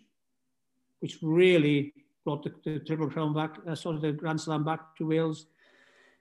which 1.01 1.19
really 1.23 1.93
brought 2.25 2.43
the, 2.43 2.53
the 2.65 2.81
triple 2.81 3.09
crown 3.09 3.33
back, 3.33 3.57
uh, 3.67 3.75
sort 3.75 3.97
of 3.97 4.03
the 4.03 4.13
Grand 4.13 4.41
Slam 4.41 4.65
back 4.65 4.97
to 4.97 5.07
Wales 5.07 5.47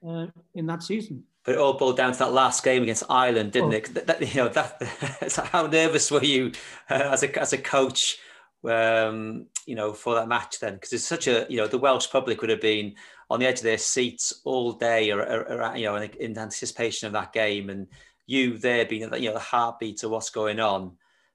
uh, 0.08 0.26
in 0.54 0.66
that 0.66 0.82
season. 0.82 1.24
But 1.44 1.54
it 1.54 1.60
all 1.60 1.74
boiled 1.74 1.96
down 1.96 2.12
to 2.12 2.18
that 2.20 2.32
last 2.32 2.62
game 2.62 2.82
against 2.82 3.04
Ireland, 3.08 3.52
didn't 3.52 3.72
oh. 3.72 3.76
it? 3.76 3.94
That, 3.94 4.06
that, 4.06 4.34
you 4.34 4.42
know, 4.42 4.48
that, 4.48 5.48
how 5.52 5.66
nervous 5.66 6.10
were 6.10 6.22
you 6.22 6.52
uh, 6.90 7.10
as 7.12 7.22
a 7.22 7.40
as 7.40 7.52
a 7.52 7.58
coach? 7.58 8.18
Um, 8.64 9.46
you 9.68 9.74
know, 9.74 9.92
for 9.92 10.14
that 10.14 10.28
match 10.28 10.58
then? 10.60 10.74
Because 10.74 10.94
it's 10.94 11.04
such 11.04 11.26
a, 11.26 11.46
you 11.50 11.58
know, 11.58 11.66
the 11.66 11.76
Welsh 11.76 12.10
public 12.10 12.40
would 12.40 12.48
have 12.48 12.60
been 12.60 12.94
on 13.28 13.38
the 13.38 13.46
edge 13.46 13.58
of 13.58 13.64
their 13.64 13.76
seats 13.76 14.40
all 14.44 14.72
day, 14.72 15.10
or, 15.10 15.20
or, 15.20 15.62
or 15.62 15.76
you 15.76 15.84
know, 15.84 15.96
in, 15.96 16.10
in, 16.18 16.38
anticipation 16.38 17.06
of 17.06 17.12
that 17.12 17.34
game, 17.34 17.68
and 17.68 17.86
you 18.26 18.56
there 18.56 18.86
being, 18.86 19.02
you 19.02 19.28
know, 19.28 19.34
the 19.34 19.38
heartbeat 19.38 20.02
of 20.02 20.10
what's 20.10 20.30
going 20.30 20.58
on 20.58 20.92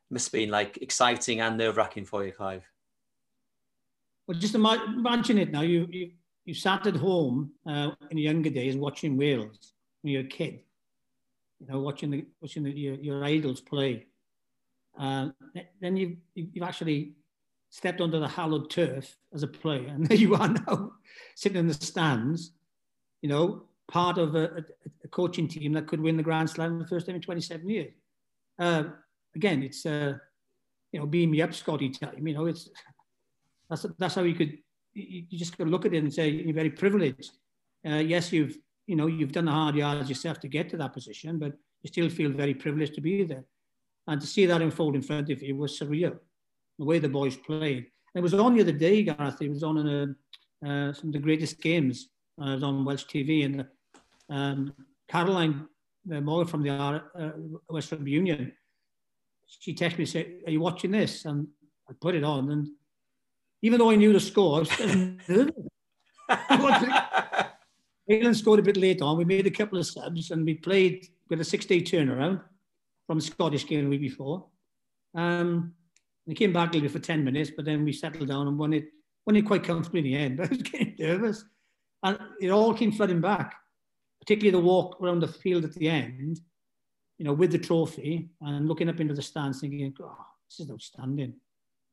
must 0.10 0.28
have 0.28 0.34
been 0.34 0.50
like 0.50 0.80
exciting 0.82 1.42
and 1.42 1.60
nerve 1.60 1.78
wracking 1.78 2.06
for 2.06 2.26
you, 2.26 2.32
Clive. 2.32 2.64
Well, 4.26 4.40
just 4.40 4.56
imagine 4.56 5.38
it 5.38 5.52
now. 5.52 5.62
You 5.62 5.88
you, 5.92 6.12
you 6.46 6.56
sat 6.56 6.88
at 6.88 6.96
home 6.96 7.52
uh, 7.68 7.92
in 8.10 8.18
your 8.18 8.34
younger 8.34 8.50
days 8.50 8.76
watching 8.76 9.16
Wales 9.16 9.74
when 10.02 10.14
you 10.14 10.20
were 10.20 10.26
a 10.26 10.28
kid. 10.28 10.62
You 11.60 11.68
know, 11.68 11.80
watching 11.82 12.10
the 12.10 12.26
watching 12.42 12.64
the, 12.64 12.72
your, 12.72 12.96
your 12.96 13.24
idols 13.24 13.62
play. 13.62 14.08
Uh, 14.98 15.30
then 15.80 15.98
you've 15.98 16.18
you've 16.34 16.64
actually 16.64 17.14
stepped 17.74 18.02
onto 18.02 18.20
the 18.20 18.28
hallowed 18.28 18.70
turf 18.70 19.18
as 19.34 19.42
a 19.42 19.48
player, 19.48 19.88
and 19.90 20.06
there 20.06 20.18
you 20.18 20.36
are 20.36 20.48
now, 20.48 20.92
sitting 21.36 21.58
in 21.58 21.68
the 21.68 21.74
stands. 21.74 22.52
You 23.24 23.30
know, 23.30 23.64
part 23.88 24.18
of 24.18 24.36
a, 24.36 24.64
a, 25.04 25.08
coaching 25.08 25.48
team 25.48 25.74
that 25.74 25.88
could 25.88 26.02
win 26.02 26.18
the 26.18 26.24
Grand 26.24 26.50
Slam 26.50 26.78
the 26.78 26.86
first 26.86 27.06
time 27.06 27.16
in 27.16 27.22
27 27.22 27.68
years. 27.70 27.94
Uh, 28.60 28.84
again, 29.36 29.64
it's 29.64 29.86
uh, 29.86 30.14
you 30.92 31.00
know, 31.00 31.06
beam 31.06 31.32
me 31.32 31.42
up, 31.42 31.54
Scotty 31.54 31.90
time. 31.90 32.28
You 32.28 32.34
know, 32.36 32.46
it's 32.46 32.70
that's 33.70 33.86
that's 33.98 34.16
how 34.16 34.22
you 34.24 34.36
could. 34.36 34.58
You, 34.94 35.24
you 35.28 35.40
just 35.40 35.58
got 35.58 35.64
to 35.64 35.70
look 35.72 35.86
at 35.86 35.94
it 35.94 36.04
and 36.04 36.14
say 36.14 36.30
you're 36.30 36.54
very 36.54 36.70
privileged. 36.70 37.32
Uh, 37.88 37.96
yes, 37.96 38.32
you've 38.32 38.58
you 38.86 38.96
know 38.96 39.08
you've 39.08 39.32
done 39.32 39.46
the 39.46 39.52
hard 39.52 39.76
yards 39.76 40.10
yourself 40.10 40.40
to 40.42 40.48
get 40.48 40.70
to 40.70 40.78
that 40.78 40.94
position, 40.94 41.40
but 41.40 41.54
you 41.82 41.88
still 41.88 42.10
feel 42.10 42.30
very 42.30 42.54
privileged 42.54 42.94
to 42.96 43.02
be 43.02 43.24
there. 43.24 43.46
And 44.06 44.22
to 44.22 44.28
see 44.28 44.46
that 44.46 44.62
unfold 44.62 44.96
in 44.96 45.02
front 45.02 45.32
of 45.32 45.42
you 45.42 45.56
was 45.56 45.80
surreal. 45.80 46.20
The 46.80 46.86
way 46.86 47.00
the 47.00 47.10
boys 47.10 47.36
played. 47.36 47.88
It 48.16 48.22
was 48.22 48.34
on 48.34 48.56
the 48.56 48.62
other 48.62 48.72
day, 48.72 49.04
Gareth. 49.04 49.42
It 49.42 49.50
was 49.50 49.64
on 49.64 49.78
in 49.78 49.88
a, 49.88 50.70
uh, 50.70 50.94
some 50.94 51.10
of 51.10 51.14
the 51.14 51.20
greatest 51.20 51.62
games. 51.62 52.10
Uh, 52.42 52.52
it 52.52 52.56
was 52.56 52.64
on 52.64 52.86
Welsh 52.86 53.06
TV, 53.06 53.46
and 53.46 53.66
um, 54.30 54.74
Caroline 55.08 55.68
uh, 56.12 56.22
Morgan 56.22 56.48
from 56.48 56.64
the 56.64 56.72
uh, 56.72 58.06
Union, 58.06 58.52
she 59.48 59.74
texted 59.74 59.98
me 59.98 60.04
and 60.04 60.10
said, 60.10 60.34
"Are 60.48 60.52
you 60.52 60.60
watching 60.60 60.92
this?" 60.92 61.26
And 61.26 61.48
I 61.90 61.94
put 62.00 62.16
it 62.16 62.24
on, 62.24 62.52
and 62.52 62.68
even 63.62 63.80
though 63.80 63.92
I 63.92 63.96
knew 63.96 64.14
the 64.14 64.20
score, 64.20 64.64
I 66.30 66.56
was 66.58 67.50
England 68.08 68.38
scored 68.38 68.60
a 68.60 68.64
bit 68.64 68.78
late 68.78 69.02
on. 69.02 69.18
We 69.18 69.26
made 69.26 69.48
a 69.48 69.52
couple 69.52 69.80
of 69.80 69.86
subs 69.86 70.32
and 70.32 70.46
we 70.46 70.56
played 70.56 71.08
with 71.30 71.40
a 71.40 71.46
six-day 71.46 71.82
turnaround 71.82 72.42
from 73.08 73.20
the 73.20 73.26
Scottish 73.26 73.66
game 73.66 73.86
the 73.86 73.90
week 73.90 74.02
before. 74.02 74.46
Um, 75.16 75.74
And 76.26 76.36
he 76.36 76.36
came 76.36 76.54
back 76.54 76.70
a 76.70 76.74
little 76.74 76.82
bit 76.82 76.92
for 76.92 77.00
10 77.00 77.24
minutes, 77.24 77.52
but 77.56 77.66
then 77.66 77.84
we 77.84 77.92
settled 77.92 78.30
down 78.30 78.48
and 78.48 78.58
won 78.58 78.74
it, 78.74 78.86
won 79.26 79.36
it 79.36 79.44
quite 79.44 79.64
comfortably 79.64 80.00
in 80.00 80.06
the 80.06 80.16
end. 80.16 80.38
But 80.38 80.46
I 80.48 80.50
was 80.50 80.62
getting 80.62 80.96
nervous. 81.00 81.46
And 82.04 82.18
it 82.42 82.50
all 82.50 82.74
came 82.74 82.92
flooding 82.92 83.22
back, 83.22 83.56
particularly 84.20 84.52
the 84.52 84.66
walk 84.66 85.02
around 85.02 85.20
the 85.20 85.28
field 85.28 85.64
at 85.64 85.74
the 85.74 85.90
end, 85.90 86.40
you 87.18 87.26
know, 87.26 87.34
with 87.34 87.52
the 87.52 87.58
trophy 87.58 88.30
and 88.42 88.68
looking 88.68 88.90
up 88.90 89.00
into 89.00 89.14
the 89.14 89.22
stands 89.22 89.62
thinking, 89.62 89.94
oh, 90.02 90.18
this 90.50 90.60
is 90.60 90.72
outstanding. 90.72 91.34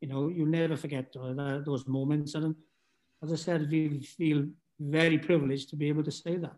You 0.01 0.09
know, 0.09 0.29
you'll 0.29 0.47
never 0.47 0.77
forget 0.77 1.13
those 1.13 1.87
moments. 1.87 2.35
And 2.35 2.55
as 3.23 3.33
I 3.33 3.37
said, 3.37 3.71
we 3.71 4.01
feel 4.01 4.47
very 4.81 5.19
privileged 5.19 5.69
to 5.71 5.77
be 5.77 5.89
able 5.89 6.05
to 6.05 6.11
say 6.11 6.37
that. 6.37 6.57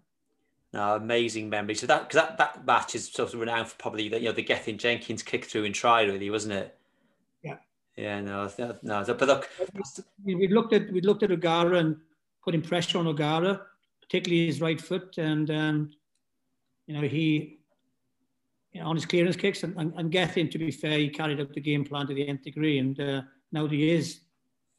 No, 0.73 0.97
amazing 0.97 1.51
memory. 1.51 1.75
So 1.75 1.87
that, 1.87 2.11
that 2.11 2.39
that 2.39 2.65
match 2.65 2.95
is 2.95 3.09
sort 3.09 3.35
of 3.35 3.41
renowned 3.41 3.69
for 3.69 3.77
probably 3.77 4.09
the, 4.09 4.19
you 4.19 4.27
know 4.27 4.33
the 4.33 4.43
Gethin 4.43 4.79
Jenkins 4.79 5.23
kick 5.23 5.45
through 5.45 5.65
and 5.65 5.75
try 5.75 6.03
really, 6.03 6.31
wasn't 6.31 6.55
it? 6.55 6.79
Yeah. 7.97 8.21
No. 8.21 8.51
No. 8.83 9.05
But 9.05 9.29
look, 9.29 9.51
we 10.25 10.49
looked 10.49 10.73
at 10.73 10.91
we 10.93 11.01
looked 11.01 11.23
at 11.23 11.33
O'Gara 11.33 11.79
and 11.79 11.97
putting 12.45 12.63
pressure 12.63 12.99
on 12.99 13.07
O'Gara, 13.07 13.61
particularly 14.01 14.47
his 14.47 14.61
right 14.61 14.81
foot, 14.81 15.19
and 15.19 15.51
um, 15.51 15.91
you 16.87 16.95
know 16.95 17.07
he 17.07 17.59
you 18.73 18.81
know, 18.81 18.89
on 18.89 18.97
his 18.97 19.07
clearance 19.07 19.37
kicks. 19.37 19.63
And, 19.65 19.77
and, 19.77 19.93
and 19.97 20.11
Gethin, 20.11 20.49
to 20.51 20.59
be 20.59 20.71
fair, 20.71 20.99
he 20.99 21.11
carried 21.11 21.41
out 21.41 21.53
the 21.53 21.61
game 21.61 21.85
plan 21.85 22.07
to 22.07 22.15
the 22.15 22.27
nth 22.27 22.43
degree. 22.43 22.79
And 22.79 22.99
uh, 22.99 23.23
now 23.53 23.67
he 23.67 23.91
is 23.91 24.21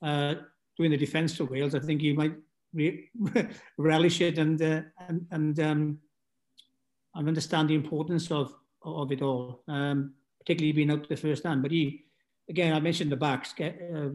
uh, 0.02 0.36
doing 0.78 0.92
the 0.92 0.98
defence 0.98 1.38
for 1.38 1.46
Wales, 1.46 1.76
I 1.76 1.80
think 1.80 2.02
he 2.02 2.14
might 2.14 2.36
re- 2.74 3.10
relish 3.78 4.22
it 4.22 4.38
and 4.38 4.62
uh, 4.62 4.82
and 5.08 5.26
and, 5.32 5.60
um, 5.60 6.00
and 7.16 7.28
understand 7.28 7.70
the 7.70 7.76
importance 7.76 8.32
of 8.32 8.54
of 8.84 9.12
it 9.12 9.22
all, 9.22 9.64
um, 9.68 10.14
particularly 10.40 10.74
being 10.74 10.92
out 10.92 11.08
the 11.08 11.16
first 11.16 11.44
hand. 11.44 11.62
But 11.62 11.72
he, 11.72 12.04
again, 12.50 12.74
I 12.74 12.80
mentioned 12.80 13.12
the 13.12 13.18
backs. 13.18 13.54
Get, 13.54 13.80
uh, 13.96 14.10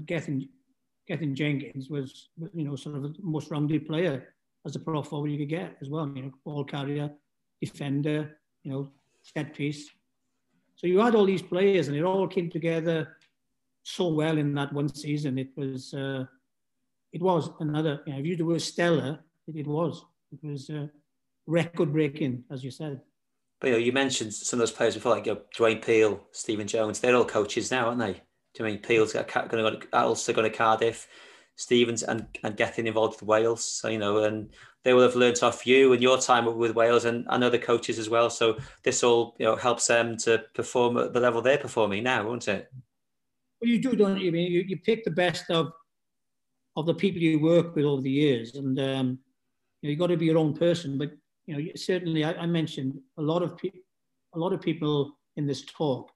Jenkins 1.34 1.88
was, 1.88 2.28
you 2.54 2.64
know, 2.64 2.76
sort 2.76 2.96
of 2.96 3.02
the 3.02 3.14
most 3.22 3.50
rounded 3.50 3.86
player 3.86 4.34
as 4.66 4.76
a 4.76 4.78
pro 4.78 5.02
forward 5.02 5.30
you 5.30 5.38
could 5.38 5.48
get 5.48 5.76
as 5.80 5.88
well. 5.88 6.10
You 6.14 6.22
know, 6.22 6.32
ball 6.44 6.64
carrier, 6.64 7.10
defender, 7.60 8.38
you 8.62 8.70
know, 8.70 8.90
set 9.22 9.54
piece. 9.54 9.90
So 10.76 10.86
you 10.86 10.98
had 10.98 11.14
all 11.14 11.24
these 11.24 11.42
players, 11.42 11.88
and 11.88 11.96
it 11.96 12.04
all 12.04 12.28
came 12.28 12.50
together 12.50 13.16
so 13.82 14.08
well 14.08 14.38
in 14.38 14.54
that 14.54 14.72
one 14.72 14.94
season. 14.94 15.38
It 15.38 15.48
was, 15.56 15.94
uh, 15.94 16.24
it 17.12 17.22
was 17.22 17.50
another. 17.60 18.02
You 18.06 18.12
know, 18.12 18.18
if 18.20 18.24
you 18.24 18.30
use 18.30 18.38
the 18.38 18.44
word 18.44 18.62
stellar, 18.62 19.18
it, 19.48 19.56
it 19.56 19.66
was. 19.66 20.04
It 20.30 20.46
was 20.46 20.70
uh, 20.70 20.86
record 21.46 21.92
breaking, 21.92 22.44
as 22.50 22.62
you 22.62 22.70
said. 22.70 23.00
But 23.60 23.68
you, 23.68 23.72
know, 23.72 23.78
you 23.78 23.92
mentioned 23.92 24.32
some 24.34 24.58
of 24.58 24.60
those 24.60 24.72
players 24.72 24.94
before, 24.94 25.12
like 25.12 25.26
you 25.26 25.34
know, 25.34 25.40
Dwayne 25.56 25.84
Peel, 25.84 26.20
Stephen 26.30 26.66
Jones. 26.66 27.00
They're 27.00 27.16
all 27.16 27.24
coaches 27.24 27.70
now, 27.70 27.86
aren't 27.86 27.98
they? 27.98 28.12
Do 28.12 28.20
you 28.58 28.64
mean 28.64 28.78
Peel's 28.78 29.12
going 29.12 29.26
to 29.26 29.46
go 29.48 29.70
to, 29.70 29.96
also 29.96 30.32
going 30.32 30.50
to 30.50 30.56
Cardiff? 30.56 31.08
Stevens 31.58 32.04
and, 32.04 32.26
and 32.44 32.56
getting 32.56 32.86
involved 32.86 33.20
with 33.20 33.28
Wales. 33.28 33.64
So, 33.64 33.88
you 33.88 33.98
know, 33.98 34.18
and 34.18 34.48
they 34.84 34.94
will 34.94 35.02
have 35.02 35.16
learnt 35.16 35.42
off 35.42 35.66
you 35.66 35.92
and 35.92 36.00
your 36.00 36.16
time 36.16 36.56
with 36.56 36.76
Wales 36.76 37.04
and, 37.04 37.26
and 37.28 37.42
other 37.42 37.58
coaches 37.58 37.98
as 37.98 38.08
well. 38.08 38.30
So 38.30 38.58
this 38.84 39.02
all, 39.02 39.34
you 39.38 39.44
know, 39.44 39.56
helps 39.56 39.88
them 39.88 40.16
to 40.18 40.44
perform 40.54 40.96
at 40.98 41.12
the 41.12 41.18
level 41.18 41.42
they're 41.42 41.58
performing 41.58 42.04
now, 42.04 42.26
won't 42.28 42.46
it? 42.46 42.70
Well, 43.60 43.68
you 43.68 43.82
do, 43.82 43.96
don't 43.96 44.20
you? 44.20 44.28
I 44.28 44.30
mean, 44.30 44.52
you, 44.52 44.60
you 44.60 44.78
pick 44.78 45.04
the 45.04 45.10
best 45.10 45.50
of 45.50 45.72
of 46.76 46.86
the 46.86 46.94
people 46.94 47.20
you 47.20 47.40
work 47.40 47.74
with 47.74 47.84
over 47.84 48.02
the 48.02 48.10
years, 48.10 48.54
and 48.54 48.78
um, 48.78 49.18
you 49.82 49.88
know, 49.88 49.90
you've 49.90 49.98
got 49.98 50.06
to 50.06 50.16
be 50.16 50.26
your 50.26 50.38
own 50.38 50.54
person. 50.54 50.96
But 50.96 51.10
you 51.48 51.56
know, 51.56 51.70
certainly, 51.76 52.24
I, 52.24 52.34
I 52.34 52.46
mentioned 52.46 53.00
a 53.16 53.22
lot 53.22 53.42
of 53.42 53.56
people, 53.56 53.80
a 54.34 54.38
lot 54.38 54.52
of 54.52 54.60
people 54.60 55.16
in 55.36 55.46
this 55.46 55.64
talk 55.64 56.12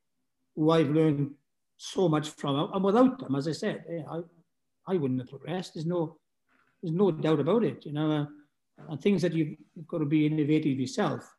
who 0.54 0.70
I've 0.70 0.90
learned 0.90 1.30
so 1.78 2.06
much 2.06 2.28
from, 2.28 2.70
and 2.72 2.84
without 2.84 3.18
them, 3.18 3.34
as 3.34 3.48
I 3.48 3.52
said, 3.52 3.82
I, 4.10 4.20
I 4.86 4.96
wouldn't 4.98 5.20
have 5.20 5.30
progressed. 5.30 5.72
There's 5.72 5.86
no, 5.86 6.18
there's 6.82 6.94
no 6.94 7.10
doubt 7.10 7.40
about 7.40 7.64
it. 7.64 7.86
You 7.86 7.92
know, 7.92 8.10
uh, 8.12 8.26
and 8.90 9.00
things 9.00 9.22
that 9.22 9.32
you've, 9.32 9.56
you've, 9.74 9.86
got 9.86 9.98
to 9.98 10.04
be 10.04 10.26
innovative 10.26 10.78
yourself. 10.78 11.34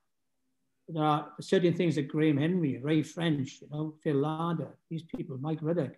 There 0.87 1.03
are 1.03 1.29
certain 1.39 1.75
things 1.75 1.93
that 1.95 2.07
Graham 2.07 2.37
Henry, 2.37 2.79
Ray 2.79 3.03
French, 3.03 3.61
you 3.61 3.69
know, 3.69 3.93
Phil 4.03 4.15
Larder, 4.15 4.75
these 4.89 5.03
people, 5.03 5.37
Mike 5.37 5.59
Ruddock, 5.61 5.93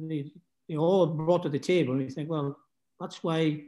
they, 0.00 0.32
they 0.68 0.76
all 0.76 1.06
brought 1.06 1.44
to 1.44 1.48
the 1.48 1.60
table. 1.60 1.92
And 1.92 2.02
you 2.02 2.10
think, 2.10 2.28
well, 2.28 2.58
that's 2.98 3.22
why 3.22 3.62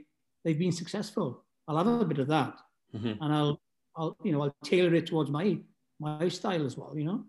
they've 0.44 0.58
been 0.58 0.72
successful. 0.72 1.44
I'll 1.68 1.78
have 1.78 1.86
a 1.86 2.04
bit 2.04 2.18
of 2.18 2.26
that, 2.26 2.58
mm-hmm. 2.94 3.22
and 3.22 3.32
I'll, 3.32 3.60
I'll, 3.96 4.16
you 4.22 4.32
know, 4.32 4.42
I'll 4.42 4.56
tailor 4.64 4.94
it 4.94 5.06
towards 5.06 5.30
my 5.30 5.58
my 6.00 6.28
style 6.28 6.64
as 6.64 6.76
well. 6.76 6.92
You 6.96 7.04
know. 7.04 7.24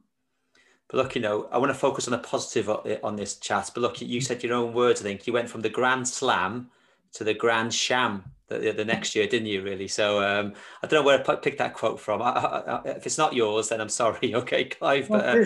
But 0.89 0.97
look, 0.97 1.15
you 1.15 1.21
know, 1.21 1.47
I 1.51 1.57
want 1.57 1.71
to 1.71 1.77
focus 1.77 2.07
on 2.07 2.13
a 2.13 2.19
positive 2.19 2.69
on 3.03 3.15
this 3.15 3.37
chat. 3.37 3.71
But 3.73 3.81
look, 3.81 4.01
you 4.01 4.21
said 4.21 4.43
your 4.43 4.55
own 4.55 4.73
words. 4.73 5.01
I 5.01 5.03
think 5.03 5.25
you 5.25 5.33
went 5.33 5.49
from 5.49 5.61
the 5.61 5.69
Grand 5.69 6.07
Slam 6.07 6.69
to 7.13 7.23
the 7.23 7.33
Grand 7.33 7.73
Sham 7.73 8.23
the, 8.47 8.71
the 8.71 8.85
next 8.85 9.15
year, 9.15 9.27
didn't 9.27 9.47
you? 9.47 9.63
Really. 9.63 9.87
So 9.87 10.21
um, 10.21 10.53
I 10.83 10.87
don't 10.87 10.99
know 10.99 11.05
where 11.05 11.19
I 11.19 11.35
picked 11.35 11.57
that 11.57 11.73
quote 11.73 11.99
from. 11.99 12.21
I, 12.21 12.29
I, 12.29 12.81
if 12.89 13.05
it's 13.05 13.17
not 13.17 13.33
yours, 13.33 13.69
then 13.69 13.81
I'm 13.81 13.89
sorry. 13.89 14.35
Okay, 14.35 14.65
Clive. 14.65 15.07
But, 15.07 15.25
uh, 15.25 15.45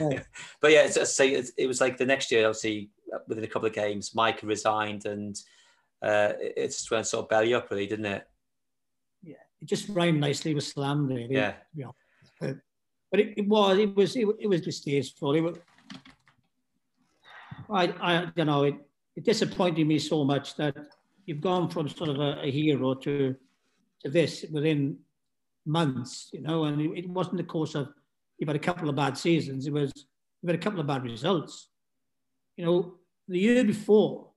but 0.60 0.70
yeah, 0.70 0.82
it's, 0.84 1.16
say 1.16 1.30
it, 1.30 1.50
it 1.56 1.66
was 1.66 1.80
like 1.80 1.96
the 1.96 2.06
next 2.06 2.30
year. 2.30 2.46
Obviously, 2.46 2.90
within 3.26 3.44
a 3.44 3.48
couple 3.48 3.66
of 3.66 3.74
games, 3.74 4.14
Mike 4.14 4.40
resigned, 4.42 5.06
and 5.06 5.36
uh, 6.02 6.32
it 6.38 6.66
just 6.68 6.90
went 6.90 7.06
sort 7.06 7.24
of 7.24 7.28
belly 7.28 7.54
up, 7.54 7.70
really, 7.70 7.86
didn't 7.86 8.06
it? 8.06 8.26
It 9.60 9.68
just 9.68 9.88
rhymed 9.88 10.20
nicely 10.20 10.54
with 10.54 10.64
slam, 10.64 11.06
really. 11.06 11.28
Yeah. 11.30 11.54
yeah 11.74 11.90
but 13.10 13.20
it, 13.20 13.34
it 13.36 13.48
was 13.48 13.78
it 13.78 13.94
was 13.94 14.16
it, 14.16 14.26
it, 14.38 14.46
was 14.46 14.60
distasteful. 14.60 15.34
It 15.34 15.40
was, 15.40 15.56
I 17.70 17.88
I 18.00 18.28
you 18.34 18.44
know 18.44 18.64
it, 18.64 18.74
it 19.16 19.24
disappointed 19.24 19.86
me 19.86 19.98
so 19.98 20.24
much 20.24 20.56
that 20.56 20.76
you've 21.26 21.40
gone 21.40 21.68
from 21.68 21.88
sort 21.88 22.10
of 22.10 22.20
a, 22.20 22.40
a 22.42 22.50
hero 22.50 22.94
to 22.94 23.34
to 24.02 24.10
this 24.10 24.44
within 24.50 24.98
months, 25.66 26.30
you 26.32 26.40
know, 26.40 26.64
and 26.64 26.80
it, 26.80 27.04
it 27.04 27.08
wasn't 27.08 27.36
the 27.36 27.44
course 27.44 27.74
of 27.74 27.92
you've 28.38 28.48
had 28.48 28.56
a 28.56 28.60
couple 28.60 28.88
of 28.88 28.96
bad 28.96 29.18
seasons. 29.18 29.66
It 29.66 29.72
was 29.72 29.92
you've 30.40 30.50
had 30.50 30.58
a 30.58 30.62
couple 30.62 30.80
of 30.80 30.86
bad 30.86 31.02
results. 31.02 31.68
You 32.56 32.64
know, 32.64 32.94
the 33.28 33.38
year 33.38 33.64
before, 33.64 34.28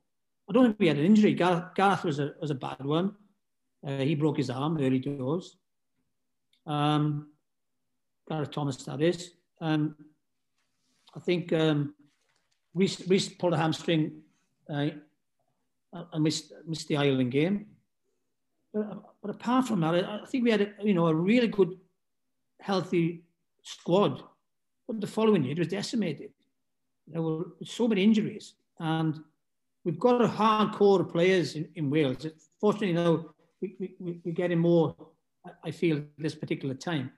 I 0.49 0.53
don't 0.53 0.65
think 0.65 0.79
we 0.79 0.87
had 0.87 0.97
an 0.97 1.05
injury. 1.05 1.33
Gareth, 1.33 1.75
Gareth 1.75 2.03
was 2.03 2.19
a 2.19 2.33
was 2.41 2.51
a 2.51 2.55
bad 2.55 2.83
one. 2.83 3.15
Uh, 3.85 3.97
he 3.97 4.15
broke 4.15 4.37
his 4.37 4.49
arm 4.49 4.77
early 4.79 4.99
doors. 4.99 5.57
Um, 6.65 7.27
Gareth 8.29 8.51
Thomas, 8.51 8.77
that 8.77 9.01
is. 9.01 9.31
Um, 9.59 9.95
I 11.15 11.19
think 11.19 11.51
um, 11.53 11.93
Reece, 12.73 13.07
Reece 13.07 13.29
pulled 13.29 13.53
a 13.53 13.57
hamstring 13.57 14.21
uh, 14.69 14.89
and 15.91 16.23
missed, 16.23 16.53
missed 16.65 16.87
the 16.87 16.97
Ireland 16.97 17.31
game. 17.31 17.67
But, 18.73 18.79
uh, 18.81 18.95
but 19.21 19.31
apart 19.31 19.67
from 19.67 19.81
that, 19.81 19.95
I, 19.95 20.21
I 20.23 20.25
think 20.25 20.43
we 20.43 20.51
had 20.51 20.61
a, 20.61 20.69
you 20.81 20.93
know 20.93 21.07
a 21.07 21.13
really 21.13 21.47
good, 21.47 21.77
healthy 22.59 23.23
squad. 23.61 24.23
But 24.87 25.01
the 25.01 25.07
following 25.07 25.43
year, 25.43 25.53
it 25.53 25.59
was 25.59 25.67
decimated. 25.67 26.31
There 27.07 27.21
were 27.21 27.45
so 27.63 27.87
many 27.87 28.03
injuries, 28.03 28.53
and 28.79 29.19
we've 29.83 29.99
got 29.99 30.21
a 30.21 30.27
hardcore 30.27 31.09
players 31.09 31.55
in, 31.55 31.67
in 31.75 31.89
Wales. 31.89 32.25
Fortunately, 32.59 32.93
now 32.93 33.25
we, 33.79 33.95
we, 33.99 34.19
we're 34.23 34.33
getting 34.33 34.59
more, 34.59 34.95
I 35.63 35.71
feel, 35.71 35.97
at 35.97 36.03
this 36.17 36.35
particular 36.35 36.75
time. 36.75 37.11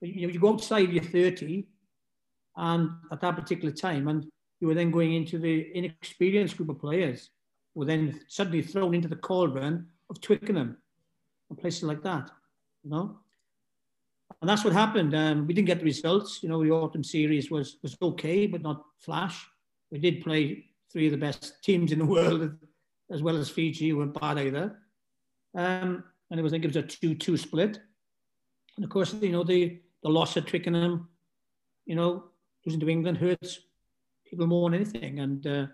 You 0.00 0.26
know, 0.26 0.32
you 0.32 0.40
go 0.40 0.52
outside 0.52 0.90
your 0.90 1.04
30, 1.04 1.66
and 2.56 2.90
at 3.12 3.20
that 3.20 3.36
particular 3.36 3.72
time, 3.72 4.08
and 4.08 4.26
you 4.60 4.66
were 4.66 4.74
then 4.74 4.90
going 4.90 5.14
into 5.14 5.38
the 5.38 5.70
inexperienced 5.74 6.56
group 6.56 6.70
of 6.70 6.80
players 6.80 7.30
were 7.74 7.84
then 7.84 8.20
suddenly 8.28 8.62
thrown 8.62 8.94
into 8.94 9.08
the 9.08 9.16
cauldron 9.16 9.86
of 10.08 10.20
Twickenham 10.20 10.78
and 11.50 11.58
places 11.58 11.82
like 11.82 12.02
that, 12.02 12.30
you 12.82 12.90
know. 12.90 13.18
And 14.40 14.48
that's 14.48 14.64
what 14.64 14.72
happened. 14.72 15.14
Um, 15.14 15.46
we 15.46 15.54
didn't 15.54 15.66
get 15.66 15.78
the 15.78 15.84
results. 15.84 16.42
You 16.42 16.48
know, 16.48 16.62
the 16.62 16.70
autumn 16.70 17.04
series 17.04 17.50
was 17.50 17.76
was 17.82 17.96
okay, 18.00 18.46
but 18.46 18.62
not 18.62 18.84
flash. 18.98 19.46
We 19.90 19.98
did 19.98 20.22
play 20.22 20.64
three 20.90 21.06
of 21.06 21.12
the 21.12 21.18
best 21.18 21.62
teams 21.62 21.92
in 21.92 21.98
the 21.98 22.04
world, 22.16 22.50
as 23.10 23.22
well 23.22 23.36
as 23.36 23.50
Fiji, 23.50 23.92
weren't 23.92 24.18
bad 24.18 24.38
either. 24.38 24.78
Um, 25.56 26.04
and 26.30 26.38
it 26.38 26.42
was, 26.42 26.52
I 26.52 26.54
think 26.54 26.64
it 26.66 26.68
was 26.68 26.76
a 26.76 26.82
2-2 26.82 27.38
split. 27.38 27.80
And 28.76 28.84
of 28.84 28.90
course, 28.90 29.14
you 29.14 29.32
know, 29.32 29.42
the, 29.42 29.80
the 30.02 30.08
loss 30.08 30.36
at 30.36 30.46
Twickenham, 30.46 31.08
you 31.86 31.96
know, 31.96 32.24
losing 32.64 32.80
to 32.80 32.88
England 32.88 33.18
hurts 33.18 33.60
people 34.26 34.46
more 34.46 34.68
than 34.68 34.80
anything. 34.80 35.20
And, 35.20 35.46
uh, 35.46 35.66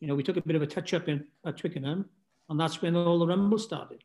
you 0.00 0.08
know, 0.08 0.14
we 0.14 0.22
took 0.22 0.36
a 0.36 0.42
bit 0.42 0.56
of 0.56 0.62
a 0.62 0.66
touch-up 0.66 1.08
in 1.08 1.24
at 1.46 1.56
Twickenham, 1.56 2.06
and 2.48 2.60
that's 2.60 2.82
when 2.82 2.96
all 2.96 3.18
the 3.18 3.26
rumble 3.26 3.58
started. 3.58 4.04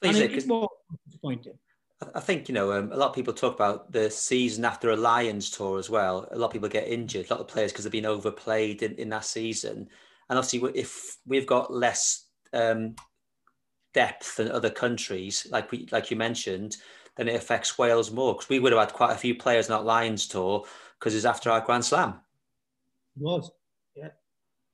Please 0.00 0.20
and 0.20 0.24
it, 0.24 0.44
it 0.44 0.48
was 0.48 0.68
disappointing. 1.06 1.58
I 2.14 2.20
think, 2.20 2.48
you 2.48 2.54
know, 2.54 2.72
um, 2.72 2.92
a 2.92 2.96
lot 2.96 3.08
of 3.08 3.14
people 3.14 3.32
talk 3.32 3.54
about 3.54 3.90
the 3.90 4.10
season 4.10 4.66
after 4.66 4.90
a 4.90 4.96
Lions 4.96 5.50
tour 5.50 5.78
as 5.78 5.88
well. 5.88 6.28
A 6.30 6.36
lot 6.36 6.48
of 6.48 6.52
people 6.52 6.68
get 6.68 6.88
injured, 6.88 7.26
a 7.30 7.34
lot 7.34 7.40
of 7.40 7.48
players 7.48 7.72
because 7.72 7.84
they've 7.84 7.92
been 7.92 8.04
overplayed 8.04 8.82
in, 8.82 8.94
in 8.96 9.08
that 9.08 9.24
season. 9.24 9.88
And 10.28 10.38
obviously, 10.38 10.70
if 10.78 11.16
we've 11.26 11.46
got 11.46 11.72
less 11.72 12.26
um, 12.52 12.96
depth 13.96 14.36
than 14.36 14.50
other 14.50 14.68
countries, 14.68 15.46
like 15.50 15.72
we 15.72 15.88
like 15.90 16.10
you 16.10 16.16
mentioned, 16.16 16.76
then 17.16 17.28
it 17.28 17.34
affects 17.34 17.78
Wales 17.78 18.12
more 18.12 18.34
because 18.34 18.50
we 18.50 18.58
would 18.58 18.72
have 18.72 18.80
had 18.80 18.92
quite 18.92 19.12
a 19.12 19.18
few 19.18 19.34
players 19.34 19.66
in 19.66 19.72
that 19.72 19.86
Lions 19.86 20.28
tour 20.28 20.66
because 20.98 21.14
it's 21.14 21.24
after 21.24 21.50
our 21.50 21.62
Grand 21.62 21.84
Slam. 21.84 22.20
It 23.16 23.22
was, 23.22 23.50
yeah. 23.94 24.10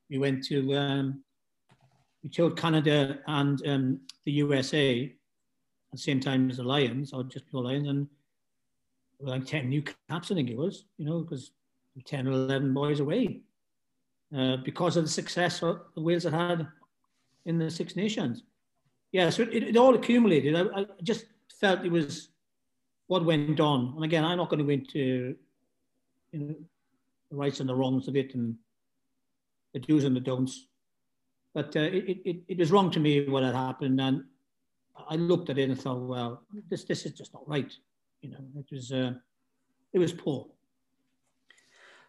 We 0.09 0.17
went 0.17 0.43
to 0.47 0.75
um, 0.75 1.23
we 2.21 2.29
toured 2.29 2.57
Canada 2.57 3.19
and 3.27 3.65
um, 3.65 3.99
the 4.25 4.33
USA 4.33 5.05
at 5.05 5.91
the 5.93 5.97
same 5.97 6.19
time 6.19 6.49
as 6.49 6.57
the 6.57 6.63
Lions 6.63 7.13
or 7.13 7.23
just 7.23 7.45
before 7.45 7.63
Lions, 7.63 7.87
and 7.87 8.07
we 9.19 9.31
like 9.31 9.45
10 9.45 9.69
new 9.69 9.81
caps. 9.81 10.31
I 10.31 10.35
think 10.35 10.49
it 10.49 10.57
was, 10.57 10.83
you 10.97 11.05
know, 11.05 11.21
because 11.21 11.51
10 12.05 12.27
or 12.27 12.31
eleven 12.31 12.73
boys 12.73 12.99
away 12.99 13.41
uh, 14.35 14.57
because 14.57 14.97
of 14.97 15.05
the 15.05 15.09
success 15.09 15.61
the 15.61 15.79
Wales 15.95 16.23
had 16.23 16.33
had 16.33 16.67
in 17.45 17.57
the 17.57 17.71
Six 17.71 17.95
Nations. 17.95 18.43
Yeah, 19.13 19.29
so 19.29 19.43
it, 19.43 19.63
it 19.63 19.77
all 19.77 19.93
accumulated. 19.93 20.55
I, 20.55 20.81
I, 20.81 20.85
just 21.03 21.25
felt 21.59 21.85
it 21.85 21.91
was 21.91 22.29
what 23.07 23.23
went 23.23 23.59
on. 23.59 23.93
And 23.95 24.03
again, 24.03 24.25
I'm 24.25 24.39
not 24.39 24.49
going 24.49 24.57
to 24.57 24.65
go 24.65 24.71
into 24.71 25.35
you 26.31 26.39
know, 26.39 26.55
the 27.29 27.37
rights 27.37 27.59
and 27.59 27.69
the 27.69 27.75
wrongs 27.75 28.07
of 28.07 28.15
it 28.15 28.33
and 28.33 28.55
the 29.73 29.79
do's 29.79 30.03
and 30.03 30.15
the 30.15 30.19
don'ts. 30.19 30.65
But 31.53 31.75
uh, 31.75 31.81
it, 31.81 32.21
it, 32.25 32.37
it 32.47 32.57
was 32.57 32.71
wrong 32.71 32.89
to 32.89 32.99
me 32.99 33.29
what 33.29 33.43
had 33.43 33.53
happened. 33.53 34.01
And 34.01 34.23
I 35.07 35.15
looked 35.15 35.51
at 35.51 35.59
it 35.59 35.69
and 35.69 35.79
thought, 35.79 36.01
well, 36.01 36.41
this, 36.67 36.83
this 36.83 37.05
is 37.05 37.11
just 37.11 37.35
not 37.35 37.47
right. 37.47 37.71
You 38.23 38.31
know, 38.31 38.39
it 38.57 38.65
was, 38.71 38.91
uh, 38.91 39.13
it 39.93 39.99
was 39.99 40.11
poor. 40.11 40.47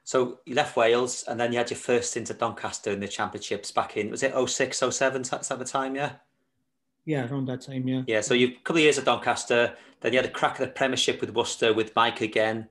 So 0.05 0.41
you 0.47 0.55
left 0.55 0.75
Wales 0.77 1.25
and 1.29 1.39
then 1.39 1.53
you 1.53 1.59
had 1.59 1.69
your 1.69 1.79
first 1.79 2.13
stint 2.13 2.31
at 2.31 2.39
Doncaster 2.39 2.93
in 2.93 3.01
the 3.01 3.09
championships 3.09 3.71
back 3.71 3.99
in, 3.99 4.11
was 4.11 4.23
it 4.23 4.33
06, 4.35 4.83
07, 4.91 5.21
is 5.21 5.31
that 5.31 5.59
the 5.59 5.65
time, 5.67 5.97
yeah? 5.97 6.13
Yeah, 7.05 7.29
around 7.29 7.47
that 7.49 7.61
time, 7.61 7.87
yeah. 7.87 8.03
Yeah, 8.07 8.21
so 8.23 8.35
you 8.35 8.49
a 8.49 8.61
couple 8.65 8.77
of 8.77 8.83
years 8.83 8.99
at 8.99 9.05
Doncaster, 9.05 9.77
then 10.01 10.13
you 10.13 10.19
had 10.19 10.27
a 10.27 10.33
crack 10.33 10.61
at 10.61 10.61
the 10.61 10.69
Premiership 10.69 11.21
with 11.21 11.35
Worcester 11.35 11.75
with 11.75 11.95
Mike 11.95 12.21
again, 12.21 12.69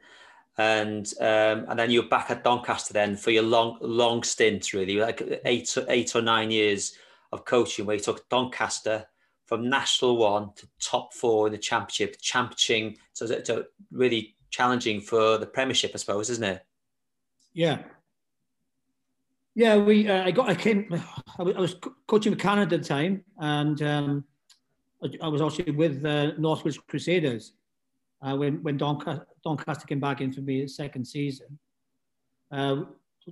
and 0.58 1.12
um, 1.20 1.66
and 1.68 1.78
then 1.78 1.92
you 1.92 2.02
were 2.02 2.08
back 2.08 2.30
at 2.30 2.44
Doncaster 2.44 2.94
then 2.94 3.16
for 3.16 3.32
your 3.32 3.44
long 3.44 3.78
long 3.82 4.24
stint, 4.24 4.74
really, 4.74 4.96
like 4.96 5.42
eight 5.46 5.76
eight 5.88 6.16
or 6.16 6.22
nine 6.22 6.52
years 6.52 6.96
of 7.32 7.46
coaching, 7.46 7.86
where 7.86 7.96
you 7.96 8.02
took 8.02 8.28
Doncaster 8.30 9.06
from 9.46 9.70
National 9.70 10.18
One 10.18 10.52
to 10.56 10.68
top 10.80 11.14
four 11.14 11.48
in 11.48 11.54
the 11.54 11.60
Championship, 11.60 12.18
championing. 12.22 12.98
So 13.14 13.26
it's 13.26 13.52
really 13.92 14.36
challenging 14.50 15.02
for 15.02 15.38
the 15.38 15.46
Premiership, 15.46 15.92
I 15.94 15.98
suppose, 15.98 16.30
isn't 16.30 16.44
it? 16.44 16.66
Yeah. 17.54 17.80
Yeah, 19.56 19.78
we. 19.78 20.08
Uh, 20.08 20.24
I 20.24 20.32
got. 20.32 20.50
I 20.50 20.56
came. 20.56 20.88
I 21.40 21.44
was 21.44 21.76
coaching 22.08 22.36
Canada 22.36 22.76
at 22.76 22.82
the 22.82 22.88
time, 22.88 23.24
and 23.40 23.82
um, 23.82 24.24
I 25.22 25.28
was 25.28 25.42
also 25.42 25.64
with 25.74 26.04
uh, 26.06 26.32
North 26.38 26.64
Wales 26.64 26.80
Crusaders 26.88 27.54
uh, 28.22 28.36
when 28.36 28.64
when 28.64 28.78
Doncaster, 28.78 29.28
Doncaster 29.44 29.86
came 29.86 30.00
back 30.00 30.22
in 30.22 30.32
for 30.32 30.42
me 30.42 30.62
the 30.62 30.68
second 30.68 31.06
season. 31.06 31.60
Uh, 32.52 32.84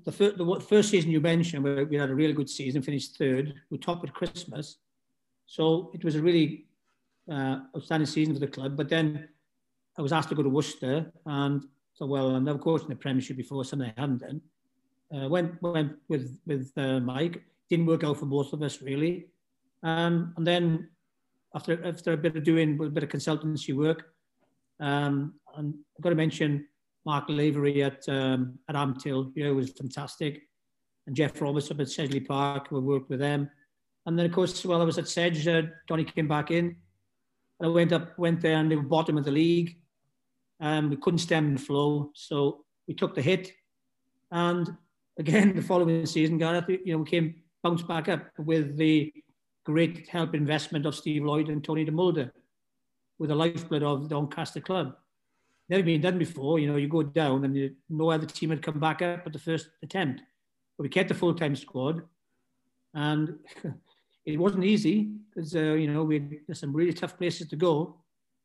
the, 0.06 0.12
fir- 0.12 0.32
the 0.32 0.66
first 0.68 0.90
season 0.90 1.12
you 1.12 1.20
mentioned, 1.20 1.64
we 1.64 1.98
had 1.98 2.10
a 2.10 2.16
really 2.16 2.34
good 2.34 2.50
season, 2.50 2.82
finished 2.82 3.18
third. 3.18 3.54
We 3.70 3.78
topped 3.78 4.08
at 4.08 4.14
Christmas, 4.14 4.78
so 5.48 5.92
it 5.94 6.04
was 6.04 6.16
a 6.16 6.22
really 6.22 6.66
uh, 7.32 7.60
outstanding 7.76 8.08
season 8.08 8.34
for 8.34 8.40
the 8.40 8.48
club. 8.48 8.78
But 8.78 8.90
then 8.90 9.28
I 9.98 10.02
was 10.02 10.14
asked 10.14 10.30
to 10.30 10.36
go 10.36 10.44
to 10.44 10.50
Worcester, 10.50 11.12
and 11.26 11.66
so, 11.94 12.06
well, 12.06 12.36
I've 12.36 12.44
never 12.44 12.58
coached 12.58 12.86
in 12.86 12.90
the 12.90 12.96
Premiership 12.96 13.38
before, 13.38 13.66
something 13.66 13.92
I 13.96 14.00
hadn't 14.00 14.20
done. 14.20 14.42
uh, 15.16 15.28
went 15.28 15.62
went 15.62 15.94
with 16.08 16.40
with 16.46 16.72
uh, 16.78 17.00
Mike. 17.00 17.42
Didn't 17.70 17.86
work 17.86 18.04
out 18.04 18.18
for 18.18 18.26
both 18.26 18.54
of 18.54 18.62
us 18.62 18.82
really. 18.82 19.28
Um, 19.84 20.34
and 20.38 20.46
then 20.46 20.90
after 21.56 21.84
after 21.86 22.14
a 22.14 22.18
bit 22.18 22.36
of 22.36 22.44
doing 22.44 22.80
a 22.82 22.90
bit 22.90 23.04
of 23.04 23.10
consultancy 23.10 23.76
work, 23.76 24.14
um, 24.80 25.34
and 25.58 25.74
I've 25.98 26.04
got 26.04 26.10
to 26.10 26.16
mention 26.16 26.68
Mark 27.06 27.26
Lavery 27.30 27.84
at 27.84 28.08
um, 28.08 28.60
at 28.70 28.76
Amtil. 28.76 29.32
You 29.36 29.46
know, 29.46 29.54
was 29.54 29.72
fantastic, 29.72 30.42
and 31.08 31.16
Jeff 31.16 31.42
Roberts 31.42 31.72
up 31.72 31.80
at 31.80 31.88
Sedgley 31.88 32.26
Park. 32.26 32.68
We 32.72 32.80
worked 32.80 33.10
with 33.10 33.20
them, 33.20 33.50
and 34.06 34.18
then 34.18 34.26
of 34.26 34.32
course 34.32 34.64
while 34.66 34.82
I 34.82 34.86
was 34.86 34.98
at 34.98 35.08
Sedge, 35.08 35.48
uh, 35.48 35.64
Donny 35.88 36.04
came 36.04 36.28
back 36.28 36.52
in. 36.52 36.76
I 37.62 37.68
went 37.68 37.92
up 37.92 38.18
went 38.18 38.42
there 38.42 38.58
and 38.58 38.72
they 38.72 38.76
were 38.76 38.82
bottom 38.84 39.18
of 39.18 39.26
the 39.26 39.32
league. 39.32 39.78
Um, 40.60 40.90
we 40.90 40.96
couldn't 40.96 41.20
stem 41.20 41.56
the 41.56 41.62
flow, 41.62 42.12
so 42.14 42.66
we 42.88 42.94
took 42.94 43.16
the 43.16 43.22
hit, 43.22 43.52
and 44.32 44.70
again, 45.22 45.56
the 45.56 45.62
following 45.62 46.06
season, 46.06 46.38
Gareth, 46.38 46.68
you 46.68 46.94
know, 46.94 47.00
we 47.00 47.10
came 47.10 47.36
bounced 47.64 47.88
back 47.88 48.10
up 48.10 48.26
with 48.38 48.78
the 48.78 49.14
great 49.64 50.10
help 50.10 50.34
investment 50.34 50.86
of 50.86 50.96
Steve 50.96 51.24
Lloyd 51.24 51.50
and 51.50 51.64
Tony 51.64 51.86
de 51.86 51.92
Mulder, 51.92 52.32
with 53.20 53.30
the 53.30 53.36
lifeblood 53.36 53.84
of 53.84 54.04
the 54.04 54.10
Doncaster 54.10 54.60
club. 54.62 54.96
Never 55.70 55.84
been 55.84 56.02
done 56.02 56.18
before. 56.18 56.60
You 56.60 56.68
know, 56.68 56.76
you 56.76 56.88
go 56.88 57.04
down 57.04 57.46
and 57.46 57.56
you, 57.56 57.76
no 57.90 58.12
other 58.12 58.26
team 58.26 58.50
had 58.50 58.62
come 58.62 58.80
back 58.80 59.02
up 59.02 59.26
at 59.26 59.32
the 59.32 59.40
first 59.40 59.70
attempt. 59.84 60.22
But 60.78 60.84
we 60.84 60.90
kept 60.90 61.10
the 61.10 61.16
full-time 61.16 61.56
squad, 61.56 62.02
and 62.94 63.38
it 64.26 64.38
wasn't 64.38 64.66
easy 64.66 65.12
because 65.30 65.56
uh, 65.56 65.74
you 65.74 65.88
know 65.88 66.04
we 66.04 66.42
had 66.48 66.58
some 66.58 66.74
really 66.74 66.94
tough 66.94 67.18
places 67.18 67.48
to 67.50 67.56
go. 67.56 67.98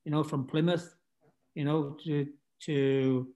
You 0.04 0.12
know, 0.12 0.22
from 0.22 0.46
Plymouth 0.46 0.94
you 1.56 1.64
know, 1.64 1.96
to 2.04 2.28
to 2.60 3.26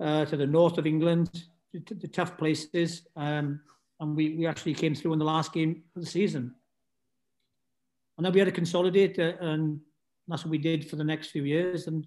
uh, 0.00 0.24
to 0.26 0.36
the 0.36 0.46
north 0.46 0.78
of 0.78 0.86
England, 0.86 1.44
the, 1.72 1.94
the 1.94 2.08
tough 2.08 2.36
places. 2.36 3.06
Um, 3.16 3.60
and 4.00 4.16
we, 4.16 4.34
we 4.34 4.46
actually 4.46 4.74
came 4.74 4.94
through 4.94 5.12
in 5.12 5.18
the 5.18 5.24
last 5.24 5.52
game 5.52 5.82
of 5.94 6.02
the 6.02 6.08
season. 6.08 6.54
And 8.16 8.24
then 8.24 8.32
we 8.32 8.40
had 8.40 8.46
to 8.46 8.52
consolidate, 8.52 9.18
uh, 9.18 9.32
and 9.40 9.80
that's 10.28 10.44
what 10.44 10.50
we 10.50 10.58
did 10.58 10.88
for 10.88 10.96
the 10.96 11.04
next 11.04 11.30
few 11.30 11.44
years. 11.44 11.86
And 11.86 12.06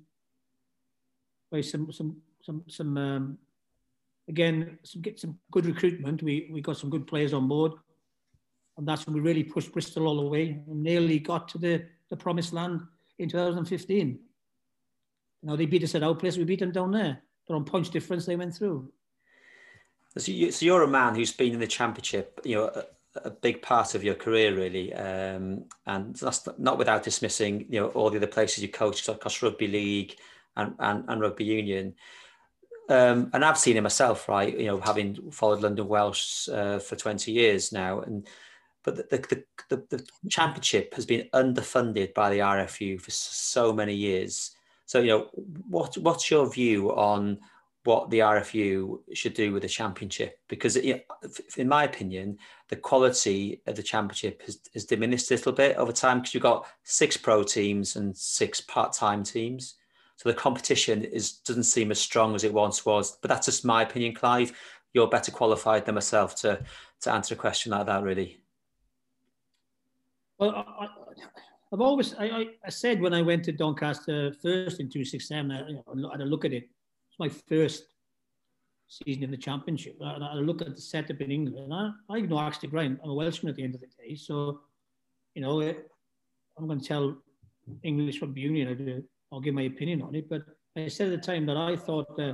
by 1.52 1.62
some, 1.62 1.92
some, 1.92 2.18
some, 2.42 2.64
some 2.68 2.98
um, 2.98 3.38
again, 4.28 4.78
some, 4.84 5.02
get 5.02 5.20
some 5.20 5.38
good 5.52 5.66
recruitment. 5.66 6.24
We, 6.24 6.50
we 6.52 6.62
got 6.62 6.78
some 6.78 6.90
good 6.90 7.08
players 7.08 7.34
on 7.34 7.48
board. 7.48 7.74
And 8.78 8.88
that's 8.88 9.06
when 9.06 9.14
we 9.14 9.22
really 9.22 9.44
pushed 9.44 9.72
Bristol 9.72 10.08
all 10.08 10.18
the 10.18 10.30
way 10.30 10.62
and 10.68 10.82
nearly 10.82 11.20
got 11.20 11.48
to 11.50 11.58
the, 11.58 11.86
the 12.10 12.18
promised 12.18 12.54
land 12.54 12.82
in 13.20 13.30
2015. 13.30 14.08
You 14.08 15.50
know, 15.50 15.56
they 15.56 15.66
beat 15.66 15.84
us 15.84 15.96
at 15.96 16.04
our 16.04 16.16
place, 16.16 16.38
we 16.38 16.44
beat 16.44 16.60
them 16.60 16.72
down 16.72 16.92
there. 16.92 17.22
But 17.48 17.56
on 17.56 17.66
points 17.66 17.90
difference, 17.90 18.26
they 18.26 18.36
went 18.36 18.56
through. 18.56 18.92
So, 20.18 20.32
you, 20.32 20.52
you're 20.60 20.84
a 20.84 20.88
man 20.88 21.16
who's 21.16 21.32
been 21.32 21.54
in 21.54 21.60
the 21.60 21.68
championship, 21.68 22.40
you 22.44 22.56
know, 22.56 22.84
a 23.16 23.30
big 23.30 23.62
part 23.62 23.96
of 23.96 24.04
your 24.04 24.16
career, 24.16 24.56
really, 24.56 24.94
um, 24.94 25.66
and 25.86 26.16
that's 26.16 26.48
not 26.58 26.78
without 26.78 27.04
dismissing, 27.04 27.66
you 27.70 27.80
know, 27.80 27.88
all 27.90 28.10
the 28.10 28.18
other 28.18 28.28
places 28.28 28.64
you 28.64 28.70
coached 28.70 29.08
across 29.08 29.42
rugby 29.42 29.68
league 29.68 30.16
and, 30.56 30.74
and, 30.80 31.06
and 31.08 31.22
rugby 31.22 31.46
union. 31.46 31.96
Um, 32.90 33.30
and 33.34 33.46
I've 33.46 33.58
seen 33.58 33.78
it 33.78 33.82
myself, 33.82 34.28
right? 34.28 34.58
You 34.58 34.68
know, 34.68 34.80
having 34.80 35.32
followed 35.32 35.62
London 35.62 35.88
Welsh 35.88 36.50
uh, 36.50 36.80
for 36.80 36.96
20 36.96 37.32
years 37.32 37.72
now, 37.72 38.02
and 38.02 38.28
but 38.84 38.98
the, 38.98 39.18
the, 39.18 39.44
the, 39.70 39.98
the, 39.98 40.06
championship 40.30 40.94
has 40.94 41.06
been 41.06 41.30
underfunded 41.34 42.14
by 42.14 42.30
the 42.30 42.40
RFU 42.40 43.00
for 43.00 43.12
so 43.12 43.72
many 43.72 43.94
years. 43.94 44.52
So, 44.86 45.00
you 45.00 45.08
know, 45.08 45.30
what 45.70 45.98
what's 45.98 46.30
your 46.30 46.52
view 46.52 46.92
on 46.92 47.40
what 47.86 48.10
the 48.10 48.20
RFU 48.20 49.00
should 49.14 49.34
do 49.34 49.52
with 49.52 49.64
the 49.64 49.68
championship? 49.68 50.40
Because, 50.48 50.78
in 50.78 51.68
my 51.68 51.84
opinion, 51.84 52.38
the 52.70 52.76
quality 52.76 53.62
of 53.68 53.76
the 53.76 53.84
championship 53.84 54.42
has, 54.44 54.60
has 54.74 54.86
diminished 54.86 55.30
a 55.32 55.34
little 55.36 55.52
bit 55.52 55.76
over 55.78 55.92
time 55.92 56.20
because 56.20 56.34
you've 56.34 56.44
got 56.44 56.66
six 56.84 57.18
pro 57.18 57.44
teams 57.44 57.96
and 57.96 58.16
six 58.16 58.62
part-time 58.62 59.24
teams. 59.24 59.76
So 60.16 60.30
the 60.30 60.36
competition 60.36 61.04
is 61.04 61.34
doesn't 61.40 61.64
seem 61.64 61.92
as 61.92 62.00
strong 62.00 62.36
as 62.36 62.44
it 62.44 62.54
once 62.54 62.86
was. 62.86 63.18
But 63.22 63.30
that's 63.30 63.48
just 63.48 63.66
my 63.66 63.82
opinion, 63.82 64.16
Clive. 64.16 64.54
You're 64.94 65.08
better 65.08 65.32
qualified 65.32 65.86
than 65.86 65.96
myself 65.96 66.36
to 66.42 66.64
to 67.02 67.12
answer 67.12 67.34
a 67.34 67.38
question 67.38 67.72
like 67.72 67.88
that, 67.88 68.04
really. 68.04 68.40
Well, 70.40 70.52
I, 70.56 70.88
have 71.72 71.82
always 71.82 72.14
I, 72.16 72.48
I, 72.66 72.70
said 72.70 73.02
when 73.02 73.14
I 73.14 73.22
went 73.22 73.44
to 73.46 73.52
Doncaster 73.52 74.34
first 74.34 74.80
in 74.80 74.90
267, 74.90 75.52
I, 75.52 75.68
you 75.68 75.84
know, 75.96 76.10
I 76.10 76.14
had 76.14 76.22
a 76.22 76.26
look 76.26 76.46
at 76.46 76.54
it. 76.54 76.70
It's 77.14 77.20
my 77.20 77.30
first 77.48 77.84
season 78.88 79.24
in 79.24 79.32
the 79.32 79.38
championship. 79.38 79.98
And 80.02 80.24
I 80.24 80.34
look 80.34 80.62
at 80.62 80.76
the 80.76 80.82
setup 80.82 81.22
in 81.22 81.32
England. 81.32 81.72
I, 81.72 81.92
I 82.10 82.22
know 82.22 82.40
axe 82.40 82.58
to 82.60 82.68
grind. 82.68 83.00
I'm 83.04 83.12
a 83.12 83.14
Welshman 83.14 83.52
at 83.52 83.56
the 83.56 83.64
end 83.64 83.76
of 83.76 83.82
the 83.82 83.88
day. 83.88 84.16
So, 84.16 84.62
you 85.36 85.44
know, 85.44 85.60
it, 85.60 85.90
I'm 86.58 86.66
going 86.66 86.80
to 86.80 86.88
tell 86.88 87.18
English 87.84 88.22
rugby 88.22 88.42
union 88.42 89.04
I'll 89.32 89.40
give 89.40 89.54
my 89.54 89.64
opinion 89.64 90.02
on 90.02 90.16
it. 90.16 90.28
But 90.28 90.42
I 90.76 90.88
said 90.88 91.14
at 91.14 91.22
the 91.22 91.26
time 91.26 91.46
that 91.46 91.58
I 91.58 91.76
thought 91.76 92.20
uh, 92.20 92.34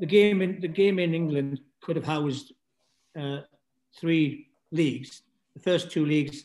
the 0.00 0.06
game 0.06 0.42
in 0.42 0.60
the 0.60 0.68
game 0.68 0.98
in 0.98 1.14
England 1.14 1.60
could 1.80 1.94
have 1.94 2.04
housed 2.04 2.54
uh, 3.18 3.40
three 3.96 4.48
leagues. 4.72 5.22
The 5.54 5.62
first 5.62 5.92
two 5.92 6.06
leagues, 6.06 6.44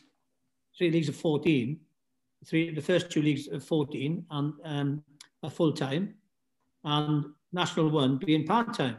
three 0.78 0.90
leagues 0.90 1.08
of 1.08 1.16
14, 1.16 1.78
three 2.46 2.72
the 2.72 2.82
first 2.82 3.10
two 3.10 3.22
leagues 3.22 3.48
of 3.48 3.64
14, 3.64 4.24
and 4.30 4.52
um, 4.64 5.04
a 5.42 5.50
full 5.50 5.72
time 5.72 6.14
and 6.84 7.24
National 7.52 7.90
One 7.90 8.18
being 8.18 8.44
part-time 8.46 8.96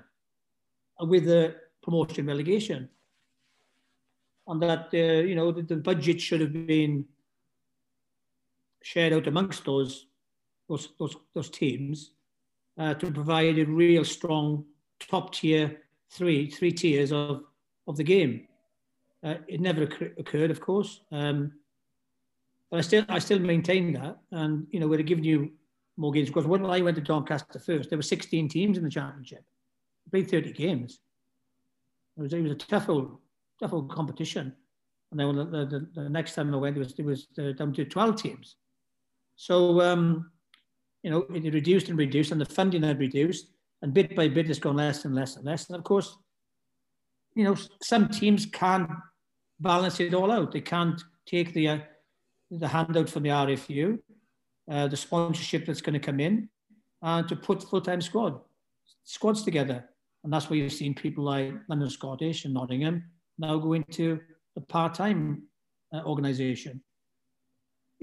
with 1.00 1.26
the 1.26 1.56
promotion 1.84 2.26
relegation. 2.26 2.90
And 4.48 4.62
that, 4.62 4.90
uh, 4.94 5.24
you 5.24 5.36
know, 5.36 5.52
the, 5.52 5.64
the 5.64 5.78
budget 5.78 6.22
should 6.22 6.42
have 6.42 6.54
been 6.68 7.06
shared 8.84 9.14
out 9.14 9.28
amongst 9.28 9.66
those 9.66 10.08
those, 10.68 10.90
those, 11.00 11.16
those 11.34 11.50
teams 11.50 12.12
uh, 12.78 12.94
to 12.96 13.12
provide 13.12 13.58
a 13.60 13.66
real 13.66 14.04
strong 14.04 14.66
top 15.00 15.34
tier 15.34 15.82
three 16.10 16.50
three 16.50 16.72
tiers 16.72 17.12
of 17.12 17.44
of 17.88 17.98
the 17.98 18.04
game. 18.04 18.48
Uh, 19.24 19.36
it 19.48 19.60
never 19.60 19.84
occurred, 20.18 20.52
of 20.52 20.60
course, 20.62 21.02
um, 21.12 21.52
but 22.70 22.78
I 22.78 22.82
still 22.82 23.06
I 23.10 23.20
still 23.20 23.40
maintain 23.40 23.94
that, 23.94 24.18
and 24.32 24.68
you 24.70 24.80
know 24.80 24.88
we'd 24.88 25.00
have 25.00 25.08
given 25.08 25.24
you 25.24 25.52
more 25.98 26.12
games 26.12 26.30
because 26.30 26.46
when 26.46 26.66
I 26.66 26.82
went 26.82 26.96
to 26.96 27.02
Doncaster 27.02 27.60
first, 27.60 27.90
there 27.90 27.98
were 27.98 28.04
16 28.04 28.50
teams 28.50 28.78
in 28.78 28.84
the 28.84 28.90
championship. 28.90 29.44
We 30.06 30.24
played 30.24 30.32
30 30.32 30.54
games. 30.54 31.00
It 32.18 32.22
was, 32.22 32.34
it 32.34 32.42
was 32.42 32.52
a 32.52 32.56
tough 32.56 32.90
old, 32.90 33.18
tough 33.60 33.74
old 33.74 33.92
competition. 33.92 34.54
And 35.12 35.20
then 35.20 35.36
the, 35.36 35.66
the, 35.66 35.88
the 36.02 36.10
next 36.10 36.36
time 36.36 36.54
I 36.54 36.58
went, 36.58 36.78
it 36.78 36.80
was, 36.80 36.94
it 36.98 37.06
was 37.06 37.28
uh, 37.40 37.52
down 37.54 37.74
to 37.74 37.86
12 37.86 38.22
teams. 38.22 38.56
So, 39.36 39.82
um, 39.82 40.32
you 41.04 41.12
know, 41.12 41.26
it 41.34 41.54
reduced 41.54 41.90
and 41.90 41.98
reduced, 41.98 42.32
and 42.32 42.42
the 42.42 42.46
funding 42.46 42.84
had 42.84 43.00
reduced, 43.00 43.52
and 43.82 43.94
bit 43.94 44.16
by 44.16 44.28
bit, 44.28 44.50
it's 44.50 44.60
gone 44.60 44.78
less 44.78 45.06
and 45.06 45.14
less 45.14 45.36
and 45.36 45.46
less. 45.46 45.68
And 45.68 45.78
of 45.78 45.84
course, 45.84 46.18
you 47.36 47.44
know, 47.44 47.56
some 47.84 48.10
teams 48.10 48.46
can't 48.46 48.90
balance 49.60 50.00
it 50.00 50.14
all 50.14 50.32
out. 50.32 50.52
They 50.52 50.62
can't 50.62 51.02
take 51.26 51.54
the 51.54 51.68
uh, 51.68 51.80
the 52.50 52.68
handout 52.68 53.10
from 53.10 53.24
the 53.24 53.30
RFU, 53.30 54.00
uh, 54.70 54.88
the 54.88 54.98
sponsorship 54.98 55.66
that's 55.66 55.82
going 55.82 55.94
to 55.94 56.00
come 56.00 56.20
in, 56.20 56.50
and 57.02 57.28
to 57.28 57.36
put 57.36 57.64
full-time 57.64 58.02
squad 58.02 58.40
squads 59.04 59.44
together. 59.44 59.86
And 60.24 60.34
that's 60.34 60.50
where 60.50 60.58
you've 60.58 60.74
seen 60.74 60.96
people 60.96 61.24
like 61.24 61.54
London 61.68 61.90
Scottish 61.90 62.46
and 62.46 62.54
Nottingham 62.54 63.04
now 63.38 63.58
go 63.58 63.74
into 63.74 64.20
the 64.56 64.62
part-time 64.62 65.44
uh, 65.94 66.02
organisation 66.04 66.82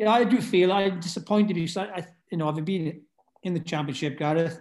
know, 0.04 0.10
I 0.10 0.24
do 0.24 0.40
feel 0.40 0.72
I'm 0.72 1.00
disappointed 1.00 1.54
because 1.54 1.76
I, 1.76 1.84
I 1.84 2.06
you 2.30 2.38
know, 2.38 2.48
I've 2.48 2.64
been 2.64 3.02
in 3.42 3.54
the 3.54 3.60
championship, 3.60 4.18
Gareth, 4.18 4.60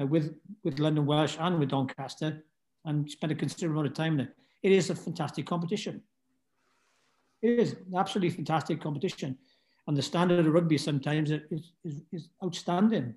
uh, 0.00 0.06
with 0.06 0.34
with 0.62 0.78
London 0.78 1.06
Welsh 1.06 1.36
and 1.38 1.58
with 1.58 1.70
Doncaster, 1.70 2.44
and 2.84 3.10
spent 3.10 3.32
a 3.32 3.34
considerable 3.34 3.80
amount 3.80 3.92
of 3.92 3.96
time 3.96 4.16
there. 4.16 4.32
It 4.62 4.72
is 4.72 4.90
a 4.90 4.94
fantastic 4.94 5.46
competition. 5.46 6.02
It 7.42 7.58
is 7.58 7.72
an 7.72 7.94
absolutely 7.96 8.30
fantastic 8.30 8.80
competition, 8.80 9.38
and 9.86 9.96
the 9.96 10.02
standard 10.02 10.46
of 10.46 10.52
rugby 10.52 10.78
sometimes 10.78 11.30
is, 11.30 11.72
is, 11.84 12.02
is 12.12 12.28
outstanding. 12.42 13.14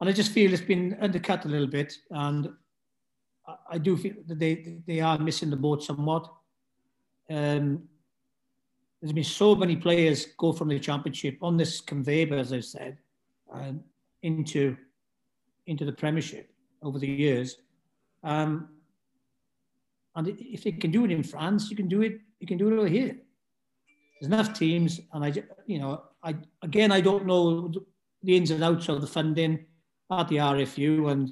And 0.00 0.10
I 0.10 0.12
just 0.12 0.32
feel 0.32 0.52
it's 0.52 0.62
been 0.62 0.96
undercut 1.00 1.44
a 1.44 1.48
little 1.48 1.66
bit, 1.66 1.94
and 2.10 2.48
I, 3.46 3.54
I 3.72 3.78
do 3.78 3.96
feel 3.96 4.14
that 4.26 4.38
they 4.38 4.78
they 4.86 5.00
are 5.00 5.18
missing 5.18 5.50
the 5.50 5.56
boat 5.56 5.82
somewhat. 5.82 6.30
Um, 7.30 7.88
there's 9.00 9.12
been 9.12 9.24
so 9.24 9.54
many 9.54 9.76
players 9.76 10.26
go 10.38 10.52
from 10.52 10.68
the 10.68 10.80
championship 10.80 11.38
on 11.42 11.56
this 11.56 11.80
conveyor, 11.80 12.34
as 12.34 12.52
I 12.52 12.60
said, 12.60 12.98
um, 13.52 13.80
into 14.22 14.76
into 15.66 15.84
the 15.84 15.92
Premiership 15.92 16.50
over 16.82 16.98
the 16.98 17.08
years. 17.08 17.58
Um, 18.22 18.68
and 20.16 20.28
if 20.28 20.64
they 20.64 20.72
can 20.72 20.90
do 20.90 21.04
it 21.04 21.10
in 21.10 21.22
France, 21.22 21.70
you 21.70 21.76
can 21.76 21.88
do 21.88 22.02
it. 22.02 22.20
You 22.40 22.46
can 22.46 22.58
do 22.58 22.68
it 22.68 22.78
over 22.78 22.88
here. 22.88 23.16
There's 24.24 24.32
enough 24.32 24.58
teams, 24.58 25.00
and 25.12 25.22
I, 25.22 25.32
you 25.66 25.78
know, 25.78 26.02
I 26.22 26.34
again, 26.62 26.90
I 26.90 27.02
don't 27.02 27.26
know 27.26 27.70
the 28.22 28.36
ins 28.36 28.50
and 28.50 28.64
outs 28.64 28.88
of 28.88 29.02
the 29.02 29.06
funding 29.06 29.66
at 30.10 30.28
the 30.28 30.36
RFU 30.36 31.10
and 31.12 31.30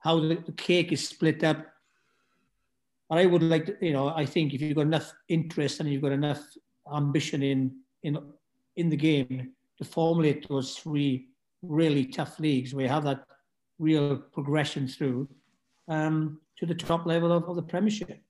how 0.00 0.20
the, 0.20 0.34
the 0.44 0.52
cake 0.52 0.92
is 0.92 1.08
split 1.08 1.42
up. 1.44 1.64
But 3.08 3.18
I 3.18 3.26
would 3.26 3.42
like 3.42 3.66
to, 3.66 3.76
you 3.80 3.94
know, 3.94 4.08
I 4.08 4.26
think 4.26 4.52
if 4.52 4.60
you've 4.60 4.76
got 4.76 4.82
enough 4.82 5.14
interest 5.28 5.80
and 5.80 5.88
you've 5.88 6.02
got 6.02 6.12
enough 6.12 6.42
ambition 6.94 7.42
in 7.42 7.74
in 8.02 8.18
in 8.76 8.90
the 8.90 8.96
game 8.96 9.52
to 9.78 9.84
formulate 9.84 10.46
those 10.46 10.76
three 10.76 11.28
really 11.62 12.04
tough 12.04 12.38
leagues 12.38 12.74
where 12.74 12.84
you 12.84 12.90
have 12.90 13.04
that 13.04 13.24
real 13.78 14.18
progression 14.18 14.86
through 14.86 15.26
um, 15.88 16.38
to 16.58 16.66
the 16.66 16.74
top 16.74 17.06
level 17.06 17.32
of, 17.32 17.44
of, 17.44 17.56
the 17.56 17.62
Premiership. 17.62 18.20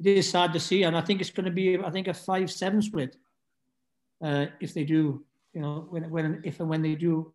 it 0.00 0.06
is 0.06 0.30
sad 0.30 0.52
to 0.52 0.60
see, 0.60 0.82
and 0.82 0.96
I 0.96 1.00
think 1.00 1.20
it's 1.20 1.30
going 1.30 1.46
to 1.46 1.52
be, 1.52 1.78
I 1.78 1.90
think, 1.90 2.08
a 2.08 2.14
five-seven 2.14 2.82
split 2.82 3.16
uh, 4.22 4.46
if 4.60 4.74
they 4.74 4.84
do, 4.84 5.24
you 5.52 5.60
know, 5.60 5.86
when, 5.90 6.10
when, 6.10 6.42
if 6.44 6.60
and 6.60 6.68
when 6.68 6.82
they 6.82 6.94
do 6.94 7.32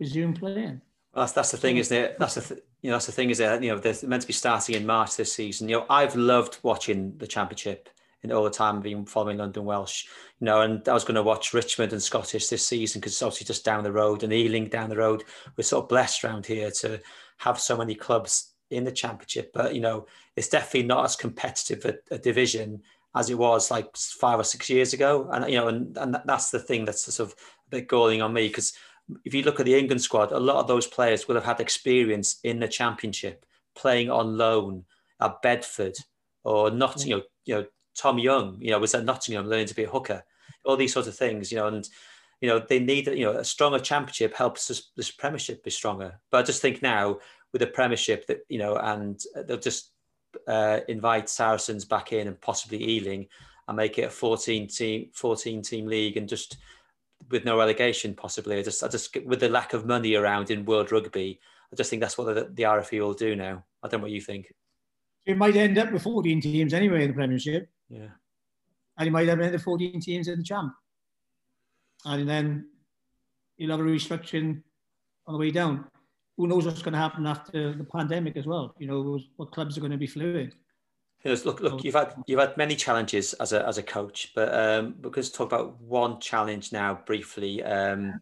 resume 0.00 0.34
playing. 0.34 0.80
Well, 1.14 1.24
that's 1.24 1.32
that's 1.32 1.50
the 1.50 1.58
thing, 1.58 1.76
isn't 1.76 1.96
it? 1.96 2.18
That's 2.18 2.34
the 2.34 2.40
th- 2.40 2.60
you 2.80 2.90
know 2.90 2.96
that's 2.96 3.06
the 3.06 3.12
thing 3.12 3.30
is 3.30 3.38
that 3.38 3.62
you 3.62 3.70
know 3.70 3.78
they're 3.78 3.94
meant 4.04 4.22
to 4.22 4.26
be 4.26 4.32
starting 4.32 4.74
in 4.74 4.86
March 4.86 5.16
this 5.16 5.32
season. 5.32 5.68
You 5.68 5.76
know, 5.76 5.86
I've 5.90 6.16
loved 6.16 6.58
watching 6.62 7.16
the 7.18 7.26
championship 7.26 7.90
in 8.22 8.32
all 8.32 8.44
the 8.44 8.50
time 8.50 8.80
being 8.80 9.04
following 9.04 9.38
London 9.38 9.64
Welsh. 9.64 10.06
You 10.40 10.46
know, 10.46 10.62
and 10.62 10.88
I 10.88 10.92
was 10.94 11.04
going 11.04 11.16
to 11.16 11.22
watch 11.22 11.52
Richmond 11.52 11.92
and 11.92 12.02
Scottish 12.02 12.48
this 12.48 12.66
season 12.66 13.00
because 13.00 13.12
it's 13.12 13.22
obviously 13.22 13.46
just 13.46 13.64
down 13.64 13.84
the 13.84 13.92
road 13.92 14.22
and 14.22 14.32
Ealing 14.32 14.68
down 14.68 14.88
the 14.88 14.96
road. 14.96 15.24
We're 15.56 15.64
sort 15.64 15.84
of 15.84 15.88
blessed 15.88 16.24
around 16.24 16.46
here 16.46 16.70
to 16.80 17.00
have 17.38 17.60
so 17.60 17.76
many 17.76 17.94
clubs 17.94 18.51
in 18.72 18.84
the 18.84 18.92
championship, 18.92 19.52
but 19.52 19.74
you 19.74 19.80
know, 19.80 20.06
it's 20.36 20.48
definitely 20.48 20.88
not 20.88 21.04
as 21.04 21.16
competitive 21.16 21.84
a, 21.84 22.14
a 22.14 22.18
division 22.18 22.82
as 23.14 23.28
it 23.28 23.36
was 23.38 23.70
like 23.70 23.96
five 23.96 24.38
or 24.38 24.44
six 24.44 24.70
years 24.70 24.92
ago. 24.92 25.28
And 25.30 25.50
you 25.50 25.58
know, 25.58 25.68
and, 25.68 25.96
and 25.98 26.16
that's 26.24 26.50
the 26.50 26.58
thing 26.58 26.84
that's 26.84 27.12
sort 27.12 27.28
of 27.28 27.34
a 27.68 27.70
bit 27.70 27.88
galling 27.88 28.22
on 28.22 28.32
me 28.32 28.48
because 28.48 28.72
if 29.24 29.34
you 29.34 29.42
look 29.42 29.60
at 29.60 29.66
the 29.66 29.78
England 29.78 30.00
squad, 30.00 30.32
a 30.32 30.40
lot 30.40 30.56
of 30.56 30.66
those 30.66 30.86
players 30.86 31.28
will 31.28 31.34
have 31.34 31.44
had 31.44 31.60
experience 31.60 32.38
in 32.44 32.60
the 32.60 32.68
championship, 32.68 33.44
playing 33.74 34.10
on 34.10 34.38
loan 34.38 34.84
at 35.20 35.42
Bedford 35.42 35.94
or 36.44 36.70
not, 36.70 36.96
mm. 36.98 37.06
you 37.06 37.16
know, 37.16 37.22
you 37.44 37.54
know, 37.54 37.66
Tom 37.96 38.18
Young, 38.18 38.56
you 38.60 38.70
know, 38.70 38.78
was 38.78 38.94
at 38.94 39.04
Nottingham 39.04 39.46
learning 39.46 39.66
to 39.66 39.74
be 39.74 39.84
a 39.84 39.90
hooker, 39.90 40.24
all 40.64 40.76
these 40.76 40.92
sorts 40.92 41.08
of 41.08 41.16
things, 41.16 41.52
you 41.52 41.58
know, 41.58 41.66
and 41.66 41.88
you 42.40 42.48
know 42.48 42.58
they 42.58 42.80
need 42.80 43.06
you 43.06 43.24
know 43.24 43.38
a 43.38 43.44
stronger 43.44 43.78
championship 43.78 44.34
helps 44.34 44.66
this, 44.66 44.90
this 44.96 45.10
Premiership 45.10 45.62
be 45.62 45.70
stronger. 45.70 46.20
But 46.30 46.38
I 46.38 46.42
just 46.42 46.62
think 46.62 46.82
now 46.82 47.18
with 47.52 47.62
a 47.62 47.66
Premiership 47.66 48.26
that 48.26 48.40
you 48.48 48.58
know, 48.58 48.76
and 48.76 49.20
they'll 49.46 49.58
just 49.58 49.92
uh, 50.48 50.80
invite 50.88 51.28
Saracens 51.28 51.84
back 51.84 52.12
in 52.12 52.28
and 52.28 52.40
possibly 52.40 52.82
Ealing 52.82 53.26
and 53.68 53.76
make 53.76 53.98
it 53.98 54.02
a 54.02 54.10
14 54.10 54.66
team 54.68 55.10
14 55.14 55.62
team 55.62 55.86
league 55.86 56.16
and 56.16 56.28
just 56.28 56.56
with 57.30 57.44
no 57.44 57.58
relegation 57.58 58.14
possibly. 58.14 58.58
I 58.58 58.62
just 58.62 58.82
I 58.82 58.88
just 58.88 59.16
with 59.24 59.40
the 59.40 59.48
lack 59.48 59.72
of 59.72 59.86
money 59.86 60.14
around 60.14 60.50
in 60.50 60.64
world 60.64 60.92
rugby, 60.92 61.40
I 61.72 61.76
just 61.76 61.90
think 61.90 62.00
that's 62.00 62.18
what 62.18 62.34
the, 62.34 62.50
the 62.52 62.64
RFU 62.64 63.00
will 63.00 63.14
do 63.14 63.36
now. 63.36 63.64
I 63.82 63.88
don't 63.88 64.00
know 64.00 64.04
what 64.04 64.12
you 64.12 64.20
think. 64.20 64.52
you 65.26 65.34
might 65.34 65.56
end 65.56 65.78
up 65.78 65.92
with 65.92 66.02
14 66.02 66.40
teams 66.40 66.74
anyway 66.74 67.02
in 67.02 67.08
the 67.08 67.14
Premiership. 67.14 67.68
Yeah. 67.88 68.08
And 68.98 69.06
you 69.06 69.12
might 69.12 69.28
have 69.28 69.40
another 69.40 69.58
14 69.58 70.00
teams 70.00 70.28
in 70.28 70.38
the 70.38 70.44
Champ. 70.44 70.72
And 72.04 72.28
then 72.28 72.68
you'll 73.56 73.70
have 73.70 73.80
a 73.80 73.88
restructuring 73.88 74.62
on 75.26 75.34
the 75.34 75.38
way 75.38 75.50
down. 75.50 75.86
who 76.36 76.46
knows 76.46 76.66
what's 76.66 76.82
going 76.82 76.92
to 76.92 76.98
happen 76.98 77.26
after 77.26 77.74
the 77.74 77.84
pandemic 77.84 78.36
as 78.36 78.46
well? 78.46 78.74
You 78.78 78.86
know, 78.86 79.20
what 79.36 79.52
clubs 79.52 79.76
are 79.76 79.80
going 79.80 79.92
to 79.92 79.98
be 79.98 80.06
fluid. 80.06 80.54
Yes, 81.24 81.44
look, 81.44 81.60
look, 81.60 81.84
you've 81.84 81.94
had 81.94 82.14
you've 82.26 82.40
had 82.40 82.56
many 82.56 82.74
challenges 82.74 83.32
as 83.34 83.52
a 83.52 83.64
as 83.66 83.78
a 83.78 83.82
coach, 83.82 84.32
but 84.34 84.52
um, 84.52 84.96
we're 85.00 85.10
going 85.10 85.22
to 85.24 85.32
talk 85.32 85.46
about 85.52 85.80
one 85.80 86.18
challenge 86.18 86.72
now 86.72 87.00
briefly. 87.06 87.62
Um, 87.62 88.20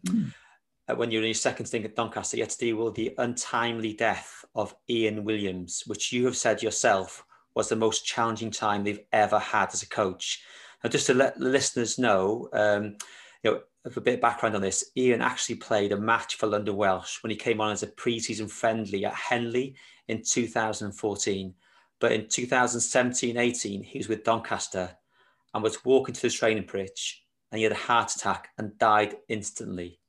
uh, 0.87 0.95
when 0.95 1.09
you 1.09 1.19
were 1.19 1.23
in 1.23 1.29
your 1.29 1.33
second 1.33 1.65
stint 1.65 1.85
at 1.85 1.95
Doncaster, 1.95 2.37
you 2.37 2.43
had 2.43 2.51
to 2.51 2.57
deal 2.57 2.77
with 2.77 2.95
the 2.95 3.15
untimely 3.17 3.93
death 3.93 4.45
of 4.53 4.75
Ian 4.87 5.23
Williams, 5.23 5.83
which 5.87 6.11
you 6.11 6.25
have 6.25 6.37
said 6.37 6.61
yourself 6.61 7.23
was 7.55 7.69
the 7.69 7.75
most 7.75 8.05
challenging 8.05 8.51
time 8.51 8.83
they've 8.83 9.05
ever 9.11 9.39
had 9.39 9.73
as 9.73 9.81
a 9.81 9.89
coach. 9.89 10.43
Now, 10.83 10.89
just 10.89 11.07
to 11.07 11.13
let 11.13 11.37
the 11.37 11.45
listeners 11.45 11.97
know, 11.97 12.49
um, 12.53 12.97
you 13.43 13.51
know, 13.51 13.61
a 13.85 14.01
bit 14.01 14.15
of 14.15 14.21
background 14.21 14.55
on 14.55 14.61
this, 14.61 14.91
Ian 14.95 15.21
actually 15.21 15.55
played 15.55 15.91
a 15.91 15.97
match 15.97 16.35
for 16.35 16.47
London 16.47 16.75
Welsh 16.75 17.23
when 17.23 17.31
he 17.31 17.35
came 17.35 17.59
on 17.59 17.71
as 17.71 17.83
a 17.83 17.87
pre-season 17.87 18.47
friendly 18.47 19.05
at 19.05 19.13
Henley 19.13 19.75
in 20.07 20.21
2014. 20.23 21.53
But 21.99 22.11
in 22.11 22.23
2017-18, 22.23 23.83
he 23.83 23.97
was 23.97 24.07
with 24.07 24.23
Doncaster 24.23 24.91
and 25.53 25.63
was 25.63 25.83
walking 25.83 26.13
to 26.13 26.21
the 26.21 26.29
training 26.29 26.63
pitch 26.63 27.23
and 27.51 27.57
he 27.57 27.63
had 27.63 27.71
a 27.71 27.75
heart 27.75 28.11
attack 28.15 28.49
and 28.57 28.77
died 28.77 29.17
instantly. 29.27 29.99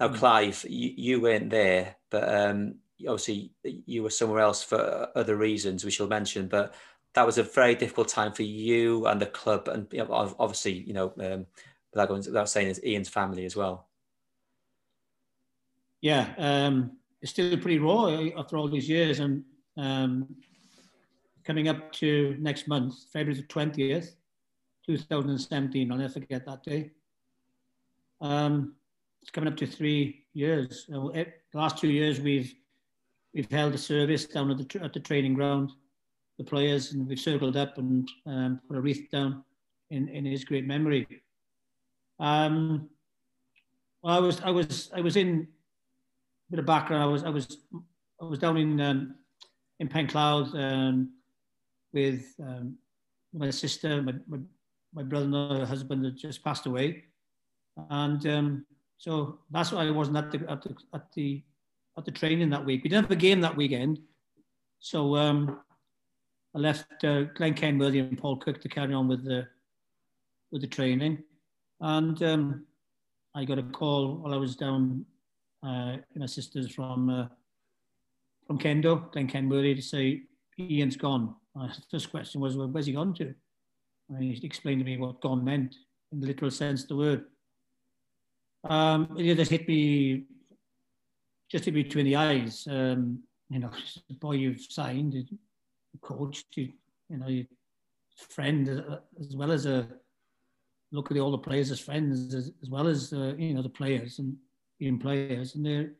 Now, 0.00 0.08
hmm. 0.08 0.14
Clive, 0.16 0.64
you, 0.68 0.92
you 0.96 1.20
weren't 1.20 1.50
there, 1.50 1.96
but 2.10 2.28
um, 2.28 2.76
obviously 3.06 3.52
you 3.64 4.02
were 4.02 4.10
somewhere 4.10 4.40
else 4.40 4.62
for 4.62 5.08
other 5.14 5.36
reasons, 5.36 5.84
which 5.84 5.94
shall 5.94 6.08
mention. 6.08 6.48
But 6.48 6.74
that 7.14 7.26
was 7.26 7.38
a 7.38 7.42
very 7.42 7.74
difficult 7.74 8.08
time 8.08 8.32
for 8.32 8.42
you 8.42 9.06
and 9.06 9.20
the 9.20 9.26
club, 9.26 9.68
and 9.68 9.86
obviously, 10.10 10.72
you 10.72 10.92
know, 10.92 11.12
um, 11.20 11.46
going 12.06 12.22
without 12.24 12.48
saying, 12.48 12.68
is 12.68 12.84
Ian's 12.84 13.08
family 13.08 13.44
as 13.44 13.56
well. 13.56 13.88
Yeah, 16.00 16.32
um, 16.38 16.92
it's 17.20 17.32
still 17.32 17.56
pretty 17.56 17.78
raw 17.78 18.06
after 18.36 18.56
all 18.56 18.68
these 18.68 18.88
years, 18.88 19.18
and 19.18 19.42
um, 19.76 20.36
coming 21.42 21.68
up 21.68 21.90
to 21.94 22.36
next 22.38 22.68
month, 22.68 22.94
February 23.12 23.40
the 23.40 23.46
twentieth, 23.48 24.14
two 24.86 24.96
thousand 24.96 25.36
seventeen. 25.38 25.90
I'll 25.90 25.98
never 25.98 26.12
forget 26.12 26.46
that 26.46 26.62
day. 26.62 26.92
Um, 28.20 28.74
it's 29.22 29.30
coming 29.32 29.52
up 29.52 29.56
to 29.58 29.66
three 29.66 30.26
years. 30.34 30.86
the 30.88 31.32
last 31.54 31.78
two 31.78 31.88
years, 31.90 32.20
we've 32.20 32.54
we've 33.34 33.50
held 33.50 33.74
a 33.74 33.78
service 33.78 34.24
down 34.26 34.50
at 34.50 34.58
the 34.58 34.82
at 34.82 34.92
the 34.92 35.00
training 35.00 35.34
ground, 35.34 35.72
the 36.38 36.44
players, 36.44 36.92
and 36.92 37.08
we've 37.08 37.18
circled 37.18 37.56
up 37.56 37.78
and 37.78 38.08
um, 38.26 38.60
put 38.68 38.76
a 38.76 38.80
wreath 38.80 39.10
down 39.10 39.42
in, 39.90 40.08
in 40.08 40.24
his 40.24 40.44
great 40.44 40.66
memory. 40.66 41.06
Um, 42.20 42.88
well, 44.02 44.16
I 44.16 44.18
was 44.20 44.40
I 44.40 44.50
was 44.50 44.90
I 44.94 45.00
was 45.00 45.16
in 45.16 45.48
a 46.48 46.50
bit 46.50 46.60
of 46.60 46.66
background. 46.66 47.02
I 47.02 47.06
was 47.06 47.24
I 47.24 47.30
was 47.30 47.58
I 48.20 48.24
was 48.24 48.38
down 48.38 48.56
in 48.56 48.80
um, 48.80 49.14
in 49.80 49.88
Penclawdd 49.88 50.54
um, 50.54 51.12
with 51.92 52.34
um, 52.40 52.76
my 53.32 53.50
sister, 53.50 54.02
my, 54.02 54.14
my, 54.26 54.38
my 54.94 55.02
brother 55.02 55.26
and 55.26 55.68
husband 55.68 56.04
had 56.04 56.16
just 56.16 56.42
passed 56.42 56.66
away, 56.66 57.04
and 57.90 58.26
um, 58.26 58.66
so 58.98 59.38
that's 59.50 59.70
why 59.70 59.86
I 59.86 59.90
wasn't 59.90 60.16
at 60.16 60.32
the, 60.32 60.50
at 60.50 60.62
the, 60.62 60.76
at 60.92 61.12
the, 61.12 61.42
at 61.96 62.04
the 62.04 62.10
training 62.10 62.50
that 62.50 62.64
week. 62.64 62.82
We 62.82 62.90
didn't 62.90 63.04
have 63.04 63.12
a 63.12 63.16
game 63.16 63.40
that 63.40 63.56
weekend. 63.56 64.00
So 64.80 65.16
um, 65.16 65.60
I 66.54 66.58
left 66.58 67.04
uh, 67.04 67.22
Glenn 67.22 67.54
Kenworthy 67.54 68.00
and 68.00 68.18
Paul 68.18 68.36
Cook 68.36 68.60
to 68.60 68.68
carry 68.68 68.92
on 68.92 69.06
with 69.06 69.24
the, 69.24 69.46
with 70.50 70.62
the 70.62 70.66
training. 70.66 71.22
And 71.80 72.22
um, 72.22 72.66
I 73.34 73.44
got 73.44 73.58
a 73.58 73.62
call 73.62 74.16
while 74.16 74.34
I 74.34 74.36
was 74.36 74.56
down 74.56 75.04
uh, 75.62 75.96
my 76.14 76.26
sisters 76.26 76.70
from 76.70 77.10
uh, 77.10 77.26
from 78.46 78.58
Kendo, 78.58 79.12
down 79.12 79.28
Kenbury, 79.28 79.74
to 79.74 79.82
say, 79.82 80.22
Ian's 80.58 80.96
gone. 80.96 81.34
My 81.54 81.68
the 81.68 81.82
first 81.90 82.10
question 82.10 82.40
was, 82.40 82.56
well, 82.56 82.68
where's 82.68 82.86
he 82.86 82.92
gone 82.92 83.14
to? 83.14 83.34
And 84.08 84.22
he 84.22 84.44
explained 84.44 84.80
to 84.80 84.84
me 84.84 84.96
what 84.96 85.20
gone 85.20 85.44
meant 85.44 85.74
in 86.12 86.20
the 86.20 86.26
literal 86.26 86.50
sense 86.50 86.82
of 86.82 86.88
the 86.88 86.96
word. 86.96 87.24
Um, 88.64 89.14
it 89.18 89.34
just 89.34 89.50
hit 89.50 89.68
me, 89.68 90.24
just 91.50 91.64
hit 91.66 91.74
me 91.74 91.82
between 91.82 92.06
the 92.06 92.16
eyes. 92.16 92.66
Um, 92.68 93.22
you 93.50 93.58
know, 93.58 93.70
the 94.08 94.14
boy 94.14 94.32
you've 94.32 94.62
signed, 94.62 95.28
coach, 96.00 96.44
you, 96.54 96.72
you 97.10 97.18
know, 97.18 97.28
your 97.28 97.44
friend 98.16 98.84
uh, 98.88 98.98
as 99.20 99.36
well 99.36 99.52
as 99.52 99.66
a 99.66 99.86
look 100.92 101.10
at 101.10 101.18
all 101.18 101.30
the 101.30 101.38
players 101.38 101.70
as 101.70 101.80
friends, 101.80 102.34
as, 102.34 102.50
as 102.62 102.70
well 102.70 102.86
as 102.86 103.12
uh, 103.12 103.34
you 103.38 103.54
know 103.54 103.62
the 103.62 103.68
players 103.68 104.18
and 104.18 104.36
being 104.78 104.98
players. 104.98 105.54
And 105.54 105.64
there, 105.64 105.92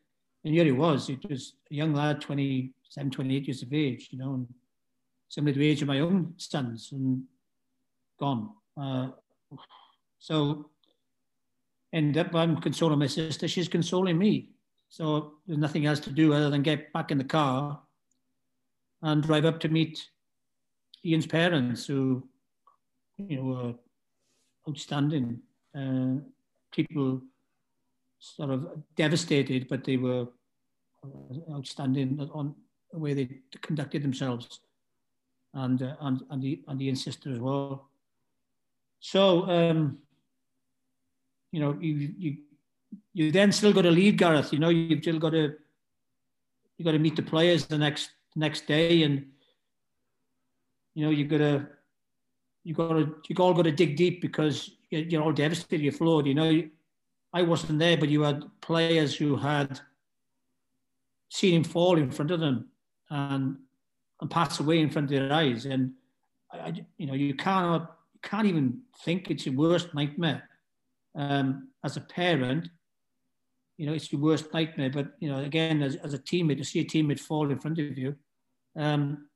and 0.44 0.55
here 0.55 0.65
he 0.65 0.73
was. 0.73 1.09
It 1.09 1.28
was 1.28 1.55
a 1.70 1.74
young 1.74 1.94
lad, 1.94 2.20
27, 2.20 3.10
28 3.10 3.47
years 3.47 3.62
of 3.62 3.73
age. 3.73 4.09
You 4.10 4.19
know, 4.19 4.35
and 4.35 4.47
similar 5.28 5.52
to 5.52 5.59
the 5.59 5.69
age 5.69 5.82
of 5.82 5.89
my 5.89 6.01
own 6.01 6.35
sons, 6.36 6.90
and 6.93 7.23
gone. 8.19 8.51
Uh, 8.77 9.09
so 10.19 10.70
and 11.93 12.16
I'm 12.16 12.60
consoling 12.60 12.98
my 12.98 13.06
sister. 13.06 13.48
She's 13.48 13.69
consoling 13.69 14.19
me. 14.19 14.51
So 14.89 15.35
there's 15.47 15.59
nothing 15.59 15.86
else 15.86 16.01
to 16.01 16.10
do 16.10 16.32
other 16.32 16.51
than 16.51 16.62
get 16.62 16.93
back 16.93 17.10
in 17.10 17.19
the 17.19 17.24
car 17.24 17.81
and 19.02 19.23
drive 19.23 19.44
up 19.44 19.60
to 19.60 19.69
meet 19.69 20.09
Ian's 21.05 21.27
parents, 21.27 21.86
who, 21.86 22.27
you 23.16 23.36
know, 23.36 23.78
outstanding 24.69 25.40
uh, 25.74 26.20
people, 26.73 27.23
sort 28.19 28.51
of 28.51 28.69
devastated, 28.97 29.69
but 29.69 29.85
they 29.85 29.97
were 29.97 30.27
outstanding 31.53 32.28
on 32.35 32.55
the 32.93 32.99
way 32.99 33.15
they 33.15 33.28
conducted 33.62 34.03
themselves, 34.03 34.61
and 35.55 35.82
uh, 35.82 35.95
and 36.01 36.23
and 36.31 36.43
the 36.43 36.62
and 36.69 36.78
the 36.78 36.95
sister 36.95 37.32
as 37.32 37.39
well. 37.39 37.89
So. 39.01 39.49
Um, 39.49 39.99
you 41.53 41.61
know, 41.61 41.77
you 41.81 42.15
you 42.19 42.36
you 43.15 43.32
then 43.32 43.53
still 43.53 43.73
got 43.73 43.82
to 43.82 43.90
lead 43.90 44.19
Gareth. 44.19 44.53
You 44.53 44.59
know, 44.59 44.69
you've 44.69 45.03
still 45.03 45.19
got 45.19 45.31
to 45.31 45.55
you 46.77 46.85
got 46.85 46.93
to 46.93 46.99
meet 46.99 47.16
the 47.16 47.23
players 47.23 47.66
the 47.66 47.78
next 47.78 48.11
next 48.36 48.66
day, 48.66 49.03
and 49.03 49.27
you 50.95 51.05
know 51.05 51.11
you've 51.11 51.28
got 51.28 51.39
to 51.39 51.66
you 52.64 52.74
got 52.74 52.93
to 52.93 53.14
you 53.28 53.36
all 53.39 53.55
got 53.55 53.62
to 53.62 53.72
dig 53.72 53.97
deep 53.97 54.20
because 54.20 54.70
you're 54.90 55.22
all 55.22 55.32
devastated, 55.32 55.82
you're 55.82 55.93
flawed. 55.93 56.26
You 56.26 56.35
know, 56.35 56.62
I 57.32 57.43
wasn't 57.43 57.78
there, 57.78 57.97
but 57.97 58.09
you 58.09 58.22
had 58.22 58.44
players 58.60 59.14
who 59.14 59.36
had 59.36 59.80
seen 61.30 61.55
him 61.55 61.64
fall 61.64 61.98
in 61.98 62.10
front 62.10 62.30
of 62.30 62.40
them 62.40 62.68
and 63.10 63.56
and 64.20 64.30
pass 64.30 64.60
away 64.60 64.80
in 64.80 64.90
front 64.90 65.06
of 65.06 65.10
their 65.10 65.32
eyes, 65.32 65.64
and 65.66 65.93
I, 66.52 66.72
you 66.97 67.06
know 67.06 67.14
you 67.14 67.35
cannot 67.35 67.97
you 68.14 68.20
can't 68.22 68.47
even 68.47 68.80
think 69.05 69.30
it's 69.30 69.47
your 69.47 69.55
worst 69.55 69.94
nightmare 69.94 70.48
um, 71.18 71.68
as 71.85 71.97
a 71.97 72.01
parent, 72.01 72.68
you 73.76 73.86
know, 73.86 73.93
it's 73.93 74.12
your 74.12 74.20
worst 74.20 74.52
nightmare. 74.55 74.90
But, 74.90 75.12
you 75.20 75.28
know, 75.28 75.39
again, 75.39 75.82
as, 75.82 75.97
as 75.97 76.14
a 76.14 76.18
teammate, 76.18 76.59
to 76.59 76.64
see 76.64 76.80
a 76.80 76.85
teammate 76.85 77.20
fall 77.20 77.51
in 77.51 77.59
front 77.59 77.78
of 77.78 77.98
you, 77.98 78.14
um, 78.76 79.28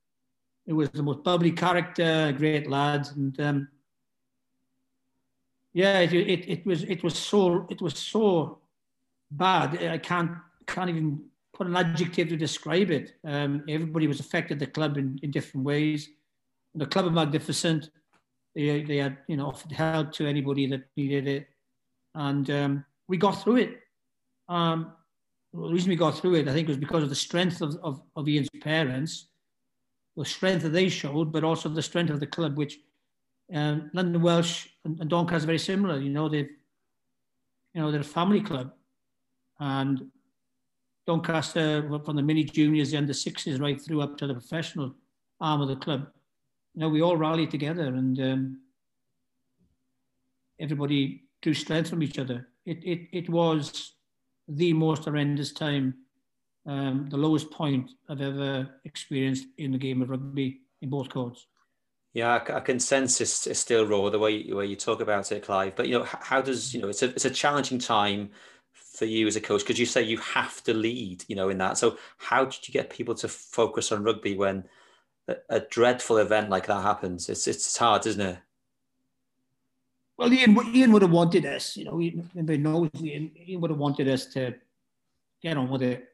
it 0.67 0.73
was 0.73 0.91
the 0.91 1.03
most 1.03 1.23
bubbly 1.23 1.53
character, 1.53 2.35
great 2.37 2.69
lad. 2.69 3.09
And 3.17 3.41
um, 3.41 3.69
yeah, 5.73 6.01
it, 6.01 6.13
it, 6.13 6.49
it, 6.49 6.67
was, 6.67 6.85
it 6.85 7.03
was 7.03 7.19
so, 7.19 7.67
it 7.71 7.81
was 7.81 7.99
so 7.99 8.59
bad. 9.31 9.83
I 9.83 9.99
can't, 9.99 10.33
can't 10.67 10.91
even 10.91 11.23
put 11.55 11.67
an 11.67 11.77
adjective 11.77 12.29
to 12.29 12.37
describe 12.37 12.91
it. 12.91 13.15
Um, 13.25 13.65
everybody 13.69 14.07
was 14.07 14.21
affected 14.21 14.59
the 14.59 14.67
club 14.67 14.99
in, 14.99 15.19
in 15.23 15.31
different 15.31 15.67
ways. 15.67 16.11
The 16.75 16.87
club 16.87 17.07
are 17.07 17.11
magnificent. 17.11 17.91
They, 18.55 18.83
they 18.83 18.99
had, 18.99 19.19
you 19.29 19.37
know, 19.37 19.47
offered 19.47 19.73
help 19.73 20.13
to 20.13 20.27
anybody 20.27 20.67
that 20.69 20.83
needed 20.97 21.27
it 21.27 21.49
and 22.15 22.51
um, 22.51 22.85
we 23.09 23.17
got 23.17 23.43
through 23.43 23.57
it. 23.57 23.81
Um, 24.49 24.93
the 25.53 25.61
reason 25.61 25.91
we 25.91 25.97
got 25.97 26.19
through 26.19 26.37
it, 26.37 26.49
I 26.49 26.53
think, 26.53 26.69
was 26.69 26.77
because 26.77 27.03
of 27.03 27.09
the 27.09 27.15
strength 27.15 27.61
of, 27.61 27.77
of, 27.83 28.03
of 28.17 28.29
Ian's 28.29 28.49
parents, 28.61 29.29
the 30.17 30.25
strength 30.25 30.63
that 30.63 30.71
they 30.71 30.89
showed, 30.89 31.33
but 31.33 31.45
also 31.45 31.69
the 31.69 31.83
strength 31.83 32.11
of 32.11 32.21
the 32.21 32.27
club, 32.27 32.57
which 32.57 32.79
um, 33.55 33.91
London 33.93 34.21
Welsh 34.23 34.69
and, 34.85 35.01
and 35.01 35.11
Doncaster 35.11 35.45
are 35.45 35.47
very 35.47 35.59
similar. 35.59 35.99
You 35.99 36.11
know, 36.11 36.29
they've, 36.29 36.51
you 37.75 37.81
know, 37.81 37.91
they're 37.91 38.01
a 38.01 38.05
family 38.05 38.41
club, 38.41 38.73
and 39.59 40.11
Doncaster 41.07 41.89
from 42.05 42.17
the 42.17 42.23
mini 42.23 42.45
juniors, 42.45 42.91
the 42.91 42.99
under 42.99 43.15
sixes, 43.15 43.61
right 43.61 43.81
through 43.81 44.03
up 44.03 44.17
to 44.19 44.27
the 44.27 44.35
professional 44.35 44.95
arm 45.41 45.61
of 45.61 45.69
the 45.69 45.77
club. 45.77 46.09
You 46.75 46.81
know, 46.81 46.89
we 46.89 47.03
all 47.03 47.17
rallied 47.17 47.51
together, 47.51 47.87
and 47.87 48.21
um, 48.21 48.61
everybody 50.61 51.25
drew 51.41 51.55
strength 51.55 51.91
from 51.91 52.03
each 52.03 52.19
other. 52.19 52.49
It 52.67 52.85
it 52.85 53.09
it 53.13 53.31
was 53.31 53.95
the 54.49 54.73
most 54.73 55.05
horrendous 55.05 55.53
time 55.53 55.95
um, 56.67 57.09
the 57.11 57.17
lowest 57.17 57.51
point 57.51 57.91
I've 58.09 58.21
ever 58.21 58.69
experienced 58.85 59.47
in 59.59 59.73
the 59.73 59.79
game 59.79 60.03
of 60.03 60.11
rugby. 60.11 60.61
in 60.81 60.91
both 60.91 61.09
courts. 61.09 61.47
Yeah, 62.15 62.45
I, 62.47 62.61
can 62.61 62.79
sense 62.79 63.21
it's, 63.23 63.47
it's 63.47 63.61
still 63.61 63.87
raw 63.87 64.11
the 64.11 64.19
way 64.19 64.33
you, 64.33 64.57
way 64.57 64.67
you 64.67 64.77
talk 64.77 65.01
about 65.01 65.33
it, 65.33 65.45
Clive. 65.45 65.75
But 65.75 65.89
you 65.89 65.99
know, 65.99 66.05
how 66.05 66.43
does 66.43 66.75
you 66.75 66.81
know 66.81 66.89
it's 66.89 67.03
a 67.03 67.09
it's 67.09 67.25
a 67.25 67.31
challenging 67.31 67.79
time 67.79 68.31
for 68.73 69.07
you 69.07 69.27
as 69.27 69.37
a 69.37 69.41
coach 69.41 69.63
because 69.63 69.79
you 69.79 69.87
say 69.87 70.03
you 70.03 70.19
have 70.19 70.63
to 70.65 70.75
lead, 70.75 71.25
you 71.27 71.35
know, 71.35 71.49
in 71.49 71.57
that. 71.59 71.79
So 71.79 71.97
how 72.19 72.45
did 72.45 72.69
you 72.69 72.73
get 72.73 72.91
people 72.91 73.15
to 73.17 73.29
focus 73.29 73.91
on 73.91 74.05
rugby 74.05 74.37
when 74.37 74.65
a, 75.27 75.37
a 75.49 75.61
dreadful 75.61 76.19
event 76.19 76.51
like 76.51 76.67
that 76.67 76.83
happens? 76.83 77.31
It's 77.31 77.47
it's 77.47 77.77
hard, 77.77 78.07
isn't 78.07 78.21
it? 78.21 78.39
Well, 80.19 80.33
Ian, 80.33 80.57
Ian 80.75 80.93
would 80.93 81.03
have 81.03 81.11
wanted 81.11 81.47
us, 81.47 81.77
you 81.77 81.87
know, 81.87 81.99
everybody 81.99 82.59
knows 82.59 82.91
Ian, 83.01 83.33
Ian 83.49 83.61
would 83.63 83.71
have 83.71 83.81
wanted 83.81 84.09
us 84.09 84.27
to 84.27 84.55
get 85.43 85.57
on 85.57 85.71
with 85.71 85.83
it. 85.83 86.12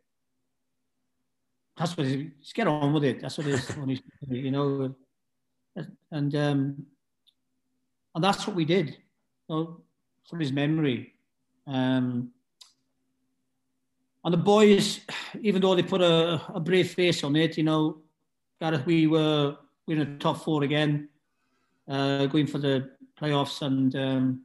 that's 1.78 1.96
what 1.96 2.06
it 2.06 2.20
is. 2.20 2.32
Just 2.40 2.54
get 2.54 2.66
on 2.66 2.92
with 2.92 3.04
it. 3.04 3.20
That's 3.20 3.38
what 3.38 3.46
it 3.46 3.54
is. 3.54 4.02
You 4.28 4.50
know, 4.50 4.94
and 6.10 6.34
um, 6.34 6.86
and 8.14 8.24
that's 8.24 8.46
what 8.46 8.56
we 8.56 8.64
did. 8.64 8.96
You 9.48 9.54
know, 9.54 9.80
for 10.28 10.38
his 10.38 10.52
memory. 10.52 11.14
Um, 11.66 12.30
and 14.24 14.34
the 14.34 14.38
boys, 14.38 15.00
even 15.40 15.62
though 15.62 15.74
they 15.74 15.82
put 15.82 16.02
a, 16.02 16.42
a 16.52 16.60
brave 16.60 16.90
face 16.90 17.22
on 17.22 17.36
it, 17.36 17.56
you 17.56 17.62
know, 17.62 17.98
Gareth, 18.60 18.84
we 18.84 19.06
were 19.06 19.56
we 19.86 19.94
were 19.94 20.02
in 20.02 20.12
the 20.14 20.18
top 20.18 20.42
four 20.42 20.64
again, 20.64 21.08
uh, 21.88 22.26
going 22.26 22.46
for 22.46 22.58
the 22.58 22.90
playoffs, 23.20 23.62
and 23.62 23.94
um, 23.94 24.42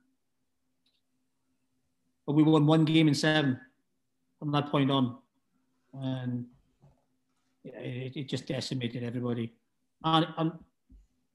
but 2.25 2.33
we 2.33 2.43
won 2.43 2.67
one 2.67 2.85
game 2.85 3.07
in 3.07 3.15
seven 3.15 3.59
from 4.37 4.51
that 4.51 4.69
point 4.69 4.91
on, 4.91 5.17
and 5.93 6.45
it, 7.63 8.15
it 8.15 8.29
just 8.29 8.47
decimated 8.47 9.03
everybody. 9.03 9.53
And, 10.03 10.27
and 10.37 10.51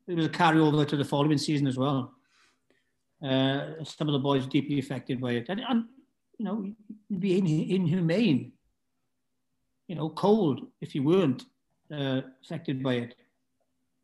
it 0.07 0.15
was 0.15 0.27
a 0.27 0.31
carryover 0.31 0.87
to 0.89 0.97
the 0.97 1.05
following 1.05 1.39
season 1.39 1.67
as 1.67 1.77
well. 1.77 2.15
Uh, 3.23 3.83
some 3.85 4.09
of 4.09 4.13
the 4.13 4.19
boys 4.19 4.47
deeply 4.47 4.79
affected 4.79 5.21
by 5.21 5.33
it, 5.33 5.47
and, 5.49 5.61
and 5.69 5.85
you 6.39 6.45
know, 6.45 6.65
you'd 7.09 7.21
be 7.21 7.37
inhumane, 7.37 8.53
you 9.89 9.97
know, 9.97 10.09
cold 10.11 10.61
if 10.81 10.95
you 10.95 11.03
weren't 11.03 11.45
uh, 11.93 12.21
affected 12.45 12.81
by 12.81 12.95
it, 12.95 13.17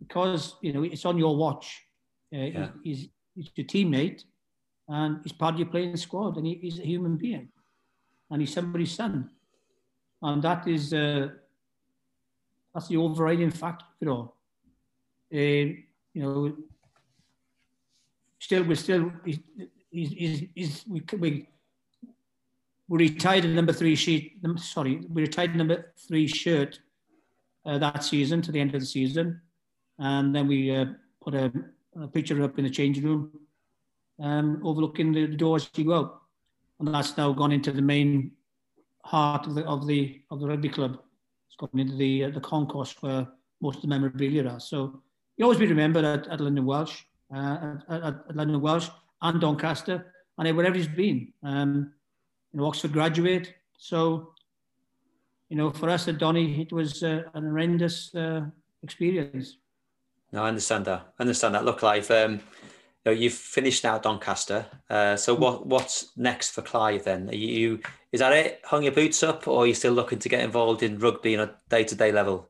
because 0.01 0.57
you 0.63 0.73
know 0.73 0.83
it's 0.83 1.05
on 1.05 1.17
your 1.17 1.37
watch. 1.37 1.81
Uh, 2.35 2.39
yeah. 2.39 2.69
he's, 2.83 3.07
he's 3.37 3.51
your 3.55 3.67
teammate, 3.67 4.25
and 4.89 5.21
he's 5.23 5.33
part 5.33 5.55
of 5.55 5.61
your 5.61 5.69
playing 5.69 5.97
squad, 5.97 6.37
and 6.37 6.47
he, 6.47 6.55
he's 6.55 6.81
a 6.81 6.87
human 6.87 7.17
being, 7.17 7.49
and 8.31 8.41
he's 8.41 8.53
somebody's 8.53 8.91
son, 8.91 9.31
and 10.23 10.43
that 10.43 10.67
is 10.67 10.93
uh, 10.93 11.29
That's 12.75 12.89
the 12.89 12.97
overriding 12.97 13.53
fact, 13.53 13.85
you 14.01 14.09
know. 14.09 14.35
Um, 15.33 15.85
you 16.13 16.23
know, 16.23 16.57
still, 18.39 18.65
we're 18.65 18.77
still, 18.77 19.13
he's, 19.25 19.39
he's, 19.91 20.45
he's, 20.55 20.85
we, 20.87 21.03
we, 21.19 21.49
we 22.89 22.99
retired 22.99 23.45
a 23.45 23.49
number 23.49 23.73
three 23.73 23.95
sheet, 23.95 24.39
sorry, 24.57 25.03
we 25.09 25.23
retired 25.23 25.57
number 25.57 25.93
three 26.07 26.27
shirt 26.27 26.79
uh, 27.65 27.79
that 27.79 28.05
season 28.05 28.43
to 28.43 28.53
the 28.53 28.61
end 28.61 28.75
of 28.75 28.81
the 28.81 28.87
season. 28.87 29.41
And 29.99 30.35
then 30.35 30.47
we 30.47 30.75
uh, 30.75 30.87
put 31.23 31.35
a, 31.35 31.53
a 32.01 32.09
picture 32.09 32.43
up 32.43 32.59
in 32.59 32.65
the 32.65 32.71
changing 32.71 33.05
room 33.05 33.33
um, 34.21 34.61
overlooking 34.65 35.13
the, 35.13 35.27
the 35.27 35.37
door 35.37 35.57
as 35.57 35.71
you 35.77 35.85
go 35.85 35.95
out. 35.95 36.21
And 36.79 36.89
that's 36.89 37.17
now 37.17 37.33
gone 37.33 37.53
into 37.53 37.73
the 37.73 37.83
main 37.83 38.33
heart 39.05 39.47
of 39.47 39.55
the, 39.55 39.65
of 39.65 39.87
the, 39.87 40.21
of 40.31 40.41
the 40.41 40.49
rugby 40.49 40.69
club. 40.69 40.99
It's 41.55 41.71
going 41.71 41.87
into 41.87 41.97
the 41.97 42.25
uh, 42.25 42.31
the 42.31 42.41
concourse 42.41 42.97
where 43.01 43.29
most 43.61 43.77
of 43.77 43.83
the 43.83 43.89
memorabilia 43.89 44.49
are. 44.49 44.59
So 44.59 45.01
you 45.37 45.45
always 45.45 45.59
be 45.59 45.67
remembered 45.67 46.05
at, 46.05 46.27
at 46.27 46.41
London 46.41 46.67
Welsh, 46.67 47.03
uh, 47.33 47.77
at, 47.89 48.03
at, 48.03 48.37
London 48.37 48.61
Welsh 48.61 48.89
and 49.23 49.41
Doncaster, 49.41 50.13
and 50.37 50.57
wherever 50.57 50.77
he's 50.77 50.89
been. 50.89 51.33
Um, 51.45 51.93
you 52.53 52.59
know, 52.59 52.67
Oxford 52.67 52.93
graduate. 52.93 53.55
So, 53.79 54.33
you 55.49 55.57
know, 55.57 55.71
for 55.71 55.89
us 55.91 56.09
at 56.09 56.19
Donny, 56.19 56.61
it 56.61 56.73
was 56.73 57.05
uh, 57.05 57.23
an 57.35 57.45
horrendous 57.45 58.13
uh, 58.17 58.47
experience. 58.83 59.59
No, 60.33 60.43
I 60.43 60.49
understand 60.49 60.87
that. 60.87 61.13
I 61.19 61.23
understand 61.23 61.55
that. 61.55 61.65
Look, 61.65 61.83
like 61.83 62.11
um, 62.11 62.41
know, 63.05 63.13
you've 63.13 63.35
finished 63.35 63.85
now 63.85 63.99
Doncaster. 63.99 64.67
Uh, 64.89 65.17
so 65.17 65.35
what 65.35 65.67
what's 65.67 66.17
next 66.17 66.51
for 66.51 66.63
Clive 66.63 67.05
then? 67.05 67.29
Are 67.29 67.35
you 67.35 67.81
is 68.13 68.21
that 68.21 68.33
it? 68.33 68.61
Hung 68.65 68.83
your 68.83 68.93
boots 68.93 69.23
up, 69.23 69.49
or 69.49 69.63
are 69.63 69.67
you 69.67 69.75
still 69.75 69.93
looking 69.93 70.19
to 70.21 70.29
get 70.29 70.41
involved 70.41 70.83
in 70.83 70.99
rugby 70.99 71.37
on 71.37 71.49
a 71.49 71.55
day 71.69 71.85
to 71.85 71.95
day 71.95 72.13
level? 72.13 72.49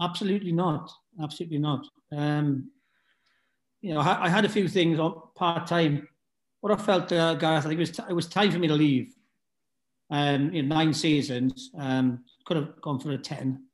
Absolutely 0.00 0.52
not. 0.52 0.90
Absolutely 1.22 1.58
not. 1.58 1.86
Um, 2.12 2.70
you 3.80 3.94
know, 3.94 4.00
I, 4.00 4.28
had 4.28 4.44
a 4.44 4.48
few 4.48 4.68
things 4.68 4.98
on 4.98 5.20
part 5.34 5.66
time 5.66 6.08
what 6.66 6.80
I 6.80 6.82
felt, 6.82 7.12
uh, 7.12 7.34
Gareth, 7.34 7.64
I 7.64 7.68
think 7.68 7.78
it 7.78 7.78
was, 7.78 7.90
t- 7.92 8.02
it 8.08 8.12
was 8.12 8.26
time 8.26 8.50
for 8.50 8.58
me 8.58 8.66
to 8.66 8.74
leave. 8.74 9.14
Um, 10.10 10.52
in 10.52 10.68
nine 10.68 10.92
seasons, 10.92 11.70
um, 11.78 12.24
could 12.44 12.56
have 12.56 12.80
gone 12.80 12.98
for 12.98 13.12
a 13.12 13.18
10, 13.18 13.64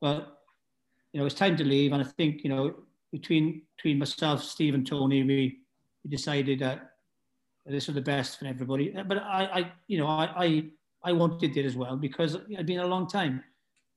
but, 0.00 0.38
you 1.12 1.20
know, 1.20 1.26
it's 1.26 1.34
time 1.34 1.58
to 1.58 1.64
leave. 1.64 1.92
And 1.92 2.02
I 2.02 2.06
think, 2.06 2.44
you 2.44 2.48
know, 2.50 2.74
between, 3.12 3.62
between 3.76 3.98
myself, 3.98 4.42
Steve 4.42 4.74
and 4.74 4.86
Tony, 4.86 5.22
we, 5.22 5.58
we 6.04 6.10
decided 6.10 6.60
that 6.60 6.90
this 7.66 7.86
was 7.86 7.94
the 7.94 8.00
best 8.00 8.38
for 8.38 8.46
everybody. 8.46 8.94
Uh, 8.94 9.02
but 9.02 9.18
I, 9.18 9.44
I 9.44 9.72
you 9.86 9.98
know, 9.98 10.06
I, 10.06 10.30
I, 10.36 10.64
I 11.04 11.12
wanted 11.12 11.56
it 11.56 11.66
as 11.66 11.76
well 11.76 11.96
because 11.96 12.34
it 12.34 12.56
had 12.56 12.66
been 12.66 12.80
a 12.80 12.86
long 12.86 13.06
time. 13.06 13.42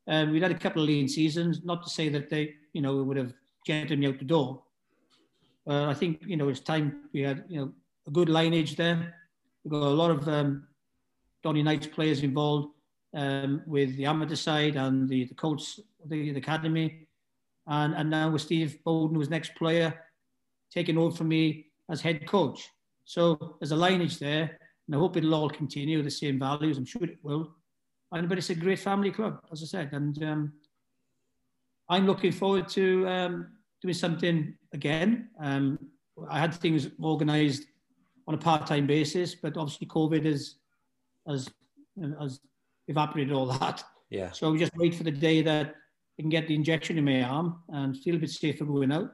Um, 0.07 0.31
we'd 0.31 0.43
had 0.43 0.51
a 0.51 0.59
couple 0.59 0.81
of 0.81 0.88
lean 0.88 1.07
seasons, 1.07 1.61
not 1.63 1.83
to 1.83 1.89
say 1.89 2.09
that 2.09 2.29
they, 2.29 2.55
you 2.73 2.81
know, 2.81 3.03
would 3.03 3.17
have 3.17 3.33
jetted 3.65 3.99
me 3.99 4.07
out 4.07 4.19
the 4.19 4.25
door. 4.25 4.63
I 5.67 5.93
think, 5.93 6.21
you 6.25 6.38
know, 6.38 6.49
it's 6.49 6.59
time 6.59 7.03
we 7.13 7.21
had, 7.21 7.45
you 7.47 7.61
know, 7.61 7.71
a 8.07 8.11
good 8.11 8.29
lineage 8.29 8.75
there. 8.75 9.15
We've 9.63 9.71
got 9.71 9.83
a 9.83 9.89
lot 9.89 10.11
of 10.11 10.27
um, 10.27 10.67
Donny 11.43 11.61
Knights 11.61 11.88
players 11.88 12.23
involved 12.23 12.73
um, 13.13 13.61
with 13.67 13.95
the 13.95 14.05
amateur 14.05 14.35
side 14.35 14.75
and 14.75 15.07
the, 15.07 15.25
the 15.25 15.35
coach, 15.35 15.79
the, 16.05 16.31
the 16.31 16.39
academy. 16.39 17.07
And, 17.72 17.93
and 17.95 18.10
now 18.10 18.30
with 18.30 18.41
Steve 18.41 18.84
Boden, 18.84 19.15
who's 19.15 19.30
next 19.30 19.56
player, 19.56 19.89
taking 20.73 20.98
over 20.98 21.15
from 21.15 21.30
me 21.30 21.68
as 21.89 22.02
head 22.02 22.27
coach. 22.27 22.68
So 23.06 23.56
there's 23.60 23.72
a 23.72 23.77
lineage 23.77 24.19
there, 24.19 24.60
and 24.85 24.95
I 24.95 24.99
hope 24.99 25.15
it'll 25.15 25.34
all 25.34 25.49
continue 25.49 26.03
the 26.03 26.11
same 26.11 26.38
values. 26.38 26.77
I'm 26.77 26.85
sure 26.85 27.06
it 27.06 27.18
will. 27.23 27.56
And, 28.11 28.27
but 28.27 28.38
it's 28.38 28.49
a 28.49 28.56
great 28.56 28.80
family 28.80 29.10
club, 29.10 29.39
as 29.53 29.64
I 29.64 29.65
said. 29.65 29.93
And 29.93 30.22
um, 30.22 30.53
I'm 31.88 32.06
looking 32.06 32.34
forward 32.34 32.68
to 32.69 33.07
um, 33.07 33.48
doing 33.81 33.93
something 33.93 34.53
again. 34.73 35.30
Um, 35.41 35.80
I 36.30 36.39
had 36.39 36.53
things 36.53 36.89
organised 37.02 37.64
on 38.27 38.34
a 38.35 38.38
part-time 38.38 38.85
basis, 38.85 39.34
but 39.35 39.56
obviously 39.56 39.88
COVID 39.88 40.26
has 40.26 40.56
has 41.26 41.49
has 42.19 42.41
evaporated 42.89 43.34
all 43.34 43.45
that. 43.45 43.81
Yeah. 44.10 44.31
So 44.31 44.52
we 44.52 44.60
just 44.60 44.76
wait 44.76 44.93
for 44.93 45.03
the 45.03 45.11
day 45.11 45.41
that 45.41 45.76
I 46.17 46.21
can 46.21 46.29
get 46.29 46.47
the 46.47 46.55
injection 46.55 46.97
in 46.97 47.05
my 47.05 47.23
arm 47.23 47.61
and 47.69 47.97
feel 47.97 48.15
a 48.15 48.19
bit 48.19 48.29
safer 48.29 48.65
going 48.65 48.91
out, 48.91 49.11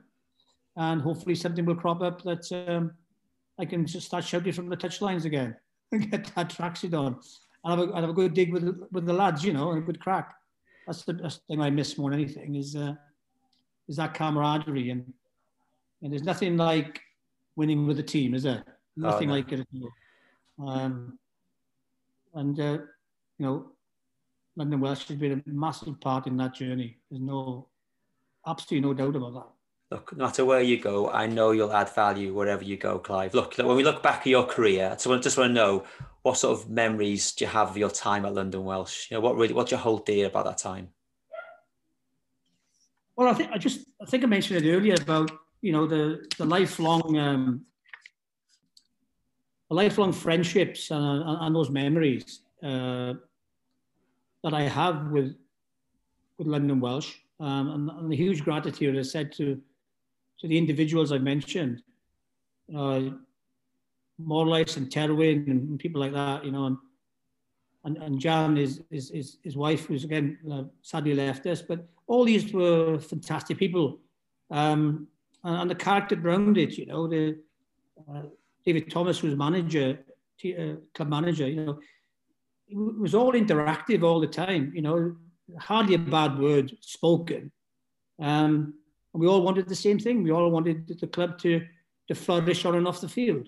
and 0.75 1.01
hopefully 1.01 1.35
something 1.35 1.65
will 1.65 1.75
crop 1.75 2.01
up 2.01 2.21
that 2.23 2.51
um, 2.69 2.91
I 3.59 3.65
can 3.65 3.85
just 3.85 4.07
start 4.07 4.23
shouting 4.23 4.53
from 4.53 4.69
the 4.69 4.77
touchlines 4.77 5.25
again 5.25 5.55
and 5.91 6.09
get 6.09 6.25
that 6.35 6.49
tracksuit 6.49 6.97
on. 6.97 7.19
And 7.63 7.79
have 7.79 7.89
a, 7.89 7.95
have 8.01 8.09
a 8.09 8.13
good 8.13 8.33
dig 8.33 8.53
with 8.53 8.63
with 8.91 9.05
the 9.05 9.13
lads, 9.13 9.43
you 9.43 9.53
know, 9.53 9.71
and 9.71 9.83
a 9.83 9.85
good 9.85 9.99
crack. 9.99 10.33
That's 10.85 11.03
the, 11.03 11.13
that's 11.13 11.37
the 11.37 11.43
thing 11.47 11.61
I 11.61 11.69
miss 11.69 11.97
more 11.97 12.11
than 12.11 12.19
anything 12.19 12.55
is 12.55 12.75
uh, 12.75 12.93
is 13.87 13.97
that 13.97 14.13
camaraderie 14.13 14.89
and 14.89 15.13
and 16.01 16.11
there's 16.11 16.23
nothing 16.23 16.57
like 16.57 17.01
winning 17.55 17.87
with 17.87 17.99
a 17.99 18.03
team, 18.03 18.35
is 18.35 18.43
there? 18.43 18.63
nothing 18.97 19.29
oh, 19.29 19.33
no. 19.33 19.37
like 19.37 19.51
it 19.51 19.59
at 19.59 19.67
all. 19.81 20.69
Um, 20.69 21.19
and 22.33 22.59
uh, 22.59 22.77
you 23.37 23.45
know, 23.45 23.71
London 24.57 24.79
Welsh 24.79 25.07
has 25.07 25.17
been 25.17 25.43
a 25.45 25.49
massive 25.49 25.99
part 26.01 26.25
in 26.25 26.35
that 26.37 26.55
journey. 26.55 26.97
There's 27.09 27.21
no, 27.21 27.67
absolutely 28.45 28.87
no 28.87 28.93
doubt 28.95 29.15
about 29.15 29.33
that. 29.35 29.47
Look, 29.91 30.17
no 30.17 30.25
matter 30.25 30.43
where 30.43 30.61
you 30.61 30.79
go, 30.79 31.11
I 31.11 31.27
know 31.27 31.51
you'll 31.51 31.71
add 31.71 31.93
value 31.93 32.33
wherever 32.33 32.63
you 32.63 32.75
go, 32.75 32.97
Clive. 32.97 33.35
Look, 33.35 33.55
when 33.57 33.77
we 33.77 33.83
look 33.83 34.01
back 34.01 34.21
at 34.21 34.27
your 34.27 34.45
career, 34.45 34.89
I 34.91 34.95
just 34.95 35.37
want 35.37 35.53
to 35.53 35.53
know 35.53 35.85
what 36.23 36.37
sort 36.37 36.59
of 36.59 36.69
memories 36.69 37.31
do 37.33 37.45
you 37.45 37.51
have 37.51 37.69
of 37.69 37.77
your 37.77 37.91
time 37.91 38.25
at 38.25 38.33
London 38.33 38.65
Welsh? 38.65 39.11
You 39.11 39.15
know, 39.15 39.21
what 39.21 39.37
really, 39.37 39.53
what's 39.53 39.71
your 39.71 39.79
whole 39.79 39.99
deal 39.99 40.27
about 40.27 40.45
that 40.45 40.57
time? 40.57 40.89
Well, 43.15 43.29
I 43.29 43.33
think 43.33 43.51
I 43.51 43.57
just, 43.59 43.85
I 44.01 44.05
think 44.05 44.23
I 44.23 44.27
mentioned 44.27 44.65
it 44.65 44.75
earlier 44.75 44.95
about 44.99 45.31
you 45.61 45.71
know 45.71 45.87
the 45.87 46.27
the 46.37 46.45
lifelong 46.45 47.17
um, 47.17 47.65
lifelong 49.69 50.11
friendships 50.11 50.91
and, 50.91 51.23
and 51.25 51.55
those 51.55 51.69
memories 51.69 52.41
uh, 52.63 53.13
that 54.47 54.55
I 54.55 54.63
have 54.63 55.07
with 55.07 55.35
with 56.37 56.47
London 56.47 56.79
Welsh, 56.79 57.15
um, 57.41 57.69
and, 57.71 57.89
and, 57.89 58.11
the 58.11 58.15
huge 58.15 58.43
gratitude 58.43 58.97
I 58.97 59.01
said 59.01 59.33
to 59.33 59.59
to 60.39 60.47
the 60.47 60.57
individuals 60.57 61.11
I 61.11 61.17
mentioned, 61.17 61.81
uh, 62.73 63.01
Morlais 64.21 64.77
and 64.77 64.89
Terwyn 64.89 65.47
and 65.47 65.79
people 65.79 65.99
like 65.99 66.13
that, 66.13 66.45
you 66.45 66.51
know, 66.51 66.65
and 66.67 66.77
and, 67.83 67.97
and 67.97 68.19
Jan, 68.19 68.55
his, 68.55 68.81
his, 68.89 69.09
his, 69.09 69.37
his 69.43 69.57
wife, 69.57 69.85
who's 69.87 70.05
again 70.05 70.37
uh, 70.49 70.63
sadly 70.81 71.13
left 71.13 71.45
us, 71.45 71.61
but 71.61 71.85
all 72.07 72.23
these 72.23 72.53
were 72.53 72.99
fantastic 72.99 73.57
people 73.57 73.99
um, 74.51 75.07
and, 75.43 75.55
and, 75.61 75.69
the 75.69 75.75
character 75.75 76.17
around 76.23 76.57
it. 76.57 76.77
You 76.77 76.85
know, 76.85 77.07
the 77.07 77.37
uh, 78.09 78.23
David 78.65 78.89
Thomas 78.89 79.21
was 79.21 79.35
manager, 79.35 79.99
uh, 80.45 80.75
club 80.93 81.09
manager. 81.09 81.47
You 81.49 81.65
know, 81.65 81.79
it 82.69 82.75
was 82.75 83.15
all 83.15 83.33
interactive 83.33 84.03
all 84.03 84.19
the 84.19 84.27
time. 84.27 84.71
You 84.75 84.81
know, 84.81 85.15
hardly 85.59 85.95
a 85.95 85.99
bad 85.99 86.37
word 86.37 86.75
spoken. 86.81 87.51
Um, 88.21 88.73
we 89.13 89.27
all 89.27 89.41
wanted 89.41 89.67
the 89.67 89.75
same 89.75 89.99
thing. 89.99 90.23
We 90.23 90.31
all 90.31 90.49
wanted 90.51 90.87
the 90.87 91.07
club 91.07 91.39
to 91.39 91.61
to 92.07 92.15
flourish 92.15 92.65
on 92.65 92.75
and 92.75 92.87
off 92.87 93.01
the 93.01 93.09
field. 93.09 93.47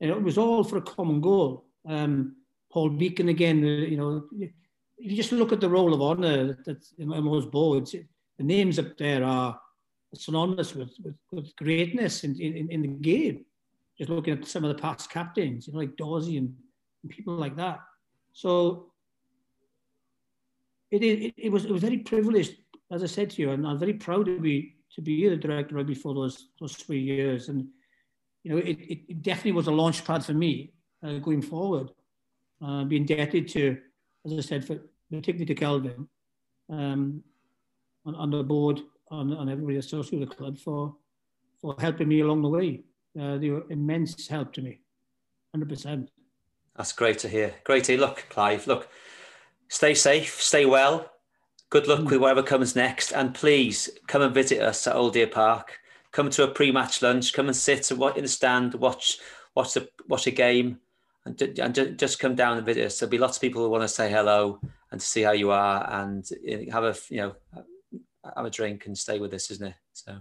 And 0.00 0.10
it 0.10 0.22
was 0.22 0.38
all 0.38 0.64
for 0.64 0.78
a 0.78 0.82
common 0.82 1.20
goal. 1.20 1.66
Um, 1.88 2.36
Paul 2.72 2.90
Beacon 2.90 3.28
again, 3.28 3.64
uh, 3.64 3.86
you 3.86 3.96
know, 3.96 4.24
if 4.38 4.50
you 4.98 5.16
just 5.16 5.32
look 5.32 5.52
at 5.52 5.60
the 5.60 5.68
roll 5.68 5.94
of 5.94 6.02
honour 6.02 6.58
that's 6.66 6.92
in 6.98 7.08
those 7.08 7.46
boards, 7.46 7.92
the 7.92 8.44
names 8.44 8.78
up 8.78 8.96
there 8.98 9.24
are 9.24 9.58
synonymous 10.14 10.74
with, 10.74 10.90
with, 11.02 11.14
with 11.32 11.56
greatness 11.56 12.24
in, 12.24 12.38
in, 12.40 12.70
in, 12.70 12.82
the 12.82 12.88
game. 12.88 13.44
Just 13.96 14.10
looking 14.10 14.34
at 14.34 14.46
some 14.46 14.64
of 14.64 14.74
the 14.74 14.80
past 14.80 15.10
captains, 15.10 15.66
you 15.66 15.72
know, 15.72 15.80
like 15.80 15.96
Dorsey 15.96 16.36
and, 16.36 16.54
and 17.02 17.10
people 17.10 17.34
like 17.34 17.56
that. 17.56 17.80
So 18.38 18.92
it, 20.92 21.02
it, 21.02 21.34
it, 21.36 21.50
was, 21.50 21.64
it 21.64 21.72
was 21.72 21.82
very 21.82 21.98
privileged, 21.98 22.54
as 22.92 23.02
I 23.02 23.06
said 23.06 23.30
to 23.30 23.42
you, 23.42 23.50
and 23.50 23.66
I'm 23.66 23.80
very 23.80 23.94
proud 23.94 24.26
to 24.26 24.38
be, 24.38 24.76
to 24.94 25.02
be 25.02 25.28
the 25.28 25.34
director 25.34 25.74
of 25.74 25.78
rugby 25.78 25.96
for 25.96 26.14
those, 26.14 26.46
those 26.60 26.76
three 26.76 27.00
years. 27.00 27.48
And, 27.48 27.66
you 28.44 28.52
know, 28.52 28.58
it, 28.58 28.78
it 29.08 29.22
definitely 29.22 29.52
was 29.52 29.66
a 29.66 29.72
launch 29.72 30.04
pad 30.04 30.24
for 30.24 30.34
me 30.34 30.70
uh, 31.04 31.14
going 31.14 31.42
forward. 31.42 31.90
Uh, 32.64 32.84
be 32.84 32.98
indebted 32.98 33.48
to, 33.48 33.76
as 34.24 34.32
I 34.32 34.40
said, 34.40 34.64
for, 34.64 34.78
particularly 35.10 35.46
to 35.46 35.54
Kelvin, 35.56 36.08
um, 36.70 37.24
on, 38.06 38.14
on 38.14 38.30
the 38.30 38.44
board, 38.44 38.80
on, 39.10 39.32
on 39.32 39.48
everybody 39.48 39.78
associated 39.78 40.20
with 40.20 40.28
the 40.28 40.36
club 40.36 40.58
for, 40.58 40.94
for 41.60 41.74
helping 41.80 42.06
me 42.06 42.20
along 42.20 42.42
the 42.42 42.48
way. 42.48 42.84
Uh, 43.20 43.36
they 43.36 43.50
were 43.50 43.64
immense 43.68 44.28
help 44.28 44.52
to 44.52 44.62
me, 44.62 44.78
100%. 45.56 46.06
That's 46.78 46.92
great 46.92 47.18
to 47.18 47.28
hear. 47.28 47.54
Great 47.64 47.84
to 47.84 47.92
hear. 47.92 48.00
Look, 48.00 48.24
Clive. 48.30 48.68
Look, 48.68 48.88
stay 49.66 49.94
safe, 49.94 50.40
stay 50.40 50.64
well. 50.64 51.10
Good 51.70 51.88
luck 51.88 52.00
mm. 52.00 52.10
with 52.10 52.20
whatever 52.20 52.42
comes 52.42 52.76
next, 52.76 53.10
and 53.10 53.34
please 53.34 53.90
come 54.06 54.22
and 54.22 54.32
visit 54.32 54.62
us 54.62 54.86
at 54.86 54.94
Old 54.94 55.14
Deer 55.14 55.26
Park. 55.26 55.76
Come 56.12 56.30
to 56.30 56.44
a 56.44 56.48
pre-match 56.48 57.02
lunch. 57.02 57.32
Come 57.32 57.48
and 57.48 57.56
sit 57.56 57.90
in 57.90 57.98
the 57.98 58.28
stand, 58.28 58.74
watch 58.74 59.18
watch 59.56 59.74
the 59.74 59.88
watch 60.08 60.28
a 60.28 60.30
game, 60.30 60.78
and, 61.26 61.42
and 61.58 61.98
just 61.98 62.20
come 62.20 62.36
down 62.36 62.56
and 62.56 62.64
visit 62.64 62.86
us. 62.86 62.98
There'll 62.98 63.10
be 63.10 63.18
lots 63.18 63.36
of 63.36 63.40
people 63.40 63.60
who 63.60 63.70
want 63.70 63.82
to 63.82 63.88
say 63.88 64.08
hello 64.08 64.60
and 64.92 65.00
to 65.00 65.06
see 65.06 65.22
how 65.22 65.32
you 65.32 65.50
are, 65.50 65.84
and 65.92 66.24
have 66.70 66.84
a 66.84 66.94
you 67.10 67.18
know 67.18 67.34
have 68.36 68.46
a 68.46 68.50
drink 68.50 68.86
and 68.86 68.96
stay 68.96 69.18
with 69.18 69.34
us, 69.34 69.50
isn't 69.50 69.66
it? 69.66 69.74
So. 69.94 70.16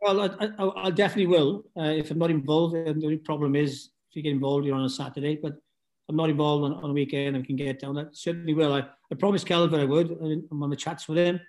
Well, 0.00 0.20
I, 0.20 0.50
I, 0.58 0.86
I 0.86 0.90
definitely 0.90 1.26
will. 1.26 1.64
Uh, 1.76 1.94
if 1.96 2.12
I'm 2.12 2.18
not 2.18 2.30
involved, 2.30 2.74
the 2.74 2.90
only 2.90 3.16
problem 3.16 3.56
is 3.56 3.90
if 4.10 4.16
you 4.16 4.22
get 4.22 4.30
involved, 4.32 4.64
you're 4.64 4.76
on 4.76 4.84
a 4.84 4.88
Saturday. 4.88 5.36
But 5.42 5.56
I'm 6.08 6.16
not 6.16 6.30
involved 6.30 6.64
on, 6.64 6.74
on 6.84 6.90
a 6.90 6.92
weekend 6.92 7.34
and 7.34 7.38
we 7.38 7.46
can 7.46 7.56
get 7.56 7.80
down 7.80 7.94
that. 7.96 8.16
Certainly 8.16 8.54
will. 8.54 8.72
I, 8.72 8.84
I 9.10 9.14
promised 9.18 9.46
Calvin 9.46 9.80
I 9.80 9.84
would. 9.84 10.10
I'm 10.50 10.62
on 10.62 10.70
the 10.70 10.76
chats 10.76 11.08
with 11.08 11.18
him 11.18 11.40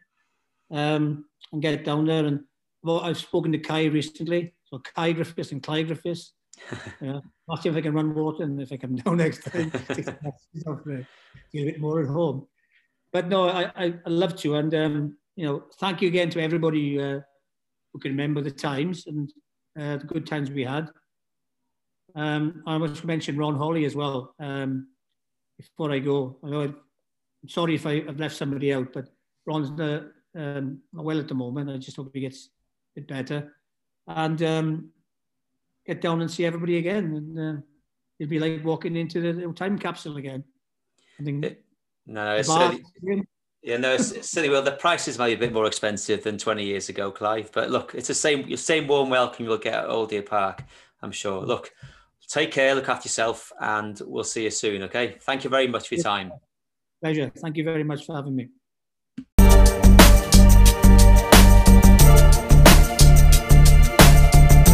um, 0.71 1.25
and 1.51 1.61
get 1.61 1.83
down 1.83 2.05
there. 2.05 2.25
And 2.25 2.41
well, 2.83 3.01
I've 3.01 3.17
spoken 3.17 3.51
to 3.51 3.59
Kai 3.59 3.85
recently. 3.85 4.53
So 4.65 4.79
Kai 4.79 5.11
Griffiths 5.13 5.51
and 5.51 5.61
Clyde 5.61 5.87
Griffiths. 5.87 6.33
yeah. 7.01 7.19
I'll 7.47 7.57
see 7.57 7.69
if 7.69 7.75
I 7.75 7.81
can 7.81 7.93
run 7.93 8.15
water 8.15 8.43
and 8.43 8.59
if 8.59 8.71
I 8.71 8.77
come 8.77 8.95
down 8.95 9.17
next 9.17 9.43
time, 9.43 9.69
feel 9.69 10.09
uh, 10.09 10.91
a 10.91 11.05
bit 11.53 11.79
more 11.79 12.01
at 12.01 12.07
home. 12.07 12.47
But 13.13 13.27
no, 13.29 13.49
I, 13.49 13.71
I, 13.75 13.93
I 14.05 14.09
love 14.09 14.35
to. 14.37 14.55
And, 14.55 14.73
um, 14.73 15.17
you 15.35 15.45
know, 15.45 15.65
thank 15.79 16.01
you 16.01 16.07
again 16.07 16.29
to 16.31 16.41
everybody 16.41 16.99
uh, 16.99 17.19
who 17.93 17.99
can 17.99 18.11
remember 18.11 18.41
the 18.41 18.51
times 18.51 19.05
and 19.05 19.31
uh, 19.79 19.97
the 19.97 20.05
good 20.05 20.25
times 20.25 20.49
we 20.49 20.63
had. 20.63 20.89
Um, 22.17 22.63
I 22.65 22.79
must 22.79 23.05
mention 23.05 23.37
Ron 23.37 23.55
Holly 23.55 23.85
as 23.85 23.95
well. 23.95 24.33
Um, 24.39 24.87
before 25.57 25.91
I 25.91 25.99
go, 25.99 26.37
I 26.43 26.49
know 26.49 26.61
I'm 26.61 27.49
sorry 27.49 27.75
if 27.75 27.85
I, 27.85 28.01
have 28.01 28.19
left 28.19 28.35
somebody 28.35 28.73
out, 28.73 28.91
but 28.91 29.07
Ron's 29.45 29.79
uh, 29.79 30.01
um, 30.35 30.79
not 30.91 31.05
well 31.05 31.19
at 31.19 31.27
the 31.27 31.35
moment. 31.35 31.69
I 31.69 31.77
just 31.77 31.95
hope 31.95 32.09
he 32.13 32.21
gets 32.21 32.47
a 32.95 33.01
bit 33.01 33.07
better 33.07 33.53
and 34.07 34.41
um, 34.41 34.89
get 35.85 36.01
down 36.01 36.21
and 36.21 36.31
see 36.31 36.45
everybody 36.45 36.77
again. 36.77 37.05
And 37.15 37.39
uh, 37.39 37.61
it'd 38.19 38.31
be 38.31 38.39
like 38.39 38.65
walking 38.65 38.95
into 38.95 39.21
the 39.21 39.53
time 39.53 39.77
capsule 39.77 40.17
again. 40.17 40.43
I 41.19 41.23
think. 41.23 41.57
No, 42.07 42.35
it's 42.35 42.49
certainly, 42.49 42.83
yeah, 43.61 43.77
no, 43.77 43.93
it's, 43.93 44.11
it's 44.11 44.29
silly. 44.29 44.49
Well, 44.49 44.63
the 44.63 44.71
prices 44.71 45.19
might 45.19 45.27
be 45.27 45.33
a 45.33 45.37
bit 45.37 45.53
more 45.53 45.67
expensive 45.67 46.23
than 46.23 46.37
20 46.37 46.63
years 46.63 46.89
ago, 46.89 47.11
Clive. 47.11 47.51
But 47.51 47.69
look, 47.69 47.93
it's 47.93 48.07
the 48.07 48.13
same, 48.15 48.49
the 48.49 48.55
same 48.55 48.87
warm 48.87 49.09
welcome 49.09 49.45
you'll 49.45 49.57
get 49.57 49.73
at 49.73 49.89
Old 49.89 50.09
Deer 50.09 50.23
Park, 50.23 50.63
I'm 51.01 51.11
sure. 51.11 51.41
Look, 51.41 51.73
Take 52.27 52.51
care, 52.51 52.75
look 52.75 52.89
after 52.89 53.07
yourself, 53.07 53.53
and 53.59 53.99
we'll 54.05 54.23
see 54.23 54.43
you 54.43 54.49
soon. 54.49 54.83
Okay. 54.83 55.17
Thank 55.21 55.43
you 55.43 55.49
very 55.49 55.67
much 55.67 55.87
for 55.87 55.95
your 55.95 56.03
time. 56.03 56.33
Pleasure. 57.01 57.31
Thank 57.37 57.57
you 57.57 57.63
very 57.63 57.83
much 57.83 58.05
for 58.05 58.15
having 58.15 58.35
me. 58.35 58.49